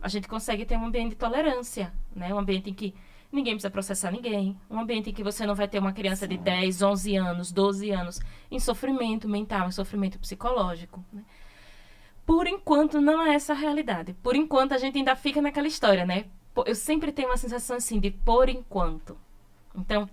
a 0.00 0.08
gente 0.08 0.28
consegue 0.28 0.64
ter 0.64 0.76
um 0.76 0.86
ambiente 0.86 1.10
de 1.10 1.16
tolerância, 1.16 1.92
né? 2.14 2.32
Um 2.32 2.38
ambiente 2.38 2.70
em 2.70 2.74
que 2.74 2.94
ninguém 3.30 3.54
precisa 3.54 3.70
processar 3.70 4.10
ninguém. 4.10 4.58
Um 4.70 4.80
ambiente 4.80 5.10
em 5.10 5.12
que 5.12 5.22
você 5.22 5.44
não 5.46 5.54
vai 5.54 5.68
ter 5.68 5.78
uma 5.78 5.92
criança 5.92 6.26
de 6.26 6.38
10, 6.38 6.82
11 6.82 7.16
anos, 7.16 7.52
12 7.52 7.90
anos 7.90 8.20
em 8.50 8.58
sofrimento 8.58 9.28
mental, 9.28 9.68
em 9.68 9.72
sofrimento 9.72 10.18
psicológico, 10.18 11.04
né? 11.12 11.22
Por 12.24 12.46
enquanto, 12.46 13.00
não 13.00 13.22
é 13.22 13.34
essa 13.34 13.54
a 13.54 13.56
realidade. 13.56 14.12
Por 14.22 14.36
enquanto, 14.36 14.72
a 14.72 14.78
gente 14.78 14.98
ainda 14.98 15.16
fica 15.16 15.40
naquela 15.40 15.66
história, 15.66 16.04
né? 16.04 16.26
Eu 16.66 16.74
sempre 16.74 17.10
tenho 17.10 17.28
uma 17.28 17.38
sensação 17.38 17.76
assim 17.76 17.98
de 17.98 18.10
por 18.10 18.50
enquanto. 18.50 19.16
Então, 19.74 20.08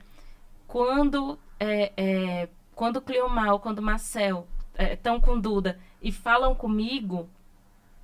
quando 0.66 1.38
é, 1.60 1.92
é, 1.98 2.50
quando 2.76 3.02
Cleomar, 3.02 3.58
quando 3.60 3.82
Marcel 3.82 4.48
estão 4.78 5.20
com 5.20 5.40
Duda 5.40 5.80
e 6.02 6.12
falam 6.12 6.54
comigo, 6.54 7.30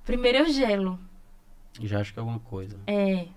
primeiro 0.04 0.38
eu 0.38 0.46
gelo. 0.46 0.98
Já 1.80 2.00
acho 2.00 2.12
que 2.12 2.18
é 2.18 2.20
alguma 2.20 2.40
coisa. 2.40 2.78
É, 2.86 3.28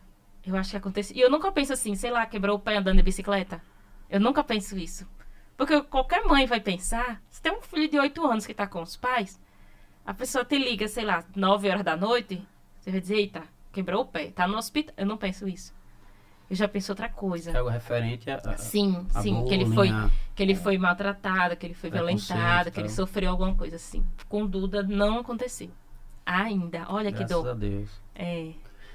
eu 0.46 0.56
acho 0.56 0.72
que 0.72 0.78
acontece. 0.78 1.14
E 1.16 1.22
eu 1.22 1.30
nunca 1.30 1.52
penso 1.52 1.74
assim, 1.74 1.96
sei 1.96 2.10
lá, 2.10 2.26
quebrou 2.26 2.58
o 2.58 2.60
pé 2.60 2.78
andando 2.78 2.98
de 2.98 3.04
bicicleta. 3.04 3.62
Eu 4.10 4.20
nunca 4.20 4.44
penso 4.44 4.78
isso. 4.78 5.08
Porque 5.58 5.82
qualquer 5.84 6.24
mãe 6.26 6.46
vai 6.46 6.60
pensar, 6.60 7.22
se 7.30 7.42
tem 7.42 7.52
um 7.52 7.62
filho 7.62 7.90
de 7.90 7.98
8 7.98 8.26
anos 8.26 8.46
que 8.46 8.54
tá 8.54 8.68
com 8.68 8.82
os 8.82 8.98
pais, 8.98 9.40
a 10.06 10.14
pessoa 10.14 10.44
te 10.44 10.58
liga, 10.58 10.88
sei 10.88 11.06
lá, 11.06 11.24
9 11.36 11.70
horas 11.70 11.84
da 11.84 11.96
noite, 11.96 12.46
você 12.80 12.92
vai 12.92 13.00
dizer, 13.00 13.16
eita, 13.16 13.44
quebrou 13.72 14.04
o 14.04 14.06
pé, 14.06 14.32
tá 14.32 14.48
no 14.48 14.58
hospital. 14.58 14.94
Eu 14.98 15.06
não 15.06 15.18
penso 15.18 15.48
isso. 15.48 15.74
Eu 16.50 16.56
já 16.56 16.68
penso 16.68 16.92
outra 16.92 17.10
coisa. 17.10 17.52
É 17.52 17.58
algo 17.58 17.70
referente 17.70 18.30
a. 18.30 18.58
Sim, 18.58 19.06
a 19.16 19.22
sim, 19.22 19.44
que 19.46 19.54
ele 19.54 19.64
bullying, 19.64 19.76
foi 19.76 19.90
a- 19.90 20.10
que 20.36 20.44
ele 20.44 20.56
foi 20.56 20.78
maltratado, 20.78 21.56
que 21.56 21.66
ele 21.66 21.74
foi 21.74 21.90
violentado, 21.90 22.72
que 22.72 22.80
ele 22.80 22.88
tal. 22.88 22.96
sofreu 22.96 23.32
alguma 23.32 23.56
coisa 23.56 23.78
assim. 23.78 24.06
Com 24.30 24.46
Duda 24.46 24.84
não 24.84 25.20
aconteceu. 25.20 25.70
Ainda, 26.26 26.86
olha 26.90 27.12
que 27.12 27.20
Graças 27.20 27.36
dor. 27.44 27.50
a 27.50 27.54
Deus. 27.54 27.90
É. 28.16 28.52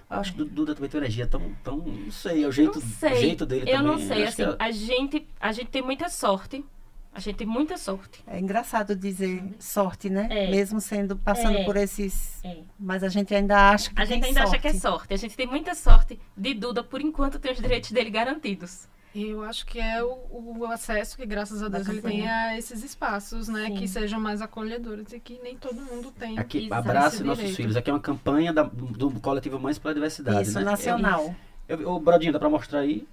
Acho 0.08 0.34
que 0.34 0.42
o 0.42 0.44
Duda 0.44 0.74
também 0.74 0.90
tem 0.90 0.98
uma 0.98 1.04
energia 1.06 1.26
tão, 1.26 1.54
tão. 1.62 1.76
Não 1.78 2.10
sei, 2.10 2.42
é 2.42 2.48
o 2.48 2.50
jeito, 2.52 2.80
não 2.80 2.88
sei. 2.88 3.12
o 3.12 3.16
jeito 3.16 3.46
dele 3.46 3.70
eu 3.70 3.76
também. 3.78 3.92
não 3.92 3.98
sei, 3.98 4.24
acho 4.24 4.36
que 4.36 4.42
assim, 4.42 4.56
a 4.58 4.70
gente 4.72 5.28
a 5.40 5.52
gente 5.52 5.68
tem 5.68 5.82
muita 5.82 6.08
sorte. 6.08 6.64
A 7.12 7.18
gente 7.18 7.36
tem 7.36 7.46
muita 7.46 7.76
sorte. 7.76 8.22
É 8.26 8.38
engraçado 8.38 8.94
dizer 8.94 9.42
sorte, 9.58 10.08
né? 10.08 10.28
É. 10.30 10.50
Mesmo 10.50 10.80
sendo 10.80 11.16
passando 11.16 11.58
É. 11.58 11.64
por 11.64 11.76
esses. 11.76 12.42
É. 12.44 12.58
Mas 12.78 13.02
a 13.02 13.08
gente 13.08 13.34
ainda 13.34 13.70
acha 13.70 13.92
que 13.92 14.00
A 14.00 14.04
gente 14.04 14.20
tem 14.20 14.28
ainda 14.28 14.42
sorte. 14.42 14.54
acha 14.56 14.62
que 14.62 14.68
é 14.68 14.74
sorte. 14.80 15.14
A 15.14 15.16
gente 15.16 15.36
tem 15.36 15.46
muita 15.46 15.74
sorte 15.74 16.18
de 16.36 16.54
Duda, 16.54 16.84
por 16.84 17.00
enquanto, 17.00 17.38
tem 17.40 17.52
os 17.52 17.58
direitos 17.60 17.90
dele 17.90 18.10
garantidos. 18.10 18.88
E 19.12 19.26
eu 19.26 19.42
acho 19.42 19.66
que 19.66 19.80
é 19.80 20.00
o, 20.04 20.18
o 20.30 20.64
acesso 20.66 21.16
que, 21.16 21.26
graças 21.26 21.64
a 21.64 21.68
Deus, 21.68 21.88
ele 21.88 22.00
tem 22.00 22.28
a 22.30 22.56
esses 22.56 22.84
espaços, 22.84 23.48
né? 23.48 23.66
Sim. 23.66 23.74
Que 23.74 23.88
sejam 23.88 24.20
mais 24.20 24.40
acolhedores 24.40 25.12
e 25.12 25.18
que 25.18 25.40
nem 25.42 25.56
todo 25.56 25.82
mundo 25.82 26.12
tem. 26.16 26.38
Aqui, 26.38 26.68
abrace 26.72 27.16
Esse 27.16 27.24
nossos 27.24 27.38
direito. 27.40 27.56
filhos. 27.56 27.76
Aqui 27.76 27.90
é 27.90 27.92
uma 27.92 27.98
campanha 27.98 28.52
da- 28.52 28.62
do 28.62 29.10
coletivo 29.20 29.58
Mães 29.58 29.80
pela 29.80 29.92
Diversidade. 29.92 30.48
Isso, 30.48 30.58
né? 30.60 30.64
nacional. 30.64 31.34
Eu, 31.68 31.80
eu, 31.80 31.90
ô, 31.90 31.98
Brodinho, 31.98 32.32
dá 32.32 32.38
pra 32.38 32.48
mostrar 32.48 32.78
aí? 32.80 33.04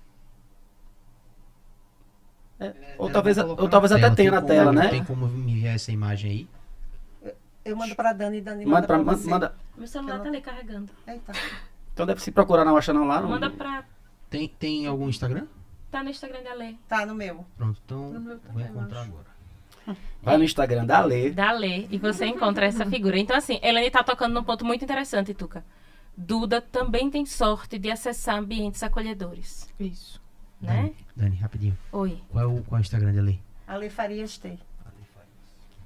É, 2.60 2.74
Ou 2.98 3.10
talvez, 3.12 3.38
ou 3.38 3.70
talvez 3.70 3.92
até 3.92 4.10
tenha 4.12 4.32
na 4.32 4.38
como- 4.42 4.48
tela, 4.48 4.72
né? 4.74 4.88
Tem 4.88 5.04
como 5.04 5.28
me 5.28 5.52
enviar 5.52 5.76
essa 5.76 5.92
imagem 5.92 6.32
aí? 6.32 7.34
Eu 7.64 7.76
mando 7.76 7.96
pra 7.96 8.14
Dani 8.14 8.38
e 8.38 8.42
Dani 8.42 8.66
Manda 8.66 8.76
manda, 8.76 8.88
pra, 8.88 8.96
pra 8.98 9.06
manda, 9.06 9.18
você. 9.18 9.30
manda- 9.30 9.56
Meu 9.78 9.88
celular 9.88 10.20
tá 10.22 10.30
ali 10.30 10.42
carregando. 10.42 10.90
Eita. 11.06 11.34
Então 11.94 12.06
deve 12.06 12.22
se 12.22 12.32
procurar, 12.32 12.64
não 12.66 12.78
acha 12.78 12.94
não 12.94 13.06
lá. 13.06 13.22
Não, 13.22 13.30
Manda 13.30 13.50
pra. 13.50 13.84
Tem, 14.30 14.48
tem 14.48 14.88
algum 14.88 15.10
Instagram? 15.10 15.46
Tá 15.92 16.02
no 16.04 16.10
Instagram 16.10 16.44
da 16.44 16.54
Lê. 16.54 16.76
Tá 16.88 17.06
no 17.06 17.14
meu. 17.14 17.46
Pronto, 17.58 17.80
então 17.86 18.10
No 18.14 18.20
meu 18.20 18.40
vou 18.52 18.62
encontrar 18.62 19.02
acho. 19.02 19.10
agora. 19.10 19.98
Vai 20.22 20.38
no 20.38 20.44
Instagram 20.44 20.86
da 20.86 21.00
Lê. 21.02 21.30
Da 21.32 21.52
Lê. 21.52 21.88
E 21.90 21.98
você 21.98 22.26
encontra 22.26 22.66
essa 22.66 22.86
figura. 22.86 23.18
Então, 23.18 23.36
assim, 23.38 23.60
Helene 23.64 23.90
tá 23.92 24.04
tocando 24.04 24.34
num 24.34 24.44
ponto 24.44 24.66
muito 24.66 24.84
interessante, 24.84 25.34
Tuca. 25.34 25.64
Duda 26.16 26.60
também 26.62 27.10
tem 27.10 27.26
sorte 27.26 27.78
de 27.80 27.90
acessar 27.92 28.38
ambientes 28.38 28.82
acolhedores. 28.84 29.70
Isso. 29.80 30.22
Né? 30.62 30.76
Dani, 30.82 30.96
Dani, 31.16 31.36
rapidinho. 31.38 31.78
Oi. 31.92 32.18
Qual 32.32 32.44
é 32.44 32.48
o, 32.48 32.64
qual 32.64 32.78
é 32.78 32.82
o 32.82 32.82
Instagram 32.82 33.12
dele? 33.14 33.40
Ali 33.68 33.90
Farias 33.90 34.38
T. 34.38 34.58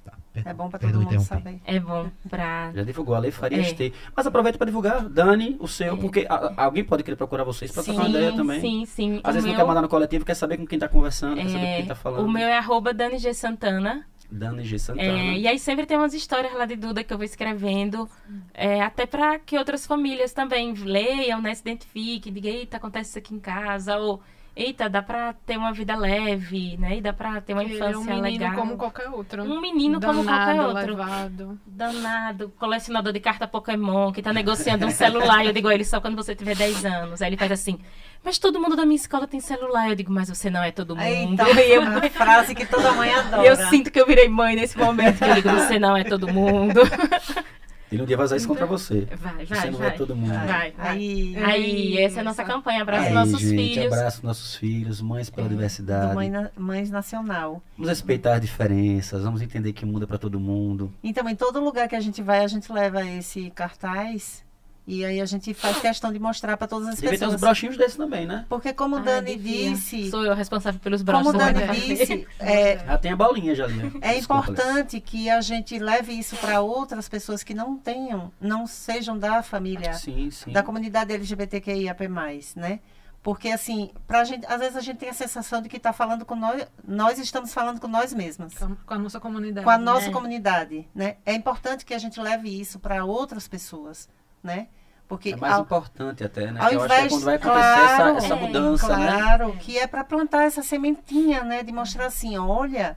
Tá, 0.04 0.12
É 0.44 0.52
bom 0.54 0.68
pra 0.70 0.78
todo 0.78 0.94
mundo 0.94 1.02
interromper. 1.14 1.26
saber. 1.28 1.60
É 1.64 1.78
bom 1.78 2.10
pra. 2.28 2.72
Já 2.74 2.82
divulgou 2.82 3.14
a 3.14 3.18
Lei 3.18 3.30
Farias 3.30 3.68
É. 3.68 3.74
T. 3.74 3.92
Mas 4.16 4.26
aproveita 4.26 4.56
para 4.58 4.66
divulgar, 4.66 5.08
Dani, 5.08 5.56
o 5.60 5.68
seu, 5.68 5.96
porque 5.98 6.26
a- 6.28 6.54
alguém 6.64 6.82
pode 6.84 7.02
querer 7.02 7.16
procurar 7.16 7.44
vocês 7.44 7.70
para 7.70 7.82
trocar 7.82 8.00
uma 8.00 8.08
ideia 8.08 8.32
também. 8.32 8.60
Sim, 8.60 8.84
sim. 8.86 9.20
Às 9.22 9.30
O 9.30 9.32
vezes 9.34 9.42
não 9.44 9.50
meu- 9.54 9.60
quer 9.60 9.66
mandar 9.68 9.82
no 9.82 9.88
coletivo, 9.88 10.24
quer 10.24 10.34
saber 10.34 10.56
com 10.56 10.66
quem 10.66 10.78
tá 10.78 10.88
conversando, 10.88 11.36
quer 11.36 11.48
saber 11.48 11.58
com 11.60 11.66
é, 11.66 11.76
quem 11.76 11.86
tá 11.86 11.94
falando. 11.94 12.24
O 12.26 12.30
meu 12.30 12.46
é 12.48 12.56
arroba 12.56 12.94
Dani 12.94 13.18
G. 13.18 13.34
Santana. 13.34 14.06
Dani 14.30 14.64
G. 14.64 14.78
Santana. 14.78 15.06
É, 15.06 15.38
e 15.38 15.46
aí 15.46 15.58
sempre 15.58 15.84
tem 15.84 15.98
umas 15.98 16.14
histórias 16.14 16.54
lá 16.54 16.64
de 16.64 16.74
Duda 16.76 17.04
que 17.04 17.12
eu 17.12 17.18
vou 17.18 17.24
escrevendo, 17.26 18.08
é, 18.54 18.80
até 18.80 19.04
para 19.04 19.38
que 19.38 19.58
outras 19.58 19.86
famílias 19.86 20.32
também 20.32 20.72
leiam, 20.72 21.42
né, 21.42 21.54
se 21.54 21.60
identifiquem, 21.60 22.32
digam, 22.32 22.50
eita, 22.50 22.78
acontece 22.78 23.10
isso 23.10 23.18
aqui 23.18 23.34
em 23.34 23.38
casa, 23.38 23.98
ou 23.98 24.22
eita, 24.54 24.88
dá 24.88 25.00
pra 25.02 25.32
ter 25.46 25.56
uma 25.56 25.72
vida 25.72 25.96
leve, 25.96 26.76
né, 26.78 26.98
e 26.98 27.00
dá 27.00 27.12
pra 27.12 27.40
ter 27.40 27.52
uma 27.54 27.64
infância 27.64 27.94
é 27.94 27.98
um 27.98 28.04
menino 28.04 28.22
legal. 28.44 28.54
como 28.54 28.76
qualquer 28.76 29.08
outro. 29.08 29.42
Um 29.44 29.60
menino 29.60 30.00
como 30.00 30.22
Danado, 30.22 30.44
qualquer 30.58 30.62
outro. 30.66 30.96
levado. 30.96 31.60
Danado, 31.66 32.52
colecionador 32.58 33.12
de 33.12 33.20
carta 33.20 33.48
Pokémon, 33.48 34.12
que 34.12 34.20
tá 34.22 34.32
negociando 34.32 34.86
um 34.86 34.90
celular. 34.90 35.44
Eu 35.44 35.52
digo 35.52 35.68
a 35.68 35.74
ele 35.74 35.84
só 35.84 36.00
quando 36.00 36.16
você 36.16 36.34
tiver 36.34 36.54
10 36.54 36.84
anos. 36.84 37.22
Aí 37.22 37.28
ele 37.30 37.36
faz 37.36 37.50
assim, 37.52 37.78
mas 38.22 38.38
todo 38.38 38.60
mundo 38.60 38.76
da 38.76 38.84
minha 38.84 38.96
escola 38.96 39.26
tem 39.26 39.40
celular. 39.40 39.88
Eu 39.88 39.94
digo, 39.94 40.12
mas 40.12 40.28
você 40.28 40.50
não 40.50 40.62
é 40.62 40.70
todo 40.70 40.94
mundo. 40.94 41.02
Eita, 41.40 41.60
E 41.62 41.72
eu, 41.72 41.80
uma 41.82 42.00
frase 42.10 42.54
que 42.54 42.66
toda 42.66 42.92
mãe 42.92 43.10
adora. 43.12 43.42
e 43.44 43.46
eu 43.46 43.56
sinto 43.68 43.90
que 43.90 44.00
eu 44.00 44.06
virei 44.06 44.28
mãe 44.28 44.54
nesse 44.54 44.76
momento, 44.78 45.18
que 45.18 45.24
eu 45.24 45.34
digo, 45.34 45.48
você 45.48 45.78
não 45.78 45.96
é 45.96 46.04
todo 46.04 46.28
mundo. 46.32 46.80
Ele 47.92 48.02
um 48.02 48.06
dia 48.06 48.16
vai 48.16 48.24
usar 48.26 48.36
isso 48.36 48.48
contra 48.48 48.66
você. 48.66 49.06
Vai, 49.16 49.44
Você 49.46 49.54
vai, 49.54 49.70
não 49.70 49.78
vai. 49.78 49.88
vai 49.90 49.98
todo 49.98 50.16
mundo. 50.16 50.32
Vai, 50.32 50.46
vai. 50.72 50.74
Aí, 50.78 51.36
Aí, 51.44 51.98
essa 51.98 52.18
é 52.18 52.20
a 52.20 52.24
nossa 52.24 52.42
campanha. 52.44 52.82
Abraça 52.82 53.08
Aí, 53.08 53.14
nossos 53.14 53.40
gente, 53.40 53.74
filhos. 53.74 53.92
abraço 53.92 54.26
nossos 54.26 54.54
filhos, 54.56 55.00
mães 55.00 55.28
pela 55.30 55.46
do 55.48 55.54
diversidade. 55.54 56.14
Mãe 56.14 56.30
na- 56.30 56.50
Mães 56.56 56.90
Nacional. 56.90 57.62
Vamos 57.76 57.88
respeitar 57.90 58.34
as 58.36 58.40
diferenças, 58.40 59.22
vamos 59.22 59.42
entender 59.42 59.72
que 59.72 59.84
muda 59.84 60.06
para 60.06 60.18
todo 60.18 60.40
mundo. 60.40 60.92
Então, 61.04 61.28
em 61.28 61.36
todo 61.36 61.60
lugar 61.60 61.88
que 61.88 61.96
a 61.96 62.00
gente 62.00 62.22
vai, 62.22 62.44
a 62.44 62.48
gente 62.48 62.72
leva 62.72 63.04
esse 63.06 63.50
cartaz 63.50 64.42
e 64.86 65.04
aí 65.04 65.20
a 65.20 65.24
gente 65.24 65.54
faz 65.54 65.78
questão 65.80 66.12
de 66.12 66.18
mostrar 66.18 66.56
para 66.56 66.66
todas 66.66 66.88
as 66.88 66.94
Devia 66.96 67.10
ter 67.10 67.16
uns 67.16 67.20
pessoas. 67.20 67.40
brochinhos 67.40 67.76
desses 67.76 67.96
também, 67.96 68.26
né? 68.26 68.44
Porque 68.48 68.72
como 68.72 68.96
o 68.96 68.98
Ai, 68.98 69.04
Dani 69.04 69.36
devia. 69.36 69.70
disse, 69.70 70.10
Sou 70.10 70.24
eu 70.24 70.34
responsável 70.34 70.80
pelos 70.80 71.02
broches. 71.02 71.26
como 71.26 71.38
Dani 71.38 71.52
Guarda. 71.60 71.74
disse, 71.74 72.26
é, 72.40 72.74
Ah, 72.88 72.98
tem 72.98 73.12
a 73.12 73.16
bolinha 73.16 73.54
já 73.54 73.64
ali. 73.64 73.74
né? 73.74 73.92
É 74.00 74.14
Desculpa, 74.14 74.34
Alex. 74.46 74.48
importante 74.64 75.00
que 75.00 75.30
a 75.30 75.40
gente 75.40 75.78
leve 75.78 76.12
isso 76.12 76.36
para 76.36 76.60
outras 76.60 77.08
pessoas 77.08 77.42
que 77.42 77.54
não 77.54 77.76
tenham, 77.76 78.32
não 78.40 78.66
sejam 78.66 79.16
da 79.18 79.42
família, 79.42 79.92
Sim, 79.94 80.30
sim. 80.30 80.50
da 80.52 80.62
comunidade 80.62 81.12
LGBTQIAP+, 81.12 82.08
né? 82.56 82.80
Porque 83.22 83.50
assim, 83.50 83.92
pra 84.04 84.24
gente, 84.24 84.44
às 84.46 84.58
vezes 84.58 84.76
a 84.76 84.80
gente 84.80 84.96
tem 84.98 85.08
a 85.08 85.14
sensação 85.14 85.62
de 85.62 85.68
que 85.68 85.76
está 85.76 85.92
falando 85.92 86.24
com 86.24 86.34
nós, 86.34 86.66
nós 86.84 87.20
estamos 87.20 87.54
falando 87.54 87.80
com 87.80 87.86
nós 87.86 88.12
mesmas, 88.12 88.52
Com, 88.54 88.74
com 88.74 88.94
a 88.94 88.98
nossa 88.98 89.20
comunidade. 89.20 89.64
com 89.64 89.70
a 89.70 89.78
nossa 89.78 90.06
né? 90.08 90.12
comunidade, 90.12 90.88
né? 90.92 91.16
É 91.24 91.32
importante 91.32 91.84
que 91.84 91.94
a 91.94 91.98
gente 91.98 92.20
leve 92.20 92.48
isso 92.48 92.80
para 92.80 93.04
outras 93.04 93.46
pessoas, 93.46 94.08
né? 94.42 94.68
Porque 95.08 95.30
É 95.30 95.36
mais 95.36 95.54
ao, 95.54 95.62
importante 95.62 96.24
até, 96.24 96.50
né? 96.50 96.60
ao 96.60 96.68
Que 96.70 96.74
eu 96.76 96.80
acho 96.82 96.88
que 96.88 96.94
é 96.94 96.98
invés, 97.00 97.12
quando 97.12 97.24
vai 97.24 97.34
acontecer 97.34 97.60
claro, 97.60 98.16
essa, 98.16 98.26
essa 98.26 98.34
é, 98.34 98.40
mudança, 98.46 98.96
né? 98.96 99.06
claro, 99.12 99.52
que 99.58 99.78
é 99.78 99.86
para 99.86 100.04
plantar 100.04 100.44
essa 100.44 100.62
sementinha, 100.62 101.44
né? 101.44 101.62
De 101.62 101.70
mostrar 101.70 102.06
assim, 102.06 102.38
olha, 102.38 102.96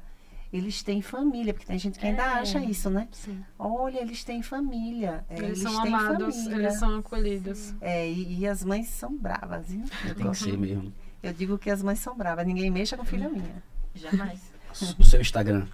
eles 0.54 0.82
têm 0.82 1.02
família, 1.02 1.54
porque 1.54 1.66
tem 1.68 1.78
gente 1.78 2.00
que 2.00 2.06
ainda 2.08 2.22
É. 2.24 2.26
acha 2.40 2.60
isso, 2.60 2.90
né? 2.90 3.10
Sim. 3.12 3.44
Olha, 3.60 4.00
eles 4.02 4.24
têm 4.24 4.42
família. 4.42 5.26
é, 5.30 5.34
Eles, 5.38 5.50
Eles, 5.50 5.62
são 5.62 5.84
têm 5.84 5.94
amados, 5.94 6.36
família. 6.38 6.56
eles 6.68 6.80
são 6.80 6.98
acolhidos. 7.00 7.74
É, 7.82 8.08
e, 8.10 8.40
e 8.40 8.48
as 8.48 8.64
mães 8.64 8.88
são 8.88 9.14
bravas, 9.18 9.68
viu? 9.68 9.84
Eu, 10.08 10.16
Tem 10.16 10.32
que 10.32 10.38
ser 10.38 10.58
mesmo. 10.58 10.94
eu 11.22 11.34
digo 11.34 11.58
que 11.58 11.70
as 11.70 11.84
mães 11.84 12.00
são 12.00 12.16
bravas. 12.16 12.46
Ninguém 12.48 12.72
mexa 12.72 12.96
com 12.96 13.04
filha 13.04 13.28
minha. 13.28 13.62
Jamais. 13.94 14.40
O 15.00 15.04
seu 15.06 15.22
Instagram. 15.22 15.68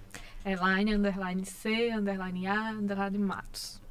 É 0.44 0.54
line, 0.54 0.94
underline 0.94 1.44
C, 1.44 1.90
underline 1.90 2.46
A, 2.46 2.70
underline 2.70 3.18
Matos. 3.18 3.81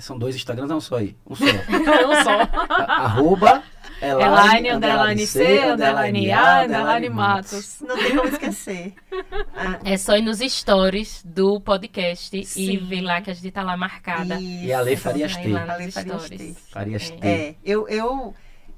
São 0.00 0.18
dois 0.18 0.34
Instagrams, 0.36 0.68
não 0.70 0.80
só 0.80 0.96
aí. 0.96 1.16
Um 1.28 1.34
só. 1.34 1.44
Não 1.44 2.14
só. 2.24 2.40
A- 2.40 3.04
Arroba 3.04 3.62
É 4.00 4.12
line, 4.54 4.70
underline 4.70 5.26
C, 5.26 5.58
underline 5.72 6.30
A, 6.32 6.62
underline 6.62 7.08
Matos. 7.10 7.80
Não 7.80 7.96
tem 7.96 8.16
como 8.16 8.28
esquecer. 8.28 8.94
Ah, 9.56 9.78
É 9.84 9.96
só 9.96 10.16
ir 10.16 10.22
nos 10.22 10.38
stories 10.38 11.22
do 11.24 11.60
podcast 11.60 12.36
e 12.38 12.44
Sim. 12.44 12.76
ver 12.78 13.00
lá 13.00 13.20
que 13.20 13.30
a 13.30 13.34
gente 13.34 13.50
tá 13.50 13.62
lá 13.62 13.76
marcada. 13.76 14.38
E 14.40 14.72
a 14.72 14.80
Lei 14.80 14.94
isso. 14.94 15.02
Farias 15.02 15.36
T. 15.36 15.48
nos 15.48 15.68
Ale 15.68 15.90
Farias 15.90 16.22
stories. 16.22 16.54
T. 16.54 16.56
Farias 16.70 17.10
É. 17.10 17.16
T. 17.16 17.26
É, 17.28 17.54
eu, 17.64 17.88
eu, 17.88 18.34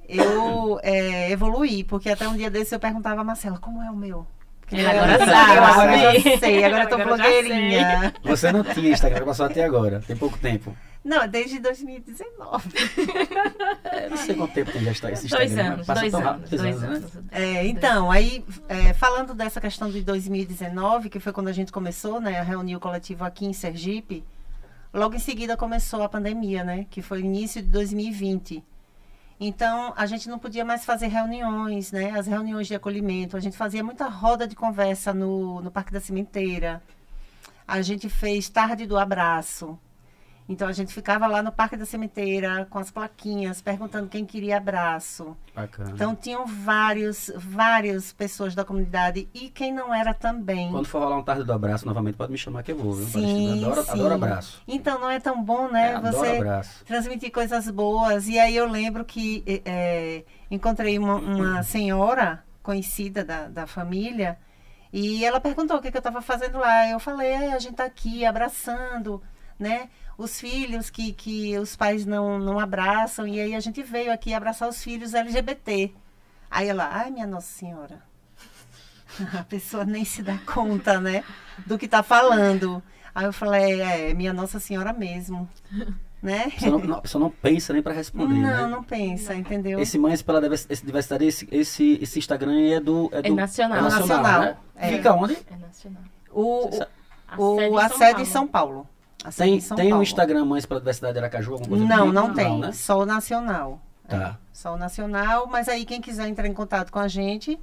eu 0.08 0.80
é, 0.82 1.30
evoluí, 1.30 1.84
porque 1.84 2.08
até 2.08 2.26
um 2.28 2.36
dia 2.36 2.50
desse 2.50 2.74
eu 2.74 2.80
perguntava 2.80 3.20
a 3.20 3.24
Marcela, 3.24 3.58
como 3.58 3.82
é 3.82 3.90
o 3.90 3.96
meu? 3.96 4.26
Porque 4.70 4.76
É, 4.82 4.84
eu 4.84 5.02
agora 5.02 5.18
sabe, 5.18 5.58
agora 5.58 5.96
eu 6.14 6.20
já 6.20 6.38
sei, 6.38 6.64
agora 6.64 6.84
eu 6.84 6.88
tô 6.88 6.94
Agora 7.00 7.16
blogueirinha. 7.16 8.14
Você 8.22 8.52
não 8.52 8.62
tinha 8.62 8.92
Instagram, 8.92 9.24
passou 9.26 9.46
até 9.46 9.64
agora. 9.64 10.00
Tem 10.06 10.16
pouco 10.16 10.38
tempo. 10.38 10.74
Não, 11.04 11.26
desde 11.26 11.58
2019. 11.58 12.68
É, 13.84 14.08
não 14.08 14.16
sei 14.16 14.34
quanto 14.34 14.52
tempo 14.54 14.70
tem 14.70 14.84
já 14.84 14.92
está 14.92 15.10
esse 15.10 15.26
Dois 15.28 15.50
Instagram. 15.50 15.72
anos, 15.74 15.86
Passa 15.86 16.00
dois 16.02 16.12
tão 16.12 16.20
anos, 16.20 16.32
rápido, 16.32 16.56
dois 16.62 16.80
né? 16.80 16.86
anos. 16.86 17.12
É, 17.32 17.66
então, 17.66 18.10
aí, 18.10 18.44
é, 18.68 18.92
falando 18.92 19.34
dessa 19.34 19.60
questão 19.60 19.90
de 19.90 20.02
2019, 20.02 21.08
que 21.10 21.18
foi 21.18 21.32
quando 21.32 21.48
a 21.48 21.52
gente 21.52 21.72
começou, 21.72 22.20
né, 22.20 22.38
a 22.38 22.42
reunir 22.42 22.76
o 22.76 22.80
coletivo 22.80 23.24
aqui 23.24 23.46
em 23.46 23.52
Sergipe, 23.52 24.22
logo 24.92 25.14
em 25.14 25.18
seguida 25.18 25.56
começou 25.56 26.02
a 26.02 26.08
pandemia, 26.08 26.62
né, 26.62 26.86
que 26.90 27.00
foi 27.02 27.22
o 27.22 27.24
início 27.24 27.62
de 27.62 27.68
2020. 27.68 28.62
Então, 29.42 29.94
a 29.96 30.04
gente 30.04 30.28
não 30.28 30.38
podia 30.38 30.66
mais 30.66 30.84
fazer 30.84 31.06
reuniões, 31.06 31.90
né, 31.90 32.10
as 32.10 32.26
reuniões 32.26 32.66
de 32.66 32.74
acolhimento. 32.74 33.38
A 33.38 33.40
gente 33.40 33.56
fazia 33.56 33.82
muita 33.82 34.06
roda 34.06 34.46
de 34.46 34.54
conversa 34.54 35.14
no, 35.14 35.62
no 35.62 35.70
Parque 35.70 35.90
da 35.90 36.00
Cimenteira. 36.00 36.82
A 37.66 37.80
gente 37.80 38.10
fez 38.10 38.50
tarde 38.50 38.86
do 38.86 38.98
abraço. 38.98 39.78
Então, 40.50 40.66
a 40.66 40.72
gente 40.72 40.92
ficava 40.92 41.28
lá 41.28 41.44
no 41.44 41.52
Parque 41.52 41.76
da 41.76 41.86
Cimenteira 41.86 42.66
com 42.68 42.80
as 42.80 42.90
plaquinhas, 42.90 43.62
perguntando 43.62 44.08
quem 44.08 44.26
queria 44.26 44.56
abraço. 44.56 45.36
Bacana. 45.54 45.92
Então 45.92 46.12
tinham 46.12 46.44
vários, 46.44 47.30
várias 47.36 48.12
pessoas 48.12 48.52
da 48.52 48.64
comunidade 48.64 49.28
e 49.32 49.48
quem 49.48 49.72
não 49.72 49.94
era 49.94 50.12
também. 50.12 50.72
Quando 50.72 50.86
for 50.86 51.02
rolar 51.02 51.18
um 51.18 51.22
tarde 51.22 51.44
do 51.44 51.52
abraço 51.52 51.86
novamente, 51.86 52.16
pode 52.16 52.32
me 52.32 52.38
chamar 52.38 52.64
que 52.64 52.72
eu 52.72 52.76
vou, 52.76 52.92
viu? 52.94 53.06
Sim, 53.06 53.64
adoro, 53.64 53.84
sim. 53.84 53.90
adoro 53.92 54.14
abraço. 54.14 54.62
Então 54.66 54.98
não 54.98 55.08
é 55.08 55.20
tão 55.20 55.40
bom, 55.40 55.68
né? 55.68 55.92
É, 55.92 55.94
adoro 55.94 56.16
você 56.16 56.26
abraço. 56.26 56.84
transmitir 56.84 57.30
coisas 57.30 57.70
boas. 57.70 58.26
E 58.26 58.36
aí 58.36 58.56
eu 58.56 58.68
lembro 58.68 59.04
que 59.04 59.44
eh, 59.64 60.24
encontrei 60.50 60.98
uma, 60.98 61.14
uma 61.14 61.62
senhora 61.62 62.42
conhecida 62.60 63.24
da, 63.24 63.46
da 63.46 63.66
família 63.68 64.36
e 64.92 65.24
ela 65.24 65.40
perguntou 65.40 65.76
o 65.76 65.80
que, 65.80 65.92
que 65.92 65.96
eu 65.96 66.00
estava 66.00 66.20
fazendo 66.20 66.58
lá. 66.58 66.88
Eu 66.88 66.98
falei, 66.98 67.28
é, 67.28 67.52
a 67.52 67.58
gente 67.60 67.72
está 67.72 67.84
aqui 67.84 68.24
abraçando, 68.24 69.22
né? 69.56 69.88
Os 70.20 70.38
filhos 70.38 70.90
que, 70.90 71.14
que 71.14 71.58
os 71.58 71.74
pais 71.74 72.04
não, 72.04 72.38
não 72.38 72.58
abraçam. 72.60 73.26
E 73.26 73.40
aí 73.40 73.54
a 73.54 73.60
gente 73.60 73.82
veio 73.82 74.12
aqui 74.12 74.34
abraçar 74.34 74.68
os 74.68 74.82
filhos 74.84 75.14
LGBT. 75.14 75.90
Aí 76.50 76.68
ela, 76.68 76.90
ai, 76.92 77.10
minha 77.10 77.26
Nossa 77.26 77.46
Senhora. 77.46 78.02
A 79.32 79.44
pessoa 79.44 79.82
nem 79.86 80.04
se 80.04 80.22
dá 80.22 80.36
conta, 80.44 81.00
né? 81.00 81.24
Do 81.64 81.78
que 81.78 81.88
tá 81.88 82.02
falando. 82.02 82.82
Aí 83.14 83.24
eu 83.24 83.32
falei, 83.32 83.80
é, 83.80 84.12
minha 84.12 84.34
Nossa 84.34 84.60
Senhora 84.60 84.92
mesmo. 84.92 85.48
Né? 86.22 86.42
A 86.48 86.50
pessoa 86.50 86.70
não, 86.72 86.78
não- 86.80 86.98
a 86.98 87.00
pessoa 87.00 87.24
não 87.24 87.30
pensa 87.30 87.72
nem 87.72 87.80
para 87.80 87.94
responder, 87.94 88.34
Não, 88.34 88.42
né? 88.42 88.66
não 88.66 88.84
pensa, 88.84 89.34
entendeu? 89.34 89.80
Esse 89.80 89.98
Mães 89.98 90.20
pela 90.20 90.38
Diversidade, 90.38 91.24
esse, 91.24 91.48
esse, 91.50 91.98
esse 92.02 92.18
Instagram 92.18 92.60
é 92.60 92.78
do... 92.78 93.08
É, 93.10 93.22
do, 93.22 93.34
nacional. 93.34 93.78
É 93.78 93.80
nacional, 93.80 94.06
Nacional, 94.22 94.40
né? 94.42 94.56
é. 94.76 94.88
Fica 94.98 95.14
onde? 95.14 95.38
É 95.50 95.56
nacional. 95.56 96.02
O, 96.30 96.68
Você 96.68 96.76
sabe? 96.76 96.90
o, 97.38 97.78
a 97.78 97.88
sede 97.88 98.20
em 98.20 98.26
São 98.26 98.46
Paulo. 98.46 98.86
Tem, 99.36 99.60
tem 99.60 99.92
um. 99.92 100.02
Instagram 100.02 100.44
Mães 100.44 100.64
pela 100.66 100.80
Diversidade 100.80 101.12
de 101.14 101.18
Aracaju, 101.18 101.52
alguma 101.52 101.68
coisa 101.68 101.84
Não, 101.84 102.00
tipo? 102.06 102.12
não 102.12 102.32
tem. 102.34 102.58
né? 102.58 102.72
Só 102.72 103.00
o 103.00 103.06
nacional. 103.06 103.80
Tá. 104.08 104.16
É, 104.16 104.46
só 104.52 104.74
o 104.74 104.76
nacional, 104.76 105.46
mas 105.46 105.68
aí 105.68 105.84
quem 105.84 106.00
quiser 106.00 106.26
entrar 106.28 106.46
em 106.48 106.52
contato 106.54 106.90
com 106.90 106.98
a 106.98 107.06
gente, 107.06 107.58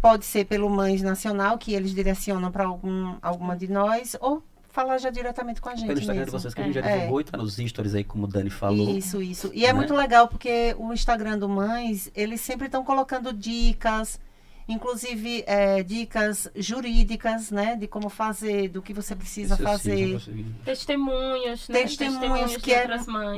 pode 0.00 0.24
ser 0.24 0.44
pelo 0.46 0.68
Mães 0.70 1.02
Nacional, 1.02 1.58
que 1.58 1.74
eles 1.74 1.92
direcionam 1.94 2.50
para 2.50 2.64
algum, 2.64 3.16
alguma 3.20 3.56
de 3.56 3.68
nós, 3.68 4.16
ou 4.20 4.42
falar 4.70 4.98
já 4.98 5.10
diretamente 5.10 5.60
com 5.60 5.68
a 5.68 5.74
gente. 5.74 5.88
Pelo 5.88 5.98
Instagram 5.98 6.24
de 6.24 6.26
mesmo. 6.30 6.38
vocês 6.40 6.54
que 6.54 6.60
a 6.60 6.64
gente 6.64 6.74
já 6.74 6.80
É. 6.82 6.94
divulgou 6.94 7.20
e 7.20 7.24
tá 7.24 7.36
nos 7.36 7.56
stories 7.56 7.94
aí, 7.94 8.04
como 8.04 8.24
o 8.24 8.26
Dani 8.28 8.48
falou. 8.50 8.96
Isso, 8.96 9.20
isso. 9.20 9.50
E 9.52 9.64
é 9.64 9.68
Né? 9.68 9.72
muito 9.74 9.92
legal 9.94 10.28
porque 10.28 10.74
o 10.78 10.92
Instagram 10.92 11.38
do 11.38 11.48
Mães, 11.48 12.10
eles 12.14 12.40
sempre 12.40 12.66
estão 12.66 12.84
colocando 12.84 13.32
dicas, 13.32 14.20
inclusive 14.68 15.42
é, 15.46 15.82
dicas 15.82 16.48
jurídicas, 16.54 17.50
né? 17.50 17.74
De 17.74 17.88
como 17.88 18.08
fazer, 18.10 18.68
do 18.68 18.82
que 18.82 18.92
você 18.92 19.16
precisa 19.16 19.54
Isso 19.54 19.62
fazer. 19.62 20.20
Testemunhos, 20.64 21.68
né? 21.68 21.82
Testemunhos 21.82 22.56
que 22.58 22.72
é. 22.72 22.86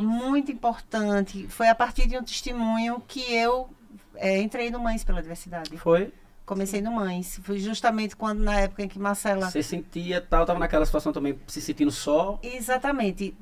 Muito 0.01 0.51
importante. 0.51 1.47
Foi 1.49 1.69
a 1.69 1.75
partir 1.75 2.07
de 2.07 2.19
um 2.19 2.23
testemunho 2.23 3.01
que 3.07 3.33
eu 3.33 3.71
é, 4.17 4.41
entrei 4.43 4.71
no 4.71 4.81
Mães 4.81 5.05
pela 5.05 5.23
Diversidade. 5.23 5.77
Foi? 5.79 6.13
Comecei 6.45 6.81
no 6.81 6.91
Mães. 6.91 7.39
Foi 7.45 7.61
justamente 7.61 8.17
quando, 8.17 8.41
na 8.41 8.59
época 8.59 8.83
em 8.83 8.89
que 8.89 8.99
Marcela. 8.99 9.49
Você 9.49 9.63
sentia 9.63 10.21
tal, 10.21 10.45
tava 10.45 10.59
naquela 10.59 10.85
situação 10.85 11.13
também, 11.13 11.39
se 11.47 11.61
sentindo 11.61 11.93
só. 11.93 12.41
Exatamente. 12.43 13.37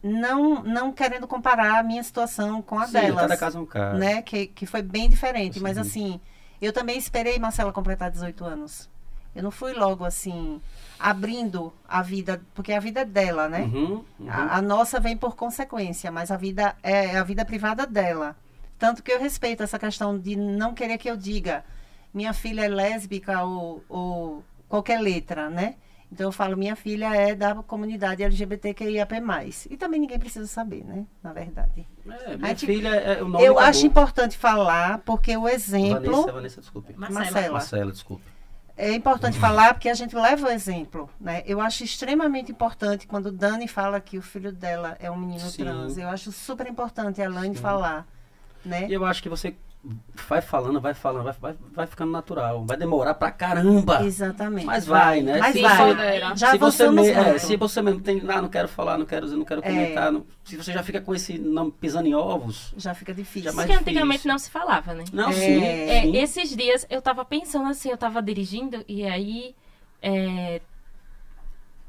Não, 0.00 0.62
não 0.62 0.92
querendo 0.92 1.26
comparar 1.26 1.80
a 1.80 1.82
minha 1.82 2.02
situação 2.04 2.62
com 2.62 2.78
a 2.78 2.86
Sim, 2.86 2.92
delas. 2.92 3.22
cada 3.22 3.36
caso 3.36 3.58
é 3.58 3.60
um 3.60 3.66
caso. 3.66 3.98
né? 3.98 4.22
Que, 4.22 4.46
que 4.46 4.64
foi 4.64 4.80
bem 4.80 5.08
diferente. 5.08 5.56
Eu 5.56 5.62
Mas 5.64 5.76
assim, 5.76 6.20
eu 6.66 6.72
também 6.72 6.96
esperei 6.96 7.38
Marcela 7.38 7.72
completar 7.72 8.10
18 8.10 8.44
anos. 8.44 8.90
Eu 9.34 9.42
não 9.42 9.50
fui 9.50 9.72
logo 9.72 10.04
assim, 10.04 10.60
abrindo 10.98 11.72
a 11.88 12.02
vida, 12.02 12.42
porque 12.54 12.72
a 12.72 12.80
vida 12.80 13.00
é 13.00 13.04
dela, 13.04 13.48
né? 13.48 13.62
Uhum, 13.62 14.04
uhum. 14.20 14.30
A, 14.30 14.56
a 14.56 14.62
nossa 14.62 15.00
vem 15.00 15.16
por 15.16 15.34
consequência, 15.34 16.10
mas 16.10 16.30
a 16.30 16.36
vida 16.36 16.76
é 16.82 17.16
a 17.16 17.24
vida 17.24 17.44
privada 17.44 17.86
dela. 17.86 18.36
Tanto 18.78 19.02
que 19.02 19.10
eu 19.10 19.18
respeito 19.18 19.62
essa 19.62 19.78
questão 19.78 20.18
de 20.18 20.36
não 20.36 20.74
querer 20.74 20.98
que 20.98 21.10
eu 21.10 21.16
diga 21.16 21.64
minha 22.12 22.32
filha 22.32 22.64
é 22.64 22.68
lésbica 22.68 23.42
ou, 23.42 23.82
ou 23.88 24.44
qualquer 24.68 25.00
letra, 25.00 25.48
né? 25.48 25.76
Então 26.12 26.28
eu 26.28 26.32
falo, 26.32 26.58
minha 26.58 26.76
filha 26.76 27.14
é 27.16 27.34
da 27.34 27.54
comunidade 27.54 28.22
LGBTQIAP+. 28.22 29.14
E 29.70 29.76
também 29.78 29.98
ninguém 29.98 30.18
precisa 30.18 30.46
saber, 30.46 30.84
né? 30.84 31.06
Na 31.22 31.32
verdade. 31.32 31.86
É, 32.26 32.36
minha 32.36 32.48
gente- 32.50 32.66
filha 32.66 32.88
é 32.90 33.22
o 33.22 33.28
nome 33.28 33.42
Eu 33.42 33.52
acabou. 33.54 33.70
acho 33.70 33.86
importante 33.86 34.36
falar, 34.36 34.98
porque 34.98 35.34
o 35.34 35.48
exemplo. 35.48 36.10
Vanessa, 36.12 36.32
Vanessa, 36.32 36.60
desculpe. 36.60 36.92
Marcela. 36.94 37.20
Marcela. 37.24 37.52
Marcela, 37.54 37.92
desculpe. 37.92 38.22
É 38.76 38.92
importante 38.92 39.38
falar 39.38 39.72
porque 39.74 39.88
a 39.88 39.94
gente 39.94 40.14
leva 40.14 40.48
o 40.48 40.50
exemplo, 40.50 41.08
né? 41.20 41.42
Eu 41.46 41.60
acho 41.62 41.82
extremamente 41.82 42.52
importante 42.52 43.06
quando 43.06 43.30
Dani 43.32 43.66
fala 43.66 43.98
que 44.00 44.18
o 44.18 44.22
filho 44.22 44.52
dela 44.52 44.96
é 45.00 45.10
um 45.10 45.16
menino 45.16 45.40
Sim. 45.48 45.62
trans. 45.64 45.96
Eu 45.96 46.08
acho 46.08 46.30
super 46.32 46.66
importante 46.66 47.22
a 47.22 47.28
Lane 47.28 47.54
Sim. 47.56 47.62
falar, 47.62 48.06
né? 48.64 48.86
E 48.88 48.92
eu 48.92 49.04
acho 49.04 49.22
que 49.22 49.28
você 49.30 49.54
vai 50.28 50.40
falando, 50.40 50.80
vai 50.80 50.94
falando, 50.94 51.24
vai, 51.24 51.32
vai, 51.40 51.54
vai 51.74 51.86
ficando 51.86 52.12
natural. 52.12 52.64
Vai 52.64 52.76
demorar 52.76 53.14
pra 53.14 53.30
caramba. 53.32 54.04
Exatamente. 54.04 54.64
Mas 54.64 54.86
vai, 54.86 55.22
né? 55.22 55.38
Mas 55.38 55.54
Se 55.54 55.62
vai. 55.62 55.94
você- 55.94 56.20
Já 56.36 56.50
se 56.52 56.58
você, 56.58 56.90
me- 56.90 57.08
é, 57.10 57.38
se 57.38 57.56
você 57.56 57.82
mesmo 57.82 58.00
tem, 58.00 58.22
ah, 58.28 58.40
não 58.40 58.48
quero 58.48 58.68
falar, 58.68 58.96
não 58.96 59.04
quero 59.06 59.26
dizer, 59.26 59.36
não 59.36 59.44
quero 59.44 59.60
É. 59.60 59.68
comentar, 59.68 60.12
não- 60.12 60.24
se 60.44 60.56
você 60.56 60.72
já 60.72 60.82
fica 60.84 61.00
com 61.00 61.12
esse 61.14 61.36
não 61.38 61.68
pisando 61.70 62.06
em 62.06 62.14
ovos, 62.14 62.72
Já 62.76 62.94
fica 62.94 63.12
difícil. 63.12 63.50
Já 63.50 63.56
mais 63.56 63.66
Porque 63.68 63.80
antigamente 63.80 64.18
difícil. 64.18 64.30
não 64.30 64.38
se 64.38 64.50
falava, 64.50 64.94
né? 64.94 65.04
não, 65.12 65.30
É. 65.30 65.32
sim, 65.32 65.62
É, 65.64 66.02
sim. 66.02 66.16
esses 66.16 66.56
dias 66.56 66.86
eu 66.88 67.02
tava 67.02 67.24
pensando 67.24 67.68
assim, 67.68 67.90
eu 67.90 67.96
tava 67.96 68.22
dirigindo 68.22 68.84
e 68.86 69.04
aí 69.04 69.54
é, 70.00 70.60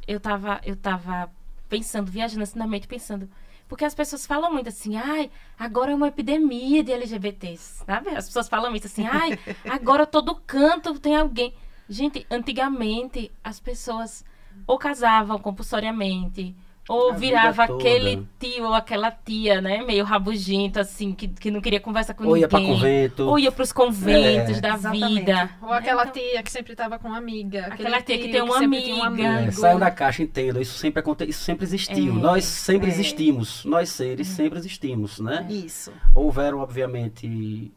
eu 0.07 0.19
tava 0.19 0.59
eu 0.65 0.75
tava 0.75 1.29
pensando, 1.69 2.11
viajando 2.11 2.43
assim 2.43 2.57
na 2.59 2.67
mente, 2.67 2.87
pensando, 2.87 3.29
porque 3.67 3.85
as 3.85 3.95
pessoas 3.95 4.25
falam 4.25 4.51
muito 4.51 4.69
assim, 4.69 4.97
ai, 4.97 5.31
agora 5.57 5.91
é 5.91 5.95
uma 5.95 6.07
epidemia 6.07 6.83
de 6.83 6.91
LGBTs, 6.91 7.83
sabe? 7.85 8.09
As 8.09 8.27
pessoas 8.27 8.47
falam 8.47 8.75
isso 8.75 8.87
assim, 8.87 9.05
ai, 9.07 9.39
agora 9.69 10.05
todo 10.05 10.35
canto 10.35 10.99
tem 10.99 11.15
alguém. 11.15 11.53
Gente, 11.89 12.25
antigamente 12.29 13.31
as 13.43 13.59
pessoas 13.59 14.23
ou 14.65 14.77
casavam 14.77 15.39
compulsoriamente, 15.39 16.55
ou 16.89 17.11
A 17.11 17.15
virava 17.15 17.63
aquele 17.63 18.27
tio 18.39 18.65
ou 18.65 18.73
aquela 18.73 19.09
tia, 19.09 19.61
né, 19.61 19.81
meio 19.83 20.03
rabugento 20.03 20.79
assim, 20.79 21.13
que, 21.13 21.27
que 21.29 21.49
não 21.49 21.61
queria 21.61 21.79
conversar 21.79 22.13
com 22.13 22.25
Ou 22.25 22.35
ia 22.35 22.45
ninguém. 22.47 22.65
pra 22.65 22.73
convento. 22.75 23.23
Ou 23.29 23.39
ia 23.39 23.51
pros 23.51 23.71
conventos 23.71 24.57
É. 24.57 24.61
da 24.61 24.73
Exatamente. 24.75 25.13
vida. 25.19 25.49
Ou 25.61 25.71
aquela 25.71 26.01
Então, 26.03 26.13
tia 26.13 26.43
que 26.43 26.51
sempre 26.51 26.75
tava 26.75 26.99
com 26.99 27.07
uma 27.07 27.17
amiga. 27.17 27.67
Aquela 27.67 28.01
tia 28.01 28.17
que 28.17 28.27
tem 28.29 28.41
uma 28.41 28.59
sempre 28.59 28.81
tinha 28.81 28.95
um 28.97 29.03
amiga. 29.03 29.23
É, 29.27 29.37
amigo. 29.37 29.51
saiam 29.53 29.79
da 29.79 29.89
caixa, 29.89 30.21
entenda. 30.23 30.61
Isso 30.61 30.77
sempre 30.77 30.99
aconte... 30.99 31.23
isso 31.23 31.43
sempre 31.43 31.63
existiu. 31.65 32.17
É. 32.17 32.19
Nós 32.19 32.43
sempre 32.43 32.87
É. 32.89 32.93
existimos. 32.93 33.63
Nós 33.63 33.89
seres 33.89 34.27
sempre 34.27 34.59
existimos, 34.59 35.19
né? 35.21 35.47
Isso. 35.49 35.91
Houveram, 36.13 36.59
obviamente, 36.59 37.71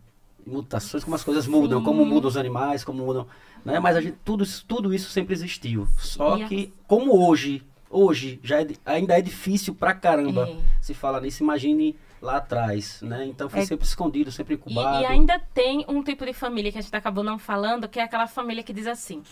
mutações, 0.47 1.05
como 1.05 1.15
as 1.17 1.25
coisas 1.25 1.47
mudam, 1.47 1.79
Sim. 1.79 1.85
como 1.85 2.05
mudam 2.05 2.29
os 2.29 2.37
animais, 2.37 2.85
como 2.85 3.05
mudam. 3.05 3.27
Né? 3.65 3.79
Mas 3.81 3.97
a 3.97 4.01
gente, 4.01 4.17
tudo, 4.25 4.45
isso- 4.45 4.65
tudo 4.67 4.93
isso 4.95 5.11
sempre 5.11 5.35
existiu. 5.35 5.87
Só 5.99 6.37
E 6.39 6.43
a- 6.43 6.49
que, 6.49 6.73
como 6.87 7.17
hoje, 7.29 7.63
hoje 7.97 8.39
já 8.43 8.61
é 8.63 8.67
ainda 8.85 9.19
é 9.19 9.23
difícil 9.23 9.75
pra 9.75 9.95
caramba 9.95 10.49
É. 10.49 10.57
se 10.83 10.93
falar 10.95 11.21
nisso, 11.21 11.43
imagine 11.43 11.97
lá 12.21 12.37
atrás, 12.37 13.01
né? 13.03 13.27
Então 13.27 13.49
foi 13.49 13.61
É. 13.61 13.67
sempre 13.67 13.87
escondido, 13.87 14.31
sempre 14.33 14.55
E, 14.55 14.57
incubado. 14.57 15.03
e 15.03 15.07
ainda 15.07 15.39
tem 15.55 15.85
um 15.89 16.03
tipo 16.03 16.25
de 16.27 16.33
família 16.33 16.73
que 16.73 16.79
a 16.79 16.81
gente 16.81 16.95
acabou 16.97 17.23
não 17.25 17.39
falando, 17.39 17.89
que 17.89 17.99
é 18.01 18.03
aquela 18.03 18.27
família 18.27 18.63
que 18.63 18.73
diz 18.73 18.87
assim: 18.87 19.23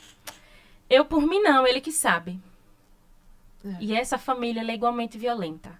Eu 0.88 1.04
por 1.04 1.22
mim 1.26 1.40
não, 1.40 1.66
ele 1.66 1.80
que 1.80 1.90
sabe. 1.92 2.38
É. 3.64 3.76
E 3.80 3.94
essa 3.94 4.18
família 4.18 4.60
ela 4.60 4.70
é 4.70 4.74
igualmente 4.74 5.16
violenta. 5.16 5.70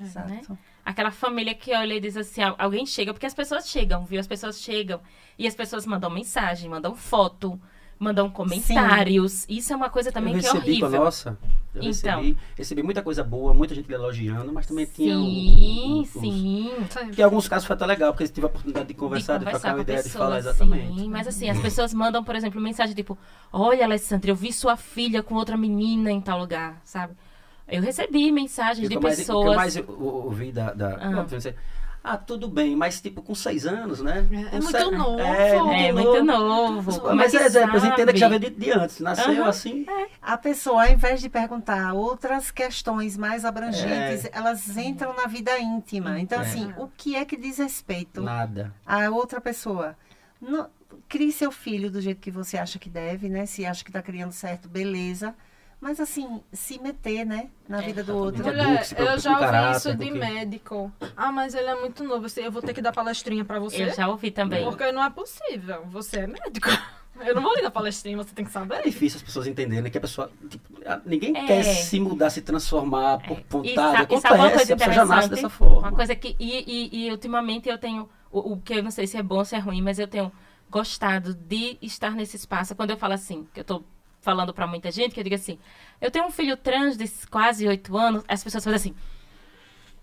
Exato. 0.00 0.28
Né? 0.28 0.40
Aquela 0.84 1.10
família 1.10 1.54
que 1.54 1.74
olha 1.74 1.94
e 1.94 2.00
diz 2.00 2.16
assim, 2.16 2.42
al- 2.42 2.56
alguém 2.58 2.84
chega, 2.84 3.12
porque 3.12 3.26
as 3.26 3.34
pessoas 3.34 3.68
chegam, 3.68 4.04
viu? 4.04 4.18
As 4.20 4.26
pessoas 4.26 4.60
chegam 4.60 5.00
e 5.38 5.46
as 5.46 5.54
pessoas 5.54 5.86
mandam 5.86 6.10
mensagem, 6.10 6.68
mandam 6.68 6.94
foto, 6.94 7.60
mandam 7.98 8.28
comentários. 8.30 9.46
Isso 9.48 9.72
é 9.72 9.76
uma 9.76 9.88
coisa 9.90 10.10
também 10.10 10.34
eu 10.34 10.40
que 10.40 10.46
é 10.46 10.52
recebi 10.52 10.78
com 10.80 10.84
a 10.86 10.88
horrível. 10.88 11.04
nossa. 11.04 11.38
Eu 11.74 11.82
Então. 11.82 12.20
recebi, 12.20 12.36
recebi 12.56 12.82
muita 12.82 13.02
coisa 13.02 13.24
boa, 13.24 13.52
muita 13.52 13.74
gente 13.74 13.90
elogiando, 13.92 14.52
mas 14.52 14.64
também 14.66 14.86
tinha 14.86 15.16
Sim, 15.16 16.06
sim. 16.20 16.70
Que 17.12 17.20
em 17.20 17.24
alguns 17.24 17.48
casos 17.48 17.66
foi 17.66 17.74
até 17.74 17.84
legal, 17.84 18.12
porque 18.12 18.28
tive 18.28 18.46
a 18.46 18.48
oportunidade 18.48 18.86
de 18.86 18.94
conversar, 18.94 19.38
de, 19.38 19.44
trocar 19.44 19.60
com 19.60 19.68
uma 19.68 19.78
a 19.78 19.80
ideia, 19.80 19.98
de 19.98 20.04
pessoa, 20.04 20.24
falar 20.24 20.38
exatamente. 20.38 20.94
Sim, 21.00 21.08
mas 21.08 21.26
assim, 21.26 21.48
as 21.50 21.58
pessoas 21.60 21.92
mandam, 21.92 22.22
por 22.22 22.36
exemplo, 22.36 22.60
mensagem 22.60 22.94
tipo: 22.94 23.18
Olha, 23.52 23.84
Alessandra, 23.84 24.30
eu 24.30 24.36
vi 24.36 24.52
sua 24.52 24.76
filha 24.76 25.22
com 25.22 25.34
outra 25.34 25.56
menina 25.56 26.10
em 26.12 26.20
tal 26.20 26.38
lugar, 26.38 26.80
sabe? 26.84 27.14
Eu 27.66 27.82
recebi 27.82 28.30
mensagens 28.30 28.88
de 28.88 28.98
mais- 28.98 29.18
O 29.20 29.24
que 29.24 29.30
eu 29.48 29.54
mais 29.54 29.76
ouvi 29.88 30.52
da. 30.52 30.72
da 30.72 30.96
Ah. 31.00 31.26
Ah, 32.06 32.18
tudo 32.18 32.46
bem, 32.48 32.76
mas 32.76 33.00
tipo, 33.00 33.22
com 33.22 33.34
seis 33.34 33.66
anos, 33.66 34.00
né? 34.02 34.18
É, 34.30 34.44
Com 34.50 34.56
é 34.56 34.60
muito 34.60 34.78
se- 34.78 34.90
novo. 34.90 35.18
É, 35.20 35.92
muito 35.92 36.22
novo. 36.24 36.82
Mas, 36.92 36.98
como 36.98 37.14
mas 37.16 37.30
que 37.30 37.36
é 37.38 37.46
exemplo, 37.46 37.80
sabe? 37.80 37.92
entenda 37.92 38.12
que 38.12 38.18
já 38.18 38.28
veio 38.28 38.40
de, 38.40 38.50
de 38.50 38.70
antes. 38.70 39.00
Nasceu 39.00 39.32
Aham. 39.32 39.48
assim. 39.48 39.86
A 40.20 40.36
pessoa, 40.36 40.84
ao 40.84 40.92
invés 40.92 41.20
de 41.22 41.28
perguntar 41.30 41.94
outras 41.94 42.50
questões 42.50 43.16
mais 43.16 43.44
abrangentes, 43.44 44.26
É. 44.26 44.30
elas 44.34 44.76
entram 44.76 45.14
na 45.16 45.26
vida 45.26 45.58
íntima. 45.58 46.20
Então, 46.20 46.40
É. 46.40 46.42
assim, 46.42 46.72
o 46.76 46.88
que 46.94 47.16
é 47.16 47.24
que 47.24 47.36
diz 47.36 47.56
respeito 47.58 48.20
Nada. 48.22 48.72
a 48.86 49.08
outra 49.10 49.40
pessoa? 49.40 49.96
Não- 50.40 50.68
crie 51.08 51.32
seu 51.32 51.50
filho 51.50 51.90
do 51.90 52.00
jeito 52.00 52.20
que 52.20 52.30
você 52.30 52.56
acha 52.58 52.78
que 52.78 52.88
deve, 52.90 53.28
né? 53.28 53.46
Se 53.46 53.64
acha 53.66 53.82
que 53.82 53.90
está 53.90 54.02
criando 54.02 54.32
certo, 54.32 54.68
beleza. 54.68 55.34
Mas, 55.84 56.00
assim, 56.00 56.40
se 56.50 56.80
meter, 56.80 57.26
né? 57.26 57.50
Na 57.68 57.82
vida 57.82 58.02
do 58.02 58.16
outro. 58.16 58.42
Mulher, 58.42 58.64
Eduque-se, 58.70 58.94
preocupe 58.94 59.16
eu 59.16 59.20
já 59.20 59.30
ouvi 59.32 59.42
caráter, 59.44 59.76
isso 59.76 59.90
de 59.90 59.96
porque- 60.06 60.18
médico. 60.18 60.92
Ah, 61.14 61.30
mas 61.30 61.54
ele 61.54 61.68
é 61.68 61.74
muito 61.78 62.02
novo. 62.02 62.26
Eu 62.38 62.50
vou 62.50 62.62
ter 62.62 62.72
que 62.72 62.80
dar 62.80 62.90
palestrinha 62.90 63.44
pra 63.44 63.58
você? 63.58 63.84
Eu 63.84 63.94
já 63.94 64.08
ouvi 64.08 64.30
também. 64.30 64.64
Porque 64.64 64.90
não 64.92 65.04
é 65.04 65.10
possível. 65.10 65.84
Você 65.90 66.20
é 66.20 66.26
médico. 66.26 66.68
Eu 67.20 67.34
não 67.34 67.42
vou 67.42 67.54
lhe 67.54 67.60
dar 67.62 67.70
palestrinha, 67.70 68.16
você 68.16 68.34
tem 68.34 68.44
que 68.46 68.50
É 68.50 68.52
saber. 68.54 68.82
difícil 68.82 69.18
as 69.18 69.22
pessoas 69.22 69.46
entenderem 69.46 69.88
que 69.92 69.96
a 69.98 70.00
pessoa. 70.00 70.32
tipo, 70.48 70.66
ninguém 71.04 71.36
É. 71.36 71.46
quer 71.46 71.62
se 71.62 72.00
mudar, 72.00 72.28
se 72.30 72.40
transformar 72.40 73.18
por 73.18 73.38
E, 73.38 73.44
vontade. 73.48 73.74
e 73.76 73.76
Acontece, 74.02 74.22
sabe 74.22 74.34
uma 74.40 74.50
coisa 74.50 74.72
a 74.74 74.76
pessoa 74.78 74.94
já 74.94 75.04
nasce 75.04 75.28
dessa 75.28 75.48
forma. 75.50 75.78
Uma 75.78 75.92
coisa 75.92 76.14
que. 76.16 76.34
E, 76.40 76.64
e, 76.66 77.06
e 77.06 77.10
ultimamente 77.12 77.68
eu 77.68 77.76
tenho. 77.78 78.08
O, 78.32 78.54
o 78.54 78.56
que 78.60 78.72
eu 78.74 78.82
não 78.82 78.90
sei 78.90 79.06
se 79.06 79.16
é 79.18 79.22
bom 79.22 79.36
ou 79.36 79.44
se 79.44 79.54
é 79.54 79.58
ruim, 79.58 79.80
mas 79.82 79.98
eu 80.00 80.08
tenho 80.08 80.32
gostado 80.70 81.34
de 81.34 81.78
estar 81.82 82.10
nesse 82.12 82.36
espaço. 82.36 82.74
Quando 82.74 82.90
eu 82.90 82.96
falo 82.96 83.12
assim, 83.12 83.46
que 83.54 83.60
eu 83.60 83.64
tô 83.64 83.84
falando 84.24 84.52
pra 84.54 84.66
muita 84.66 84.90
gente, 84.90 85.12
que 85.14 85.20
eu 85.20 85.24
digo 85.24 85.36
assim, 85.36 85.58
eu 86.00 86.10
tenho 86.10 86.24
um 86.24 86.30
filho 86.30 86.56
trans 86.56 86.96
de 86.96 87.06
quase 87.30 87.68
oito 87.68 87.96
anos, 87.96 88.24
as 88.26 88.42
pessoas 88.42 88.64
fazem 88.64 88.76
assim. 88.76 88.94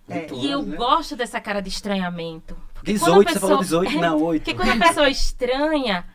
É. 0.08 0.28
E 0.34 0.50
eu 0.52 0.62
né? 0.62 0.78
gosto 0.78 1.16
dessa 1.16 1.40
cara 1.42 1.62
de 1.62 1.70
estranhamento. 1.70 2.56
Porque 2.74 2.94
18, 2.94 3.14
quando 3.14 3.28
a 3.28 3.32
você 3.34 3.40
falou 3.40 3.58
pessoa- 3.60 3.86
18, 3.86 4.02
não, 4.02 4.22
8. 4.24 4.44
Porque 4.44 4.54
quando 4.58 4.82
a 4.82 4.88
pessoa 4.88 5.08
é 5.08 5.12
estranha, 5.12 6.06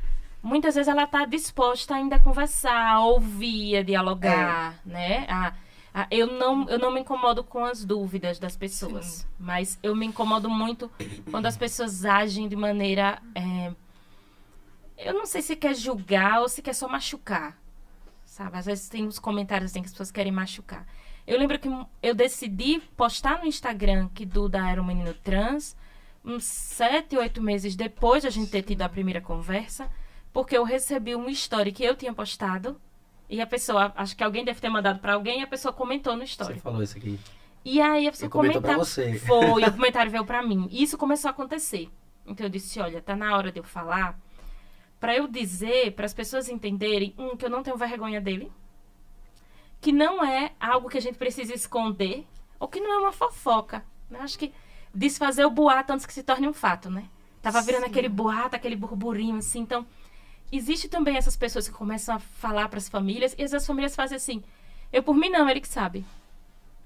muitas 0.43 0.75
vezes 0.75 0.89
ela 0.89 1.05
está 1.05 1.25
disposta 1.25 1.95
ainda 1.95 2.17
a 2.17 2.19
conversar, 2.21 2.93
a 2.95 3.01
ouvir, 3.01 3.79
a 3.79 3.83
dialogar, 3.83 4.75
né? 4.85 5.25
A, 5.29 5.53
a- 5.95 6.07
eu, 6.11 6.27
não, 6.27 6.69
eu 6.69 6.79
não 6.79 6.93
me 6.93 7.01
incomodo 7.01 7.43
com 7.43 7.65
as 7.65 7.85
dúvidas 7.85 8.39
das 8.39 8.57
pessoas, 8.57 9.27
mas 9.39 9.79
eu 9.83 9.97
me 9.97 10.07
incomodo 10.07 10.49
muito 10.51 10.91
quando 11.31 11.47
as 11.47 11.57
pessoas 11.57 12.05
agem 12.05 12.49
de 12.49 12.55
maneira. 12.57 13.19
é, 13.35 13.73
eu 14.99 15.15
não 15.15 15.27
sei 15.27 15.43
se 15.43 15.55
quer 15.57 15.75
julgar 15.75 16.41
ou 16.41 16.49
se 16.49 16.61
quer 16.63 16.75
só 16.75 16.89
machucar. 16.89 17.57
Sabe? 18.37 18.59
Às 18.59 18.67
vezes 18.67 18.87
tem 18.91 19.07
uns 19.07 19.19
comentários 19.19 19.71
assim 19.71 19.81
que 19.81 19.87
as 19.87 19.93
pessoas 19.93 20.11
querem 20.11 20.31
machucar. 20.31 20.87
Eu 21.27 21.39
lembro 21.39 21.59
que 21.59 21.71
eu 22.03 22.15
decidi 22.15 22.81
postar 22.95 23.39
no 23.41 23.47
Instagram 23.47 24.11
que 24.13 24.27
Duda 24.27 24.59
era 24.69 24.81
um 24.81 24.85
menino 24.85 25.15
trans 25.15 25.75
uns 26.23 26.45
sete, 26.45 27.17
oito 27.17 27.41
meses 27.41 27.75
depois 27.75 28.21
de 28.23 28.29
a 28.29 28.31
gente 28.31 28.51
ter 28.51 28.61
tido 28.61 28.83
a 28.83 28.91
primeira 28.91 29.23
conversa, 29.23 29.89
porque 30.35 30.55
eu 30.55 30.65
recebi 30.65 31.15
uma 31.15 31.31
história 31.31 31.73
que 31.73 31.83
eu 31.83 31.97
tinha 31.97 32.13
postado 32.13 32.79
e 33.27 33.41
a 33.41 33.47
pessoa, 33.47 33.91
acho 33.97 34.15
que 34.15 34.23
alguém 34.23 34.45
deve 34.45 34.61
ter 34.61 34.69
mandado 34.69 34.99
pra 34.99 35.15
alguém 35.15 35.41
e 35.41 35.43
a 35.43 35.47
pessoa 35.47 35.73
comentou 35.73 36.13
no 36.15 36.27
Você 36.27 36.33
story. 36.33 36.61
falou 36.61 36.83
isso 36.83 36.99
aqui. 36.99 37.19
E 37.65 37.81
aí 37.81 38.07
a 38.07 38.11
pessoa 38.11 38.29
comentou 38.29 38.61
pra 38.61 38.75
comenta- 38.75 38.85
você. 38.85 39.19
Foi, 39.21 39.65
o 39.65 39.73
comentário 39.73 40.11
veio 40.11 40.27
pra 40.27 40.43
mim. 40.43 40.69
E 40.71 40.83
isso 40.83 40.99
começou 40.99 41.29
a 41.29 41.33
acontecer. 41.33 41.89
Então 42.27 42.45
eu 42.45 42.51
disse, 42.51 42.79
olha, 42.81 43.01
tá 43.01 43.17
na 43.17 43.35
hora 43.35 43.51
de 43.51 43.61
eu 43.61 43.65
falar 43.65 44.19
pra 44.99 45.17
eu 45.17 45.27
dizer, 45.29 45.93
para 45.93 46.07
as 46.07 46.15
pessoas 46.15 46.49
entenderem, 46.49 47.15
um, 47.19 47.37
que 47.37 47.45
eu 47.45 47.51
não 47.51 47.63
tenho 47.63 47.77
vergonha 47.77 48.21
dele, 48.21 48.51
que 49.81 49.93
não 49.93 50.25
é 50.25 50.53
algo 50.59 50.89
que 50.89 50.99
a 50.99 51.03
gente 51.03 51.19
precisa 51.19 51.55
esconder, 51.55 52.27
ou 52.59 52.67
que 52.67 52.81
não 52.81 52.93
é 52.93 52.99
uma 52.99 53.13
fofoca. 53.13 53.85
Eu 54.11 54.21
acho 54.23 54.39
que 54.39 54.53
desfazer 54.95 55.45
o 55.45 55.51
boato 55.51 55.93
antes 55.93 56.07
que 56.07 56.13
se 56.13 56.23
torne 56.23 56.49
um 56.49 56.53
fato, 56.53 56.91
né? 56.91 57.09
Tava 57.43 57.61
virando 57.61 57.85
Sim. 57.85 57.91
aquele 57.91 58.09
boato, 58.09 58.57
aquele 58.57 58.75
burburinho, 58.75 59.37
assim. 59.37 59.61
Então, 59.61 59.87
existe 60.51 60.89
também 60.89 61.17
essas 61.17 61.37
pessoas 61.37 61.69
que 61.69 61.75
começam 61.75 62.17
a 62.17 62.19
falar 62.19 62.69
pras 62.69 62.89
famílias, 62.89 63.35
e 63.39 63.43
as 63.43 63.67
famílias 63.67 63.95
fazem 63.95 64.17
assim, 64.17 64.43
eu 64.93 65.03
por 65.03 65.15
mim 65.15 65.29
não, 65.29 65.49
ele 65.49 65.61
que 65.61 65.69
sabe. 65.69 66.05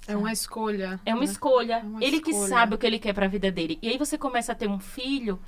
É 0.06 0.16
uma 0.16 0.32
escolha. 0.32 1.00
É 1.04 1.12
uma 1.12 1.20
né? 1.20 1.30
escolha. 1.30 1.74
É 1.74 1.82
uma 1.82 2.04
ele 2.04 2.20
que 2.20 2.30
escolha. 2.30 2.48
sabe 2.48 2.74
o 2.74 2.78
que 2.78 2.86
ele 2.86 2.98
quer 2.98 3.12
pra 3.12 3.28
vida 3.28 3.50
dele. 3.50 3.78
E 3.80 3.88
aí 3.88 3.98
você 3.98 4.18
começa 4.18 4.52
a 4.52 4.54
ter 4.54 4.68
um 4.68 4.80
filho 4.80 5.40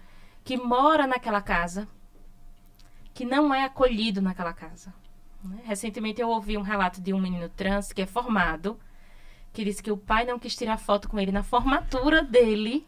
que 0.44 0.56
mora 0.56 1.06
naquela 1.06 1.40
casa, 1.40 1.88
que 3.14 3.24
não 3.24 3.54
é 3.54 3.64
acolhido 3.64 4.20
naquela 4.22 4.52
casa. 4.52 4.92
né? 5.44 5.60
Recentemente 5.64 6.20
eu 6.20 6.28
ouvi 6.28 6.56
um 6.56 6.62
relato 6.62 7.00
de 7.00 7.12
um 7.12 7.20
menino 7.20 7.48
trans 7.48 7.92
que 7.92 8.02
é 8.02 8.06
formado, 8.06 8.78
que 9.52 9.64
disse 9.64 9.82
que 9.82 9.92
o 9.92 9.96
pai 9.98 10.24
não 10.24 10.38
quis 10.38 10.56
tirar 10.56 10.78
foto 10.78 11.08
com 11.08 11.18
ele 11.20 11.32
na 11.32 11.42
formatura 11.42 12.22
dele, 12.22 12.86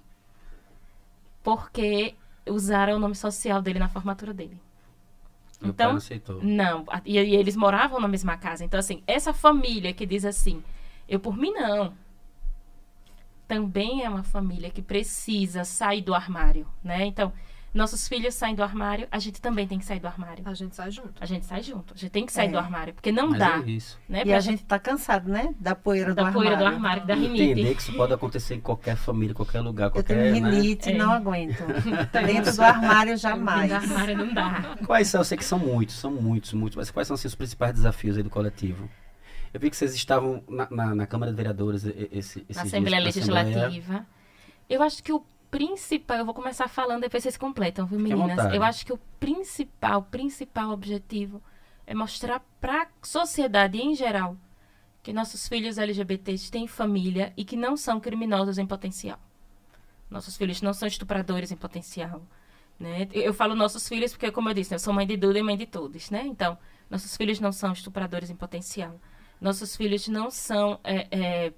porque 1.43 2.15
usaram 2.47 2.97
o 2.97 2.99
nome 2.99 3.15
social 3.15 3.61
dele 3.63 3.79
na 3.79 3.89
formatura 3.89 4.33
dele. 4.33 4.61
Meu 5.61 5.71
Então, 5.71 5.87
pai 5.87 5.93
não 5.93 5.99
aceitou. 5.99 6.43
Não, 6.43 6.85
e, 7.05 7.15
e 7.19 7.35
eles 7.37 7.57
moravam 7.57 8.01
na 8.01 8.09
mesma 8.09 8.37
casa. 8.37 8.65
Então, 8.65 8.79
assim, 8.81 9.03
essa 9.07 9.33
família 9.33 9.93
que 9.93 10.07
diz 10.07 10.25
assim, 10.25 10.63
eu 11.09 11.21
por 11.21 11.37
mim 11.37 11.53
não, 11.53 11.95
também 13.47 14.03
é 14.05 14.09
uma 14.09 14.23
família 14.23 14.71
que 14.71 14.83
precisa 14.83 15.65
sair 15.65 16.03
do 16.03 16.15
armário, 16.15 16.67
né? 16.83 17.05
Então, 17.05 17.33
Nossos 17.75 18.07
filhos 18.07 18.35
saem 18.35 18.55
do 18.55 18.63
armário, 18.63 19.09
a 19.11 19.19
gente 19.19 19.41
também 19.43 19.67
tem 19.67 19.81
que 19.81 19.85
sair 19.85 19.99
do 19.99 20.07
armário. 20.07 20.45
A 20.47 20.55
gente 20.55 20.77
sai 20.77 20.93
junto. 20.93 21.13
A 21.21 21.27
gente 21.27 21.45
sai 21.45 21.61
junto. 21.61 21.93
A 21.93 21.97
gente 21.97 22.11
tem 22.11 22.25
que 22.25 22.33
sair 22.33 22.47
É. 22.47 22.51
do 22.53 22.59
armário, 22.59 22.95
porque 22.95 23.11
não 23.11 23.31
Mas 23.31 23.39
dá, 23.41 23.57
é 23.59 23.69
isso. 23.69 23.99
né? 24.09 24.23
E 24.25 24.33
a 24.33 24.39
gente 24.39 24.63
tá 24.65 24.79
cansado, 24.79 25.29
né? 25.29 25.53
Da 25.59 25.75
poeira 25.75 26.15
da 26.15 26.23
do 26.23 26.33
poeira 26.33 26.57
do 26.57 26.65
armário. 26.65 27.03
armário, 27.03 27.07
da 27.07 27.17
Entender 27.17 27.55
rinite. 27.55 27.75
que 27.75 27.83
isso 27.83 27.93
pode 27.95 28.13
acontecer 28.13 28.55
em 28.55 28.61
qualquer 28.61 28.95
família, 28.97 29.35
qualquer 29.35 29.61
lugar, 29.61 29.87
Eu 29.87 29.91
qualquer. 29.91 30.33
tenho 30.33 30.41
né? 30.45 30.51
rinite, 30.53 30.91
É. 30.93 30.97
não 30.97 31.11
aguento. 31.13 31.65
Dentro 32.25 32.55
do 32.55 32.63
armário, 32.63 33.17
jamais. 33.17 33.69
Dentro 33.71 33.89
do 33.89 33.93
armário 33.95 34.17
não 34.19 34.33
dá. 34.33 34.77
Quais 34.87 35.09
são? 35.09 35.21
Eu 35.21 35.25
sei 35.25 35.37
que 35.37 35.45
são 35.45 35.59
muitos, 35.59 35.97
são 35.97 36.13
muitos, 36.13 36.53
muitos, 36.53 36.77
mas 36.77 36.93
quais 36.93 37.09
são 37.09 37.17
assim, 37.17 37.27
os 37.27 37.35
principais 37.35 37.73
desafios 37.75 38.17
aí 38.17 38.23
do 38.23 38.31
coletivo? 38.31 38.89
Eu 39.53 39.59
vi 39.59 39.69
que 39.69 39.77
vocês 39.77 39.95
estavam 39.95 40.45
na, 40.49 40.69
na, 40.71 40.95
na 40.95 41.07
Câmara 41.09 41.33
de 41.33 41.37
Vereadores 41.37 41.85
esse, 41.85 41.99
esses 42.13 42.57
na 42.57 42.63
dias, 42.63 42.75
Assembleia 42.75 43.03
na 43.03 43.09
Assembleia. 43.09 43.45
Legislativa. 43.45 44.07
Eu 44.69 44.83
acho 44.83 45.03
que 45.03 45.13
o 45.13 45.23
principal, 45.55 46.19
eu 46.19 46.25
vou 46.25 46.35
começar 46.35 46.67
falando, 46.67 47.03
depois 47.03 47.23
vocês 47.23 47.37
completam, 47.37 47.87
viu, 47.87 48.01
meninas? 48.01 48.53
Eu 48.53 48.65
acho 48.65 48.85
que 48.85 48.93
o 48.93 48.99
principal, 49.21 50.03
principal 50.03 50.71
objetivo 50.71 51.41
é 51.87 51.95
mostrar 51.95 52.45
para 52.61 52.83
a 52.83 52.87
sociedade 53.01 53.81
em 53.81 53.95
geral 53.95 54.37
que 55.01 55.13
nossos 55.13 55.47
filhos 55.47 55.79
LGBTs 55.79 56.51
têm 56.51 56.67
família 56.67 57.33
e 57.37 57.45
que 57.45 57.57
não 57.57 57.77
são 57.77 58.01
criminosos 58.01 58.59
em 58.59 58.67
potencial. 58.67 59.21
Nossos 60.11 60.37
filhos 60.37 60.61
não 60.61 60.73
são 60.73 60.89
estupradores 60.89 61.53
em 61.53 61.57
potencial. 61.57 62.21
Né? 62.77 63.07
Eu 63.13 63.23
eu 63.23 63.35
falo 63.35 63.55
nossos 63.55 63.89
filhos 63.89 64.11
porque, 64.11 64.33
como 64.33 64.51
eu 64.51 64.55
disse, 64.55 64.75
eu 64.75 64.81
sou 64.81 64.93
mãe 64.93 65.07
de 65.07 65.17
Duda 65.17 65.39
e 65.39 65.43
mãe 65.43 65.57
de 65.57 65.67
todos. 65.67 66.11
Né? 66.11 66.25
Então, 66.27 66.59
nossos 66.91 67.17
filhos 67.17 67.39
não 67.39 67.53
são 67.53 67.73
estupradores 67.73 68.29
em 68.29 68.35
potencial. 68.35 68.99
Nossos 69.41 69.77
filhos 69.77 70.09
não 70.09 70.33
são 70.33 70.81
é, 70.83 71.07
é, 71.13 71.53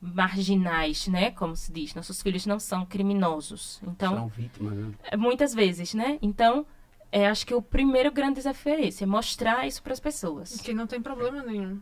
marginais, 0.00 1.08
né? 1.08 1.30
Como 1.30 1.56
se 1.56 1.72
diz. 1.72 1.94
Nossos 1.94 2.22
filhos 2.22 2.46
não 2.46 2.58
são 2.58 2.86
criminosos. 2.86 3.80
Então, 3.86 4.14
São 4.14 4.28
vítimas, 4.28 4.74
né? 4.74 4.94
é, 5.04 5.16
muitas 5.16 5.54
vezes, 5.54 5.94
né? 5.94 6.18
Então, 6.22 6.66
é, 7.10 7.28
acho 7.28 7.46
que 7.46 7.54
o 7.54 7.62
primeiro 7.62 8.10
grande 8.12 8.36
desafio 8.36 8.74
é 8.74 8.86
esse, 8.86 9.02
é 9.02 9.06
mostrar 9.06 9.66
isso 9.66 9.82
para 9.82 9.92
as 9.92 10.00
pessoas. 10.00 10.60
Que 10.60 10.74
não 10.74 10.86
tem 10.86 11.00
problema 11.00 11.42
nenhum. 11.42 11.80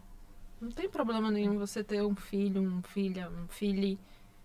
Não 0.61 0.71
tem 0.71 0.89
problema 0.89 1.31
nenhum 1.31 1.59
você 1.59 1.85
ter 1.85 2.03
um 2.03 2.15
filho, 2.15 2.63
um 2.63 2.83
filha, 2.83 3.31
um 3.31 3.47
filho 3.49 3.99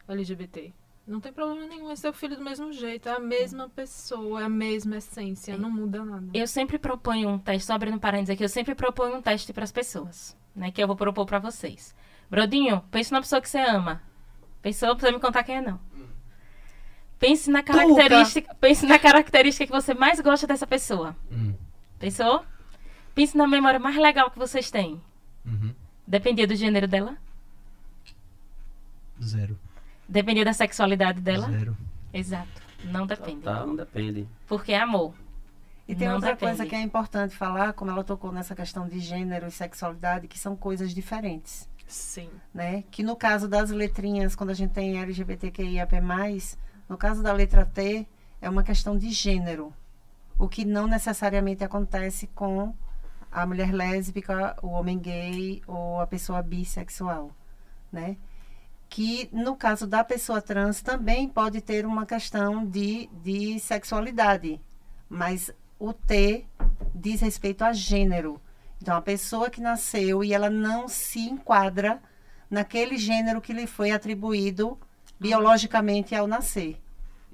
LGBT. 0.08 0.74
Não 1.08 1.20
tem 1.20 1.34
problema 1.34 1.66
nenhum, 1.66 1.90
é 1.90 1.96
seu 1.96 2.14
filho 2.14 2.38
do 2.38 2.44
mesmo 2.44 2.72
jeito, 2.72 3.10
é 3.10 3.14
a 3.14 3.20
mesma 3.20 3.68
pessoa, 3.70 4.42
é 4.42 4.46
a 4.46 4.50
mesma 4.50 4.98
essência, 4.98 5.58
não 5.58 5.70
muda 5.70 6.06
nada. 6.06 6.28
Eu 6.34 6.46
sempre 6.48 6.78
proponho 6.78 7.28
um 7.30 7.40
teste, 7.40 7.66
só 7.66 7.74
abrindo 7.74 8.00
parênteses 8.00 8.30
aqui, 8.32 8.44
eu 8.44 8.50
sempre 8.50 8.76
proponho 8.76 9.16
um 9.16 9.22
teste 9.22 9.52
para 9.52 9.64
as 9.64 9.72
pessoas, 9.72 10.38
né? 10.56 10.72
Que 10.72 10.82
eu 10.82 10.88
vou 10.88 10.96
propor 10.96 11.26
para 11.26 11.40
vocês. 11.40 11.96
Brodinho, 12.32 12.82
pense 12.90 13.12
numa 13.12 13.22
pessoa 13.22 13.42
que 13.42 13.50
você 13.50 13.60
ama. 13.60 14.02
Pensou? 14.62 14.88
Não 14.90 14.96
precisa 14.96 15.14
me 15.16 15.22
contar 15.22 15.44
quem 15.44 15.58
é, 15.58 15.62
não. 15.62 15.80
Pense 17.20 17.52
na 17.52 17.62
característica, 17.62 18.56
pense 18.56 18.86
na 18.88 18.98
característica 18.98 19.66
que 19.66 19.72
você 19.72 19.94
mais 19.94 20.20
gosta 20.22 20.48
dessa 20.48 20.66
pessoa. 20.66 21.16
Hum, 21.32 21.54
Pensou? 22.00 22.44
Pense 23.14 23.36
na 23.38 23.46
memória 23.46 23.78
mais 23.80 23.96
legal 23.98 24.32
que 24.32 24.40
vocês 24.40 24.72
têm. 24.72 25.00
uhum. 25.46 25.76
Dependia 26.08 26.48
do 26.48 26.56
gênero 26.56 26.88
dela? 26.88 27.18
Zero. 29.22 29.58
Dependia 30.10 30.46
da 30.46 30.54
sexualidade 30.54 31.22
dela? 31.22 31.48
Zero. 31.50 31.78
Exato. 32.14 32.62
Não 32.86 33.06
depende. 33.06 33.42
Tá, 33.42 33.66
não 33.66 33.76
depende. 33.76 34.28
Porque 34.48 34.72
é 34.72 34.80
amor. 34.80 35.14
E 35.88 35.94
tem 35.96 36.08
Não 36.08 36.16
outra 36.16 36.32
depende. 36.32 36.58
coisa 36.58 36.66
que 36.70 36.76
é 36.76 36.82
importante 36.82 37.36
falar, 37.36 37.74
como 37.74 37.92
ela 37.92 38.04
tocou 38.04 38.32
nessa 38.32 38.56
questão 38.56 38.88
de 38.88 39.00
gênero 39.00 39.48
e 39.48 39.52
sexualidade, 39.52 40.28
que 40.28 40.40
são 40.40 40.56
coisas 40.56 40.94
diferentes. 40.94 41.70
Sim. 41.92 42.30
né? 42.54 42.84
Que 42.90 43.04
no 43.04 43.16
caso 43.16 43.48
das 43.48 43.70
letrinhas, 43.70 44.36
quando 44.36 44.52
a 44.52 44.54
gente 44.54 44.72
tem 44.72 45.00
LGBTQIAP+, 45.00 46.02
no 46.88 46.98
caso 46.98 47.22
da 47.22 47.34
letra 47.34 47.66
T, 47.66 48.08
é 48.42 48.50
uma 48.50 48.64
questão 48.64 48.98
de 48.98 49.10
gênero. 49.12 49.74
O 50.40 50.48
que 50.48 50.66
não 50.66 50.88
necessariamente 50.88 51.64
acontece 51.64 52.28
com 52.28 52.74
a 53.32 53.46
mulher 53.46 53.72
lésbica, 53.72 54.58
o 54.62 54.68
homem 54.68 55.00
gay 55.00 55.62
ou 55.68 56.02
a 56.02 56.08
pessoa 56.08 56.42
bissexual, 56.42 57.32
né? 57.92 58.18
Que 58.90 59.30
no 59.32 59.56
caso 59.56 59.88
da 59.88 60.04
pessoa 60.04 60.42
trans 60.42 60.82
também 60.82 61.30
pode 61.30 61.62
ter 61.62 61.86
uma 61.86 62.06
questão 62.06 62.66
de, 62.66 63.10
de 63.24 63.58
sexualidade, 63.60 64.60
mas 65.08 65.52
o 65.80 65.94
T 65.94 66.46
diz 66.94 67.22
respeito 67.22 67.64
a 67.64 67.72
gênero. 67.72 68.42
Então, 68.82 68.96
a 68.96 69.02
pessoa 69.02 69.50
que 69.50 69.62
nasceu 69.62 70.24
e 70.24 70.34
ela 70.34 70.50
não 70.50 70.88
se 70.88 71.20
enquadra 71.20 72.02
naquele 72.50 72.98
gênero 72.98 73.40
que 73.40 73.54
lhe 73.54 73.68
foi 73.68 73.92
atribuído 73.92 74.78
biologicamente 75.20 76.16
ao 76.16 76.28
nascer. 76.28 76.78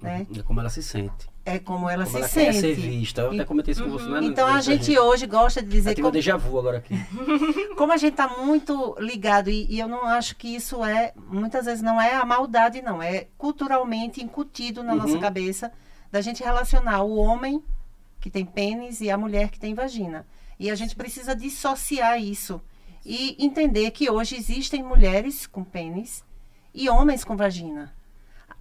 Né? 0.01 0.27
É 0.37 0.43
como 0.43 0.59
ela 0.59 0.69
se 0.69 0.83
sente. 0.83 1.27
É 1.43 1.57
como 1.57 1.89
ela 1.89 2.03
como 2.03 2.17
se 2.17 2.21
ela 2.21 2.29
quer 2.29 2.53
ser 2.53 2.75
sente. 2.75 2.81
vista. 2.87 3.21
Eu 3.21 3.31
até 3.31 3.45
comentei 3.45 3.71
isso 3.71 3.83
com 3.83 3.89
você, 3.89 4.05
né? 4.09 4.19
Então, 4.23 4.45
a 4.45 4.59
Durante 4.59 4.65
gente 4.65 4.99
hoje 4.99 5.25
gosta 5.25 5.63
de 5.63 5.69
dizer 5.69 5.91
tive 5.91 6.01
um 6.01 6.03
como, 6.03 6.13
déjà 6.13 6.35
vu 6.35 6.59
agora 6.59 6.79
aqui. 6.79 6.93
como 7.77 7.93
a 7.93 7.97
gente 7.97 8.11
está 8.11 8.27
muito 8.27 8.95
ligado, 8.99 9.49
e, 9.49 9.65
e 9.73 9.79
eu 9.79 9.87
não 9.87 10.05
acho 10.05 10.35
que 10.35 10.53
isso 10.53 10.83
é, 10.83 11.13
muitas 11.15 11.65
vezes 11.65 11.81
não 11.81 11.99
é 12.01 12.13
a 12.13 12.25
maldade, 12.25 12.81
não, 12.81 13.01
é 13.01 13.27
culturalmente 13.37 14.21
incutido 14.21 14.83
na 14.83 14.93
nossa 14.93 15.13
Uhum. 15.13 15.21
cabeça 15.21 15.71
da 16.11 16.19
gente 16.19 16.43
relacionar 16.43 17.01
o 17.03 17.15
homem 17.15 17.63
que 18.19 18.29
tem 18.29 18.45
pênis 18.45 18.99
e 18.99 19.09
a 19.09 19.17
mulher 19.17 19.49
que 19.49 19.59
tem 19.59 19.73
vagina. 19.73 20.27
E 20.59 20.69
a 20.71 20.75
gente 20.75 20.95
precisa 20.95 21.35
dissociar 21.35 22.19
isso 22.21 22.61
e 23.05 23.35
entender 23.43 23.91
que 23.91 24.09
hoje 24.09 24.35
existem 24.35 24.83
mulheres 24.83 25.45
com 25.47 25.63
pênis 25.63 26.23
e 26.73 26.89
homens 26.89 27.23
com 27.23 27.35
vagina. 27.37 27.93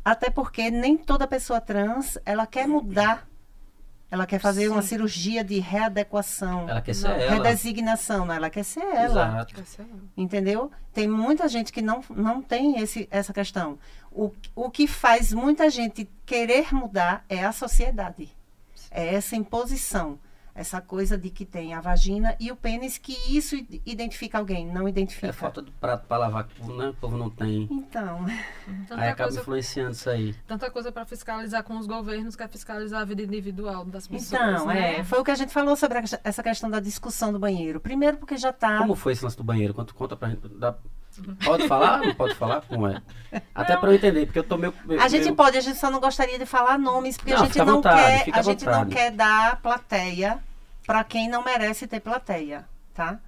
Até 0.05 0.31
porque 0.31 0.71
nem 0.71 0.97
toda 0.97 1.27
pessoa 1.27 1.61
trans, 1.61 2.17
ela 2.25 2.47
quer 2.47 2.69
mudar. 2.69 3.27
Ela 4.09 4.25
quer 4.25 4.39
fazer 4.39 4.69
uma 4.69 4.83
Sim. 4.83 4.89
cirurgia 4.89 5.43
de 5.43 5.59
readequação, 5.59 6.69
Ela 6.69 6.81
quer 6.81 6.95
ser 6.95 7.09
Não, 7.09 7.15
ela. 7.17 7.35
redesignação, 7.45 8.25
não, 8.25 8.35
ela 8.37 8.49
quer 8.49 8.63
ser 8.63 8.85
ela. 8.85 9.45
Exato. 9.51 9.65
Entendeu? 10.17 10.71
Tem 10.93 11.09
muita 11.09 11.49
gente 11.49 11.73
que 11.73 11.83
não, 11.83 12.05
não 12.11 12.41
tem 12.41 12.79
esse, 12.79 13.09
essa 13.11 13.33
questão. 13.33 13.77
O, 14.13 14.31
o 14.55 14.71
que 14.71 14.87
faz 14.87 15.33
muita 15.33 15.69
gente 15.69 16.09
querer 16.25 16.73
mudar 16.73 17.25
é 17.29 17.45
a 17.45 17.51
sociedade. 17.51 18.29
É 18.93 19.13
essa 19.17 19.35
imposição. 19.35 20.21
Essa 20.59 20.81
coisa 20.81 21.19
de 21.19 21.29
que 21.29 21.45
tem 21.45 21.75
a 21.75 21.81
vagina 21.83 22.35
e 22.41 22.51
o 22.51 22.57
pênis, 22.57 22.97
que 22.97 23.13
isso 23.29 23.55
id- 23.55 23.83
identifica 23.85 24.39
alguém, 24.39 24.67
não 24.67 24.89
identifica. 24.89 25.27
É 25.29 25.33
falta 25.33 25.61
do 25.61 25.71
prato 25.73 26.07
pra 26.07 26.17
lavar, 26.17 26.49
né? 26.67 26.89
O 26.89 26.95
povo 26.95 27.17
não 27.19 27.29
tem. 27.29 27.69
Então, 27.71 28.25
Tanta 28.89 29.03
Aí 29.03 29.09
acaba 29.11 29.29
coisa, 29.29 29.41
influenciando 29.41 29.93
isso 29.93 30.09
aí. 30.09 30.35
tanta 30.47 30.71
coisa 30.71 30.91
para 30.91 31.05
fiscalizar 31.05 31.63
com 31.63 31.77
os 31.79 31.87
governos, 31.87 32.35
quer 32.35 32.49
fiscalizar 32.49 33.03
a 33.03 33.05
vida 33.05 33.23
individual 33.23 33.85
das 33.85 34.07
pessoas. 34.09 34.33
então 34.41 34.67
né? 34.67 35.01
é, 35.01 35.05
foi 35.05 35.19
o 35.21 35.25
que 35.25 35.31
a 35.31 35.35
gente 35.35 35.53
falou 35.53 35.77
sobre 35.77 35.99
a 35.99 36.03
essa 36.25 36.43
questão 36.43 36.71
da 36.71 36.81
discussão 36.81 37.33
do 37.33 37.39
banheiro. 37.39 37.79
Primeiro 37.79 38.17
porque 38.17 38.37
já 38.39 38.51
está... 38.51 38.79
Como 38.79 38.95
foi 38.95 39.13
esse 39.13 39.23
lance 39.25 39.37
do 39.37 39.45
banheiro? 39.45 39.75
Conta, 39.75 39.93
conta 39.93 40.17
pra 40.17 40.31
gente. 40.31 40.49
Dá- 40.49 40.75
Pode 41.45 41.67
falar? 41.69 41.99
Não 41.99 42.15
pode 42.15 42.35
falar? 42.35 42.61
Como 42.63 42.87
é? 42.87 43.01
Até 43.55 43.77
pra 43.77 43.91
eu 43.91 43.95
entender, 43.95 44.27
porque 44.27 44.39
eu 44.39 44.45
tô 44.45 44.57
meio. 44.57 44.73
meio- 44.85 45.01
A 45.01 45.09
gente 45.09 45.33
pode, 45.33 45.57
a 45.57 45.61
gente 45.61 45.79
só 45.79 45.91
não 45.91 46.01
gostaria 46.01 46.39
de 46.39 46.47
falar 46.47 46.79
nomes, 46.79 47.17
porque 47.17 47.33
Não, 47.33 47.43
a 47.43 47.45
gente 47.47 47.59
não 47.59 47.67
vontade, 47.77 48.25
quer, 48.25 48.35
a 48.35 48.39
à 48.39 48.43
gente 48.43 48.65
não 48.65 48.87
quer 48.87 49.11
dar 49.11 49.61
plateia 49.61 50.39
para 50.87 51.03
quem 51.05 51.29
não 51.29 51.43
merece 51.45 51.87
ter 51.87 52.01
plateia, 52.01 52.65
tá? 52.95 53.19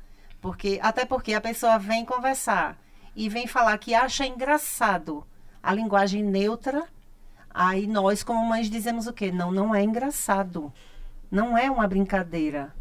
Porque 0.41 0.79
até 0.83 1.05
porque 1.05 1.35
a 1.35 1.41
pessoa 1.41 1.79
vem 1.79 2.05
conversar 2.05 2.77
e 3.17 3.29
vem 3.29 3.47
falar 3.47 3.77
que 3.79 3.95
acha 3.95 4.25
engraçado 4.27 5.27
a 5.63 5.75
linguagem 5.75 6.23
neutra, 6.23 6.85
aí 7.53 7.87
nós 7.87 8.23
como 8.23 8.45
mães 8.47 8.71
dizemos 8.71 9.07
o 9.07 9.13
quê? 9.13 9.33
Não, 9.33 9.51
não 9.51 9.75
é 9.75 9.83
engraçado. 9.83 10.73
Não 11.31 11.59
é 11.59 11.71
uma 11.71 11.87
brincadeira. 11.87 12.73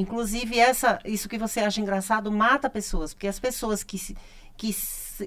Inclusive, 0.00 0.58
essa, 0.58 0.98
isso 1.04 1.28
que 1.28 1.38
você 1.38 1.60
acha 1.60 1.80
engraçado 1.80 2.30
mata 2.32 2.70
pessoas, 2.70 3.12
porque 3.12 3.28
as 3.28 3.38
pessoas 3.38 3.82
que, 3.82 4.16
que, 4.56 4.74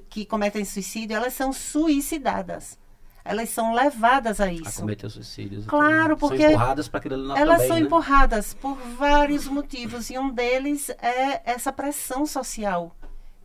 que 0.10 0.26
cometem 0.26 0.66
suicídio, 0.66 1.16
elas 1.16 1.34
são 1.34 1.54
suicidadas. 1.54 2.78
Elas 3.26 3.50
são 3.50 3.74
levadas 3.74 4.42
a 4.42 4.46
A 4.46 4.52
isso. 4.52 4.82
cometer 4.82 5.10
suicídios. 5.10 5.66
Claro, 5.66 6.18
São 6.20 6.28
porque 6.28 6.46
empurradas 6.46 6.90
pra 6.90 7.00
aquilo 7.00 7.16
Elas 7.38 7.56
também, 7.56 7.68
são 7.68 7.78
né? 7.78 7.82
empurradas 7.84 8.54
por 8.54 8.76
vários 8.76 9.48
motivos, 9.48 10.10
e 10.10 10.18
um 10.18 10.30
deles 10.30 10.90
é 10.90 11.42
essa 11.46 11.72
pressão 11.72 12.26
social, 12.26 12.94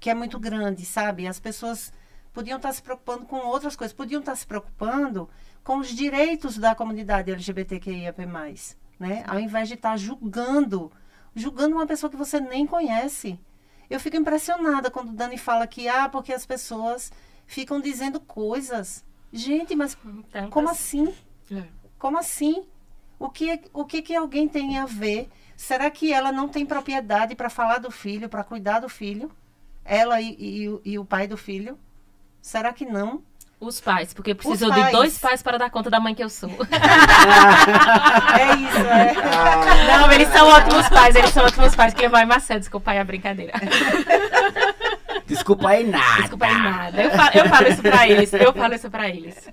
que 0.01 0.11
é 0.11 0.15
muito 0.15 0.37
grande, 0.41 0.85
sabe? 0.85 1.29
As 1.29 1.39
pessoas 1.39 1.93
podiam 2.33 2.57
estar 2.57 2.73
se 2.73 2.83
preocupando 2.83 3.25
com 3.25 3.37
outras 3.37 3.77
coisas, 3.77 3.95
podiam 3.95 4.19
estar 4.19 4.35
se 4.35 4.47
preocupando 4.47 5.29
com 5.63 5.79
os 5.79 5.89
direitos 5.89 6.59
da 6.59 6.75
comunidade 6.75 7.31
LGBTQIAP+, 7.31 8.27
né? 8.99 9.23
Ao 9.29 9.39
invés 9.39 9.69
de 9.69 9.75
estar 9.75 9.97
julgando, 9.97 10.91
julgando 11.39 11.77
uma 11.77 11.87
pessoa 11.87 12.11
que 12.11 12.17
você 12.17 12.41
nem 12.41 12.67
conhece. 12.67 13.39
Eu 13.89 13.99
fico 14.01 14.17
impressionada 14.17 14.91
quando 14.91 15.11
o 15.11 15.13
Dani 15.15 15.39
fala 15.39 15.67
que, 15.67 15.89
ah, 15.89 16.09
porque 16.09 16.33
as 16.33 16.45
pessoas 16.45 17.11
ficam 17.47 17.81
dizendo 17.81 18.21
coisas. 18.21 19.05
Gente, 19.33 19.75
mas 19.75 19.97
Então, 20.05 20.51
como 20.51 20.67
tá- 20.67 20.73
assim? 20.73 21.15
É. 21.51 21.65
Como 21.99 22.19
assim? 22.19 22.67
O 23.19 23.29
que, 23.31 23.61
o 23.73 23.85
que, 23.85 24.03
que 24.03 24.15
alguém 24.15 24.47
tem 24.49 24.79
a 24.79 24.85
ver? 24.87 25.29
Será 25.57 25.91
que 25.91 26.13
ela 26.13 26.31
não 26.31 26.49
tem 26.49 26.65
propriedade 26.67 27.35
para 27.35 27.51
falar 27.51 27.79
do 27.79 27.91
filho, 27.91 28.29
para 28.29 28.45
cuidar 28.45 28.81
do 28.81 28.89
filho? 28.89 29.31
Ela 29.85 30.21
e, 30.21 30.37
e 30.39 30.81
e 30.93 30.99
o 30.99 31.05
pai 31.05 31.27
do 31.27 31.37
filho? 31.37 31.79
Será 32.41 32.73
que 32.73 32.85
não? 32.87 33.23
Os 33.61 33.81
pais, 33.81 34.15
porque 34.15 34.35
precisou 34.37 34.69
pais. 34.69 34.87
de 34.87 34.93
dois 34.93 35.19
pais 35.19 35.43
para 35.43 35.59
dar 35.59 35.69
conta 35.69 35.91
da 35.91 35.99
mãe 35.99 36.15
que 36.15 36.23
eu 36.23 36.29
sou. 36.29 36.49
É 38.39 38.55
isso, 38.55 38.79
é. 38.79 39.15
Não, 39.99 40.13
eles 40.13 40.29
são 40.29 40.47
ótimos 40.49 40.89
pais, 40.89 41.17
eles 41.17 41.31
são 41.31 41.45
ótimos 41.45 41.75
pais. 41.75 41.93
Que 41.95 42.09
vai 42.09 42.25
Marcelo, 42.25 42.61
desculpa 42.61 42.93
aí 42.93 42.99
a 42.99 43.05
brincadeira. 43.05 43.53
Desculpa 45.27 45.69
aí 45.71 45.87
nada. 45.87 46.21
Desculpa 46.23 46.47
aí 46.47 46.55
nada. 46.55 47.03
Eu 47.03 47.11
falo, 47.11 47.31
eu 47.35 47.49
falo 47.49 47.69
isso 47.69 47.83
pra 47.83 48.09
eles, 48.09 48.33
eu 48.33 48.53
falo 48.53 48.75
isso 48.75 48.91
pra 48.91 49.09
eles. 49.09 49.49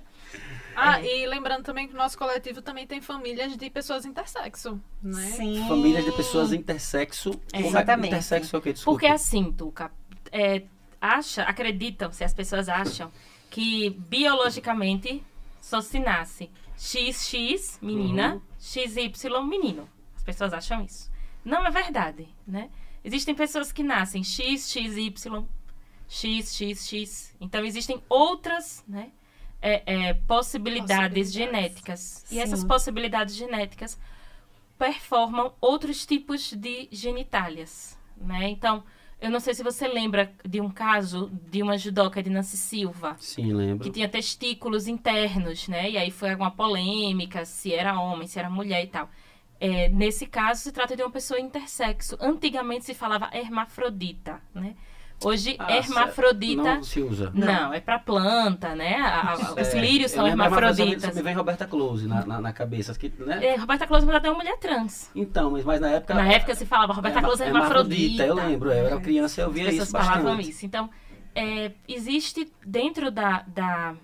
Ah, 0.76 1.00
É. 1.00 1.22
e 1.22 1.26
lembrando 1.26 1.64
também 1.64 1.88
que 1.88 1.94
o 1.94 1.96
nosso 1.96 2.18
coletivo 2.18 2.60
também 2.60 2.86
tem 2.86 3.00
famílias 3.00 3.56
de 3.56 3.70
pessoas 3.70 4.04
intersexo, 4.04 4.78
né? 5.02 5.22
Sim. 5.22 5.64
Famílias 5.66 6.04
de 6.04 6.12
pessoas 6.12 6.52
intersexo. 6.52 7.40
É. 7.52 7.60
Exatamente. 7.60 8.08
Intersexo 8.08 8.54
é 8.54 8.58
o 8.58 8.62
quê? 8.62 8.72
Desculpa. 8.74 9.00
Porque 9.00 9.12
assim, 9.12 9.50
Tuca, 9.52 9.90
é, 10.30 10.62
acha, 11.00 11.42
acreditam, 11.44 12.12
se 12.12 12.22
as 12.24 12.34
pessoas 12.34 12.68
acham, 12.68 13.10
que 13.50 13.90
biologicamente 13.90 15.22
só 15.60 15.80
se 15.80 15.98
nasce 15.98 16.50
XX, 16.76 17.78
menina, 17.80 18.34
Uhum. 18.34 18.40
XY, 18.58 19.10
menino. 19.48 19.88
As 20.16 20.22
pessoas 20.22 20.52
acham 20.52 20.84
isso. 20.84 21.10
Não 21.44 21.64
é 21.66 21.70
verdade, 21.70 22.28
né? 22.46 22.70
Existem 23.04 23.34
pessoas 23.34 23.70
que 23.72 23.82
nascem 23.82 24.22
X, 24.24 24.70
XY, 24.70 25.14
X, 26.08 26.54
X, 26.56 26.88
X. 26.88 27.36
Então, 27.40 27.64
existem 27.64 28.02
outras, 28.08 28.84
né? 28.86 29.10
é, 29.62 29.82
é, 30.10 30.14
possibilidades 30.14 31.30
Possibilidades. 31.30 31.32
genéticas. 31.32 32.24
E 32.24 32.34
Sim. 32.34 32.40
essas 32.40 32.62
possibilidades 32.64 33.34
genéticas 33.34 33.98
performam 34.78 35.54
outros 35.60 36.04
tipos 36.04 36.52
de 36.52 36.88
genitálias, 36.92 37.98
né? 38.16 38.48
Então, 38.50 38.84
eu 39.20 39.30
não 39.30 39.40
sei 39.40 39.54
se 39.54 39.62
você 39.62 39.88
lembra 39.88 40.30
de 40.44 40.60
um 40.60 40.70
caso 40.70 41.30
de 41.50 41.62
uma 41.62 41.78
judoca 41.78 42.22
de 42.22 42.28
Nancy 42.30 42.56
Silva, 42.56 43.16
Sim, 43.18 43.52
lembro. 43.52 43.84
que 43.84 43.90
tinha 43.90 44.08
testículos 44.08 44.86
internos, 44.86 45.68
né? 45.68 45.90
E 45.90 45.98
aí 45.98 46.10
foi 46.10 46.30
alguma 46.30 46.50
polêmica 46.50 47.44
se 47.44 47.72
era 47.72 47.98
homem, 47.98 48.26
se 48.28 48.38
era 48.38 48.50
mulher 48.50 48.84
e 48.84 48.88
tal. 48.88 49.08
É, 49.58 49.88
nesse 49.88 50.26
caso, 50.26 50.60
se 50.62 50.72
trata 50.72 50.94
de 50.94 51.02
uma 51.02 51.10
pessoa 51.10 51.40
intersexo. 51.40 52.16
Antigamente 52.20 52.84
se 52.84 52.94
falava 52.94 53.30
hermafrodita, 53.32 54.40
né? 54.54 54.76
Hoje, 55.24 55.56
Ah, 55.58 55.76
hermafrodita... 55.76 56.62
Não 56.76 56.82
se 56.82 57.00
usa. 57.00 57.30
Não, 57.34 57.72
é 57.72 57.80
pra 57.80 57.98
planta, 57.98 58.74
né? 58.74 58.96
A- 58.96 59.32
a- 59.32 59.34
os 59.54 59.56
É, 59.74 59.80
lírios 59.80 60.10
são 60.10 60.24
me- 60.24 60.30
hermafroditas. 60.30 61.14
Me 61.14 61.22
vem 61.22 61.34
Roberta 61.34 61.66
Close 61.66 62.06
na, 62.06 62.24
na, 62.26 62.40
na 62.40 62.52
cabeça. 62.52 62.94
Que, 62.94 63.10
né? 63.18 63.44
É, 63.44 63.56
Roberta 63.56 63.86
Close 63.86 64.04
mas 64.04 64.14
até 64.16 64.28
uma 64.30 64.36
mulher 64.36 64.58
trans. 64.58 65.10
Então, 65.14 65.50
mas, 65.50 65.64
mas 65.64 65.80
na 65.80 65.88
época. 65.90 66.14
Na 66.14 66.30
época 66.30 66.54
se 66.54 66.66
falava 66.66 66.92
Roberta 66.92 67.22
Close 67.22 67.42
é 67.42 67.46
hermafrodita. 67.46 68.22
hermafrodita. 68.22 68.26
Eu 68.26 68.34
lembro, 68.34 68.70
eu 68.70 68.86
era 68.86 69.00
criança 69.00 69.40
e 69.40 69.44
eu 69.44 69.48
As 69.48 69.54
via 69.54 69.64
pessoas 69.64 69.88
isso 69.88 69.96
falavam 69.96 70.38
isso. 70.40 70.66
Então, 70.66 70.90
é, 71.34 71.72
existe 71.88 72.52
dentro 72.64 73.10
da, 73.10 73.42
da 73.46 73.94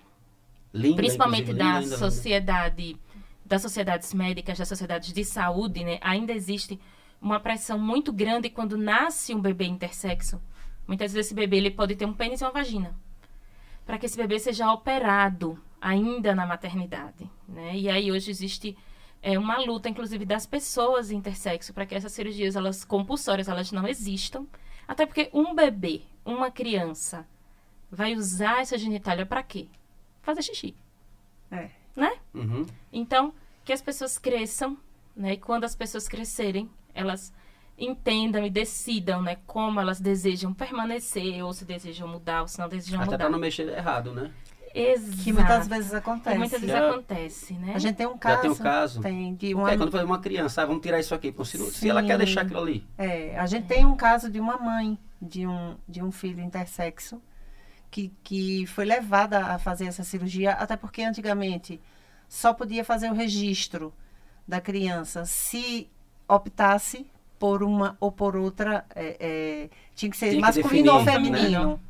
Linda, 0.73 0.95
principalmente 0.97 1.53
da 1.53 1.63
linda, 1.65 1.79
linda. 1.81 1.97
sociedade, 1.97 2.97
das 3.45 3.61
sociedades 3.61 4.11
médicas, 4.15 4.57
das 4.57 4.67
sociedades 4.67 5.13
de 5.13 5.23
saúde, 5.23 5.83
né, 5.83 5.99
ainda 6.01 6.33
existe 6.33 6.79
uma 7.21 7.39
pressão 7.39 7.77
muito 7.77 8.11
grande 8.11 8.49
quando 8.49 8.75
nasce 8.77 9.33
um 9.35 9.39
bebê 9.39 9.65
intersexo. 9.65 10.41
Muitas 10.87 11.13
vezes 11.13 11.27
esse 11.27 11.35
bebê 11.35 11.57
ele 11.57 11.71
pode 11.71 11.95
ter 11.95 12.05
um 12.05 12.13
pênis 12.13 12.41
e 12.41 12.43
uma 12.43 12.51
vagina. 12.51 12.95
Para 13.85 13.97
que 13.97 14.05
esse 14.05 14.17
bebê 14.17 14.39
seja 14.39 14.71
operado 14.71 15.59
ainda 15.81 16.33
na 16.33 16.45
maternidade, 16.45 17.29
né? 17.47 17.75
E 17.75 17.89
aí 17.89 18.11
hoje 18.11 18.31
existe 18.31 18.77
é, 19.21 19.37
uma 19.39 19.57
luta, 19.57 19.89
inclusive, 19.89 20.25
das 20.25 20.45
pessoas 20.45 21.11
intersexo 21.11 21.73
para 21.73 21.85
que 21.85 21.95
essas 21.95 22.11
cirurgias 22.11 22.55
elas 22.55 22.83
compulsórias 22.83 23.47
elas 23.47 23.71
não 23.71 23.87
existam. 23.87 24.45
Até 24.87 25.05
porque 25.05 25.29
um 25.33 25.55
bebê, 25.55 26.01
uma 26.25 26.51
criança, 26.51 27.25
vai 27.89 28.15
usar 28.15 28.61
essa 28.61 28.77
genitália 28.77 29.25
para 29.25 29.43
quê? 29.43 29.67
Fazer 30.21 30.41
xixi. 30.41 30.75
É. 31.49 31.69
Né? 31.95 32.17
Uhum. 32.33 32.65
Então, 32.91 33.33
que 33.63 33.71
as 33.71 33.81
pessoas 33.81 34.17
cresçam, 34.17 34.77
né? 35.15 35.33
E 35.33 35.37
quando 35.37 35.63
as 35.63 35.75
pessoas 35.75 36.07
crescerem, 36.07 36.69
elas 36.93 37.33
entendam 37.85 38.45
e 38.45 38.49
decidam, 38.49 39.21
né? 39.21 39.37
Como 39.45 39.79
elas 39.79 39.99
desejam 39.99 40.53
permanecer, 40.53 41.43
ou 41.43 41.53
se 41.53 41.65
desejam 41.65 42.07
mudar, 42.07 42.41
ou 42.41 42.47
se 42.47 42.59
não 42.59 42.67
desejam 42.69 42.99
Até 43.01 43.05
mudar. 43.11 43.17
pra 43.17 43.29
não 43.29 43.39
mexer 43.39 43.67
errado, 43.69 44.13
né? 44.13 44.31
Exato. 44.75 45.17
Que 45.23 45.31
muitas 45.31 45.67
vezes 45.67 45.89
Que 45.91 45.95
acontece. 45.97 46.37
muitas 46.37 46.59
vezes 46.61 46.75
Já- 46.75 46.89
acontece, 46.89 47.53
né? 47.53 47.73
A 47.75 47.79
gente 47.79 47.95
tem 47.95 48.07
um 48.07 48.13
Já 48.13 48.17
caso. 48.17 48.41
tem 48.41 48.51
um 48.51 48.55
caso. 48.55 49.01
Tem 49.01 49.35
de 49.35 49.53
uma, 49.53 49.69
aí 49.69 49.77
quando 49.77 49.91
vai 49.91 50.03
uma 50.03 50.19
criança, 50.19 50.63
ah, 50.63 50.65
vamos 50.65 50.81
tirar 50.81 50.99
isso 50.99 51.13
aqui. 51.13 51.31
pô, 51.31 51.45
Se, 51.45 51.57
se 51.71 51.87
ela 51.89 52.01
quer 52.01 52.17
deixar 52.17 52.41
aquilo 52.41 52.59
ali. 52.59 52.87
é, 52.97 53.37
a 53.37 53.45
gente 53.45 53.67
tem 53.67 53.85
um 53.85 53.95
caso 53.95 54.31
de 54.31 54.39
uma 54.39 54.57
mãe 54.57 54.97
de 55.21 55.45
um, 55.45 55.75
de 55.87 56.01
um 56.01 56.11
filho 56.11 56.41
intersexo 56.41 57.21
que, 57.91 58.11
que 58.23 58.65
foi 58.65 58.85
levada 58.85 59.45
a 59.45 59.59
fazer 59.59 59.85
essa 59.85 60.03
cirurgia, 60.03 60.53
até 60.53 60.75
porque 60.75 61.03
antigamente 61.03 61.79
só 62.27 62.51
podia 62.51 62.83
fazer 62.83 63.11
o 63.11 63.13
registro 63.13 63.93
da 64.47 64.59
criança 64.59 65.23
se 65.23 65.87
optasse 66.27 67.05
por 67.39 67.63
uma 67.63 67.97
ou 67.99 68.11
por 68.11 68.35
outra. 68.35 68.85
é, 68.95 69.17
é, 69.19 69.69
tinha 69.95 70.09
que 70.09 70.17
ser 70.17 70.29
Tinha 70.31 70.41
que 70.51 70.59
masculino 70.59 70.93
ou 70.93 71.03
definir, 71.03 71.31
né? 71.31 71.37
feminino. 71.39 71.81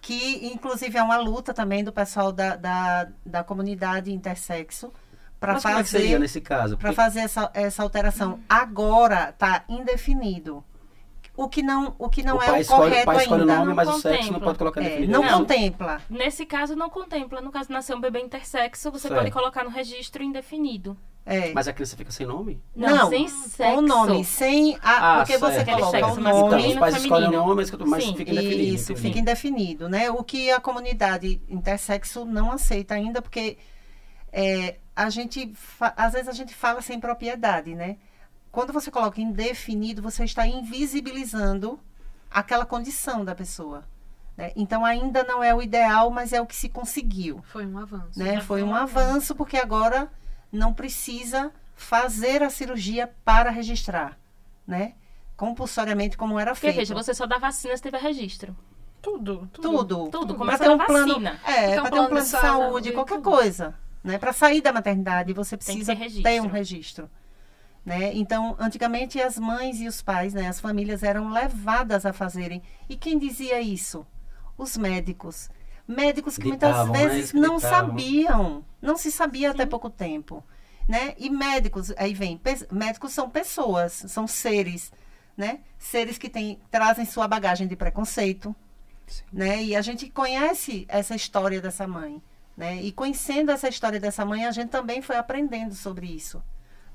Que, 0.00 0.46
inclusive, 0.52 0.98
é 0.98 1.02
uma 1.02 1.16
luta 1.16 1.54
também 1.54 1.84
do 1.84 1.92
pessoal 1.92 2.32
da, 2.32 2.56
da, 2.56 3.08
da 3.24 3.44
comunidade 3.44 4.12
intersexo 4.12 4.92
para 5.38 5.60
como 5.60 5.68
é 5.68 5.82
que 5.82 5.88
fazer 5.90 5.98
seria 6.00 6.18
nesse 6.18 6.40
caso? 6.40 6.76
para 6.76 6.88
Porque- 6.90 6.96
fazer 7.02 7.20
essa, 7.20 7.50
essa 7.54 7.82
alteração. 7.82 8.40
Agora 8.48 9.30
está 9.30 9.64
indefinido. 9.68 10.64
O 11.36 11.48
que 11.48 11.62
não, 11.62 11.94
o 11.98 12.08
que 12.10 12.22
não 12.22 12.36
o 12.36 12.42
é 12.42 12.52
o 12.52 12.56
escolhe, 12.56 12.90
correto 12.90 13.02
o 13.02 13.06
pai 13.14 13.16
escolhe 13.22 13.40
o 13.40 13.44
ainda. 13.44 13.54
nome, 13.56 13.68
Não 13.68 13.74
mas 13.74 13.88
o 13.88 13.92
sexo 13.92 14.08
não 14.10 14.18
contempla. 14.18 14.40
pode 14.44 14.58
colocar 14.58 14.80
É, 14.82 14.84
definido. 14.88 15.12
não 15.12 15.24
É 15.24 15.28
contempla. 15.32 16.00
Nesse 16.10 16.44
caso, 16.44 16.76
não 16.76 16.90
contempla. 16.90 17.40
No 17.40 17.50
caso, 17.50 17.72
nascer 17.72 17.96
um 17.96 18.00
bebê 18.00 18.20
intersexo, 18.20 18.90
você 18.90 19.08
Certo. 19.08 19.18
pode 19.18 19.30
colocar 19.30 19.64
no 19.64 19.70
registro 19.70 20.22
indefinido. 20.22 20.96
É. 21.24 21.52
Mas 21.52 21.68
a 21.68 21.72
criança 21.72 21.96
fica 21.96 22.10
sem 22.10 22.26
nome? 22.26 22.60
Não, 22.74 22.96
Não, 22.96 23.08
sem 23.08 23.28
sexo. 23.28 23.78
o 23.78 23.80
nome, 23.80 24.24
sem 24.24 24.76
a, 24.82 25.14
Ah, 25.14 25.16
porque 25.18 25.38
você 25.38 25.54
certo. 25.64 25.70
coloca 25.70 25.86
Aquele 25.86 26.04
o 26.04 26.14
sexo 26.14 26.20
nome. 26.20 26.46
Então, 26.58 26.68
os 26.70 26.76
pais 26.78 26.96
escolhem 26.96 27.28
o 27.28 27.32
nome, 27.32 27.54
mas, 27.54 27.70
mas 27.70 28.04
Sim. 28.04 28.16
fica 28.16 28.30
indefinido. 28.32 28.62
Isso, 28.74 28.92
entendi. 28.92 29.08
fica 29.08 29.18
indefinido, 29.20 29.88
né? 29.88 30.10
O 30.10 30.24
que 30.24 30.50
a 30.50 30.60
comunidade 30.60 31.40
intersexo 31.48 32.24
não 32.24 32.50
aceita 32.50 32.94
ainda, 32.94 33.22
porque 33.22 33.56
é, 34.32 34.78
a 34.96 35.08
gente, 35.10 35.52
às 35.96 36.12
vezes 36.12 36.28
a 36.28 36.32
gente 36.32 36.52
fala 36.54 36.82
sem 36.82 36.98
propriedade, 36.98 37.74
né? 37.74 37.98
Quando 38.50 38.72
você 38.72 38.90
coloca 38.90 39.20
indefinido, 39.20 40.02
você 40.02 40.24
está 40.24 40.44
invisibilizando 40.46 41.78
aquela 42.30 42.66
condição 42.66 43.24
da 43.24 43.34
pessoa. 43.34 43.84
né? 44.36 44.50
Então 44.56 44.84
ainda 44.84 45.22
não 45.22 45.42
é 45.42 45.54
o 45.54 45.62
ideal, 45.62 46.10
mas 46.10 46.32
é 46.32 46.40
o 46.40 46.46
que 46.46 46.56
se 46.56 46.68
conseguiu. 46.68 47.40
Foi 47.52 47.64
um 47.64 47.78
avanço. 47.78 48.18
né? 48.18 48.36
Foi 48.40 48.60
foi 48.60 48.62
um 48.64 48.70
um 48.70 48.74
avanço, 48.74 49.34
porque 49.34 49.56
agora 49.56 50.10
não 50.52 50.72
precisa 50.74 51.50
fazer 51.74 52.42
a 52.42 52.50
cirurgia 52.50 53.10
para 53.24 53.50
registrar, 53.50 54.18
né? 54.66 54.94
Compulsoriamente, 55.36 56.16
como 56.16 56.38
era 56.38 56.52
Porque, 56.52 56.66
feito. 56.66 56.76
veja, 56.76 56.94
você 56.94 57.14
só 57.14 57.26
dá 57.26 57.38
vacina 57.38 57.76
se 57.76 57.82
tiver 57.82 58.00
registro. 58.00 58.56
Tudo, 59.00 59.48
tudo. 59.52 59.62
Tudo. 59.84 60.10
Tudo, 60.10 60.26
Pra 60.34 60.36
começa 60.36 60.62
ter 60.64 60.70
um 60.70 60.78
plano, 60.78 61.08
vacina. 61.08 61.40
é, 61.44 61.80
para 61.80 61.90
ter 61.90 62.00
um 62.00 62.06
plano 62.06 62.20
de 62.20 62.26
saúde, 62.28 62.46
saúde, 62.66 62.92
qualquer 62.92 63.16
tudo. 63.16 63.30
coisa, 63.30 63.74
né? 64.04 64.18
Para 64.18 64.32
sair 64.32 64.60
da 64.60 64.72
maternidade, 64.72 65.32
você 65.32 65.56
precisa 65.56 65.96
ter 65.96 66.40
um 66.40 66.46
registro, 66.46 67.10
né? 67.84 68.14
Então, 68.14 68.54
antigamente 68.60 69.20
as 69.20 69.36
mães 69.38 69.80
e 69.80 69.88
os 69.88 70.00
pais, 70.02 70.34
né, 70.34 70.46
as 70.46 70.60
famílias 70.60 71.02
eram 71.02 71.30
levadas 71.30 72.06
a 72.06 72.12
fazerem. 72.12 72.62
E 72.88 72.96
quem 72.96 73.18
dizia 73.18 73.60
isso? 73.60 74.06
Os 74.56 74.76
médicos. 74.76 75.50
Médicos 75.86 76.36
que 76.38 76.50
Ditavam, 76.50 76.86
muitas 76.86 77.02
né? 77.02 77.14
vezes 77.14 77.32
que 77.32 77.38
não 77.38 77.58
sabiam, 77.58 78.64
não 78.80 78.96
se 78.96 79.10
sabia 79.10 79.50
até 79.50 79.64
Sim. 79.64 79.68
pouco 79.68 79.90
tempo, 79.90 80.44
né? 80.88 81.14
E 81.18 81.28
médicos, 81.28 81.92
aí 81.96 82.14
vem, 82.14 82.40
médicos 82.70 83.12
são 83.12 83.28
pessoas, 83.28 83.92
são 84.08 84.26
seres, 84.26 84.92
né? 85.36 85.60
Seres 85.78 86.18
que 86.18 86.28
têm, 86.28 86.58
trazem 86.70 87.04
sua 87.04 87.26
bagagem 87.26 87.66
de 87.66 87.76
preconceito, 87.76 88.54
né? 89.32 89.62
E 89.62 89.74
a 89.76 89.82
gente 89.82 90.08
conhece 90.08 90.84
essa 90.88 91.14
história 91.14 91.60
dessa 91.60 91.86
mãe, 91.86 92.22
né? 92.56 92.80
E 92.80 92.92
conhecendo 92.92 93.50
essa 93.50 93.68
história 93.68 93.98
dessa 94.00 94.24
mãe, 94.24 94.46
a 94.46 94.50
gente 94.52 94.70
também 94.70 95.02
foi 95.02 95.16
aprendendo 95.16 95.74
sobre 95.74 96.06
isso, 96.06 96.42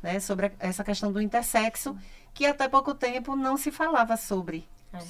né? 0.01 0.19
Sobre 0.19 0.47
a- 0.47 0.51
essa 0.59 0.83
questão 0.83 1.11
do 1.11 1.21
intersexo, 1.21 1.95
que 2.33 2.45
até 2.45 2.67
pouco 2.67 2.93
tempo 2.95 3.35
não 3.35 3.57
se 3.57 3.71
falava 3.71 4.15
sobre, 4.15 4.67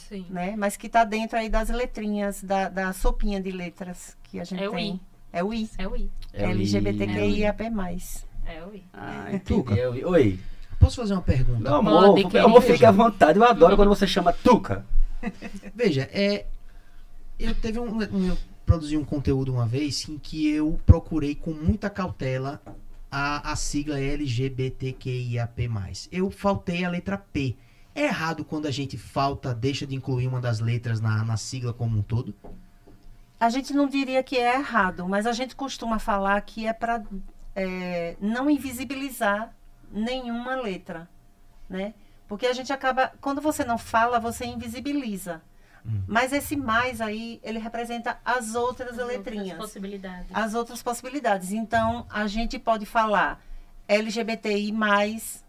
Sim. 0.09 0.25
né? 0.29 0.55
Mas 0.57 0.75
que 0.75 0.87
está 0.87 1.03
dentro 1.03 1.37
aí 1.37 1.49
das 1.49 1.69
letrinhas, 1.69 2.43
da, 2.43 2.67
da 2.69 2.93
sopinha 2.93 3.41
de 3.41 3.51
letras 3.51 4.17
que 4.23 4.39
a 4.39 4.43
gente 4.43 4.61
É 4.63 4.69
o 4.69 4.73
tem. 4.73 4.95
I. 4.95 5.01
É 5.31 5.43
o 5.43 5.53
I. 5.53 5.69
É 5.77 5.87
o 5.87 5.95
I. 5.95 6.11
É 6.33 6.43
o 6.45 6.49
I. 6.49 6.51
LGBTQIAP+. 6.51 7.61
É 8.45 8.63
o 8.65 8.73
I. 8.75 8.83
Ah, 8.93 9.25
Tuca. 9.45 9.71
entendi. 9.73 9.79
Eu 9.79 9.93
vi. 9.93 10.05
Oi. 10.05 10.39
Posso 10.79 10.97
fazer 10.97 11.13
uma 11.13 11.21
pergunta? 11.21 11.59
Meu 11.59 11.75
amor, 11.75 12.13
Pode, 12.21 12.37
amor, 12.37 12.61
querido. 12.61 12.73
fique 12.73 12.85
à 12.85 12.91
vontade. 12.91 13.39
Eu 13.39 13.45
adoro 13.45 13.75
quando 13.75 13.89
você 13.89 14.05
chama 14.05 14.31
Tuca. 14.31 14.85
Veja, 15.73 16.07
é, 16.13 16.45
eu 17.39 17.55
teve 17.55 17.79
um, 17.79 17.97
um- 17.97 18.27
eu 18.29 18.37
produzi 18.65 18.95
um 18.97 19.03
conteúdo 19.03 19.51
uma 19.53 19.65
vez 19.65 20.07
em 20.07 20.17
que 20.19 20.47
eu 20.49 20.79
procurei 20.85 21.33
com 21.33 21.51
muita 21.51 21.89
cautela 21.89 22.61
a, 23.09 23.51
a 23.51 23.55
sigla 23.55 23.99
LGBTQIAP+. 23.99 25.69
Eu 26.11 26.29
faltei 26.29 26.83
a 26.83 26.89
letra 26.89 27.17
P. 27.17 27.55
É 27.97 28.03
errado 28.05 28.45
quando 28.45 28.67
a 28.67 28.71
gente 28.71 28.97
falta, 28.97 29.55
deixa 29.55 29.87
de 29.87 29.95
incluir 29.95 30.27
uma 30.27 30.39
das 30.39 30.59
letras 30.59 31.01
na, 31.01 31.25
na 31.25 31.35
sigla 31.35 31.73
como 31.73 31.97
um 31.97 32.03
todo? 32.03 32.33
a 33.39 33.49
gente 33.49 33.71
não 33.73 33.87
diria 33.87 34.23
que 34.23 34.35
é 34.35 34.55
errado, 34.55 35.07
mas 35.07 35.27
a 35.27 35.31
gente 35.31 35.55
costuma 35.55 35.99
falar 35.99 36.41
que 36.41 36.65
é 36.65 36.73
para 36.73 37.03
não 38.19 38.49
invisibilizar 38.49 39.53
nenhuma 39.91 40.55
letra, 40.55 41.07
né? 41.69 41.93
Porque 42.27 42.45
a 42.45 42.53
gente 42.53 42.73
acaba, 42.73 43.13
quando 43.21 43.39
você 43.41 43.63
não 43.63 43.77
fala, 43.77 44.19
você 44.19 44.45
invisibiliza. 44.45 45.41
Mas 46.05 46.33
esse 46.33 46.55
mais 46.55 46.99
aí, 46.99 47.39
ele 47.41 47.59
representa 47.59 48.19
as 48.25 48.55
outras 48.55 48.99
As 48.99 49.07
letrinhas. 49.07 49.51
outras 49.51 49.67
possibilidades. 49.69 50.29
as 50.33 50.53
outras 50.53 50.83
possibilidades. 50.83 51.51
Então, 51.53 52.05
a 52.09 52.27
gente 52.27 52.59
pode 52.59 52.85
falar 52.85 53.41
LGBTI+, 53.87 54.73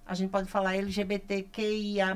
a 0.09 0.14
gente 0.14 0.30
pode 0.30 0.48
falar 0.48 0.74
LGBTQIA+, 0.76 2.14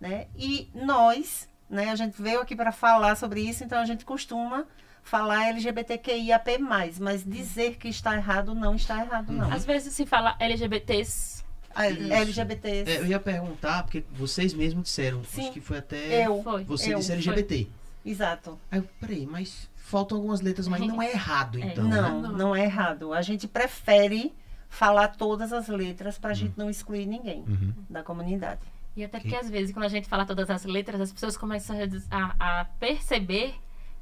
né? 0.00 0.26
E 0.36 0.68
nós, 0.74 1.48
né, 1.68 1.90
a 1.90 1.96
gente 1.96 2.20
veio 2.20 2.40
aqui 2.40 2.54
para 2.54 2.70
falar 2.70 3.16
sobre 3.16 3.40
isso, 3.40 3.64
então 3.64 3.78
a 3.80 3.86
gente 3.86 4.04
costuma 4.04 4.66
falar 5.02 5.48
LGBTQIAP+, 5.48 6.58
mas 7.00 7.24
dizer 7.24 7.76
que 7.76 7.88
está 7.88 8.14
errado 8.14 8.54
não 8.54 8.74
está 8.74 9.02
errado, 9.02 9.32
não. 9.32 9.50
Às 9.52 9.64
vezes 9.64 9.94
se 9.94 10.04
fala 10.04 10.36
LGBTs. 10.38 11.42
A 11.74 11.88
Isso. 11.90 12.12
LGBTs. 12.12 12.88
É, 12.90 12.98
eu 12.98 13.06
ia 13.06 13.18
perguntar, 13.18 13.82
porque 13.82 14.04
vocês 14.12 14.54
mesmos 14.54 14.84
disseram. 14.84 15.24
Sim. 15.24 15.42
Acho 15.42 15.52
que 15.52 15.60
foi 15.60 15.78
até. 15.78 16.24
Eu, 16.24 16.40
Foi. 16.40 16.62
Você 16.64 16.94
eu, 16.94 16.98
disse 16.98 17.10
LGBT. 17.10 17.66
exato. 18.06 18.60
Aí 18.70 18.78
eu, 18.78 18.88
peraí, 19.00 19.26
mas 19.26 19.68
faltam 19.74 20.18
algumas 20.18 20.40
letras, 20.40 20.68
mas 20.68 20.80
não 20.80 21.02
é 21.02 21.10
errado, 21.10 21.58
É. 21.60 21.66
então. 21.66 21.84
não, 21.84 22.22
né? 22.22 22.28
não, 22.38 22.54
é 22.54 22.62
errado. 22.62 23.12
A 23.12 23.22
gente 23.22 23.48
prefere 23.48 24.32
falar 24.74 25.08
todas 25.08 25.52
as 25.52 25.68
letras 25.68 26.18
para 26.18 26.30
a 26.30 26.34
gente 26.34 26.56
não 26.58 26.68
excluir 26.68 27.06
ninguém 27.06 27.40
Uhum. 27.46 27.72
da 27.88 28.02
comunidade. 28.02 28.60
E 28.96 29.04
até 29.04 29.18
porque 29.18 29.34
às 29.34 29.50
vezes, 29.50 29.72
quando 29.72 29.84
a 29.86 29.88
gente 29.88 30.08
fala 30.08 30.24
todas 30.24 30.48
as 30.50 30.64
letras, 30.64 31.00
as 31.00 31.12
pessoas 31.12 31.36
começam 31.36 31.76
a 32.10 32.60
a, 32.60 32.64
perceber 32.64 33.54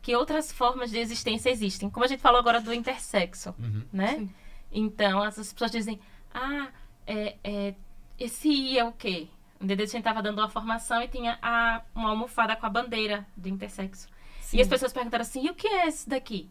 que 0.02 0.14
outras 0.16 0.50
formas 0.52 0.90
de 0.90 0.98
existência 0.98 1.48
existem. 1.50 1.88
Como 1.88 2.04
a 2.04 2.08
gente 2.08 2.20
falou 2.20 2.38
agora 2.40 2.60
do 2.60 2.72
intersexo, 2.74 3.54
Uhum. 3.58 3.84
né? 3.92 4.08
Sim. 4.18 4.30
Então, 4.70 5.22
as 5.22 5.38
as 5.38 5.52
pessoas 5.52 5.70
dizem, 5.70 6.00
ah, 6.34 6.68
é, 7.06 7.36
é, 7.44 7.74
esse 8.18 8.48
I 8.48 8.78
é 8.78 8.84
o 8.84 8.92
quê? 8.92 9.28
Um 9.60 9.66
dia 9.66 9.76
desse 9.76 9.94
a 9.94 9.98
gente 9.98 10.04
tava 10.04 10.20
dando 10.22 10.38
uma 10.40 10.48
formação 10.48 11.00
e 11.02 11.08
tinha 11.08 11.38
a, 11.40 11.82
uma 11.94 12.10
almofada 12.10 12.56
com 12.56 12.66
a 12.66 12.70
bandeira 12.70 13.24
do 13.36 13.48
intersexo. 13.48 14.08
Sim. 14.40 14.58
E 14.58 14.60
as 14.60 14.68
pessoas 14.68 14.92
perguntaram 14.92 15.22
assim, 15.22 15.46
e 15.46 15.50
o 15.50 15.54
que 15.54 15.68
é 15.68 15.86
esse 15.86 16.08
daqui? 16.08 16.50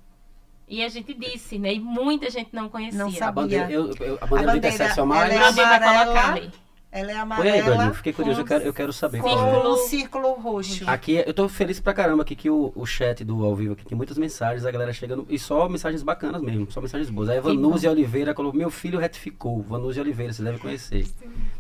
E 0.72 0.82
a 0.86 0.88
gente 0.88 1.14
disse, 1.14 1.60
né? 1.60 1.74
E 1.74 1.80
muita 1.82 2.30
gente 2.30 2.50
não 2.54 2.70
conhecia. 2.70 2.98
Não 2.98 3.10
A 3.10 3.12
sabia. 3.12 3.32
bandeira, 3.34 3.70
eu, 3.70 3.94
eu- 4.00 4.18
a 4.22 4.26
bandeira 4.26 4.54
do 4.54 4.56
bandeira, 4.56 4.68
a 5.04 5.06
mais. 5.06 5.34
ela 5.34 5.44
é 5.44 5.48
Alguém 5.48 5.64
vai 5.66 5.76
amarela. 5.76 6.04
colocar 6.06 6.30
ali. 6.34 6.52
Ela 6.92 7.12
é 7.12 7.14
Põe 7.14 7.50
aí, 7.50 7.60
amarela 7.60 7.78
Dani, 7.78 7.94
fiquei 7.96 8.12
curioso, 8.12 8.42
eu 8.42 8.46
quero, 8.46 8.64
eu 8.66 8.74
quero 8.74 8.92
saber. 8.92 9.22
como 9.22 9.34
é. 9.34 9.68
um 9.70 9.78
círculo 9.78 10.34
roxo. 10.34 10.84
Aqui, 10.90 11.24
eu 11.26 11.34
tô 11.34 11.48
feliz 11.48 11.80
pra 11.80 11.94
caramba 11.94 12.24
aqui 12.24 12.36
que 12.36 12.50
o, 12.50 12.74
o 12.76 12.86
chat 12.86 13.24
do 13.24 13.46
ao 13.46 13.56
vivo 13.56 13.74
aqui 13.74 13.86
tem 13.86 13.96
muitas 13.98 14.18
mensagens, 14.18 14.66
a 14.66 14.72
galera 14.72 14.92
chegando, 14.92 15.26
e 15.30 15.40
só 15.40 15.70
mensagens 15.70 16.04
bacanas 16.04 16.42
mesmo, 16.42 16.70
só 16.70 16.82
mensagens 16.82 17.10
boas. 17.10 17.30
Aí 17.30 17.38
a 17.38 17.42
Vanúzia 17.42 17.90
Oliveira 17.90 18.34
colocou, 18.34 18.60
meu 18.60 18.70
filho 18.70 19.00
retificou, 19.00 19.62
Vanúzia 19.62 20.02
Oliveira, 20.02 20.34
você 20.34 20.44
deve 20.44 20.60
conhecer. 20.60 21.08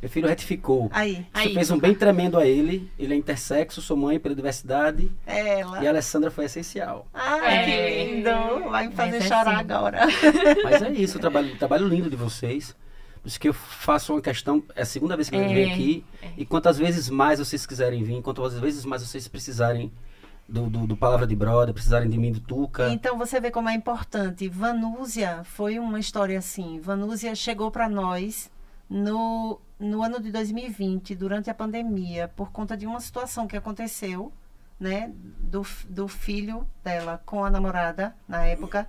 Meu 0.01 0.09
filho 0.09 0.27
retificou. 0.27 0.89
Aí, 0.91 1.25
Você 1.33 1.47
Aí. 1.47 1.53
fez 1.53 1.71
um 1.71 1.79
bem 1.79 1.95
tremendo 1.95 2.37
a 2.37 2.45
ele, 2.45 2.91
ele 2.99 3.13
é 3.13 3.17
intersexo, 3.17 3.81
sou 3.81 3.95
mãe 3.95 4.19
pela 4.19 4.35
diversidade, 4.35 5.09
ela. 5.25 5.81
e 5.81 5.87
a 5.87 5.91
Alessandra 5.91 6.29
foi 6.29 6.45
essencial. 6.45 7.07
Ai, 7.13 7.55
É. 7.55 7.63
que 7.63 8.15
lindo. 8.15 8.69
Vai 8.69 8.87
me 8.87 8.95
fazer 8.95 9.17
é 9.17 9.21
chorar 9.21 9.51
assim. 9.51 9.59
agora. 9.59 9.99
Mas 10.63 10.81
é 10.81 10.89
isso, 10.91 11.17
o 11.17 11.21
trabalho, 11.21 11.55
trabalho 11.57 11.87
lindo 11.87 12.09
de 12.09 12.17
vocês. 12.17 12.75
Por 13.21 13.27
isso 13.27 13.39
que 13.39 13.49
eu 13.49 13.53
faço 13.53 14.13
uma 14.13 14.21
questão, 14.21 14.63
é 14.75 14.81
a 14.81 14.85
segunda 14.85 15.15
vez 15.15 15.29
que 15.29 15.35
eu 15.35 15.41
É, 15.41 15.47
venho 15.47 15.71
aqui, 15.73 16.03
é. 16.21 16.31
e 16.37 16.45
quantas 16.45 16.77
vezes 16.77 17.09
mais 17.09 17.39
vocês 17.39 17.65
quiserem 17.65 18.03
vir, 18.03 18.21
quantas 18.21 18.57
vezes 18.59 18.83
mais 18.83 19.03
vocês 19.07 19.27
precisarem 19.27 19.91
do, 20.49 20.69
do, 20.69 20.87
do 20.87 20.97
Palavra 20.97 21.27
de 21.27 21.35
Brother, 21.35 21.73
precisarem 21.73 22.09
de 22.09 22.17
mim, 22.17 22.31
do 22.31 22.39
Tuca. 22.39 22.89
Então 22.89 23.17
você 23.17 23.39
vê 23.39 23.51
como 23.51 23.69
é 23.69 23.73
importante. 23.73 24.49
Vanúzia 24.49 25.43
foi 25.43 25.77
uma 25.79 25.99
história 25.99 26.37
assim. 26.37 26.79
Vanúzia 26.79 27.33
chegou 27.35 27.69
para 27.71 27.87
nós 27.87 28.49
no, 28.89 29.59
no 29.79 30.03
ano 30.03 30.19
de 30.19 30.31
2020, 30.31 31.15
durante 31.15 31.49
a 31.49 31.53
pandemia, 31.53 32.27
por 32.35 32.51
conta 32.51 32.75
de 32.75 32.85
uma 32.85 32.99
situação 32.99 33.47
que 33.47 33.55
aconteceu, 33.55 34.33
né, 34.81 35.11
do, 35.37 35.63
do 35.87 36.07
filho 36.07 36.67
dela 36.83 37.21
com 37.23 37.45
a 37.45 37.51
namorada 37.51 38.15
na 38.27 38.47
época. 38.47 38.87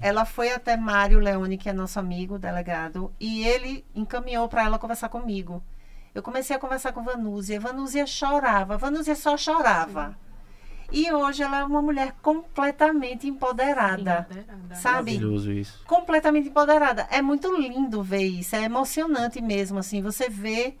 Ela 0.00 0.24
foi 0.24 0.50
até 0.50 0.76
Mário 0.76 1.20
Leone, 1.20 1.56
que 1.56 1.68
é 1.68 1.72
nosso 1.72 2.00
amigo, 2.00 2.36
delegado, 2.36 3.14
e 3.20 3.46
ele 3.46 3.86
encaminhou 3.94 4.48
para 4.48 4.64
ela 4.64 4.76
conversar 4.76 5.08
comigo. 5.08 5.62
Eu 6.12 6.20
comecei 6.20 6.56
a 6.56 6.58
conversar 6.58 6.90
com 6.90 7.04
Vanúzia. 7.04 7.60
Vanúzia 7.60 8.04
chorava. 8.04 8.76
Vanúzia 8.76 9.14
só 9.14 9.36
chorava. 9.36 10.18
E 10.90 11.12
hoje 11.12 11.44
ela 11.44 11.60
é 11.60 11.64
uma 11.64 11.80
mulher 11.80 12.16
completamente 12.20 13.28
empoderada. 13.28 14.26
Empoderada. 14.28 14.74
Sabe? 14.74 15.12
Maravilhoso 15.12 15.52
isso. 15.52 15.84
Completamente 15.86 16.48
empoderada. 16.48 17.06
É 17.12 17.22
muito 17.22 17.56
lindo 17.56 18.02
ver 18.02 18.24
isso. 18.24 18.56
É 18.56 18.64
emocionante 18.64 19.40
mesmo, 19.40 19.78
assim. 19.78 20.02
Você 20.02 20.28
vê 20.28 20.76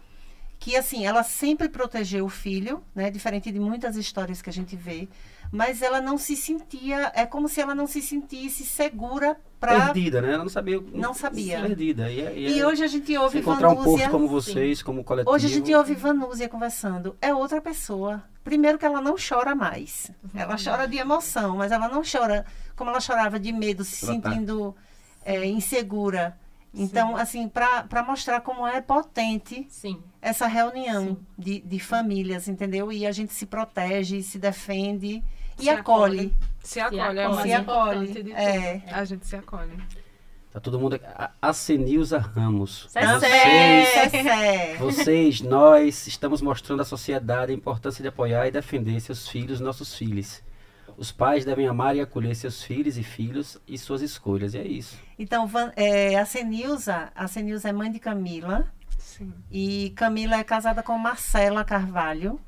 que, 0.60 0.76
assim, 0.76 1.06
ela 1.06 1.22
sempre 1.22 1.70
protegeu 1.70 2.26
o 2.26 2.28
filho, 2.28 2.84
né? 2.94 3.10
Diferente 3.10 3.50
de 3.50 3.58
muitas 3.58 3.96
histórias 3.96 4.42
que 4.42 4.50
a 4.50 4.52
gente 4.52 4.76
vê. 4.76 5.08
Mas 5.50 5.80
ela 5.82 6.00
não 6.02 6.18
se 6.18 6.36
sentia... 6.36 7.10
É 7.14 7.24
como 7.26 7.48
se 7.48 7.60
ela 7.62 7.74
não 7.74 7.86
se 7.86 8.00
sentisse 8.02 8.64
segura 8.64 9.36
para... 9.58 9.86
Perdida, 9.86 10.20
né? 10.20 10.34
Ela 10.34 10.44
não 10.44 10.50
sabia. 10.50 10.80
Não 10.92 11.14
sabia. 11.14 11.62
Perdida. 11.62 12.10
E, 12.12 12.20
é- 12.20 12.38
e 12.38 12.48
E 12.52 12.60
é- 12.60 12.66
hoje 12.66 12.84
a 12.84 12.86
gente 12.86 13.06
se 13.06 13.16
ouve 13.18 13.38
encontrar 13.38 13.70
um 13.70 13.74
Vanúzia... 13.76 13.98
posto 14.00 14.10
como 14.10 14.28
vocês, 14.28 14.82
como 14.82 15.02
coletivo. 15.02 15.34
Hoje 15.34 15.46
a 15.46 15.50
gente 15.50 15.74
ouve 15.74 15.94
Vanúzia 15.94 16.46
conversando. 16.48 17.16
É 17.22 17.34
outra 17.34 17.60
pessoa. 17.60 18.22
Primeiro 18.44 18.78
que 18.78 18.84
ela 18.84 19.00
não 19.00 19.16
chora 19.16 19.54
mais. 19.54 20.10
Ela 20.34 20.56
chora 20.62 20.86
de 20.86 20.98
emoção, 20.98 21.56
mas 21.56 21.72
ela 21.72 21.88
não 21.88 22.02
chora 22.02 22.44
como 22.76 22.90
ela 22.90 23.00
chorava 23.00 23.40
de 23.40 23.50
medo, 23.50 23.82
se 23.82 24.04
Ela 24.04 24.20
tá- 24.20 24.30
sentindo 24.30 24.76
é, 25.24 25.44
insegura. 25.46 26.36
Então, 26.72 27.16
assim, 27.16 27.48
para 27.48 28.04
mostrar 28.06 28.40
como 28.42 28.66
é 28.66 28.80
potente 28.80 29.66
Sim. 29.68 30.00
essa 30.22 30.46
reunião 30.46 31.08
Sim. 31.08 31.16
de, 31.36 31.60
de 31.60 31.80
famílias, 31.80 32.46
entendeu? 32.48 32.92
E 32.92 33.06
a 33.06 33.12
gente 33.12 33.32
se 33.34 33.44
protege, 33.44 34.22
se 34.22 34.38
defende 34.38 35.22
e 35.58 35.64
Se 35.64 35.68
acolhe. 35.70 36.32
Se 36.62 36.78
acolhe, 36.80 37.18
é 37.18 37.28
o 37.28 37.34
mais 37.34 37.46
Se 37.48 37.52
acolhe. 37.54 38.04
importante 38.04 38.22
de 38.22 38.32
É. 38.32 38.82
A 38.92 39.04
gente 39.04 39.26
se 39.26 39.34
acolhe. 39.36 39.72
Tá 40.52 40.58
todo 40.58 40.78
mundo 40.80 40.94
aqui. 40.94 41.04
A, 41.06 41.30
a 41.40 41.52
Senilza 41.52 42.18
Ramos. 42.18 42.86
Cessé. 42.88 43.18
Vocês, 43.18 43.88
Cessé. 44.10 44.76
vocês, 44.78 45.40
nós, 45.40 46.06
estamos 46.06 46.42
mostrando 46.42 46.82
à 46.82 46.84
sociedade 46.84 47.52
a 47.52 47.54
importância 47.54 48.02
de 48.02 48.08
apoiar 48.08 48.46
e 48.48 48.50
defender 48.50 48.98
seus 49.00 49.28
filhos, 49.28 49.60
nossos 49.60 49.94
filhos. 49.94 50.42
Os 50.96 51.12
pais 51.12 51.44
devem 51.44 51.66
amar 51.68 51.96
e 51.96 52.00
acolher 52.00 52.34
seus 52.34 52.62
filhos 52.62 52.98
e 52.98 53.02
filhos 53.02 53.58
e 53.66 53.78
suas 53.78 54.02
escolhas. 54.02 54.54
E 54.54 54.58
é 54.58 54.66
isso. 54.66 54.98
Então, 55.22 55.46
Van- 55.46 55.70
é, 55.76 56.16
a 56.18 56.24
Senilza, 56.24 57.10
a 57.14 57.28
Senilza 57.28 57.68
é 57.68 57.72
mãe 57.72 57.92
de 57.92 57.98
Camila. 57.98 58.64
Sim. 58.98 59.32
E 59.50 59.90
Camila 59.94 60.36
é 60.36 60.42
casada 60.44 60.82
com 60.82 60.96
Marcela 60.96 61.62
Carvalho, 61.62 62.40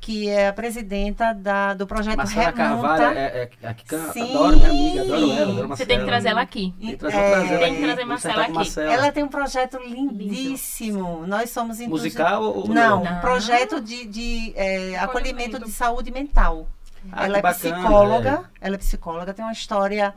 que 0.00 0.28
é 0.28 0.48
a 0.48 0.52
presidenta 0.52 1.32
da, 1.32 1.72
do 1.74 1.86
projeto 1.86 2.16
Marcela 2.16 2.46
Remonta. 2.50 2.56
Carvalho 2.62 3.04
é, 3.18 3.50
é, 3.62 3.68
aqui 3.68 3.84
can- 3.86 4.12
Sim. 4.12 4.22
adoro 4.34 4.56
minha 4.56 4.70
amiga, 4.70 5.02
adoro 5.02 5.30
ela, 5.30 5.42
adoro 5.42 5.54
Você 5.54 5.66
Marcela. 5.68 5.88
tem 5.88 5.98
que 6.00 6.04
trazer 6.06 6.28
ela 6.28 6.40
aqui. 6.40 6.74
Tem 6.80 6.88
que 6.90 6.96
trazer, 6.96 7.16
É, 7.16 7.32
ela 7.32 7.58
tem 7.58 7.74
que 7.76 7.82
trazer 7.82 8.04
Marcela 8.04 8.42
aqui. 8.42 8.52
Marcela. 8.52 8.92
Ela 8.92 9.12
tem 9.12 9.22
um 9.24 9.28
projeto 9.28 9.78
lindíssimo. 9.78 11.26
Nós 11.28 11.50
somos 11.50 11.78
Musical 11.80 12.42
ou 12.42 12.68
Não, 12.68 13.04
Não. 13.04 13.12
um 13.18 13.20
projeto 13.20 13.80
de, 13.80 14.04
de 14.06 14.52
é, 14.56 14.96
acolhimento 14.98 15.58
de 15.64 15.70
saúde 15.70 16.10
mental. 16.10 16.66
Ah, 17.12 17.24
ela 17.26 17.34
que 17.34 17.38
é 17.38 17.42
bacana, 17.42 17.74
psicóloga, 17.76 18.50
ela 18.60 18.74
é 18.74 18.78
psicóloga, 18.78 19.32
tem 19.32 19.44
uma 19.44 19.52
história 19.52 20.12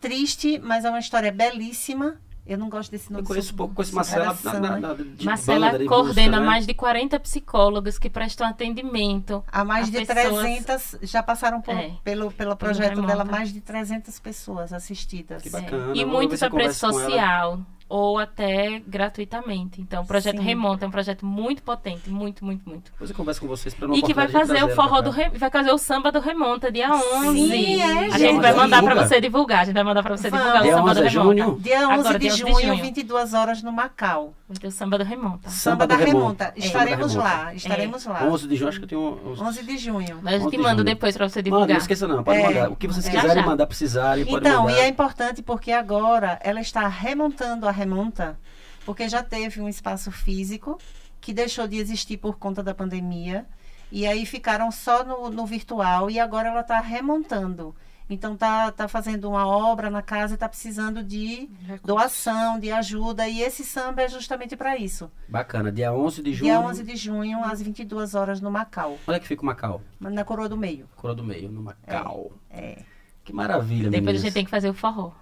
triste, 0.00 0.58
mas 0.62 0.84
é 0.84 0.90
uma 0.90 0.98
história 0.98 1.30
belíssima. 1.32 2.16
Eu 2.46 2.56
não 2.56 2.70
gosto 2.70 2.90
desse 2.90 3.12
nome. 3.12 3.24
Eu 3.24 3.26
conheço 3.28 3.54
pouco, 3.54 3.74
conheço 3.74 3.94
Marcela 3.94 4.34
na, 4.42 4.52
na, 4.54 4.76
na, 4.80 4.94
de 4.94 5.26
Marcela 5.26 5.66
banda, 5.66 5.78
de 5.80 5.84
coordena 5.84 6.28
música, 6.28 6.40
né? 6.40 6.46
mais 6.46 6.66
de 6.66 6.72
40 6.72 7.20
psicólogos 7.20 7.98
que 7.98 8.08
prestam 8.08 8.46
atendimento. 8.46 9.44
Há 9.52 9.64
mais 9.66 9.90
de 9.90 9.98
pessoas- 10.06 10.40
300, 10.42 10.96
já 11.02 11.22
passaram 11.22 11.60
por- 11.60 11.74
É. 11.74 11.92
pelo, 12.02 12.32
pelo 12.32 12.56
projeto 12.56 13.02
dela, 13.02 13.22
mais 13.22 13.52
de 13.52 13.60
300 13.60 14.18
pessoas 14.18 14.72
assistidas. 14.72 15.42
Que 15.42 15.48
É. 15.48 15.52
bacana, 15.52 15.92
E 15.94 15.98
vamos 16.00 16.12
muitos 16.14 16.30
ver 16.30 16.38
se 16.38 16.44
a 16.46 16.50
com 16.50 16.56
ela. 17.00 17.60
Ou 17.88 18.18
até 18.18 18.80
gratuitamente. 18.86 19.80
Então, 19.80 20.02
o 20.02 20.06
projeto 20.06 20.36
Sim. 20.38 20.42
Remonta 20.42 20.84
é 20.84 20.88
um 20.88 20.90
projeto 20.90 21.24
muito 21.24 21.62
potente, 21.62 22.10
muito, 22.10 22.44
muito, 22.44 22.68
muito. 22.68 22.90
Depois 22.92 23.10
eu 23.10 23.16
converso 23.16 23.40
com 23.40 23.46
vocês 23.46 23.74
para 23.74 23.94
E 23.96 24.02
que 24.02 24.12
vai 24.12 24.28
fazer 24.28 24.62
o 24.62 24.68
forró 24.74 25.00
do 25.00 25.10
Re... 25.10 25.30
vai 25.30 25.50
fazer 25.50 25.70
o 25.72 25.78
samba 25.78 26.12
do 26.12 26.20
Remonta 26.20 26.70
dia 26.70 26.90
11. 26.92 27.48
Sim, 27.48 27.80
é, 27.80 27.84
a 27.84 28.02
gente. 28.10 28.18
gente 28.18 28.40
vai 28.40 28.52
mandar 28.54 28.82
pra 28.82 28.90
Divulga. 28.92 29.08
você 29.08 29.20
divulgar, 29.20 29.60
a 29.60 29.64
gente 29.64 29.74
vai 29.74 29.84
mandar 29.84 30.02
pra 30.02 30.16
você 30.16 30.30
divulgar 30.30 30.62
Dia 30.62 30.72
o 30.74 30.76
samba 30.76 30.90
11 30.90 31.00
do 31.00 31.06
é 31.06 31.08
Remonta. 31.08 31.42
junho? 31.42 31.60
Dia 31.60 31.88
11 31.88 31.92
Agora, 32.00 32.18
de 32.18 32.24
dia 32.26 32.32
11 32.32 32.44
de 32.44 32.52
junho, 32.52 32.66
junho. 32.74 32.82
22 32.84 33.34
horas 33.34 33.62
no 33.62 33.72
Macau. 33.72 34.34
Vai 34.48 34.56
ter 34.58 34.66
o 34.66 34.70
samba 34.70 34.98
do 34.98 35.04
Remonta. 35.04 35.50
Samba, 35.50 35.86
da 35.86 35.94
do 35.96 35.98
Remonta. 36.04 36.44
Remonta. 36.44 36.52
É. 36.56 36.58
Estaremos 36.58 37.12
Samba 37.12 37.24
da 37.24 37.30
lá, 37.44 37.54
estaremos 37.54 38.04
lá. 38.06 38.24
11 38.24 38.48
de 38.48 38.56
junho, 38.56 38.68
acho 38.68 38.78
que 38.78 38.84
eu 38.84 38.88
tenho 38.88 39.20
uns... 39.32 39.40
11 39.40 39.62
de 39.62 39.78
junho. 39.78 40.20
Mas 40.22 40.34
a 40.34 40.36
11 40.36 40.44
gente 40.44 40.50
de 40.52 40.58
manda 40.58 40.74
junho. 40.74 40.84
depois 40.84 41.16
pra 41.16 41.28
você 41.28 41.38
Manda, 41.40 41.44
divulgar. 41.44 41.68
não 41.68 41.76
esqueça 41.76 42.08
não, 42.08 42.22
pode 42.24 42.38
É. 42.40 42.46
mandar. 42.46 42.70
O 42.70 42.76
que 42.76 42.86
vocês 42.86 43.06
É. 43.06 43.10
quiserem 43.10 43.28
Já, 43.36 43.40
já. 43.42 43.46
mandar, 43.46 43.66
precisarem, 43.66 44.24
pode 44.24 44.46
Então, 44.46 44.64
mandar. 44.64 44.76
e 44.76 44.80
é 44.80 44.88
importante 44.88 45.42
porque 45.42 45.70
agora 45.72 46.38
ela 46.42 46.60
está 46.60 46.86
remontando 46.88 47.68
a 47.68 47.70
remonta, 47.78 48.38
porque 48.84 49.08
já 49.08 49.22
teve 49.22 49.60
um 49.60 49.68
espaço 49.68 50.10
físico 50.10 50.78
que 51.20 51.32
deixou 51.32 51.66
de 51.68 51.76
existir 51.78 52.16
por 52.16 52.36
conta 52.38 52.62
da 52.62 52.74
pandemia. 52.74 53.46
E 53.90 54.06
aí 54.06 54.26
ficaram 54.26 54.70
só 54.70 55.02
no, 55.04 55.30
no 55.30 55.46
virtual 55.46 56.10
e 56.10 56.18
agora 56.20 56.48
ela 56.48 56.60
está 56.60 56.80
remontando. 56.80 57.74
Então 58.10 58.34
tá, 58.36 58.72
tá 58.72 58.88
fazendo 58.88 59.28
uma 59.28 59.46
obra 59.46 59.90
na 59.90 60.00
casa 60.02 60.34
e 60.34 60.36
tá 60.38 60.48
precisando 60.48 61.02
de 61.02 61.48
Recursos. 61.66 61.86
doação, 61.86 62.58
de 62.58 62.70
ajuda. 62.72 63.28
E 63.28 63.40
esse 63.42 63.64
samba 63.64 64.02
é 64.02 64.08
justamente 64.08 64.56
para 64.56 64.76
isso. 64.78 65.10
Bacana, 65.28 65.70
dia 65.70 65.92
11 65.92 66.22
de 66.22 66.32
junho. 66.34 66.50
Dia 66.50 66.60
11 66.60 66.82
de 66.84 66.96
junho, 66.96 67.44
às 67.44 67.60
22 67.62 68.14
horas, 68.14 68.40
no 68.40 68.50
Macau. 68.50 68.98
Onde 69.06 69.16
é 69.18 69.20
que 69.20 69.28
fica 69.28 69.42
o 69.42 69.46
Macau? 69.46 69.82
Na 70.00 70.24
Coroa 70.24 70.48
do 70.48 70.56
Meio. 70.56 70.88
Coroa 70.96 71.14
do 71.14 71.22
Meio, 71.24 71.50
no 71.50 71.62
Macau. 71.62 72.32
É. 72.50 72.82
Que 73.24 73.32
maravilha, 73.34 73.90
Depois 73.90 73.98
a 73.98 74.00
meninas. 74.06 74.22
gente 74.22 74.32
tem 74.34 74.44
que 74.44 74.50
fazer 74.50 74.70
o 74.70 74.74
forró. 74.74 75.12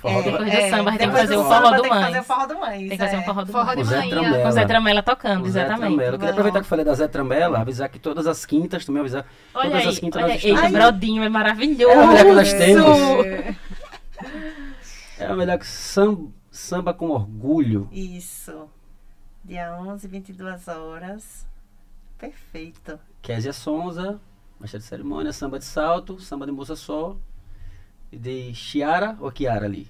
Forró 0.00 0.22
do- 0.22 0.30
depois 0.30 0.50
do 0.50 0.70
samba, 0.70 0.90
a 0.92 0.96
tem 0.96 1.10
que 1.10 1.16
fazer 1.16 1.36
o 1.36 1.42
forró 1.42 1.70
do 1.70 1.82
Tem 1.82 1.90
que 1.90 1.98
fazer 1.98 2.18
o 2.20 2.22
forró 2.24 2.46
do 2.46 2.58
Mães. 2.60 2.78
Tem 2.78 2.88
que 2.90 2.96
fazer 2.98 3.16
é. 3.16 3.18
um 3.18 3.22
forró 3.24 3.44
do 3.44 3.52
Forró 3.52 3.72
O 3.80 3.84
Zé 3.84 3.96
manhã. 3.96 4.10
Trambela. 4.10 4.42
Com 4.42 4.48
o 4.48 4.52
Zé 4.52 4.64
Tramela 4.66 5.02
tocando, 5.02 5.44
O 5.44 5.50
Zé 5.50 5.60
exatamente. 5.60 5.86
Trambela. 5.88 6.14
Eu 6.14 6.18
queria 6.18 6.30
aproveitar 6.30 6.58
que 6.60 6.64
eu 6.64 6.68
falei 6.68 6.84
da 6.84 6.94
Zé 6.94 7.08
Trambela, 7.08 7.58
avisar 7.58 7.88
que 7.88 7.98
todas 7.98 8.26
as 8.28 8.46
quintas, 8.46 8.84
também 8.84 9.00
avisar. 9.00 9.26
Olha 9.54 9.70
todas 9.70 9.82
aí, 9.82 9.88
as 9.88 9.98
quintas 9.98 10.22
olha 10.22 10.34
nós 10.34 10.44
estamos. 10.44 10.70
Brodinho 10.72 11.22
é 11.24 11.28
maravilhoso. 11.28 11.92
É 11.92 12.02
a 12.02 12.06
melhor 12.06 12.24
que 12.26 12.32
nós 12.32 12.52
temos. 12.52 13.26
É. 13.26 13.56
É 15.18 15.32
o 15.32 15.36
melhor 15.36 15.58
que 15.58 15.66
samba, 15.66 16.30
samba 16.50 16.94
com 16.94 17.08
orgulho. 17.10 17.88
Isso. 17.90 18.68
Dia 19.44 19.76
11, 19.80 20.06
22 20.06 20.68
horas. 20.68 21.46
Perfeito. 22.18 22.98
Késia 23.20 23.52
Sonza, 23.52 24.20
mestre 24.60 24.78
de 24.78 24.84
cerimônia, 24.84 25.32
samba 25.32 25.58
de 25.58 25.64
salto, 25.64 26.20
samba 26.20 26.46
de 26.46 26.52
moça 26.52 26.76
só. 26.76 27.16
E 28.10 28.16
de 28.16 28.54
Chiara 28.54 29.16
ou 29.20 29.30
Chiara 29.34 29.66
ali? 29.66 29.88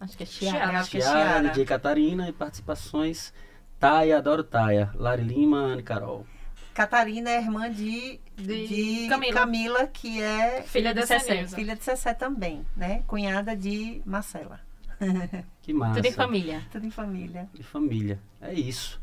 Acho 0.00 0.16
que 0.16 0.22
é 0.22 0.26
Chiara. 0.26 0.58
Chiara. 0.58 0.78
Acho 0.80 0.90
que 0.90 0.96
é 0.98 1.00
Chiara, 1.00 1.20
Chiara. 1.24 1.48
DJ 1.48 1.64
Catarina 1.64 2.28
e 2.28 2.32
participações 2.32 3.32
Taia, 3.80 4.18
adoro 4.18 4.42
Taia, 4.44 4.90
Lari 4.94 5.22
Lima, 5.22 5.58
Anne 5.58 5.82
Carol. 5.82 6.26
Catarina 6.74 7.30
é 7.30 7.40
irmã 7.40 7.70
de, 7.70 8.18
De 8.36 8.66
de 8.66 9.08
Camila. 9.08 9.34
Camila. 9.34 9.86
que 9.86 10.20
é 10.20 10.62
Filha 10.62 10.92
de 10.92 11.06
Cessé. 11.06 11.46
Filha 11.46 11.76
de 11.76 11.84
Cessé 11.84 12.12
também, 12.14 12.66
né? 12.76 13.02
Cunhada 13.06 13.56
de 13.56 14.02
Marcela. 14.04 14.60
Que 15.62 15.72
massa. 15.72 15.94
Tudo 15.94 16.06
em 16.06 16.12
família. 16.12 16.62
Tudo 16.70 16.86
em 16.86 16.90
família. 16.90 17.48
De 17.54 17.62
família. 17.62 18.18
É 18.40 18.52
isso. 18.52 19.00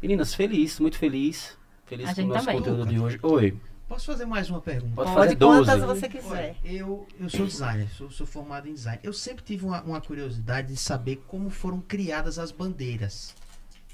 Meninas, 0.00 0.34
feliz, 0.34 0.80
muito 0.80 0.96
feliz. 0.96 1.58
Feliz 1.84 2.08
A 2.08 2.14
com 2.14 2.20
o 2.20 2.24
gente 2.24 2.32
nosso 2.32 2.46
também. 2.46 2.60
conteúdo 2.62 2.86
de 2.86 2.98
hoje. 2.98 3.18
Oi, 3.22 3.60
Posso 3.88 4.04
fazer 4.06 4.26
mais 4.26 4.50
uma 4.50 4.60
pergunta? 4.60 4.94
pode, 4.94 5.08
Pode 5.10 5.20
fazer 5.22 5.34
12. 5.36 5.64
quantas 5.70 5.84
você 5.98 6.08
quiser. 6.08 6.56
eu, 6.62 7.06
eu 7.18 7.28
sou 7.30 7.46
designer, 7.46 7.88
sou, 7.96 8.10
sou 8.10 8.26
formado 8.26 8.68
em 8.68 8.74
design. 8.74 9.00
Eu 9.02 9.12
sempre 9.14 9.42
tive 9.42 9.64
uma, 9.64 9.80
uma 9.82 10.00
curiosidade 10.00 10.68
de 10.68 10.76
saber 10.76 11.24
como 11.26 11.48
foram 11.48 11.80
criadas 11.80 12.38
as 12.38 12.50
bandeiras. 12.52 13.34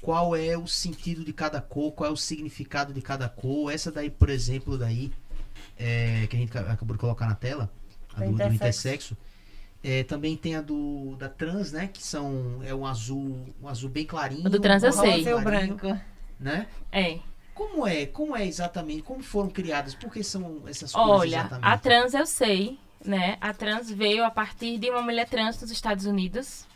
Qual 0.01 0.35
é 0.35 0.57
o 0.57 0.67
sentido 0.67 1.23
de 1.23 1.31
cada 1.31 1.61
cor, 1.61 1.93
qual 1.93 2.09
é 2.09 2.13
o 2.13 2.17
significado 2.17 2.93
de 2.93 3.01
cada 3.01 3.29
cor. 3.29 3.71
Essa 3.71 3.89
daí, 3.91 4.09
por 4.09 4.29
exemplo, 4.29 4.77
daí, 4.77 5.11
é, 5.79 6.27
que 6.27 6.35
a 6.35 6.39
gente 6.39 6.51
ca- 6.51 6.71
acabou 6.71 6.95
de 6.95 6.99
colocar 6.99 7.25
na 7.25 7.33
tela, 7.35 7.71
a 8.13 8.19
do, 8.23 8.33
do 8.33 8.43
intersexo. 8.53 9.15
É, 9.81 10.03
também 10.03 10.35
tem 10.35 10.55
a 10.55 10.61
do 10.61 11.15
da 11.15 11.29
trans, 11.29 11.71
né? 11.71 11.87
Que 11.87 12.03
são 12.03 12.59
é 12.63 12.73
um 12.75 12.85
azul, 12.85 13.47
um 13.61 13.67
azul 13.67 13.89
bem 13.89 14.05
clarinho. 14.05 14.45
O 14.45 14.49
do 14.49 14.59
trans 14.59 14.83
eu 14.83 14.91
sei. 14.91 15.23
E 15.23 15.33
o 15.33 15.41
branco. 15.41 15.87
né? 16.39 16.67
É. 16.91 17.19
Como 17.55 17.87
é? 17.87 18.05
Como 18.07 18.35
é 18.37 18.45
exatamente? 18.45 19.03
Como 19.03 19.23
foram 19.23 19.49
criadas? 19.49 19.95
Por 19.95 20.11
que 20.13 20.23
são 20.23 20.63
essas 20.67 20.95
cores 20.95 21.21
Olha, 21.21 21.37
exatamente? 21.37 21.73
a 21.73 21.77
trans 21.77 22.13
eu 22.13 22.25
sei, 22.27 22.79
né? 23.03 23.37
A 23.41 23.53
trans 23.53 23.89
veio 23.89 24.25
a 24.25 24.31
partir 24.31 24.77
de 24.77 24.89
uma 24.91 25.01
mulher 25.01 25.27
trans 25.29 25.57
dos 25.57 25.71
Estados 25.71 26.05
Unidos. 26.05 26.67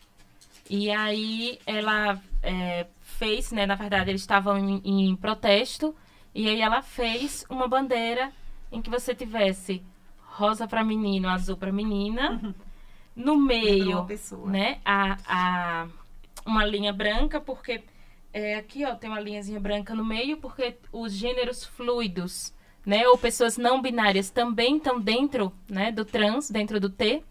E 0.70 0.90
aí 0.92 1.60
ela 1.66 2.22
é, 2.44 2.88
fez, 3.02 3.52
né? 3.52 3.66
Na 3.66 3.76
verdade, 3.76 4.12
eles 4.12 4.22
estavam 4.22 4.58
em, 4.58 4.82
em 5.12 5.16
protesto. 5.18 5.96
E 6.34 6.48
aí 6.50 6.62
ela 6.62 6.82
fez 6.82 7.46
uma 7.50 7.68
bandeira 7.68 8.32
em 8.72 8.82
que 8.82 8.90
você 8.90 9.16
tivesse 9.16 9.84
rosa 10.24 10.68
para 10.68 10.84
menino, 10.84 11.30
azul 11.30 11.58
para 11.58 11.72
menina. 11.72 12.42
No 13.16 13.38
Uma 13.90 14.04
meio, 14.04 14.06
pessoa. 14.06 14.50
né? 14.50 14.80
A, 14.86 15.18
a, 15.28 15.88
uma 16.46 16.66
linha 16.66 16.94
branca, 16.94 17.42
porque 17.42 17.84
é, 18.34 18.56
aqui 18.56 18.86
ó, 18.86 18.96
tem 18.96 19.10
uma 19.10 19.20
linhazinha 19.20 19.60
branca 19.60 19.96
no 19.96 20.06
meio, 20.06 20.38
porque 20.38 20.78
os 20.92 21.14
gêneros 21.14 21.64
fluidos, 21.66 22.54
né? 22.86 23.08
Ou 23.08 23.18
pessoas 23.18 23.58
não 23.58 23.82
binárias 23.82 24.30
também 24.30 24.78
estão 24.78 25.02
dentro, 25.02 25.52
né? 25.68 25.92
Do 25.92 26.06
trans, 26.06 26.50
dentro 26.50 26.80
do 26.80 26.90
T. 26.90 27.24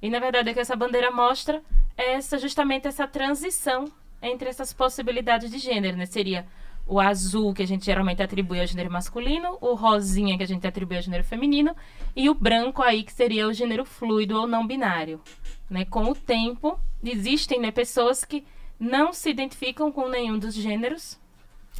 E 0.00 0.08
na 0.08 0.18
verdade 0.18 0.50
o 0.50 0.54
que 0.54 0.60
essa 0.60 0.76
bandeira 0.76 1.10
mostra 1.10 1.62
é 1.96 2.14
essa, 2.14 2.38
justamente 2.38 2.86
essa 2.86 3.06
transição 3.06 3.84
entre 4.22 4.48
essas 4.48 4.72
possibilidades 4.72 5.50
de 5.50 5.58
gênero, 5.58 5.96
né? 5.96 6.06
Seria 6.06 6.46
o 6.86 6.98
azul, 6.98 7.54
que 7.54 7.62
a 7.62 7.66
gente 7.66 7.84
geralmente 7.84 8.22
atribui 8.22 8.58
ao 8.58 8.66
gênero 8.66 8.90
masculino, 8.90 9.56
o 9.60 9.74
rosinha, 9.74 10.36
que 10.36 10.42
a 10.42 10.46
gente 10.46 10.66
atribui 10.66 10.96
ao 10.96 11.02
gênero 11.02 11.22
feminino, 11.22 11.74
e 12.16 12.28
o 12.28 12.34
branco 12.34 12.82
aí, 12.82 13.04
que 13.04 13.12
seria 13.12 13.46
o 13.46 13.52
gênero 13.52 13.84
fluido 13.84 14.36
ou 14.36 14.46
não 14.46 14.66
binário. 14.66 15.20
Né? 15.68 15.84
Com 15.84 16.10
o 16.10 16.14
tempo, 16.16 16.80
existem 17.04 17.60
né, 17.60 17.70
pessoas 17.70 18.24
que 18.24 18.44
não 18.80 19.12
se 19.12 19.28
identificam 19.28 19.92
com 19.92 20.08
nenhum 20.08 20.38
dos 20.38 20.54
gêneros, 20.54 21.20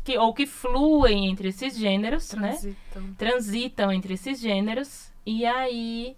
que, 0.05 0.19
ou 0.19 0.35
que 0.35 0.47
fluem 0.47 1.29
entre 1.29 1.49
esses 1.49 1.77
gêneros, 1.77 2.33
né? 2.35 2.51
Transitam. 2.51 3.15
transitam 3.17 3.93
entre 3.93 4.15
esses 4.15 4.39
gêneros. 4.39 5.11
E 5.25 5.47
aí 5.47 6.15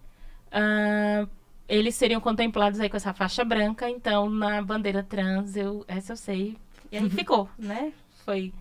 ah, 0.50 1.26
eles 1.68 1.94
seriam 1.94 2.20
contemplados 2.20 2.80
aí 2.80 2.88
com 2.88 2.96
essa 2.96 3.14
faixa 3.14 3.44
branca. 3.44 3.88
Então 3.88 4.28
na 4.28 4.60
bandeira 4.60 5.02
trans 5.02 5.56
eu 5.56 5.84
essa 5.86 6.12
eu 6.12 6.16
sei. 6.16 6.56
E 6.90 6.96
aí 6.96 7.08
ficou 7.08 7.48
né? 7.56 7.92
Foi 8.24 8.52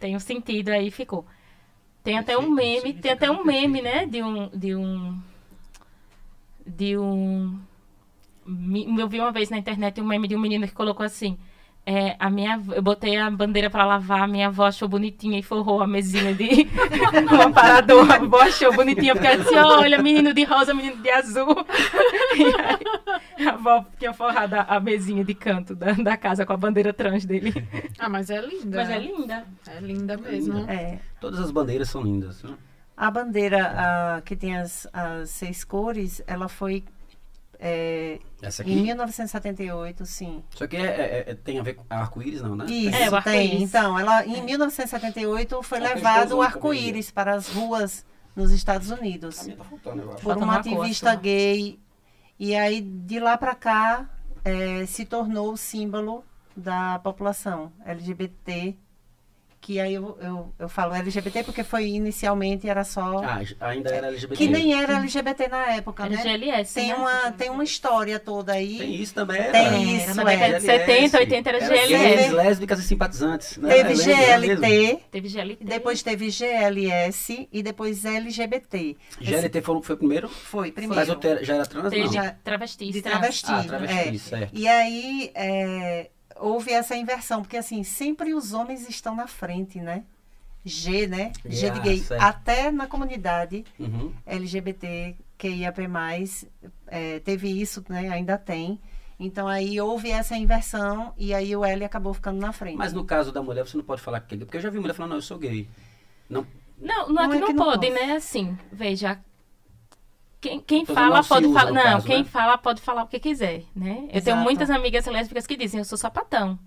tem 0.00 0.16
um 0.16 0.20
sentido 0.20 0.70
aí 0.70 0.90
ficou. 0.90 1.26
Tem 2.02 2.18
até 2.18 2.38
um 2.38 2.50
meme 2.50 2.94
tem 2.94 3.12
até 3.12 3.30
um 3.30 3.44
meme 3.44 3.82
né? 3.82 4.06
De 4.06 4.22
um 4.22 4.48
de 4.48 4.74
um 4.74 5.20
de 6.66 6.96
um 6.96 7.60
eu 8.98 9.08
vi 9.08 9.20
uma 9.20 9.32
vez 9.32 9.50
na 9.50 9.58
internet 9.58 10.00
um 10.00 10.06
meme 10.06 10.26
de 10.26 10.36
um 10.36 10.40
menino 10.40 10.66
que 10.66 10.74
colocou 10.74 11.04
assim 11.04 11.38
é, 11.88 12.16
a 12.18 12.28
minha, 12.28 12.60
eu 12.74 12.82
botei 12.82 13.16
a 13.16 13.30
bandeira 13.30 13.70
pra 13.70 13.86
lavar, 13.86 14.22
a 14.22 14.26
minha 14.26 14.48
avó 14.48 14.66
achou 14.66 14.88
bonitinha 14.88 15.38
e 15.38 15.42
forrou 15.42 15.80
a 15.80 15.86
mesinha 15.86 16.34
de 16.34 16.66
um 17.32 17.40
aparador. 17.42 18.10
A 18.10 18.16
avó 18.16 18.40
achou 18.40 18.74
bonitinha, 18.74 19.14
porque 19.14 19.28
ela 19.28 19.36
disse, 19.36 19.54
olha, 19.54 20.02
menino 20.02 20.34
de 20.34 20.42
rosa, 20.42 20.74
menino 20.74 21.00
de 21.00 21.10
azul. 21.10 21.54
E 23.38 23.42
aí, 23.42 23.46
a 23.46 23.52
avó 23.52 23.84
tinha 23.98 24.12
forrado 24.12 24.54
a, 24.54 24.62
a 24.62 24.80
mesinha 24.80 25.24
de 25.24 25.34
canto 25.34 25.74
da, 25.74 25.92
da 25.92 26.16
casa 26.16 26.44
com 26.44 26.52
a 26.52 26.56
bandeira 26.56 26.92
trans 26.92 27.24
dele. 27.24 27.54
Ah, 27.98 28.08
mas 28.08 28.30
é 28.30 28.40
linda. 28.40 28.76
Mas 28.76 28.90
é 28.90 28.98
linda. 28.98 29.44
É 29.66 29.80
linda 29.80 30.16
mesmo. 30.16 30.58
É. 30.68 30.98
Todas 31.20 31.40
as 31.40 31.50
bandeiras 31.50 31.88
são 31.88 32.02
lindas. 32.02 32.42
Né? 32.42 32.54
A 32.96 33.10
bandeira 33.10 33.72
ah, 33.74 34.22
que 34.22 34.34
tem 34.34 34.56
as, 34.56 34.86
as 34.92 35.30
seis 35.30 35.64
cores, 35.64 36.22
ela 36.26 36.48
foi 36.48 36.84
é, 37.58 38.18
Essa 38.42 38.62
em 38.62 38.72
aqui. 38.72 38.82
1978, 38.82 40.04
sim. 40.06 40.42
Isso 40.52 40.62
aqui 40.64 40.76
é, 40.76 40.80
é- 40.82 41.30
é- 41.30 41.34
tem 41.34 41.58
a 41.58 41.62
ver 41.62 41.74
com 41.74 41.84
arco-íris, 41.88 42.42
não, 42.42 42.54
né? 42.56 42.66
Isso, 42.68 42.94
É, 42.96 43.06
o 43.08 43.10
tem. 43.10 43.16
arco-íris. 43.18 43.62
Então, 43.62 43.98
ela, 43.98 44.24
em 44.26 44.42
1978 44.42 45.62
foi 45.62 45.78
Só 45.78 45.84
que 45.84 45.90
eles 45.92 46.02
levado 46.02 46.32
o 46.36 46.42
arco-íris 46.42 47.10
para 47.10 47.34
as 47.34 47.48
ruas 47.48 48.04
nos 48.34 48.50
Estados 48.50 48.92
A 48.92 48.96
Unidos. 48.96 49.42
minha 49.44 49.56
tá 49.56 49.64
faltando, 49.64 50.02
eu 50.02 50.08
acho. 50.12 50.22
por 50.22 50.30
Falta 50.34 50.44
uma 50.44 50.56
ativista 50.58 51.10
acho. 51.12 51.20
gay. 51.20 51.80
E 52.38 52.54
aí, 52.54 52.80
de 52.82 53.18
lá 53.18 53.36
para 53.38 53.54
cá, 53.54 54.08
eh, 54.44 54.84
se 54.86 55.04
tornou 55.06 55.52
o 55.52 55.56
símbolo 55.56 56.22
da 56.56 56.98
população 56.98 57.72
LGBT. 57.84 58.76
Que 59.66 59.80
aí 59.80 59.94
eu, 59.94 60.16
eu, 60.20 60.54
eu 60.60 60.68
falo 60.68 60.94
LGBT 60.94 61.42
porque 61.42 61.64
foi 61.64 61.86
inicialmente 61.88 62.68
era 62.68 62.84
só. 62.84 63.18
Ah, 63.24 63.40
ainda 63.62 63.90
era 63.90 64.06
LGBT. 64.06 64.36
que 64.36 64.48
nem 64.48 64.72
era 64.80 64.98
LGBT 64.98 65.48
na 65.48 65.72
época, 65.72 66.04
Era 66.04 66.14
né? 66.14 66.22
GLS, 66.22 66.72
Tem 66.74 66.88
né? 66.90 66.94
uma, 66.94 67.32
tem 67.32 67.50
uma 67.50 67.64
história 67.64 68.20
toda 68.20 68.52
aí. 68.52 68.78
Tem 68.78 68.94
isso 68.94 69.12
também. 69.12 69.40
Era. 69.40 69.50
Tem 69.50 69.66
Era, 69.66 69.78
isso, 70.04 70.14
na 70.14 70.22
década 70.22 70.54
é. 70.54 70.58
de 70.60 70.64
70, 70.64 71.18
80 71.18 71.48
era 71.48 71.58
gays, 71.68 71.88
GLS. 71.88 72.30
lésbicas 72.32 72.78
e 72.78 72.82
simpatizantes. 72.84 73.56
Né? 73.56 73.74
Teve 73.82 74.12
é? 74.12 74.38
GLT, 74.38 74.98
Teve 75.10 75.28
GLT. 75.28 75.64
depois 75.64 76.00
teve 76.00 76.30
GLS 76.30 77.48
e 77.52 77.60
depois 77.60 78.04
LGBT. 78.04 78.96
GLT 79.20 79.62
foi, 79.62 79.82
foi 79.82 79.94
o 79.96 79.98
primeiro? 79.98 80.28
Foi, 80.28 80.70
primeiro. 80.70 80.94
Mas 81.08 81.18
te- 81.18 81.44
já 81.44 81.54
era 81.56 81.66
trans, 81.66 81.90
Teve 81.90 82.04
não? 82.04 82.12
Já- 82.12 82.36
travestis, 82.44 82.92
de 82.92 83.02
travesti. 83.02 83.50
Ah, 83.50 83.64
travesti, 83.64 84.08
é. 84.14 84.18
certo. 84.18 84.50
E 84.56 84.68
aí 84.68 85.30
é, 85.34 86.10
houve 86.40 86.72
essa 86.72 86.96
inversão, 86.96 87.42
porque 87.42 87.56
assim, 87.56 87.82
sempre 87.82 88.34
os 88.34 88.52
homens 88.52 88.88
estão 88.88 89.14
na 89.14 89.26
frente, 89.26 89.80
né? 89.80 90.04
G, 90.64 91.06
né? 91.06 91.32
G 91.44 91.70
de 91.70 91.78
Ah, 91.78 91.82
gay. 91.82 91.98
certo. 91.98 92.22
Até 92.22 92.70
na 92.72 92.86
comunidade 92.88 93.64
Uhum. 93.78 94.12
LGBT, 94.26 95.14
QIAP+, 95.38 95.80
é, 96.88 97.20
teve 97.20 97.48
isso, 97.48 97.84
né? 97.88 98.08
Ainda 98.08 98.36
tem. 98.36 98.80
Então 99.18 99.46
aí 99.48 99.80
houve 99.80 100.10
essa 100.10 100.36
inversão 100.36 101.14
e 101.16 101.32
aí 101.32 101.54
o 101.56 101.64
L 101.64 101.84
acabou 101.84 102.12
ficando 102.12 102.38
na 102.40 102.52
frente. 102.52 102.76
Mas 102.76 102.92
no 102.92 103.04
caso 103.04 103.32
da 103.32 103.40
mulher, 103.42 103.66
você 103.66 103.76
não 103.76 103.84
pode 103.84 104.02
falar 104.02 104.20
que 104.20 104.34
é 104.34 104.38
gay. 104.38 104.44
Porque 104.44 104.58
eu 104.58 104.60
já 104.62 104.68
vi 104.70 104.78
mulher 104.78 104.92
falando, 104.94 105.10
não, 105.10 105.18
eu 105.18 105.22
sou 105.22 105.38
gay. 105.38 105.68
Não, 106.28 106.46
Não, 106.78 107.08
não 107.08 107.22
é 107.22 107.26
Não 107.26 107.30
que 107.30 107.36
é 107.36 107.40
não 107.40 107.46
que 107.46 107.52
não 107.54 107.64
pode, 107.64 107.86
pode. 107.88 107.90
né? 108.06 108.12
Assim, 108.16 108.58
veja. 108.72 109.18
Quem, 110.40 110.60
quem 110.60 110.84
fala 110.84 111.22
se 111.22 111.28
pode 111.28 111.52
falar. 111.52 111.72
Não, 111.72 111.82
caso, 111.82 112.06
quem 112.06 112.18
né? 112.18 112.24
fala 112.24 112.58
pode 112.58 112.80
falar 112.82 113.02
o 113.04 113.06
que 113.06 113.18
quiser, 113.18 113.62
né? 113.74 114.00
Eu 114.04 114.08
tenho 114.08 114.34
Exato. 114.34 114.42
muitas 114.42 114.70
amigas 114.70 115.06
lésbicas 115.06 115.46
que 115.46 115.56
dizem, 115.56 115.78
eu 115.78 115.84
sou 115.84 115.96
sapatão. 115.98 116.58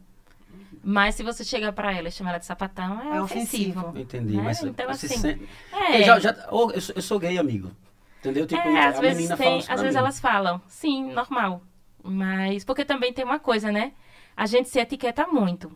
Mas 0.84 1.16
se 1.16 1.24
você 1.24 1.44
chegar 1.44 1.72
pra 1.74 1.92
ela 1.94 2.08
e 2.08 2.12
chamar 2.12 2.32
ela 2.32 2.40
de 2.40 2.46
sapatão, 2.46 3.00
é, 3.02 3.18
É 3.18 3.22
ofensivo. 3.22 3.80
ofensivo. 3.80 4.00
entendi. 4.00 4.38
É, 4.38 4.42
mas 4.42 4.64
então, 4.64 4.90
assim, 4.90 5.08
sente- 5.08 5.48
É, 5.74 6.00
Eu, 6.02 6.04
já, 6.06 6.20
já- 6.20 6.48
eu, 6.52 6.82
sou, 6.82 6.96
eu 6.96 7.02
sou 7.02 7.20
gay, 7.20 7.38
amigo. 7.38 7.72
Entendeu? 8.20 8.46
Tipo, 8.48 8.62
é, 8.68 8.86
às 8.88 8.98
a 8.98 9.02
vezes 9.02 9.18
menina 9.18 9.38
tem, 9.38 9.64
às 9.68 9.82
vezes 9.82 9.96
elas 9.96 10.20
falam, 10.20 10.62
sim, 10.68 11.12
normal. 11.14 11.62
Mas 12.04 12.64
porque 12.66 12.84
também 12.84 13.14
tem 13.14 13.24
uma 13.24 13.40
coisa, 13.40 13.72
né? 13.72 13.94
A 14.36 14.46
gente 14.46 14.68
se 14.70 14.80
etiqueta 14.80 15.28
muito 15.28 15.72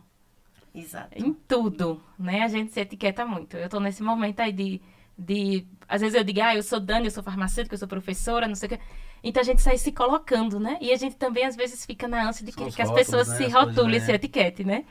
Exato. 0.74 1.08
em 1.16 1.32
tudo, 1.32 2.02
né? 2.18 2.42
A 2.42 2.48
gente 2.48 2.72
se 2.72 2.80
etiqueta 2.80 3.24
muito. 3.24 3.56
Eu 3.56 3.68
tô 3.68 3.78
nesse 3.80 4.02
momento 4.02 4.40
aí 4.40 4.52
de, 4.52 4.80
de 5.18 5.66
às 5.88 6.00
vezes 6.00 6.16
eu 6.16 6.24
digo, 6.24 6.40
ah, 6.42 6.54
eu 6.56 6.62
sou 6.62 6.80
Dani, 6.80 7.06
eu 7.06 7.10
sou 7.10 7.22
farmacêutica, 7.22 7.74
eu 7.74 7.78
sou 7.78 7.88
professora, 7.88 8.48
não 8.48 8.54
sei 8.54 8.66
o 8.66 8.70
quê. 8.70 8.80
Então 9.22 9.40
a 9.40 9.44
gente 9.44 9.62
sai 9.62 9.78
se 9.78 9.92
colocando, 9.92 10.58
né? 10.60 10.78
E 10.80 10.92
a 10.92 10.96
gente 10.96 11.16
também 11.16 11.44
às 11.44 11.56
vezes 11.56 11.84
fica 11.86 12.06
na 12.08 12.28
ânsia 12.28 12.44
de 12.44 12.52
que, 12.52 12.62
as 12.64 12.74
rótulos, 12.76 12.92
pessoas 12.94 13.28
né? 13.28 13.36
se 13.36 13.44
As 13.44 13.52
rotulem, 13.52 14.00
se 14.00 14.12
etiquetem, 14.12 14.66
né? 14.66 14.84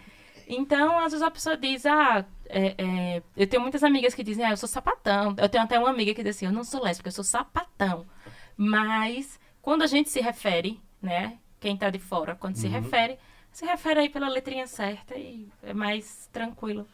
Então, 0.48 0.98
às 1.00 1.12
vezes 1.12 1.22
a 1.22 1.32
pessoa 1.32 1.56
diz, 1.56 1.86
ah, 1.86 2.26
é, 2.50 2.76
é, 2.78 3.24
eu 3.38 3.48
tenho 3.48 3.62
muitas 3.62 3.84
amigas 3.84 4.14
que 4.14 4.24
dizem, 4.24 4.44
ah, 4.46 4.52
eu 4.52 4.58
sou 4.58 4.68
sapatão. 4.68 5.36
Eu 5.38 5.48
tenho 5.50 5.64
até 5.64 5.80
uma 5.80 5.90
amiga 5.90 6.14
que 6.14 6.22
diz 6.24 6.36
assim, 6.36 6.46
eu 6.46 6.52
não 6.52 6.64
sou 6.64 6.84
lésbica, 6.84 7.08
eu 7.08 7.14
sou 7.14 7.24
sapatão. 7.24 8.06
Mas, 8.58 9.40
quando 9.62 9.84
a 9.84 9.88
gente 9.88 10.10
se 10.10 10.20
refere, 10.20 10.82
né, 11.02 11.38
quem 11.60 11.78
tá 11.78 11.90
de 11.90 12.00
fora, 12.00 12.36
quando 12.36 12.56
se 12.56 12.68
Uhum. 12.68 12.74
refere, 12.74 13.18
se 13.52 13.66
refere 13.66 14.02
aí 14.02 14.10
pela 14.10 14.28
letrinha 14.28 14.68
certa 14.68 15.16
e 15.16 15.48
é 15.64 15.74
mais 15.74 16.28
tranquilo. 16.32 16.88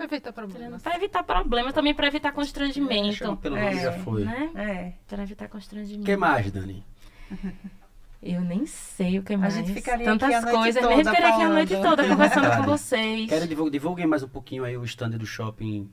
Evita 0.00 0.32
problemas. 0.32 0.82
Para 0.82 0.96
evitar 0.96 1.22
problemas, 1.22 1.72
também 1.72 1.94
para 1.94 2.06
evitar 2.06 2.30
Chama 2.30 2.36
constrangimento. 2.42 3.36
pelo 3.36 3.56
nome 3.56 3.68
É. 3.68 3.82
já 3.82 3.92
foi. 3.92 4.24
Né? 4.24 4.50
É. 4.54 4.92
Para 5.06 5.22
evitar 5.22 5.48
constrangimento. 5.48 6.02
O 6.02 6.06
que 6.06 6.16
mais, 6.16 6.50
Dani? 6.50 6.84
Eu 8.22 8.40
nem 8.40 8.64
sei 8.66 9.18
o 9.18 9.22
que 9.22 9.36
mais. 9.36 9.54
gente 9.54 9.72
ficaria 9.72 10.04
Tantas 10.04 10.28
aqui 10.28 10.34
a 10.36 10.40
noite 10.42 10.56
coisas. 10.58 10.82
toda 10.82 10.94
Nem 10.96 11.04
ficaria 11.04 11.28
aqui 11.34 11.42
a 11.42 11.48
noite 11.48 11.76
toda 11.82 12.08
conversando 12.08 12.56
com 12.56 12.62
vocês. 12.62 13.28
Quero 13.28 13.46
divulgar, 13.48 13.72
divulguem 13.72 14.06
mais 14.06 14.22
um 14.22 14.28
pouquinho 14.28 14.64
aí 14.64 14.76
o 14.76 14.84
stand 14.84 15.10
do 15.10 15.26
shopping. 15.26 15.90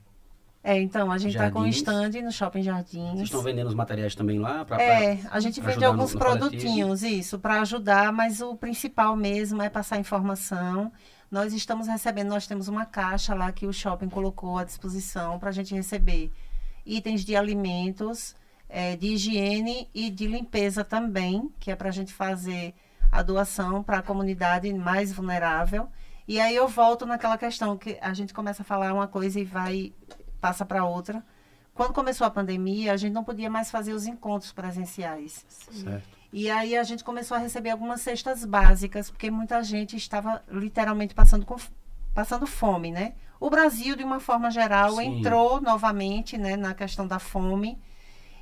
É, 0.62 0.78
então, 0.80 1.10
a 1.10 1.18
gente 1.18 1.32
está 1.32 1.50
com 1.50 1.60
um 1.62 1.68
stand 1.68 2.10
no 2.22 2.32
Shopping 2.34 2.62
Vocês 2.62 2.66
Jardins. 2.66 3.22
estão 3.22 3.42
vendendo 3.42 3.68
os 3.68 3.74
materiais 3.74 4.14
também 4.14 4.40
lá? 4.40 4.66
Pra, 4.66 4.80
É, 4.80 5.16
pra- 5.16 5.30
a 5.32 5.40
gente 5.40 5.62
pra 5.62 5.72
vende 5.72 5.86
no- 5.86 5.88
alguns 5.92 6.14
no 6.14 6.20
coletivo? 6.20 6.50
produtinhos, 6.50 7.02
isso, 7.02 7.40
para 7.40 7.62
ajudar, 7.62 8.12
mas 8.12 8.42
o 8.42 8.56
principal 8.58 9.16
mesmo 9.16 9.62
é 9.62 9.70
passar 9.70 9.98
informação. 9.98 10.92
Nós 11.32 11.54
estamos 11.54 11.88
recebendo, 11.88 12.30
nós 12.30 12.48
temos 12.48 12.68
uma 12.68 12.86
caixa 12.86 13.36
lá 13.36 13.52
que 13.52 13.68
o 13.68 13.74
shopping 13.74 14.10
colocou 14.10 14.58
à 14.58 14.64
disposição 14.64 15.38
para 15.38 15.50
a 15.50 15.52
gente 15.52 15.76
receber 15.76 16.32
itens 16.86 17.24
de 17.24 17.36
alimentos, 17.36 18.36
eh, 18.68 18.96
de 18.96 19.14
higiene 19.14 19.88
e 19.94 20.10
de 20.10 20.26
limpeza 20.26 20.84
também, 20.84 21.54
que 21.60 21.70
é 21.70 21.76
para 21.76 21.90
a 21.90 21.92
gente 21.92 22.12
fazer 22.12 22.74
a 23.12 23.22
doação 23.22 23.84
para 23.84 24.00
a 24.00 24.02
comunidade 24.02 24.74
mais 24.74 25.12
vulnerável. 25.12 25.88
E 26.28 26.40
aí 26.40 26.56
eu 26.56 26.68
volto 26.68 27.06
naquela 27.06 27.38
questão 27.38 27.78
que 27.78 27.98
a 28.02 28.14
gente 28.14 28.34
começa 28.34 28.62
a 28.64 28.66
falar 28.66 28.94
uma 28.94 29.08
coisa 29.08 29.40
e 29.40 29.44
vai 29.44 29.94
passa 30.42 30.66
para 30.66 30.86
outra. 30.86 31.24
Quando 31.74 31.94
começou 31.94 32.26
a 32.26 32.30
pandemia, 32.30 32.94
a 32.94 32.98
gente 32.98 33.14
não 33.14 33.24
podia 33.24 33.50
mais 33.50 33.72
fazer 33.72 33.94
os 33.94 34.06
encontros 34.06 34.52
presenciais. 34.52 35.46
Certo. 35.48 36.19
E 36.32 36.50
aí 36.50 36.78
a 36.78 36.84
gente 36.84 37.04
começou 37.04 37.36
a 37.36 37.40
receber 37.40 37.72
algumas 37.72 38.02
cestas 38.02 38.46
básicas, 38.46 39.10
porque 39.10 39.32
muita 39.32 39.64
gente 39.64 39.96
estava 39.96 40.44
literalmente 40.50 41.16
passando, 41.16 41.46
com, 41.46 41.56
passando 42.14 42.46
fome, 42.46 42.92
né? 42.92 43.14
O 43.40 43.50
Brasil, 43.50 43.96
de 43.96 44.04
uma 44.04 44.20
forma 44.20 44.52
geral, 44.52 44.96
Sim. 44.96 45.20
entrou 45.20 45.60
novamente 45.60 46.38
né, 46.38 46.56
na 46.56 46.74
questão 46.74 47.08
da 47.08 47.18
fome. 47.18 47.82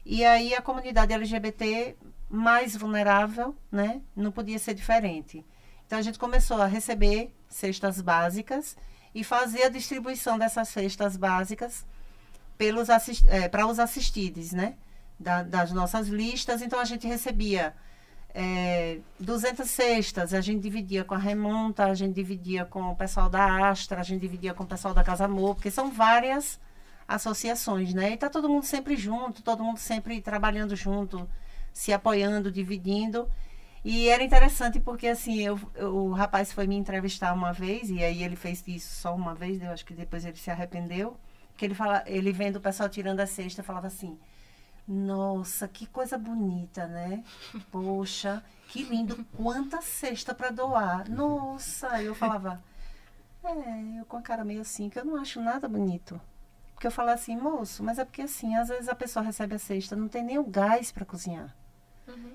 E 0.05 0.26
aí 0.26 0.53
a 0.53 0.61
comunidade 0.61 1.14
LGBT 1.14 1.95
mais 2.30 2.76
vulnerável, 2.76 3.55
né? 3.72 4.01
Não 4.15 4.31
podia 4.31 4.59
ser 4.59 4.73
diferente. 4.73 5.45
Então 5.85 5.97
a 5.97 6.01
gente 6.01 6.19
começou 6.19 6.61
a 6.61 6.65
receber 6.65 7.34
cestas 7.47 8.01
básicas 8.01 8.76
e 9.15 9.23
fazer 9.23 9.64
a 9.64 9.69
distribuição 9.69 10.38
dessas 10.38 10.68
cestas 10.68 11.15
básicas 11.15 11.85
pelos 12.57 12.89
para 13.49 13.65
os 13.65 13.80
assistidos, 13.80 14.51
né? 14.51 14.76
Da- 15.19 15.44
das 15.44 15.72
nossas 15.72 16.07
listas. 16.07 16.61
Então 16.61 16.80
a 16.80 16.85
gente 16.85 17.07
recebia 17.07 17.73
é, 18.34 18.99
200 19.19 19.69
cestas, 19.69 20.34
a 20.34 20.41
gente 20.41 20.61
dividia 20.61 21.03
com 21.03 21.15
a 21.15 21.18
Remonta, 21.18 21.85
a 21.85 21.94
gente 21.95 22.14
dividia 22.14 22.65
com 22.65 22.84
o 22.91 22.95
pessoal 22.95 23.30
da 23.30 23.69
Astra, 23.69 23.99
a 23.99 24.03
gente 24.03 24.22
dividia 24.22 24.53
com 24.53 24.64
o 24.64 24.68
pessoal 24.68 24.94
da 24.94 25.03
Casa 25.03 25.26
Amor, 25.26 25.56
porque 25.56 25.72
são 25.72 25.91
várias 25.91 26.60
associações, 27.07 27.94
né? 27.94 28.11
E 28.14 28.18
tá 28.18 28.30
todo 28.30 28.49
mundo 28.49 28.64
sempre 28.65 28.95
junto, 28.95 29.41
todo 29.41 29.64
mundo 29.64 29.77
sempre 29.80 30.22
trabalhando 30.22 30.76
junto, 30.76 31.27
se 31.73 31.91
apoiando, 31.94 32.52
dividindo. 32.52 33.27
E 33.84 34.10
era 34.10 34.23
interessante 34.23 34.80
porque, 34.80 35.07
assim, 35.07 35.39
eu, 35.41 35.60
eu- 35.76 35.95
o 35.95 36.11
rapaz 36.14 36.52
foi 36.52 36.68
me 36.68 36.76
entrevistar 36.76 37.34
uma 37.34 37.53
vez, 37.53 37.89
e 37.89 38.03
aí 38.03 38.23
ele 38.23 38.35
fez 38.35 38.64
isso 38.68 38.94
só 39.02 39.15
uma 39.15 39.34
vez, 39.34 39.61
eu 39.61 39.72
acho 39.72 39.85
que 39.85 39.94
depois 39.94 40.26
ele 40.26 40.35
se 40.38 40.52
arrependeu, 40.52 41.18
que 41.56 41.65
ele, 41.65 41.73
fala, 41.76 42.03
ele 42.06 42.31
vendo 42.31 42.57
o 42.57 42.61
pessoal 42.61 42.89
tirando 42.89 43.19
a 43.22 43.27
cesta, 43.27 43.64
falava 43.64 43.88
assim, 43.88 44.18
nossa, 44.88 45.68
que 45.68 45.85
coisa 45.85 46.18
bonita, 46.18 46.88
né? 46.88 47.23
Poxa, 47.72 48.43
que 48.69 48.84
lindo, 48.84 49.26
quanta 49.35 49.81
cesta 49.81 50.34
para 50.34 50.49
doar. 50.49 51.09
Nossa, 51.09 52.01
eu 52.01 52.15
falava, 52.15 52.64
é, 53.43 53.99
eu 53.99 54.05
com 54.05 54.18
a 54.18 54.22
cara 54.22 54.45
meio 54.45 54.61
assim, 54.61 54.89
que 54.89 54.97
eu 54.97 55.05
não 55.05 55.18
acho 55.18 55.41
nada 55.41 55.68
bonito. 55.68 56.19
Porque 56.73 56.88
eu 56.88 56.91
falo 56.91 57.09
assim, 57.09 57.35
moço, 57.35 57.84
mas 57.84 57.97
é 57.99 58.05
porque 58.05 58.22
assim, 58.22 58.55
às 58.55 58.69
vezes 58.69 58.88
a 58.88 58.95
pessoa 58.95 59.26
recebe 59.26 59.55
a 59.55 59.59
cesta, 59.59 59.95
não 59.95 60.07
tem 60.07 60.23
nem 60.23 60.38
o 60.38 60.43
gás 60.43 60.91
para 60.91 61.05
cozinhar. 61.05 61.53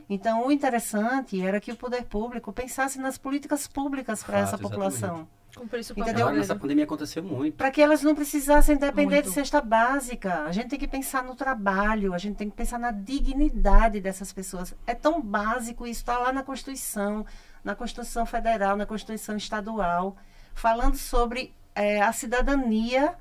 Então, 0.08 0.46
o 0.46 0.52
interessante 0.52 1.40
era 1.40 1.60
que 1.60 1.72
o 1.72 1.76
poder 1.76 2.04
público 2.04 2.52
pensasse 2.52 2.98
nas 2.98 3.16
políticas 3.16 3.66
públicas 3.66 4.22
para 4.22 4.38
essa 4.38 4.58
população. 4.58 5.26
O 5.56 5.64
Entendeu? 5.64 6.26
Agora, 6.26 6.36
nessa 6.38 6.56
pandemia 6.56 6.84
aconteceu 6.84 7.22
muito. 7.22 7.56
Para 7.56 7.70
que 7.70 7.82
elas 7.82 8.02
não 8.02 8.14
precisassem 8.14 8.76
depender 8.76 9.16
Muito. 9.16 9.28
de 9.28 9.34
cesta 9.34 9.60
básica. 9.60 10.44
A 10.44 10.52
gente 10.52 10.68
tem 10.68 10.78
que 10.78 10.88
pensar 10.88 11.22
no 11.22 11.34
trabalho, 11.34 12.14
a 12.14 12.18
gente 12.18 12.36
tem 12.36 12.48
que 12.48 12.56
pensar 12.56 12.78
na 12.78 12.90
dignidade 12.90 14.00
dessas 14.00 14.32
pessoas. 14.32 14.74
É 14.86 14.94
tão 14.94 15.20
básico 15.20 15.86
isso, 15.86 16.00
está 16.00 16.16
lá 16.18 16.32
na 16.32 16.42
Constituição, 16.42 17.26
na 17.62 17.74
Constituição 17.74 18.24
Federal, 18.24 18.78
na 18.78 18.86
Constituição 18.86 19.36
Estadual, 19.36 20.16
falando 20.54 20.96
sobre 20.96 21.54
eh, 21.74 22.00
a 22.00 22.12
cidadania 22.14 23.14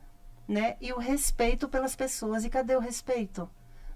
né, 0.48 0.78
e 0.80 0.94
o 0.94 1.00
respeito 1.00 1.68
pelas 1.68 1.98
pessoas. 1.98 2.46
E 2.46 2.50
cadê 2.50 2.78
o 2.78 2.80
respeito? 2.80 3.50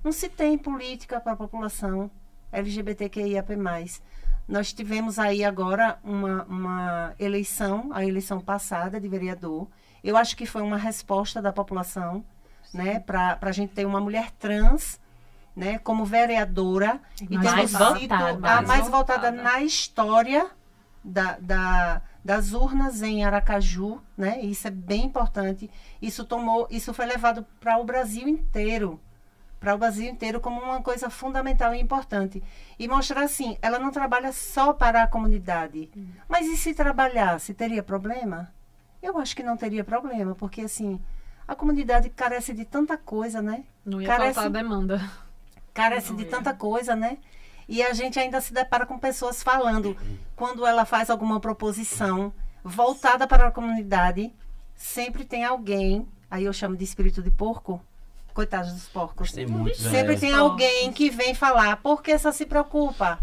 Não 0.03 0.11
se 0.11 0.27
tem 0.27 0.57
política 0.57 1.21
para 1.21 1.31
a 1.31 1.37
população 1.37 2.11
LGBTQIAP+. 2.51 3.49
Nós 4.47 4.71
tivemos 4.71 5.17
aí 5.17 5.43
agora 5.43 5.97
uma, 6.03 6.43
uma 6.43 7.13
eleição, 7.19 7.89
a 7.93 8.05
eleição 8.05 8.39
passada 8.39 8.99
de 8.99 9.07
vereador. 9.07 9.67
Eu 10.03 10.15
acho 10.15 10.37
que 10.37 10.45
foi 10.45 10.61
uma 10.61 10.77
resposta 10.77 11.41
da 11.41 11.51
população, 11.51 12.23
né, 12.73 12.99
para 12.99 13.37
a 13.41 13.51
gente 13.51 13.73
ter 13.73 13.85
uma 13.85 13.99
mulher 13.99 14.29
trans, 14.31 14.99
né, 15.55 15.79
como 15.79 16.05
vereadora 16.05 16.99
e 17.29 17.37
Mais 17.37 17.71
tendo 17.71 17.97
sido 17.99 18.01
votada. 18.01 18.37
a 18.37 18.39
Mais 18.39 18.67
mais 18.67 18.89
votada. 18.89 19.31
na 19.31 19.61
história 19.61 20.47
da, 21.03 21.37
da- 21.39 22.01
das 22.23 22.53
urnas 22.53 23.01
em 23.03 23.23
Aracaju, 23.23 24.01
né? 24.17 24.41
Isso 24.41 24.67
é 24.67 24.71
bem 24.71 25.05
importante. 25.05 25.69
Isso 26.01 26.25
tomou, 26.25 26.67
isso 26.71 26.91
foi 26.91 27.05
levado 27.05 27.45
para 27.59 27.77
o 27.77 27.83
Brasil 27.83 28.27
inteiro, 28.27 28.99
para 29.65 29.73
o 29.73 29.79
Brasil 29.79 30.07
inteiro 30.07 30.39
como 30.39 30.61
uma 30.61 30.79
coisa 30.79 31.09
fundamental 31.09 31.73
e 31.73 31.81
importante 31.81 32.41
e 32.77 32.87
mostrar 32.87 33.23
assim, 33.23 33.57
ela 33.63 33.79
não 33.79 33.89
trabalha 33.89 34.31
só 34.31 34.71
para 34.73 35.01
a 35.01 35.07
comunidade, 35.07 35.89
mas 36.29 36.45
e 36.45 36.55
se 36.55 36.71
trabalhasse, 36.75 37.51
teria 37.55 37.81
problema? 37.81 38.53
Eu 39.01 39.17
acho 39.17 39.35
que 39.35 39.41
não 39.41 39.57
teria 39.57 39.83
problema, 39.83 40.35
porque 40.35 40.61
assim 40.61 41.01
a 41.47 41.55
comunidade 41.55 42.11
carece 42.11 42.53
de 42.53 42.63
tanta 42.63 42.95
coisa, 42.95 43.41
né? 43.41 43.63
Não 43.83 43.99
ia 43.99 44.07
Carece- 44.07 44.35
faltar 44.35 44.51
demanda. 44.51 45.01
carece 45.73 46.09
Não 46.09 46.17
de 46.17 46.23
ia. 46.25 46.29
tanta 46.29 46.53
coisa, 46.53 46.95
né? 46.95 47.17
E 47.67 47.81
a 47.81 47.91
gente 47.91 48.19
ainda 48.19 48.39
se 48.41 48.53
depara 48.53 48.85
com 48.85 48.99
pessoas 48.99 49.41
falando 49.41 49.97
quando 50.35 50.63
ela 50.63 50.85
faz 50.85 51.09
alguma 51.09 51.39
proposição 51.39 52.31
voltada 52.63 53.25
para 53.25 53.47
a 53.47 53.51
comunidade, 53.51 54.31
sempre 54.75 55.25
tem 55.25 55.43
alguém, 55.43 56.07
aí 56.29 56.43
eu 56.43 56.53
chamo 56.53 56.77
de 56.77 56.83
espírito 56.83 57.23
de 57.23 57.31
porco, 57.31 57.81
coitados 58.35 58.73
dos 58.73 58.87
porcos. 58.89 59.31
Tem 59.31 59.47
muitos. 59.47 59.81
Sempre 59.81 60.15
é. 60.15 60.19
tem 60.19 60.33
alguém 60.33 60.91
que 60.91 61.09
vem 61.09 61.33
falar, 61.33 61.77
porque 61.77 62.19
só 62.19 62.31
se 62.31 62.45
preocupa 62.45 63.17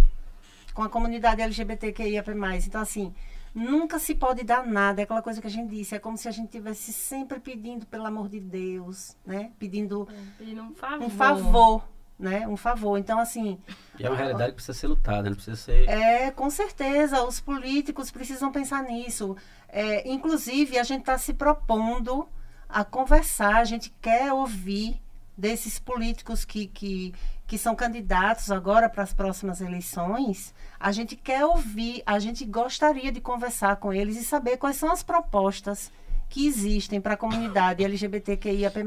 com 0.73 0.83
a 0.83 0.89
comunidade 0.89 1.43
LGBTQIA+. 1.43 2.25
Então, 2.67 2.81
assim, 2.81 3.15
nunca 3.55 3.99
se 3.99 4.15
pode 4.15 4.43
dar 4.43 4.67
nada. 4.67 5.03
É 5.03 5.05
aquela 5.05 5.21
coisa 5.21 5.39
que 5.41 5.47
a 5.47 5.51
gente 5.51 5.69
disse. 5.69 5.95
É 5.95 5.99
como 5.99 6.17
se 6.17 6.27
a 6.29 6.31
gente 6.31 6.51
tivesse 6.51 6.95
sempre 6.95 7.39
pedindo, 7.39 7.85
pelo 7.87 8.07
amor 8.07 8.27
de 8.27 8.41
Deus, 8.41 9.15
né? 9.25 9.51
Pedindo 9.59 10.09
Pedindo 10.39 10.63
um 10.63 10.75
favor. 10.75 11.07
um 11.07 11.11
favor, 11.11 11.89
né? 12.19 12.49
Um 12.49 12.57
favor. 12.57 12.97
Então, 12.97 13.19
assim, 13.19 13.59
E 13.99 14.07
é 14.07 14.09
uma 14.09 14.17
realidade 14.17 14.53
que 14.53 14.57
precisa 14.57 14.79
ser 14.79 14.87
lutada, 14.87 15.29
não 15.29 15.37
precisa 15.37 15.57
ser. 15.57 15.87
é, 15.91 16.31
com 16.31 16.49
certeza, 16.49 17.23
os 17.23 17.39
políticos 17.39 18.11
precisam 18.11 18.51
pensar 18.51 18.83
nisso. 18.83 19.37
É, 19.69 20.11
inclusive, 20.11 20.79
a 20.79 20.83
gente 20.85 21.01
está 21.01 21.19
se 21.19 21.35
propondo 21.35 22.27
a 22.67 22.83
conversar, 22.83 23.57
a 23.57 23.65
gente 23.65 23.95
quer 24.01 24.33
ouvir 24.33 25.02
desses 25.37 25.79
políticos 25.79 26.45
que, 26.45 26.67
que, 26.67 27.15
que 27.47 27.59
são 27.59 27.75
candidatos 27.75 28.51
agora 28.51 28.89
para 28.89 29.03
as 29.03 29.13
próximas 29.13 29.61
eleições. 29.61 30.55
A 30.79 30.93
gente 30.93 31.17
quer 31.17 31.45
ouvir, 31.45 32.03
a 32.07 32.19
gente 32.19 32.45
gostaria 32.45 33.11
de 33.11 33.21
conversar 33.21 33.77
com 33.77 33.93
eles 33.93 34.17
e 34.17 34.25
saber 34.25 34.57
quais 34.57 34.77
são 34.77 34.91
as 34.91 35.03
propostas 35.03 35.91
que 36.29 36.47
existem 36.47 37.01
para 37.01 37.15
a 37.15 37.17
comunidade 37.17 37.85
LGBTQIAP+. 37.85 38.83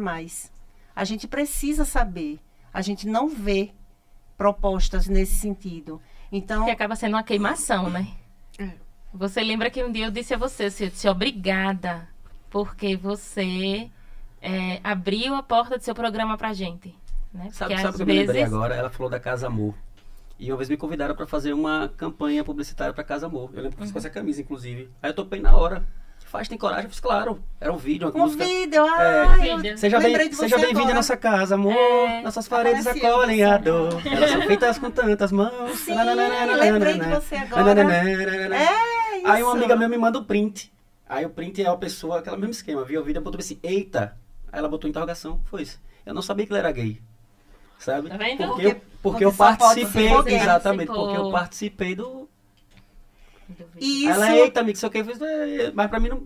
A 0.95 1.03
gente 1.03 1.27
precisa 1.27 1.85
saber. 1.85 2.39
A 2.73 2.81
gente 2.81 3.07
não 3.07 3.30
vê 3.30 3.72
propostas 4.38 5.07
nesse 5.07 5.35
sentido. 5.35 6.01
Então, 6.31 6.65
Que 6.65 6.72
acaba 6.72 6.95
sendo 6.95 7.13
uma 7.13 7.23
queimação, 7.23 7.89
né? 7.89 8.07
É. 8.57 8.72
Você 9.13 9.41
lembra 9.41 9.69
que 9.69 9.84
um 9.84 9.91
dia 9.91 10.05
eu 10.05 10.11
disse 10.11 10.34
a 10.34 10.38
você, 10.38 10.65
eu 10.65 10.89
disse 10.89 11.07
obrigada, 11.07 12.07
porque 12.49 12.97
você 12.97 13.89
é, 14.45 14.80
abriu 14.84 15.35
a 15.35 15.41
porta 15.43 15.77
do 15.77 15.84
seu 15.84 15.95
programa 15.95 16.38
pra 16.38 16.53
gente. 16.53 16.95
Né? 17.34 17.49
Sabe, 17.51 17.76
sabe 17.81 17.89
o 17.89 17.93
que 17.97 18.01
eu 18.03 18.05
me 18.05 18.13
lembrei 18.13 18.43
agora? 18.43 18.76
Ela 18.76 18.89
falou 18.89 19.09
da 19.09 19.19
Casa 19.19 19.47
Amor. 19.47 19.73
E 20.39 20.51
uma 20.51 20.57
vez 20.57 20.69
me 20.69 20.77
convidaram 20.77 21.15
para 21.15 21.26
fazer 21.26 21.53
uma 21.53 21.91
campanha 21.97 22.43
publicitária 22.43 22.93
para 22.93 23.03
Casa 23.03 23.26
Amor. 23.26 23.49
Eu 23.53 23.63
lembro 23.63 23.77
que 23.77 23.81
eu 23.81 23.85
fiz 23.85 23.91
com 23.91 23.99
essa 23.99 24.09
camisa, 24.09 24.41
inclusive. 24.41 24.89
Aí 25.01 25.09
eu 25.09 25.13
topei 25.13 25.41
na 25.41 25.55
hora. 25.55 25.84
Faz, 26.26 26.47
tem 26.47 26.57
coragem? 26.57 26.85
Eu 26.85 26.89
fiz, 26.89 26.99
claro. 26.99 27.41
Era 27.59 27.72
um 27.72 27.77
vídeo, 27.77 28.09
uma 28.09 28.15
um 28.17 28.26
música. 28.26 28.43
vídeo, 28.43 28.84
ah, 28.84 29.38
eu 29.45 29.57
Vídeo. 29.57 29.77
Seja 29.77 29.99
bem- 29.99 30.30
você 30.30 30.57
bem-vindo 30.57 30.91
à 30.91 30.93
nossa 30.93 31.15
casa, 31.15 31.55
amor. 31.55 31.73
É. 31.73 32.22
Nossas 32.22 32.47
paredes 32.47 32.85
acolhem 32.85 33.43
a 33.43 33.57
dor. 33.57 34.01
Elas 34.05 34.31
são 34.31 34.41
feitas 34.41 34.77
com 34.77 34.91
tantas 34.91 35.31
mãos. 35.31 35.80
Sim, 35.80 35.95
lembrei 35.95 36.99
de 36.99 37.05
você 37.05 37.35
agora. 37.35 37.81
É 37.81 39.17
isso. 39.17 39.27
Aí 39.27 39.43
uma 39.43 39.53
amiga 39.53 39.76
minha 39.76 39.89
me 39.89 39.97
manda 39.97 40.19
o 40.19 40.26
print. 40.26 40.73
Aí 41.07 41.26
o 41.26 41.30
print 41.30 41.61
é 41.61 41.67
a 41.67 41.76
pessoa, 41.76 42.19
aquele 42.19 42.38
mesmo 42.38 42.51
esquema, 42.51 42.84
viu 42.84 43.01
o 43.01 43.03
vídeo, 43.03 43.22
botou 43.22 43.39
assim, 43.39 43.59
eita. 43.61 44.17
Aí 44.56 44.60
ela 44.60 44.69
botou 44.69 44.90
interrogação, 44.90 45.41
foi 45.45 45.64
isso. 45.64 45.82
Eu 46.06 46.14
não 46.14 46.22
sabia 46.22 46.45
que 46.45 46.52
ele 46.53 46.60
era 46.60 46.72
gay. 46.72 47.02
Sabe? 47.77 48.07
Tá 48.10 48.15
vendo? 48.15 48.38
Porque, 48.38 48.48
Porque- 48.48 48.65
eu, 48.68 48.72
porque, 48.76 48.86
porque 49.02 49.26
eu 49.26 49.34
participei, 49.34 50.07
exatamente, 50.07 50.88
Participou. 50.88 50.95
porque 51.07 51.18
eu 51.18 51.32
participei 51.32 51.95
do... 51.95 52.30
E 53.80 54.07
Aí 54.07 54.14
Ela, 54.14 54.26
isso, 54.34 54.44
eita, 54.44 54.60
amigo, 54.61 54.77
sei 54.77 54.88
o 54.88 54.91
que, 54.91 54.98
eu 54.99 55.06
fiz, 55.06 55.22
"É, 55.22 55.72
mas 55.73 55.88
pra 55.90 55.99
mim 55.99 56.07
não, 56.10 56.23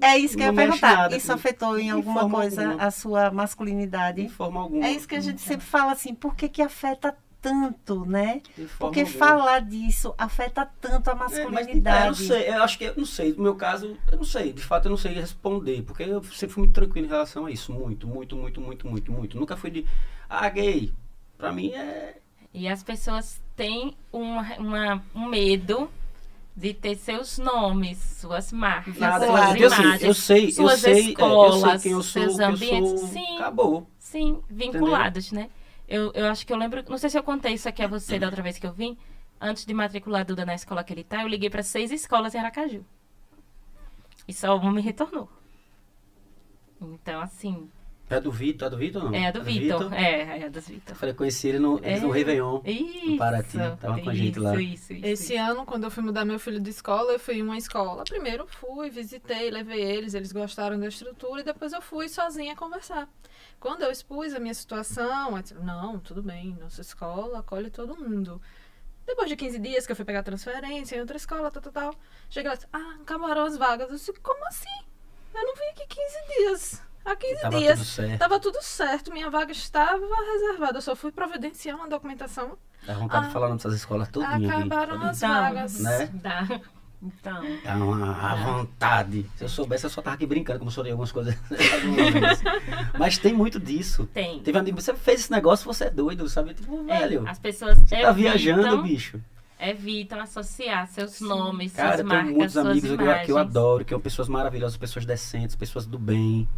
é 0.00 0.16
isso 0.16 0.36
que 0.36 0.42
eu 0.42 0.46
ia 0.46 0.52
perguntar. 0.54 0.96
nada 0.96 1.16
isso 1.16 1.32
afetou 1.32 1.78
em 1.78 1.84
De 1.86 1.90
alguma 1.90 2.30
coisa 2.30 2.64
alguma. 2.64 2.84
a 2.84 2.90
sua 2.92 3.28
de 3.28 3.34
masculinidade? 3.34 4.28
forma 4.30 4.60
alguma. 4.60 4.86
É 4.86 4.92
isso 4.92 5.06
que 5.08 5.16
a 5.16 5.20
gente 5.20 5.42
sempre 5.42 5.66
fala 5.66 5.92
assim, 5.92 6.14
por 6.14 6.34
que 6.36 6.48
que 6.48 6.62
afeta 6.62 7.14
tanto, 7.44 8.04
né? 8.06 8.42
Porque 8.78 9.04
alguma. 9.04 9.06
falar 9.06 9.60
disso 9.60 10.14
afeta 10.18 10.66
tanto 10.80 11.10
a 11.10 11.14
É, 11.26 11.48
mas, 11.48 11.66
é, 11.86 12.02
eu 12.02 12.06
não 12.08 12.14
masculinidade. 12.14 12.14
sei, 12.14 12.48
eu 12.48 12.62
acho 12.62 12.76
que 12.78 12.84
eu 12.84 12.94
não 12.96 13.06
sei. 13.06 13.32
No 13.34 13.42
meu 13.42 13.56
caso, 13.56 13.98
eu 14.10 14.18
não 14.18 14.24
sei. 14.24 14.52
De 14.52 14.62
fato, 14.62 14.86
eu 14.86 14.90
não 14.90 14.96
sei 14.96 15.14
responder. 15.14 15.82
Porque 15.82 16.02
eu 16.02 16.22
sempre 16.24 16.48
fui 16.54 16.62
muito 16.64 16.74
tranquilo 16.74 17.06
em 17.06 17.10
relação 17.10 17.46
a 17.46 17.50
isso. 17.50 17.72
Muito, 17.72 18.06
muito, 18.06 18.36
muito, 18.36 18.60
muito, 18.60 18.86
muito, 18.88 19.12
muito. 19.12 19.38
Nunca 19.38 19.56
fui 19.56 19.70
de. 19.70 19.86
Ah, 20.28 20.48
gay. 20.50 20.92
Pra 21.38 21.52
mim 21.52 21.70
é. 21.72 22.18
E 22.52 22.68
as 22.68 22.82
pessoas 22.82 23.40
têm 23.56 23.96
uma, 24.12 24.42
uma- 24.58 25.04
um 25.14 25.26
medo 25.28 25.90
de 26.56 26.74
ter 26.74 26.96
seus 26.96 27.38
nomes, 27.38 27.98
suas 27.98 28.52
marcas, 28.52 28.96
Nada, 28.98 29.26
suas 29.26 29.50
assim, 29.50 29.56
imagens, 29.56 30.02
eu 30.02 30.14
sei, 30.14 30.54
eu 30.56 30.68
suas 30.68 30.70
sei, 30.70 31.16
é, 31.18 31.42
eu 31.42 31.52
sei 31.52 31.78
escolas, 31.78 31.80
quem 31.80 31.92
eu 31.92 32.02
sou, 32.02 32.12
seus 32.12 32.38
quem 32.40 32.52
eu 32.52 32.56
ambientes. 32.56 32.92
sou. 32.92 33.08
Sim, 33.08 33.38
Acabou. 33.38 33.86
sim, 33.98 34.40
vinculados, 34.48 35.32
né? 35.32 35.50
Eu, 35.86 36.12
eu 36.14 36.26
acho 36.26 36.46
que 36.46 36.52
eu 36.52 36.56
lembro, 36.56 36.82
não 36.88 36.98
sei 36.98 37.10
se 37.10 37.18
eu 37.18 37.22
contei 37.22 37.54
isso 37.54 37.68
aqui 37.68 37.82
a 37.82 37.86
você 37.86 38.18
da 38.18 38.26
outra 38.26 38.42
vez 38.42 38.58
que 38.58 38.66
eu 38.66 38.72
vim. 38.72 38.96
Antes 39.40 39.66
de 39.66 39.74
matricular 39.74 40.22
a 40.22 40.24
Duda 40.24 40.46
na 40.46 40.54
escola 40.54 40.82
que 40.82 40.92
ele 40.92 41.04
tá, 41.04 41.22
eu 41.22 41.28
liguei 41.28 41.50
para 41.50 41.62
seis 41.62 41.90
escolas 41.90 42.34
em 42.34 42.38
Aracaju. 42.38 42.84
E 44.26 44.32
só 44.32 44.56
uma 44.56 44.72
me 44.72 44.80
retornou. 44.80 45.28
Então, 46.80 47.20
assim, 47.20 47.70
É 48.10 48.20
do 48.20 48.30
Vitor, 48.30 48.66
é 48.66 48.70
do 48.70 48.76
Vitor 48.76 49.04
ou 49.04 49.10
não? 49.10 49.18
é 49.18 49.28
a 49.28 49.30
do 49.30 49.42
Vitor. 49.42 49.92
É, 49.94 50.40
é 50.40 50.44
a 50.44 50.48
dos 50.48 50.68
Vitor. 50.68 50.92
Eu 50.92 50.96
falei, 50.96 51.14
conheci 51.14 51.48
ele 51.48 51.58
no, 51.58 51.80
É. 51.82 51.98
no 51.98 52.10
Réveillon. 52.10 52.60
Isso. 52.64 53.16
Paraty, 53.16 53.56
tava 53.80 54.00
com 54.00 54.10
a 54.10 54.14
gente 54.14 54.32
isso, 54.32 54.42
lá. 54.42 54.60
Isso, 54.60 54.92
isso, 54.92 55.06
Esse 55.06 55.34
isso. 55.34 55.42
ano, 55.42 55.64
quando 55.64 55.84
eu 55.84 55.90
fui 55.90 56.02
mudar 56.02 56.24
meu 56.24 56.38
filho 56.38 56.60
de 56.60 56.68
escola, 56.70 57.12
eu 57.12 57.18
fui 57.18 57.36
em 57.36 57.42
uma 57.42 57.56
escola. 57.56 58.04
Primeiro 58.04 58.46
fui, 58.46 58.90
visitei, 58.90 59.50
levei 59.50 59.80
eles, 59.80 60.12
eles 60.14 60.32
gostaram 60.32 60.78
da 60.78 60.86
estrutura 60.86 61.40
e 61.40 61.44
depois 61.44 61.72
eu 61.72 61.80
fui 61.80 62.08
sozinha 62.08 62.54
conversar. 62.54 63.08
Quando 63.58 63.82
eu 63.82 63.90
expus 63.90 64.34
a 64.34 64.38
minha 64.38 64.54
situação, 64.54 65.34
eu 65.36 65.42
disse, 65.42 65.54
não, 65.54 65.98
tudo 65.98 66.22
bem, 66.22 66.56
nossa 66.60 66.82
escola 66.82 67.38
acolhe 67.38 67.70
todo 67.70 67.96
mundo. 67.96 68.40
Depois 69.06 69.28
de 69.28 69.36
15 69.36 69.58
dias 69.58 69.86
que 69.86 69.92
eu 69.92 69.96
fui 69.96 70.04
pegar 70.04 70.22
transferência 70.22 70.96
em 70.96 71.00
outra 71.00 71.16
escola, 71.16 71.50
tal, 71.50 71.62
tal, 71.62 71.72
tal, 71.72 71.94
cheguei 72.28 72.48
lá 72.48 72.54
e 72.54 72.58
disse, 72.58 72.68
ah, 72.72 72.96
acabaram 73.00 73.44
as 73.44 73.56
vagas. 73.56 73.88
Eu 73.88 73.96
disse, 73.96 74.12
como 74.20 74.46
assim? 74.48 74.84
Eu 75.34 75.42
não 75.42 75.54
vim 75.54 75.64
aqui 75.72 75.86
15 75.88 76.38
dias. 76.38 76.82
Há 77.04 77.16
15 77.16 77.40
Tava 77.42 77.58
dias. 77.58 77.78
tudo 77.78 77.84
certo. 77.88 78.18
Tava 78.18 78.40
tudo 78.40 78.58
certo, 78.62 79.12
minha 79.12 79.30
vaga 79.30 79.52
estava 79.52 80.00
reservada. 80.32 80.78
Eu 80.78 80.82
só 80.82 80.96
fui 80.96 81.12
providenciar 81.12 81.76
uma 81.76 81.88
documentação. 81.88 82.56
Dá 82.86 82.94
vontade 82.94 83.24
Ah. 83.24 83.28
de 83.28 83.32
falar 83.32 83.46
o 83.46 83.48
nome 83.50 83.58
dessas 83.58 83.74
escolas 83.74 84.08
aqui. 84.08 84.22
Acabaram 84.22 84.98
Pode- 84.98 85.10
as 85.10 85.16
Então, 85.22 85.28
vagas. 85.28 85.80
Né? 85.80 86.10
Dá. 86.14 86.60
Então. 87.02 87.42
Dá 87.62 87.76
uma 87.76 88.12
à 88.32 88.34
vontade. 88.36 89.26
Se 89.36 89.44
eu 89.44 89.48
soubesse, 89.48 89.84
eu 89.84 89.90
só 89.90 90.00
tava 90.00 90.16
aqui 90.16 90.24
brincando, 90.26 90.58
como 90.58 90.70
eu 90.70 90.74
sou 90.74 90.82
de 90.84 90.90
algumas 90.90 91.12
coisas. 91.12 91.34
Mas 92.98 93.18
tem 93.18 93.32
muito 93.32 93.60
disso. 93.60 94.08
Tem. 94.12 94.40
Teve 94.40 94.56
um 94.56 94.60
amigo, 94.60 94.80
você 94.80 94.94
fez 94.94 95.20
esse 95.20 95.30
negócio, 95.30 95.66
você 95.66 95.84
é 95.84 95.90
doido, 95.90 96.28
sabe? 96.28 96.54
Tipo, 96.54 96.84
É, 96.88 97.00
velho, 97.00 97.28
as 97.28 97.38
pessoas 97.38 97.78
você 97.78 97.86
tá 97.96 97.96
evitam- 97.96 98.14
viajando, 98.14 98.82
bicho. 98.82 99.20
Evitam 99.58 100.20
associar 100.20 100.86
seus 100.88 101.20
nomes, 101.20 101.72
Cara, 101.72 101.88
suas 101.96 102.00
eu 102.00 102.06
tenho 102.08 102.16
marcas, 102.20 102.36
muitos 102.36 102.56
amigos 102.56 102.80
que 102.82 102.86
eu- 102.88 102.94
imagens. 103.04 103.26
que 103.26 103.32
eu 103.32 103.38
adoro, 103.38 103.84
que 103.84 103.90
são 103.90 104.00
pessoas 104.00 104.28
maravilhosas, 104.28 104.76
pessoas 104.76 105.04
decentes, 105.06 105.56
pessoas 105.56 105.86
do 105.86 105.98
bem. 105.98 106.48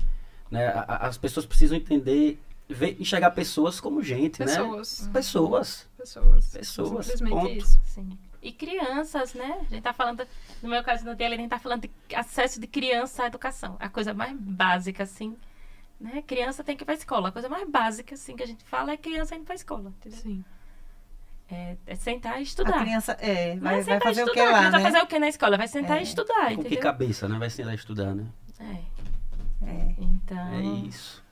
Né? 0.51 0.67
A- 0.69 0.81
a- 0.89 1.07
As 1.09 1.19
pessoas 1.19 1.45
precisam 1.47 1.77
entender, 1.77 2.41
ver, 2.69 2.97
enxergar 3.01 3.31
pessoas 3.33 3.81
como 3.81 4.03
gente, 4.03 4.41
né? 4.41 4.47
Pessoas. 4.47 5.09
Pessoas. 5.13 5.89
Pessoas. 5.99 6.47
Pessoas, 6.53 7.07
Simplesmente 7.07 7.31
ponto. 7.35 7.51
isso. 7.51 7.81
Sim. 7.85 8.19
E 8.43 8.53
crianças, 8.53 9.35
né? 9.35 9.59
A 9.69 9.75
gente 9.75 9.83
tá 9.83 9.93
falando, 9.93 10.25
no 10.63 10.69
meu 10.69 10.83
caso 10.85 11.05
no 11.05 11.17
dele, 11.17 11.35
a 11.35 11.39
gente 11.39 11.51
tá 11.51 11.59
falando 11.59 11.83
de 11.83 11.91
acesso 12.15 12.61
de 12.61 12.67
criança 12.69 13.25
à 13.25 13.27
educação. 13.27 13.77
A 13.81 13.89
coisa 13.89 14.15
mais 14.15 14.37
básica, 14.39 15.03
assim. 15.03 15.37
Né? 16.01 16.23
Criança 16.27 16.63
tem 16.63 16.77
que 16.77 16.85
ir 16.85 16.87
pra 16.87 16.95
escola. 16.95 17.31
A 17.31 17.33
coisa 17.33 17.49
mais 17.49 17.69
básica, 17.69 18.15
assim, 18.15 18.37
que 18.37 18.43
a 18.43 18.47
gente 18.47 18.63
fala 18.65 18.93
é 18.93 18.97
criança 18.97 19.35
indo 19.35 19.45
pra 19.45 19.55
escola. 19.55 19.93
Entendeu? 19.99 20.19
Sim. 20.21 20.45
É, 21.51 21.77
é 21.87 21.95
sentar 21.95 22.35
e 22.35 22.39
A 22.39 22.43
estudar. 22.43 22.81
criança 22.81 23.13
é, 23.21 23.57
vai, 23.57 23.75
vai 23.75 23.83
sentar 23.83 23.99
e 23.99 24.05
fazer 24.05 24.23
o 24.23 24.25
que 24.27 24.31
estudar. 24.39 24.49
A 24.49 24.53
lá, 24.53 24.59
criança 24.59 24.71
vai 24.73 24.83
né? 24.83 24.91
fazer 24.91 25.05
o 25.05 25.07
que 25.09 25.19
na 25.19 25.29
escola? 25.29 25.57
Vai 25.57 25.69
sentar 25.69 25.97
É. 25.97 26.01
e 26.01 26.03
estudar, 26.03 26.35
Com 26.43 26.47
que 26.49 26.55
entendeu? 26.61 26.81
cabeça, 26.81 27.29
né? 27.29 27.39
Vai 27.39 27.51
ser 27.51 27.65
lá 27.65 27.75
estudar, 27.75 28.15
né? 28.15 28.27
É. 28.61 28.96
É. 29.63 29.95
Então. 29.99 30.49
É 30.55 30.61
isso. 30.87 31.23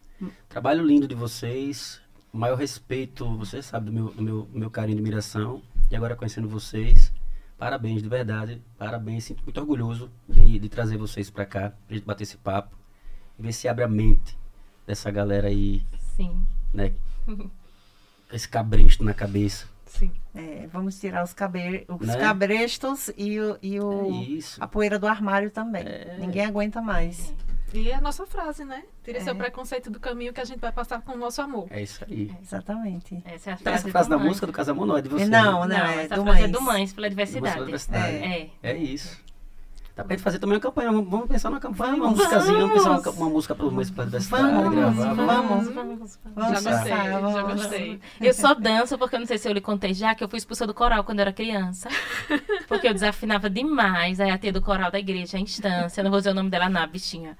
Trabalho 0.48 0.84
lindo 0.84 1.06
de 1.08 1.14
vocês. 1.14 2.00
O 2.32 2.38
maior 2.38 2.56
respeito, 2.56 3.36
você 3.36 3.62
sabe 3.62 3.86
do 3.86 3.92
meu, 3.92 4.06
do 4.10 4.22
meu, 4.22 4.48
meu 4.52 4.70
carinho 4.70 4.96
e 4.96 4.98
admiração. 5.00 5.62
E 5.90 5.96
agora 5.96 6.16
conhecendo 6.16 6.48
vocês. 6.48 7.12
Parabéns, 7.58 8.02
de 8.02 8.08
verdade. 8.08 8.60
Parabéns. 8.78 9.24
Sinto 9.24 9.42
muito 9.44 9.58
orgulhoso 9.60 10.10
de, 10.28 10.58
de 10.58 10.68
trazer 10.68 10.96
vocês 10.96 11.30
pra 11.30 11.46
cá, 11.46 11.72
pra 11.86 11.96
gente 11.96 12.04
bater 12.06 12.24
esse 12.24 12.36
papo. 12.36 12.76
E 13.38 13.42
ver 13.42 13.52
se 13.52 13.68
abre 13.68 13.84
a 13.84 13.88
mente 13.88 14.36
dessa 14.86 15.10
galera 15.10 15.48
aí, 15.48 15.84
Sim. 16.16 16.44
né? 16.72 16.92
Esse 18.32 18.48
cabresto 18.48 19.04
na 19.04 19.14
cabeça. 19.14 19.66
Sim. 19.86 20.10
É, 20.34 20.66
vamos 20.72 20.98
tirar 20.98 21.22
os, 21.22 21.32
cabe... 21.32 21.84
os 21.88 22.06
Né? 22.06 22.16
cabrestos 22.16 23.10
e, 23.16 23.38
o, 23.38 23.56
e 23.62 23.78
o- 23.78 24.10
É 24.10 24.38
a 24.64 24.66
poeira 24.66 24.98
do 24.98 25.06
armário 25.06 25.50
também. 25.50 25.84
É. 25.86 26.16
Ninguém 26.18 26.44
aguenta 26.44 26.80
mais. 26.82 27.32
E 27.74 27.90
é 27.90 27.94
a 27.96 28.00
nossa 28.00 28.24
frase, 28.24 28.64
né? 28.64 28.82
Tire 29.04 29.18
É. 29.18 29.20
seu 29.20 29.34
preconceito 29.34 29.90
do 29.90 29.98
caminho 29.98 30.32
que 30.32 30.40
a 30.40 30.44
gente 30.44 30.60
vai 30.60 30.70
passar 30.72 31.02
com 31.02 31.12
o 31.12 31.16
nosso 31.18 31.42
amor. 31.42 31.66
É 31.70 31.82
isso 31.82 32.04
aí. 32.08 32.30
Exatamente. 32.40 33.20
Essa 33.24 33.50
é 33.50 33.52
a 33.52 33.56
Tá 33.56 33.62
frase, 33.62 33.78
essa 33.82 33.90
frase 33.90 34.08
da 34.08 34.16
Mães. 34.16 34.28
música 34.28 34.46
do 34.46 34.52
Casamento 34.52 34.86
não 34.86 34.96
é 34.96 35.02
de 35.02 35.08
você. 35.08 35.24
Não, 35.26 35.60
Não, 35.60 35.68
não, 35.68 35.76
é 35.76 36.04
essa 36.04 36.14
do 36.16 36.22
frase 36.22 36.38
é 36.38 36.42
Mães. 36.42 36.52
do 36.52 36.60
Mães 36.60 36.92
pela 36.92 37.10
Diversidade. 37.10 37.60
universidade. 37.60 38.16
É. 38.16 38.50
É 38.62 38.76
isso. 38.76 39.22
Dá 39.96 40.02
pra 40.02 40.16
gente 40.16 40.24
fazer 40.24 40.40
também 40.40 40.56
uma 40.56 40.60
campanha. 40.60 40.90
Vamos 40.90 41.08
vamos 41.08 41.28
pensar 41.28 41.50
numa 41.50 41.60
campanha, 41.60 41.94
uma 41.94 42.10
musicazinha, 42.10 42.58
vamos 42.66 42.72
pensar 42.74 42.90
uma, 42.90 43.10
uma 43.10 43.28
música 43.30 43.54
para 43.54 43.66
o 43.66 43.70
mês 43.70 43.90
para 43.92 44.04
diversidade. 44.06 44.42
Vamos, 44.42 44.74
gravar, 44.74 45.14
vamos. 45.14 45.68
vamos. 45.72 46.18
Vamos 46.34 46.62
já 46.62 46.70
gostei, 46.72 46.92
já 46.96 47.20
vamos. 47.20 47.52
gostei. 47.60 48.00
Eu 48.20 48.34
só 48.34 48.54
danço 48.54 48.98
porque 48.98 49.14
eu 49.14 49.20
não 49.20 49.26
sei 49.26 49.38
se 49.38 49.48
eu 49.48 49.52
lhe 49.52 49.60
contei 49.60 49.94
já 49.94 50.12
que 50.14 50.24
eu 50.24 50.28
fui 50.28 50.38
expulsa 50.38 50.66
do 50.66 50.74
coral 50.74 51.04
quando 51.04 51.20
eu 51.20 51.22
era 51.22 51.32
criança. 51.32 51.88
Porque 52.66 52.88
eu 52.88 52.92
desafinava 52.92 53.48
demais. 53.48 54.18
Aí 54.18 54.30
a 54.30 54.38
tia 54.38 54.52
do 54.52 54.60
coral 54.60 54.90
da 54.90 54.98
igreja, 54.98 55.36
a 55.36 55.40
instância, 55.40 56.02
não 56.02 56.10
vou 56.10 56.18
dizer 56.18 56.30
o 56.30 56.34
nome 56.34 56.50
dela, 56.50 56.68
não, 56.68 56.84
bichinha. 56.88 57.38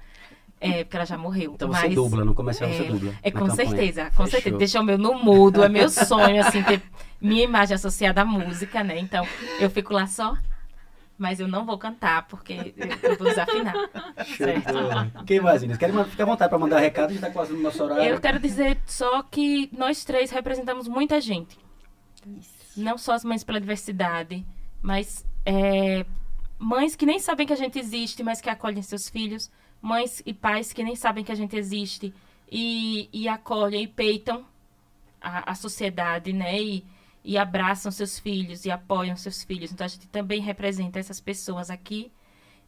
É, 0.59 0.83
porque 0.83 0.95
ela 0.95 1.05
já 1.05 1.17
morreu. 1.17 1.53
Então 1.53 1.67
você 1.67 1.87
mas... 1.87 1.95
dubla, 1.95 2.23
no 2.25 2.33
comercial 2.33 2.69
você 2.69 2.83
É, 2.83 2.87
dubla. 2.87 3.13
É, 3.21 3.29
com 3.31 3.39
campanha. 3.47 3.55
certeza, 3.69 4.05
com 4.05 4.11
Fechou. 4.11 4.27
certeza. 4.27 4.57
Deixa 4.57 4.79
o 4.79 4.83
meu 4.83 4.97
no 4.97 5.13
mudo, 5.15 5.63
é 5.63 5.69
meu 5.69 5.89
sonho, 5.89 6.39
assim, 6.45 6.63
ter 6.63 6.81
minha 7.21 7.43
imagem 7.43 7.75
associada 7.75 8.21
à 8.21 8.25
música, 8.25 8.83
né? 8.83 8.97
Então, 8.97 9.27
eu 9.59 9.69
fico 9.69 9.93
lá 9.93 10.07
só, 10.07 10.35
mas 11.17 11.39
eu 11.39 11.47
não 11.47 11.65
vou 11.65 11.77
cantar, 11.77 12.25
porque 12.27 12.73
eu, 13.03 13.17
vou 13.17 13.27
desafinar. 13.27 13.73
Bola. 14.71 15.11
Quem 15.25 15.39
mais, 15.41 15.61
Inês? 15.61 15.77
Querem 15.77 16.03
ficar 16.05 16.23
à 16.23 16.27
vontade 16.27 16.49
para 16.49 16.57
mandar 16.59 16.79
recado, 16.79 17.09
a 17.09 17.13
gente 17.13 17.21
tá 17.21 17.29
quase 17.29 17.53
no 17.53 17.61
nosso 17.61 17.83
horário. 17.83 18.03
Eu 18.03 18.19
quero 18.19 18.39
dizer 18.39 18.77
só 18.85 19.23
que 19.23 19.69
nós 19.77 20.03
três 20.03 20.31
representamos 20.31 20.87
muita 20.87 21.19
gente. 21.21 21.57
Não 22.75 22.97
só 22.97 23.13
as 23.13 23.23
mães 23.23 23.43
pela 23.43 23.59
diversidade, 23.59 24.45
mas 24.81 25.25
é, 25.45 26.05
mães 26.57 26.95
que 26.95 27.05
nem 27.05 27.19
sabem 27.19 27.45
que 27.45 27.53
a 27.53 27.57
gente 27.57 27.77
existe, 27.77 28.23
mas 28.23 28.41
que 28.41 28.49
acolhem 28.49 28.81
seus 28.81 29.09
filhos. 29.09 29.51
Mães 29.85 30.23
e 30.25 30.33
pais 30.33 30.73
que 30.73 30.83
nem 30.83 30.95
sabem 30.95 31.23
que 31.23 31.31
a 31.31 31.35
gente 31.35 31.55
existe 31.55 32.11
e, 32.51 33.07
e 33.13 33.27
acolhem 33.27 33.83
e 33.83 33.87
peitam 33.87 34.43
a, 35.21 35.51
a 35.51 35.53
sociedade, 35.53 36.33
né? 36.33 36.59
E, 36.59 36.83
e 37.23 37.37
abraçam 37.37 37.91
seus 37.91 38.17
filhos 38.17 38.65
e 38.65 38.71
apoiam 38.71 39.15
seus 39.15 39.43
filhos. 39.43 39.71
Então 39.71 39.85
a 39.85 39.87
gente 39.87 40.07
também 40.07 40.41
representa 40.41 40.97
essas 40.97 41.19
pessoas 41.19 41.69
aqui. 41.69 42.11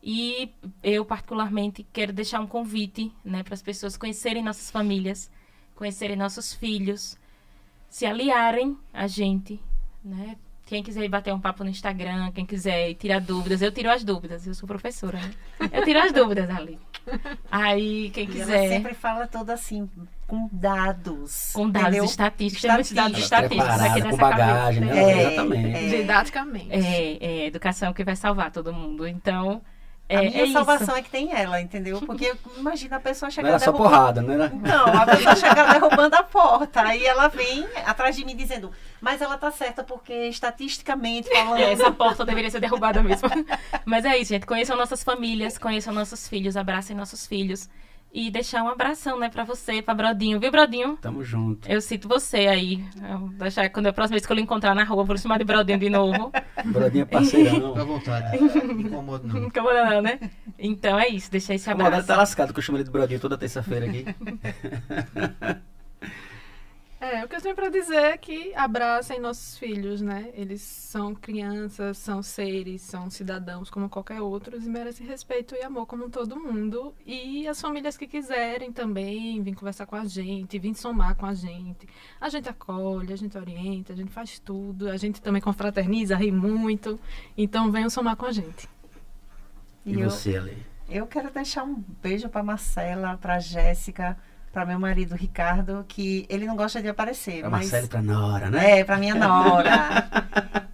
E 0.03 0.51
eu, 0.83 1.03
particularmente, 1.03 1.85
quero 1.91 2.13
deixar 2.13 2.39
um 2.39 2.45
convite 2.45 3.11
né, 3.25 3.41
para 3.41 3.55
as 3.55 3.63
pessoas 3.63 3.97
conhecerem 3.97 4.43
nossas 4.43 4.69
famílias, 4.69 5.31
conhecerem 5.75 6.15
nossos 6.15 6.53
filhos, 6.53 7.17
se 7.89 8.05
aliarem 8.05 8.77
a 8.93 9.07
gente, 9.07 9.59
né? 10.03 10.37
Quem 10.67 10.83
quiser 10.83 11.07
bater 11.07 11.33
um 11.33 11.39
papo 11.39 11.63
no 11.63 11.69
Instagram, 11.69 12.31
quem 12.31 12.45
quiser 12.45 12.91
ir 12.91 12.95
tirar 12.95 13.21
dúvidas, 13.21 13.61
eu 13.61 13.71
tiro 13.71 13.89
as 13.89 14.03
dúvidas. 14.03 14.45
Eu 14.45 14.53
sou 14.53 14.67
professora, 14.67 15.17
né? 15.17 15.33
Eu 15.71 15.83
tiro 15.83 15.99
as 15.99 16.11
dúvidas 16.11 16.49
ali. 16.49 16.77
Aí, 17.51 18.09
quem 18.11 18.25
E 18.25 18.27
ela 18.27 18.45
quiser, 18.45 18.69
sempre 18.69 18.93
fala 18.93 19.27
tudo 19.27 19.51
assim, 19.51 19.89
com 20.27 20.49
dados. 20.51 21.51
com 21.53 21.69
dados 21.69 21.87
entendeu? 21.89 22.05
estatísticos, 22.05 22.61
tem 22.61 22.71
muitos 22.71 22.91
dados 22.91 23.17
Estatísticos. 23.19 23.61
aqui 23.61 23.77
Preparada, 23.77 23.93
nessa 23.95 24.09
com 24.09 24.17
bagagem, 24.17 24.87
cabeça. 24.87 25.01
né? 25.01 25.11
É, 25.13 25.21
Exatamente. 25.33 25.77
é. 25.77 25.97
Didaticamente. 26.01 26.69
É, 26.71 27.17
é 27.25 27.45
educação 27.45 27.93
que 27.93 28.03
vai 28.03 28.15
salvar 28.15 28.51
todo 28.51 28.73
mundo. 28.73 29.07
Então, 29.07 29.61
A 30.09 30.13
é, 30.13 30.29
minha 30.29 30.43
é 30.43 30.47
salvação 30.51 30.87
isso. 30.87 30.95
é 30.97 31.01
que 31.01 31.09
tem 31.09 31.33
ela, 31.33 31.59
entendeu? 31.61 31.99
Porque 32.01 32.33
imagina 32.57 32.95
a 32.97 32.99
pessoa 32.99 33.27
Não 33.27 33.31
chegar 33.31 33.49
era 33.49 33.59
só 33.59 33.71
derrubando- 33.71 33.89
porrada, 33.95 34.21
né? 34.21 34.33
Era- 34.35 34.49
Não, 34.49 34.85
a 35.01 35.05
pessoa 35.05 35.35
chega 35.35 35.65
derrubando 35.73 36.15
a 36.15 36.23
porta. 36.23 36.81
Aí 36.81 37.05
ela 37.05 37.27
vem 37.27 37.65
atrás 37.85 38.15
de 38.15 38.23
mim 38.25 38.35
dizendo, 38.35 38.71
mas 39.01 39.21
ela 39.21 39.37
tá 39.37 39.51
certa, 39.51 39.83
porque 39.83 40.13
estatisticamente 40.29 41.29
falando. 41.29 41.59
É, 41.59 41.71
Essa 41.73 41.91
porta 41.91 42.25
deveria 42.25 42.49
ser 42.49 42.59
derrubada 42.59 43.01
mesmo. 43.03 43.29
Mas 43.85 44.05
é 44.05 44.17
isso, 44.17 44.29
gente. 44.33 44.45
Conheçam 44.45 44.75
nossas 44.75 45.03
famílias, 45.03 45.57
conheçam 45.57 45.93
nossos 45.93 46.27
filhos, 46.27 46.57
abracem 46.57 46.95
nossos 46.95 47.25
filhos. 47.25 47.69
E 48.13 48.31
deixar 48.31 48.63
um 48.63 48.69
abração, 48.69 49.19
né, 49.19 49.29
pra 49.29 49.43
você, 49.43 49.81
pra 49.81 49.93
Brodinho. 49.93 50.39
Viu, 50.39 50.49
Brodinho? 50.49 50.97
Tamo 51.01 51.23
junto. 51.23 51.69
Eu 51.69 51.79
cito 51.81 52.07
você 52.07 52.47
aí. 52.47 52.83
Eu 53.07 53.19
vou 53.19 53.29
deixar, 53.29 53.69
quando 53.69 53.87
a 53.87 53.93
próxima 53.93 54.15
vez 54.15 54.25
que 54.25 54.31
eu 54.31 54.35
lhe 54.35 54.41
encontrar 54.41 54.73
na 54.73 54.83
rua, 54.85 55.01
eu 55.01 55.05
vou 55.05 55.17
chamar 55.17 55.37
de 55.37 55.43
Brodinho 55.43 55.77
de 55.77 55.89
novo. 55.89 56.31
Brodinha 56.65 57.05
Fica 57.05 57.17
à 57.17 57.21
parceirão. 57.21 57.73
vontade. 57.85 58.39
Não 58.39 58.79
incomoda, 58.79 59.27
não. 59.27 59.35
Não 59.41 59.47
incomoda 59.47 59.85
não, 59.89 60.01
né? 60.01 60.19
Então 60.57 60.97
é 60.97 61.09
isso, 61.09 61.29
deixar 61.29 61.53
esse 61.53 61.69
abraço. 61.69 62.07
tá 62.07 62.15
lascado, 62.17 62.53
que 62.53 62.59
eu 62.59 62.63
chamo 62.63 62.77
ele 62.77 62.85
de 62.85 62.91
Brodinho 62.91 63.19
toda 63.19 63.37
terça-feira 63.37 63.85
aqui. 63.85 64.05
É, 66.99 67.23
o 67.23 67.27
que 67.27 67.35
eu 67.35 67.41
tenho 67.41 67.55
pra 67.55 67.69
dizer 67.69 67.95
é 67.95 68.17
que 68.17 68.55
abracem 68.55 69.19
nossos 69.19 69.55
filhos, 69.55 70.01
né? 70.01 70.31
Eles 70.33 70.61
são 70.63 71.13
crianças, 71.13 71.95
são 71.99 72.23
seres, 72.23 72.81
são 72.81 73.07
cidadãos 73.07 73.69
como 73.69 73.87
qualquer 73.87 74.19
outro 74.19 74.57
e 74.57 74.67
merecem 74.67 75.05
respeito 75.05 75.53
e 75.53 75.61
amor 75.61 75.85
como 75.85 76.09
todo 76.09 76.39
mundo. 76.39 76.95
E 77.05 77.47
as 77.47 77.61
famílias 77.61 77.95
que 77.95 78.07
quiserem 78.07 78.71
também 78.71 79.43
vir 79.43 79.53
conversar 79.53 79.85
com 79.85 79.95
a 79.95 80.05
gente, 80.05 80.57
vir 80.57 80.73
somar 80.73 81.15
com 81.15 81.27
a 81.27 81.35
gente. 81.35 81.87
A 82.19 82.29
gente 82.29 82.49
acolhe, 82.49 83.13
a 83.13 83.17
gente 83.17 83.37
orienta, 83.37 83.93
a 83.93 83.95
gente 83.95 84.11
faz 84.11 84.39
tudo, 84.39 84.89
a 84.89 84.97
gente 84.97 85.21
também 85.21 85.41
confraterniza, 85.41 86.15
ri 86.15 86.31
muito. 86.31 86.99
Então 87.37 87.71
venham 87.71 87.91
somar 87.91 88.15
com 88.15 88.25
a 88.25 88.31
gente. 88.31 88.67
E 89.85 89.93
E 89.93 90.01
eu, 90.01 90.09
você, 90.09 90.35
Ale? 90.35 90.65
eu 90.89 91.05
quero 91.05 91.29
deixar 91.29 91.63
um 91.63 91.75
beijo 92.01 92.27
pra 92.27 92.41
Marcela, 92.41 93.17
pra 93.17 93.37
Jéssica, 93.39 94.17
pra 94.51 94.65
meu 94.65 94.79
marido 94.79 95.15
Ricardo, 95.15 95.85
que 95.87 96.25
ele 96.29 96.45
não 96.45 96.55
gosta 96.55 96.81
de 96.81 96.87
aparecer. 96.87 97.41
Pra 97.41 97.49
mas... 97.49 97.61
Marcela 97.61 97.85
e 97.85 97.89
pra 97.89 98.01
Nora, 98.01 98.49
né? 98.49 98.79
É, 98.79 98.83
pra 98.83 98.97
minha 98.97 99.15
nora. 99.15 100.07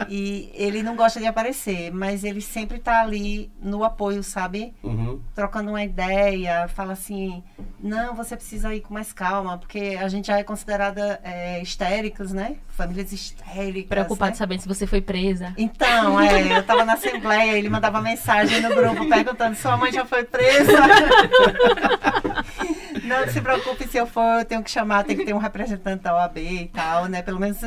e 0.08 0.52
ele 0.54 0.84
não 0.84 0.96
gosta 0.96 1.20
de 1.20 1.26
aparecer, 1.26 1.92
mas 1.92 2.24
ele 2.24 2.42
sempre 2.42 2.80
tá 2.80 3.02
ali 3.02 3.52
no 3.62 3.84
apoio, 3.84 4.24
sabe? 4.24 4.74
Uhum. 4.84 5.20
Trocando 5.36 5.72
uma 5.72 5.84
ideia, 5.84 6.68
fala 6.68 6.94
assim, 6.94 7.44
não, 7.80 8.16
você 8.16 8.36
precisa 8.36 8.74
ir 8.74 8.82
com 8.82 8.94
mais 8.94 9.12
calma, 9.12 9.58
porque 9.58 9.98
a 10.00 10.08
gente 10.08 10.28
já 10.28 10.38
é 10.38 10.44
considerada 10.44 11.20
é, 11.24 11.62
histéricos, 11.62 12.32
né? 12.32 12.58
Famílias 12.70 13.12
histéricas. 13.12 13.90
Preocupado 13.90 14.32
né? 14.32 14.38
sabendo 14.38 14.62
se 14.62 14.68
você 14.68 14.88
foi 14.88 15.02
presa. 15.02 15.54
Então, 15.58 16.20
é, 16.20 16.58
eu 16.58 16.64
tava 16.64 16.86
na 16.86 16.94
assembleia, 16.94 17.58
ele 17.58 17.70
mandava 17.70 18.02
mensagem 18.02 18.62
no 18.62 18.70
grupo 18.70 19.08
perguntando: 19.10 19.56
sua 19.56 19.78
mãe 19.78 19.92
já 19.92 20.06
foi 20.06 20.24
presa? 20.24 20.74
Não 23.04 23.28
se 23.28 23.42
preocupe 23.42 23.88
se 23.88 23.98
eu 23.98 24.08
for, 24.08 24.40
eu 24.40 24.46
tenho 24.46 24.64
que 24.64 24.72
chamar, 24.72 25.04
tem 25.04 25.16
que 25.18 25.26
ter 25.26 25.34
um 25.34 25.38
representante 25.38 26.04
da 26.04 26.16
OAB 26.16 26.38
e 26.38 26.68
tal, 26.68 27.06
né? 27.08 27.22
Pelo 27.22 27.40
menos 27.40 27.58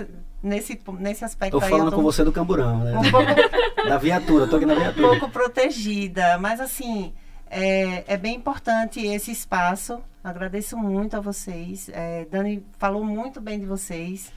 nesse, 0.42 0.80
nesse 0.98 1.24
aspecto 1.24 1.58
Tô 1.58 1.64
aí. 1.64 1.70
falando 1.70 1.86
eu 1.86 1.90
tô 1.90 1.96
com 1.96 2.02
você 2.02 2.24
do 2.24 2.32
Camburão, 2.32 2.78
né? 2.84 2.96
um 2.98 3.10
pouco, 3.10 3.26
Da 3.88 3.98
viatura, 3.98 4.46
tô 4.46 4.56
aqui 4.56 4.66
na 4.66 4.74
um 4.74 4.78
viatura. 4.80 5.08
pouco 5.08 5.28
protegida. 5.30 6.38
Mas 6.38 6.60
assim, 6.60 7.12
é, 7.50 8.04
é 8.06 8.16
bem 8.16 8.34
importante 8.36 9.04
esse 9.04 9.30
espaço. 9.30 10.00
Agradeço 10.24 10.76
muito 10.76 11.16
a 11.16 11.20
vocês. 11.20 11.88
É, 11.92 12.26
Dani 12.30 12.64
falou 12.78 13.04
muito 13.04 13.40
bem 13.40 13.60
de 13.60 13.66
vocês. 13.66 14.32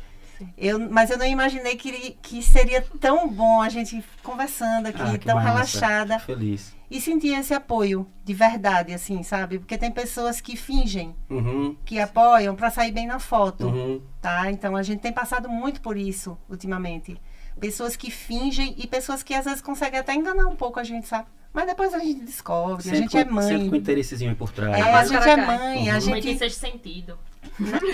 Eu, 0.58 0.80
mas 0.90 1.10
eu 1.10 1.18
não 1.18 1.26
imaginei 1.26 1.76
que, 1.76 2.16
que 2.22 2.42
seria 2.42 2.82
tão 3.02 3.28
bom 3.28 3.62
a 3.62 3.68
gente 3.68 4.02
conversando 4.24 4.88
aqui, 4.88 5.02
Ah, 5.02 5.18
tão 5.22 5.36
massa. 5.36 5.50
relaxada 5.50 6.20
Fico 6.20 6.34
Feliz. 6.38 6.74
E 6.90 7.00
sentir 7.00 7.34
esse 7.38 7.54
apoio 7.54 8.08
de 8.26 8.34
verdade, 8.34 8.94
assim, 8.94 9.22
sabe? 9.24 9.60
Porque 9.60 9.78
tem 9.78 9.92
pessoas 9.92 10.42
que 10.42 10.56
fingem 10.56 11.16
Uhum. 11.30 11.76
que 11.86 12.00
apoiam 12.00 12.56
para 12.56 12.70
sair 12.72 12.92
bem 12.92 13.06
na 13.08 13.20
foto, 13.20 13.68
Uhum. 13.68 14.02
tá? 14.22 14.50
Então 14.52 14.76
a 14.76 14.84
gente 14.84 15.00
tem 15.02 15.12
passado 15.14 15.48
muito 15.50 15.82
por 15.82 15.98
isso 15.98 16.38
ultimamente. 16.50 17.20
Pessoas 17.60 17.96
que 17.96 18.10
fingem 18.10 18.74
e 18.78 18.88
pessoas 18.88 19.22
que 19.22 19.34
às 19.34 19.46
vezes 19.46 19.62
conseguem 19.62 20.00
até 20.00 20.14
enganar 20.16 20.46
um 20.48 20.56
pouco 20.56 20.80
a 20.80 20.84
gente, 20.84 21.08
sabe? 21.08 21.28
Mas 21.52 21.66
depois 21.66 21.94
a 21.94 22.00
gente 22.00 22.22
descobre, 22.22 22.90
a 22.90 22.96
gente 22.96 23.12
com, 23.12 23.18
é 23.18 23.22
Sempre 23.22 23.34
mãe. 23.34 23.70
com 23.70 23.76
interessezinho 23.76 24.36
por 24.36 24.52
trás. 24.52 24.78
É, 24.78 24.84
né? 24.84 24.94
a 24.94 25.04
gente 25.04 25.28
é 25.30 25.36
mãe, 25.36 25.90
a 25.90 25.94
Uhum. 25.94 25.98
Em 25.98 26.02
gente. 26.22 26.38
sexto 26.38 26.60
sentido. 26.60 27.18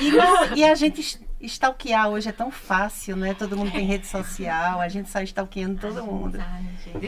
E, 0.02 0.12
não, 0.12 0.56
e 0.56 0.64
a 0.64 0.76
gente 0.76 1.20
stalkear 1.42 2.10
hoje 2.10 2.30
é 2.30 2.32
tão 2.32 2.50
fácil, 2.50 3.16
né? 3.16 3.36
Todo 3.38 3.56
mundo 3.58 3.72
tem 3.72 3.86
rede 3.86 4.08
social, 4.08 4.80
a 4.80 4.88
gente 4.88 5.10
sai 5.10 5.26
stalkeando 5.26 5.80
todo 5.80 6.04
mundo. 6.04 6.40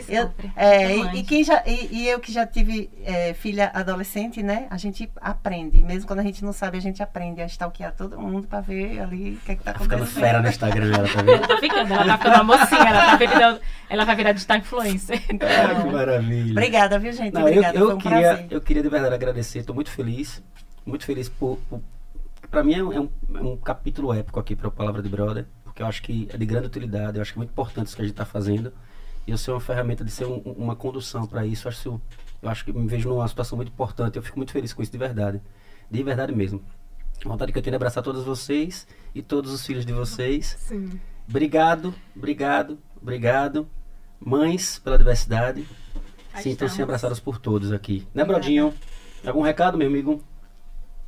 Eu, 0.08 0.32
é, 0.56 0.96
Eu 0.96 1.06
e, 1.14 1.20
e 1.20 1.24
quem 1.24 1.44
já, 1.44 1.64
e, 1.66 1.88
e 1.92 2.08
eu 2.08 2.20
que 2.20 2.32
já 2.32 2.46
tive 2.46 2.90
é, 3.04 3.34
filha 3.34 3.72
adolescente, 3.74 4.44
né? 4.44 4.68
A 4.70 4.78
gente 4.78 5.10
aprende. 5.22 5.84
Mesmo 5.84 6.06
quando 6.08 6.20
a 6.20 6.24
gente 6.24 6.44
não 6.44 6.52
sabe, 6.54 6.78
a 6.78 6.82
gente 6.82 7.02
aprende 7.02 7.42
a 7.42 7.46
stalkear 7.46 7.94
todo 7.96 8.20
mundo 8.20 8.48
pra 8.48 8.60
ver 8.62 9.00
ali 9.00 9.34
o 9.36 9.38
que, 9.46 9.52
é 9.54 9.56
que 9.56 9.64
tá 9.64 9.74
Tá 9.74 9.80
ficando 9.80 10.04
acontecendo. 10.04 10.24
fera 10.24 10.42
no 10.42 10.50
Instagram, 10.50 10.94
ela 10.94 11.08
tá 11.08 11.22
vendo? 11.22 11.48
Tá 11.48 11.58
ficando, 11.58 11.94
ela 11.94 12.06
tá 12.06 12.18
ficando 12.18 12.36
uma 12.36 12.44
mocinha, 12.58 12.90
ela, 12.90 13.06
tá 13.06 13.16
virando, 13.16 13.62
ela 13.90 14.06
vai 14.06 14.16
virar 14.16 14.32
digital 14.34 14.58
influencer. 14.58 15.22
Ah, 15.42 15.82
que 15.82 15.90
maravilha. 15.90 16.52
Obrigada, 16.52 17.00
viu, 17.00 17.12
gente? 17.14 17.34
Não, 17.34 17.42
eu, 17.42 17.48
Obrigada, 17.48 17.80
foi 17.80 17.92
eu, 17.92 17.96
um 17.96 17.98
queria, 17.98 18.20
prazer. 18.20 18.48
eu 18.52 18.62
queria 18.62 18.84
de 18.84 18.90
verdade 18.90 19.16
agradecer, 19.16 19.60
estou 19.60 19.74
muito 19.74 19.90
feliz, 19.90 20.44
muito 20.86 21.06
feliz 21.06 21.30
por, 21.30 21.58
por 21.70 21.82
para 22.50 22.64
mim 22.64 22.74
é 22.74 22.84
um, 22.84 22.94
é 22.94 23.00
um- 23.00 23.10
é 23.36 23.42
um 23.42 23.58
capítulo 23.58 24.14
épico 24.14 24.40
aqui 24.40 24.56
para 24.56 24.68
a 24.68 24.72
Palavra 24.72 25.02
de 25.02 25.10
Brother, 25.10 25.46
porque 25.64 25.82
eu 25.82 25.86
acho 25.88 26.02
que 26.02 26.28
é 26.32 26.38
de 26.38 26.46
grande 26.46 26.68
utilidade, 26.68 27.18
eu 27.18 27.22
acho 27.22 27.34
que 27.34 27.38
é 27.38 27.42
muito 27.42 27.52
importante 27.52 27.88
isso 27.88 27.96
que 27.96 28.02
a 28.02 28.06
gente 28.06 28.14
está 28.14 28.26
fazendo, 28.26 28.72
e 29.26 29.32
eu 29.32 29.38
ser 29.38 29.52
uma 29.52 29.60
ferramenta 29.60 30.04
de 30.04 30.12
ser 30.12 30.26
um- 30.26 30.40
uma 30.58 30.76
condução 30.76 31.26
para 31.28 31.46
isso, 31.46 31.68
eu 31.68 31.70
acho, 31.70 32.02
eu 32.42 32.50
acho 32.50 32.66
que 32.66 32.72
me 32.74 32.88
vejo 32.88 33.10
numa 33.10 33.28
situação 33.28 33.56
muito 33.56 33.70
importante, 33.70 34.16
eu 34.16 34.24
fico 34.24 34.38
muito 34.38 34.52
feliz 34.52 34.74
com 34.74 34.82
isso 34.82 34.92
de 34.92 34.98
verdade, 34.98 35.42
de 35.90 36.04
verdade 36.04 36.34
mesmo. 36.34 36.62
A 37.26 37.30
vontade 37.30 37.52
que 37.52 37.58
eu 37.58 37.62
tenho 37.64 37.72
de 37.72 37.76
abraçar 37.78 38.04
todos 38.04 38.24
vocês 38.24 38.88
e 39.14 39.22
todos 39.24 39.52
os 39.52 39.66
filhos 39.66 39.86
de 39.86 39.92
vocês. 39.92 40.56
Sim. 40.60 41.00
Obrigado, 41.28 41.94
obrigado, 42.16 42.78
obrigado. 43.02 43.68
Mães 44.20 44.80
pela 44.80 44.98
diversidade. 44.98 45.62
Sintam-se 46.36 46.52
estamos. 46.74 46.80
abraçados 46.82 47.20
por 47.20 47.40
todos 47.40 47.72
aqui. 47.72 48.08
Né. 48.14 48.24
Brodinho? 48.24 48.74
Algum 49.26 49.42
recado, 49.42 49.78
meu 49.78 49.88
amigo? 49.88 50.24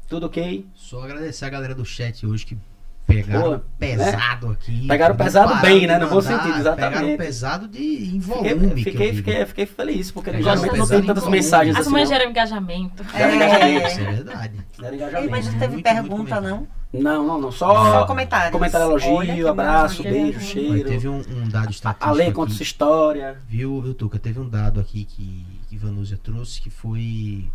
Tudo 0.10 0.26
ok? 0.26 0.66
Só 0.76 1.04
agradecer 1.04 1.46
a 1.46 1.50
galera 1.50 1.76
do 1.76 1.86
chat 1.86 2.26
hoje 2.26 2.46
que 2.46 2.58
pegaram 3.06 3.42
Boa, 3.42 3.66
pesado 3.80 4.50
aqui. 4.50 4.88
Pegaram 4.88 5.16
não 5.16 5.24
pesado 5.26 5.56
bem, 5.62 5.88
né? 5.88 5.98
No 6.00 6.10
bom 6.10 6.22
sentido, 6.22 6.58
exatamente. 6.58 6.94
Pegaram 7.00 7.18
pesado 7.18 7.68
de, 7.68 7.80
em 8.16 8.22
Fiquei, 8.22 8.54
volume. 8.54 8.84
que 8.84 8.90
eu 8.90 8.92
fiquei, 8.94 9.14
fiquei, 9.14 9.46
fiquei 9.46 9.66
feliz, 9.66 10.12
porque 10.12 10.32
Pegaram 10.32 10.58
geralmente 10.62 10.78
não 10.80 10.86
pesado 10.88 11.02
tem 11.02 11.08
tantas 11.16 11.28
mensagens 11.28 11.76
As 11.76 11.82
assim. 11.82 11.92
mães 11.92 12.10
não. 12.10 12.18
geram 12.18 12.30
engajamento. 12.32 13.04
Gera 13.12 13.32
É. 13.32 13.36
engajamento. 13.36 13.88
Isso 13.88 14.00
é 14.00 14.12
verdade. 14.12 14.66
Engajamento. 14.80 15.32
mas 15.32 15.46
não 15.46 15.52
Muito, 15.52 15.60
teve 15.60 15.74
muito 15.74 15.84
pergunta, 15.84 16.10
comentário. 16.36 16.50
não? 16.50 16.68
Não, 16.92 17.28
não, 17.28 17.40
não. 17.42 17.52
Só, 17.52 17.92
Só 18.00 18.06
comentários. 18.08 18.52
Comentário, 18.52 18.88
elogio, 18.88 19.48
abraço, 19.48 20.02
beijo, 20.02 20.40
cheiro. 20.40 20.90
teve 20.90 21.08
um, 21.08 21.20
um 21.20 21.48
dado 21.48 21.70
estatístico 21.70 22.10
A 22.10 22.14
lei 22.14 22.28
aqui, 22.28 22.36
conta 22.36 22.52
sua 22.54 22.64
história. 22.64 23.38
viu, 23.48 23.80
viu, 23.80 23.94
Tuca? 23.94 24.18
Teve 24.18 24.40
um 24.40 24.50
dado 24.50 24.80
aqui 24.80 25.06
que, 25.06 25.46
que 25.70 25.78
Vanúzia 25.78 26.18
trouxe 26.22 26.60
que 26.60 26.72
foi 26.72 27.46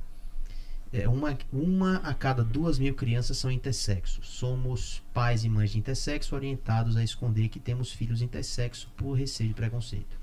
é, 0.95 1.09
uma, 1.09 1.37
uma 1.53 1.97
a 2.05 2.15
cada 2.15 2.45
duas 2.45 2.79
mil 2.79 2.95
crianças 2.95 3.37
são 3.37 3.51
intersexos. 3.51 4.29
Somos 4.29 5.03
pais 5.13 5.45
e 5.45 5.49
mães 5.49 5.71
de 5.73 5.79
intersexo 5.79 6.35
orientados 6.35 6.97
a 6.97 7.03
esconder 7.03 7.49
que 7.49 7.59
temos 7.59 7.93
filhos 7.93 8.23
intersexo 8.23 8.89
por 8.97 9.15
receio 9.15 9.49
de 9.49 9.55
preconceito. 9.55 10.17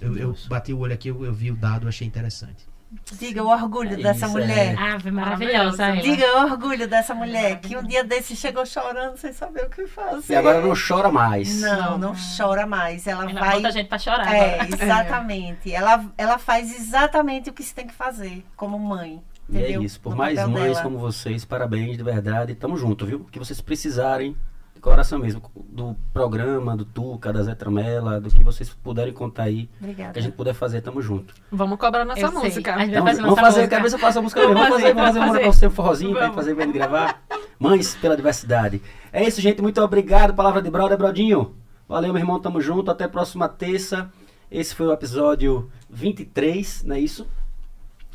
Eu, 0.00 0.16
eu 0.16 0.36
bati 0.48 0.72
o 0.72 0.78
olho 0.78 0.92
aqui, 0.94 1.08
eu, 1.08 1.24
eu 1.24 1.32
vi 1.32 1.50
o 1.50 1.56
dado, 1.56 1.88
achei 1.88 2.06
interessante. 2.06 2.70
Diga 3.18 3.42
o 3.42 3.46
orgulho 3.48 3.94
É 3.94 3.96
dessa 3.96 4.26
isso, 4.26 4.34
mulher. 4.36 4.74
é. 4.74 4.76
Ave 4.76 5.10
maravilhosa. 5.10 5.82
ela. 5.84 6.02
Diga 6.02 6.26
o 6.36 6.44
orgulho 6.44 6.86
dessa 6.86 7.14
mulher, 7.14 7.58
que 7.60 7.74
um 7.74 7.82
dia 7.82 8.04
desse 8.04 8.36
chegou 8.36 8.66
chorando 8.66 9.16
sem 9.16 9.32
saber 9.32 9.64
o 9.64 9.70
que 9.70 9.86
fazer. 9.86 10.34
E 10.34 10.36
agora 10.36 10.60
não 10.60 10.74
chora 10.76 11.10
mais. 11.10 11.58
Não, 11.62 11.96
não 11.96 12.14
chora 12.36 12.66
mais. 12.66 13.06
Ela, 13.06 13.30
Ela 13.30 13.40
vai. 13.40 13.54
bota 13.54 13.68
a 13.68 13.70
gente 13.70 13.88
pra 13.88 13.98
chorar. 13.98 14.34
É, 14.34 14.60
agora. 14.60 14.84
exatamente. 14.84 15.72
Ela, 15.72 16.04
ela 16.18 16.36
faz 16.38 16.70
exatamente 16.78 17.48
o 17.48 17.52
que 17.54 17.62
se 17.62 17.74
tem 17.74 17.86
que 17.86 17.94
fazer 17.94 18.44
como 18.54 18.78
mãe. 18.78 19.22
E 19.48 19.58
é 19.58 19.78
isso. 19.78 20.00
Por 20.00 20.10
No 20.10 20.16
mais 20.16 20.38
mães 20.48 20.72
dela. 20.78 20.82
como 20.82 20.98
vocês, 20.98 21.44
parabéns 21.44 21.96
de 21.96 22.02
verdade. 22.02 22.54
Tamo 22.54 22.76
junto, 22.76 23.04
viu? 23.04 23.18
O 23.20 23.24
que 23.24 23.38
vocês 23.38 23.60
precisarem, 23.60 24.34
de 24.74 24.80
coração 24.80 25.18
mesmo, 25.18 25.42
do 25.68 25.94
programa, 26.12 26.76
do 26.76 26.84
Tuca, 26.84 27.32
da 27.32 27.42
Zé 27.42 27.54
Tramela, 27.54 28.20
do 28.20 28.30
que 28.30 28.42
vocês 28.42 28.70
puderem 28.70 29.12
contar 29.12 29.44
aí, 29.44 29.68
Obrigada. 29.80 30.12
que 30.14 30.18
a 30.18 30.22
gente 30.22 30.34
puder 30.34 30.54
fazer, 30.54 30.80
tamo 30.80 31.02
junto. 31.02 31.34
Vamos 31.50 31.78
cobrar 31.78 32.04
nossa 32.04 32.20
Eu 32.20 32.30
sei. 32.32 32.38
música. 32.40 32.74
A 32.74 32.78
gente 32.78 32.90
vai 32.90 32.94
Então, 33.00 33.06
fazer 33.06 33.22
vamos 33.22 33.40
fazer, 33.40 33.56
música. 33.58 33.68
quero 33.68 33.82
ver 33.82 33.88
se 33.90 33.94
eu 33.96 34.00
faço 34.00 34.18
a 34.18 34.22
música 34.22 34.40
mesmo. 34.40 34.54
Vamos 34.54 34.68
Vamos 34.70 34.82
fazer, 34.82 34.94
fazer, 34.94 35.00
vamos 35.02 35.08
fazer, 35.14 35.18
vamos 35.20 35.36
fazer. 35.44 35.52
fazer 35.54 35.66
um 35.66 35.70
forrozinho 35.70 36.14
pra 36.14 36.32
fazer 36.32 36.54
pra 36.54 36.64
gente 36.64 36.74
gravar. 36.74 37.22
Mães 37.58 37.94
pela 37.96 38.16
diversidade. 38.16 38.80
É 39.12 39.22
isso, 39.26 39.40
gente. 39.40 39.60
Muito 39.62 39.80
obrigado. 39.82 40.34
Palavra 40.34 40.60
de 40.62 40.70
brother, 40.70 40.96
Brodinho. 40.98 41.54
Valeu, 41.88 42.12
meu 42.12 42.20
irmão. 42.20 42.40
Tamo 42.40 42.60
junto. 42.60 42.90
Até 42.90 43.04
a 43.04 43.08
próxima 43.08 43.48
terça. 43.48 44.10
Esse 44.50 44.74
foi 44.74 44.86
o 44.86 44.92
episódio 44.92 45.70
23, 45.88 46.82
não 46.84 46.96
é 46.96 47.00
isso? 47.00 47.26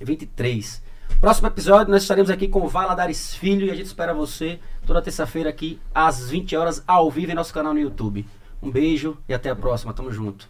23. 0.01 0.81
Próximo 1.19 1.47
episódio, 1.47 1.91
nós 1.91 2.03
estaremos 2.03 2.29
aqui 2.29 2.47
com 2.47 2.61
o 2.61 2.67
Valadares 2.67 3.35
Filho 3.35 3.65
e 3.65 3.71
a 3.71 3.75
gente 3.75 3.87
espera 3.87 4.13
você 4.13 4.59
toda 4.85 5.01
terça-feira 5.01 5.49
aqui 5.49 5.79
às 5.93 6.29
20 6.29 6.55
horas 6.55 6.83
ao 6.87 7.09
vivo 7.09 7.31
em 7.31 7.35
nosso 7.35 7.53
canal 7.53 7.73
no 7.73 7.79
YouTube. 7.79 8.25
Um 8.61 8.71
beijo 8.71 9.17
e 9.27 9.33
até 9.33 9.49
a 9.49 9.55
próxima. 9.55 9.93
Tamo 9.93 10.11
junto. 10.11 10.49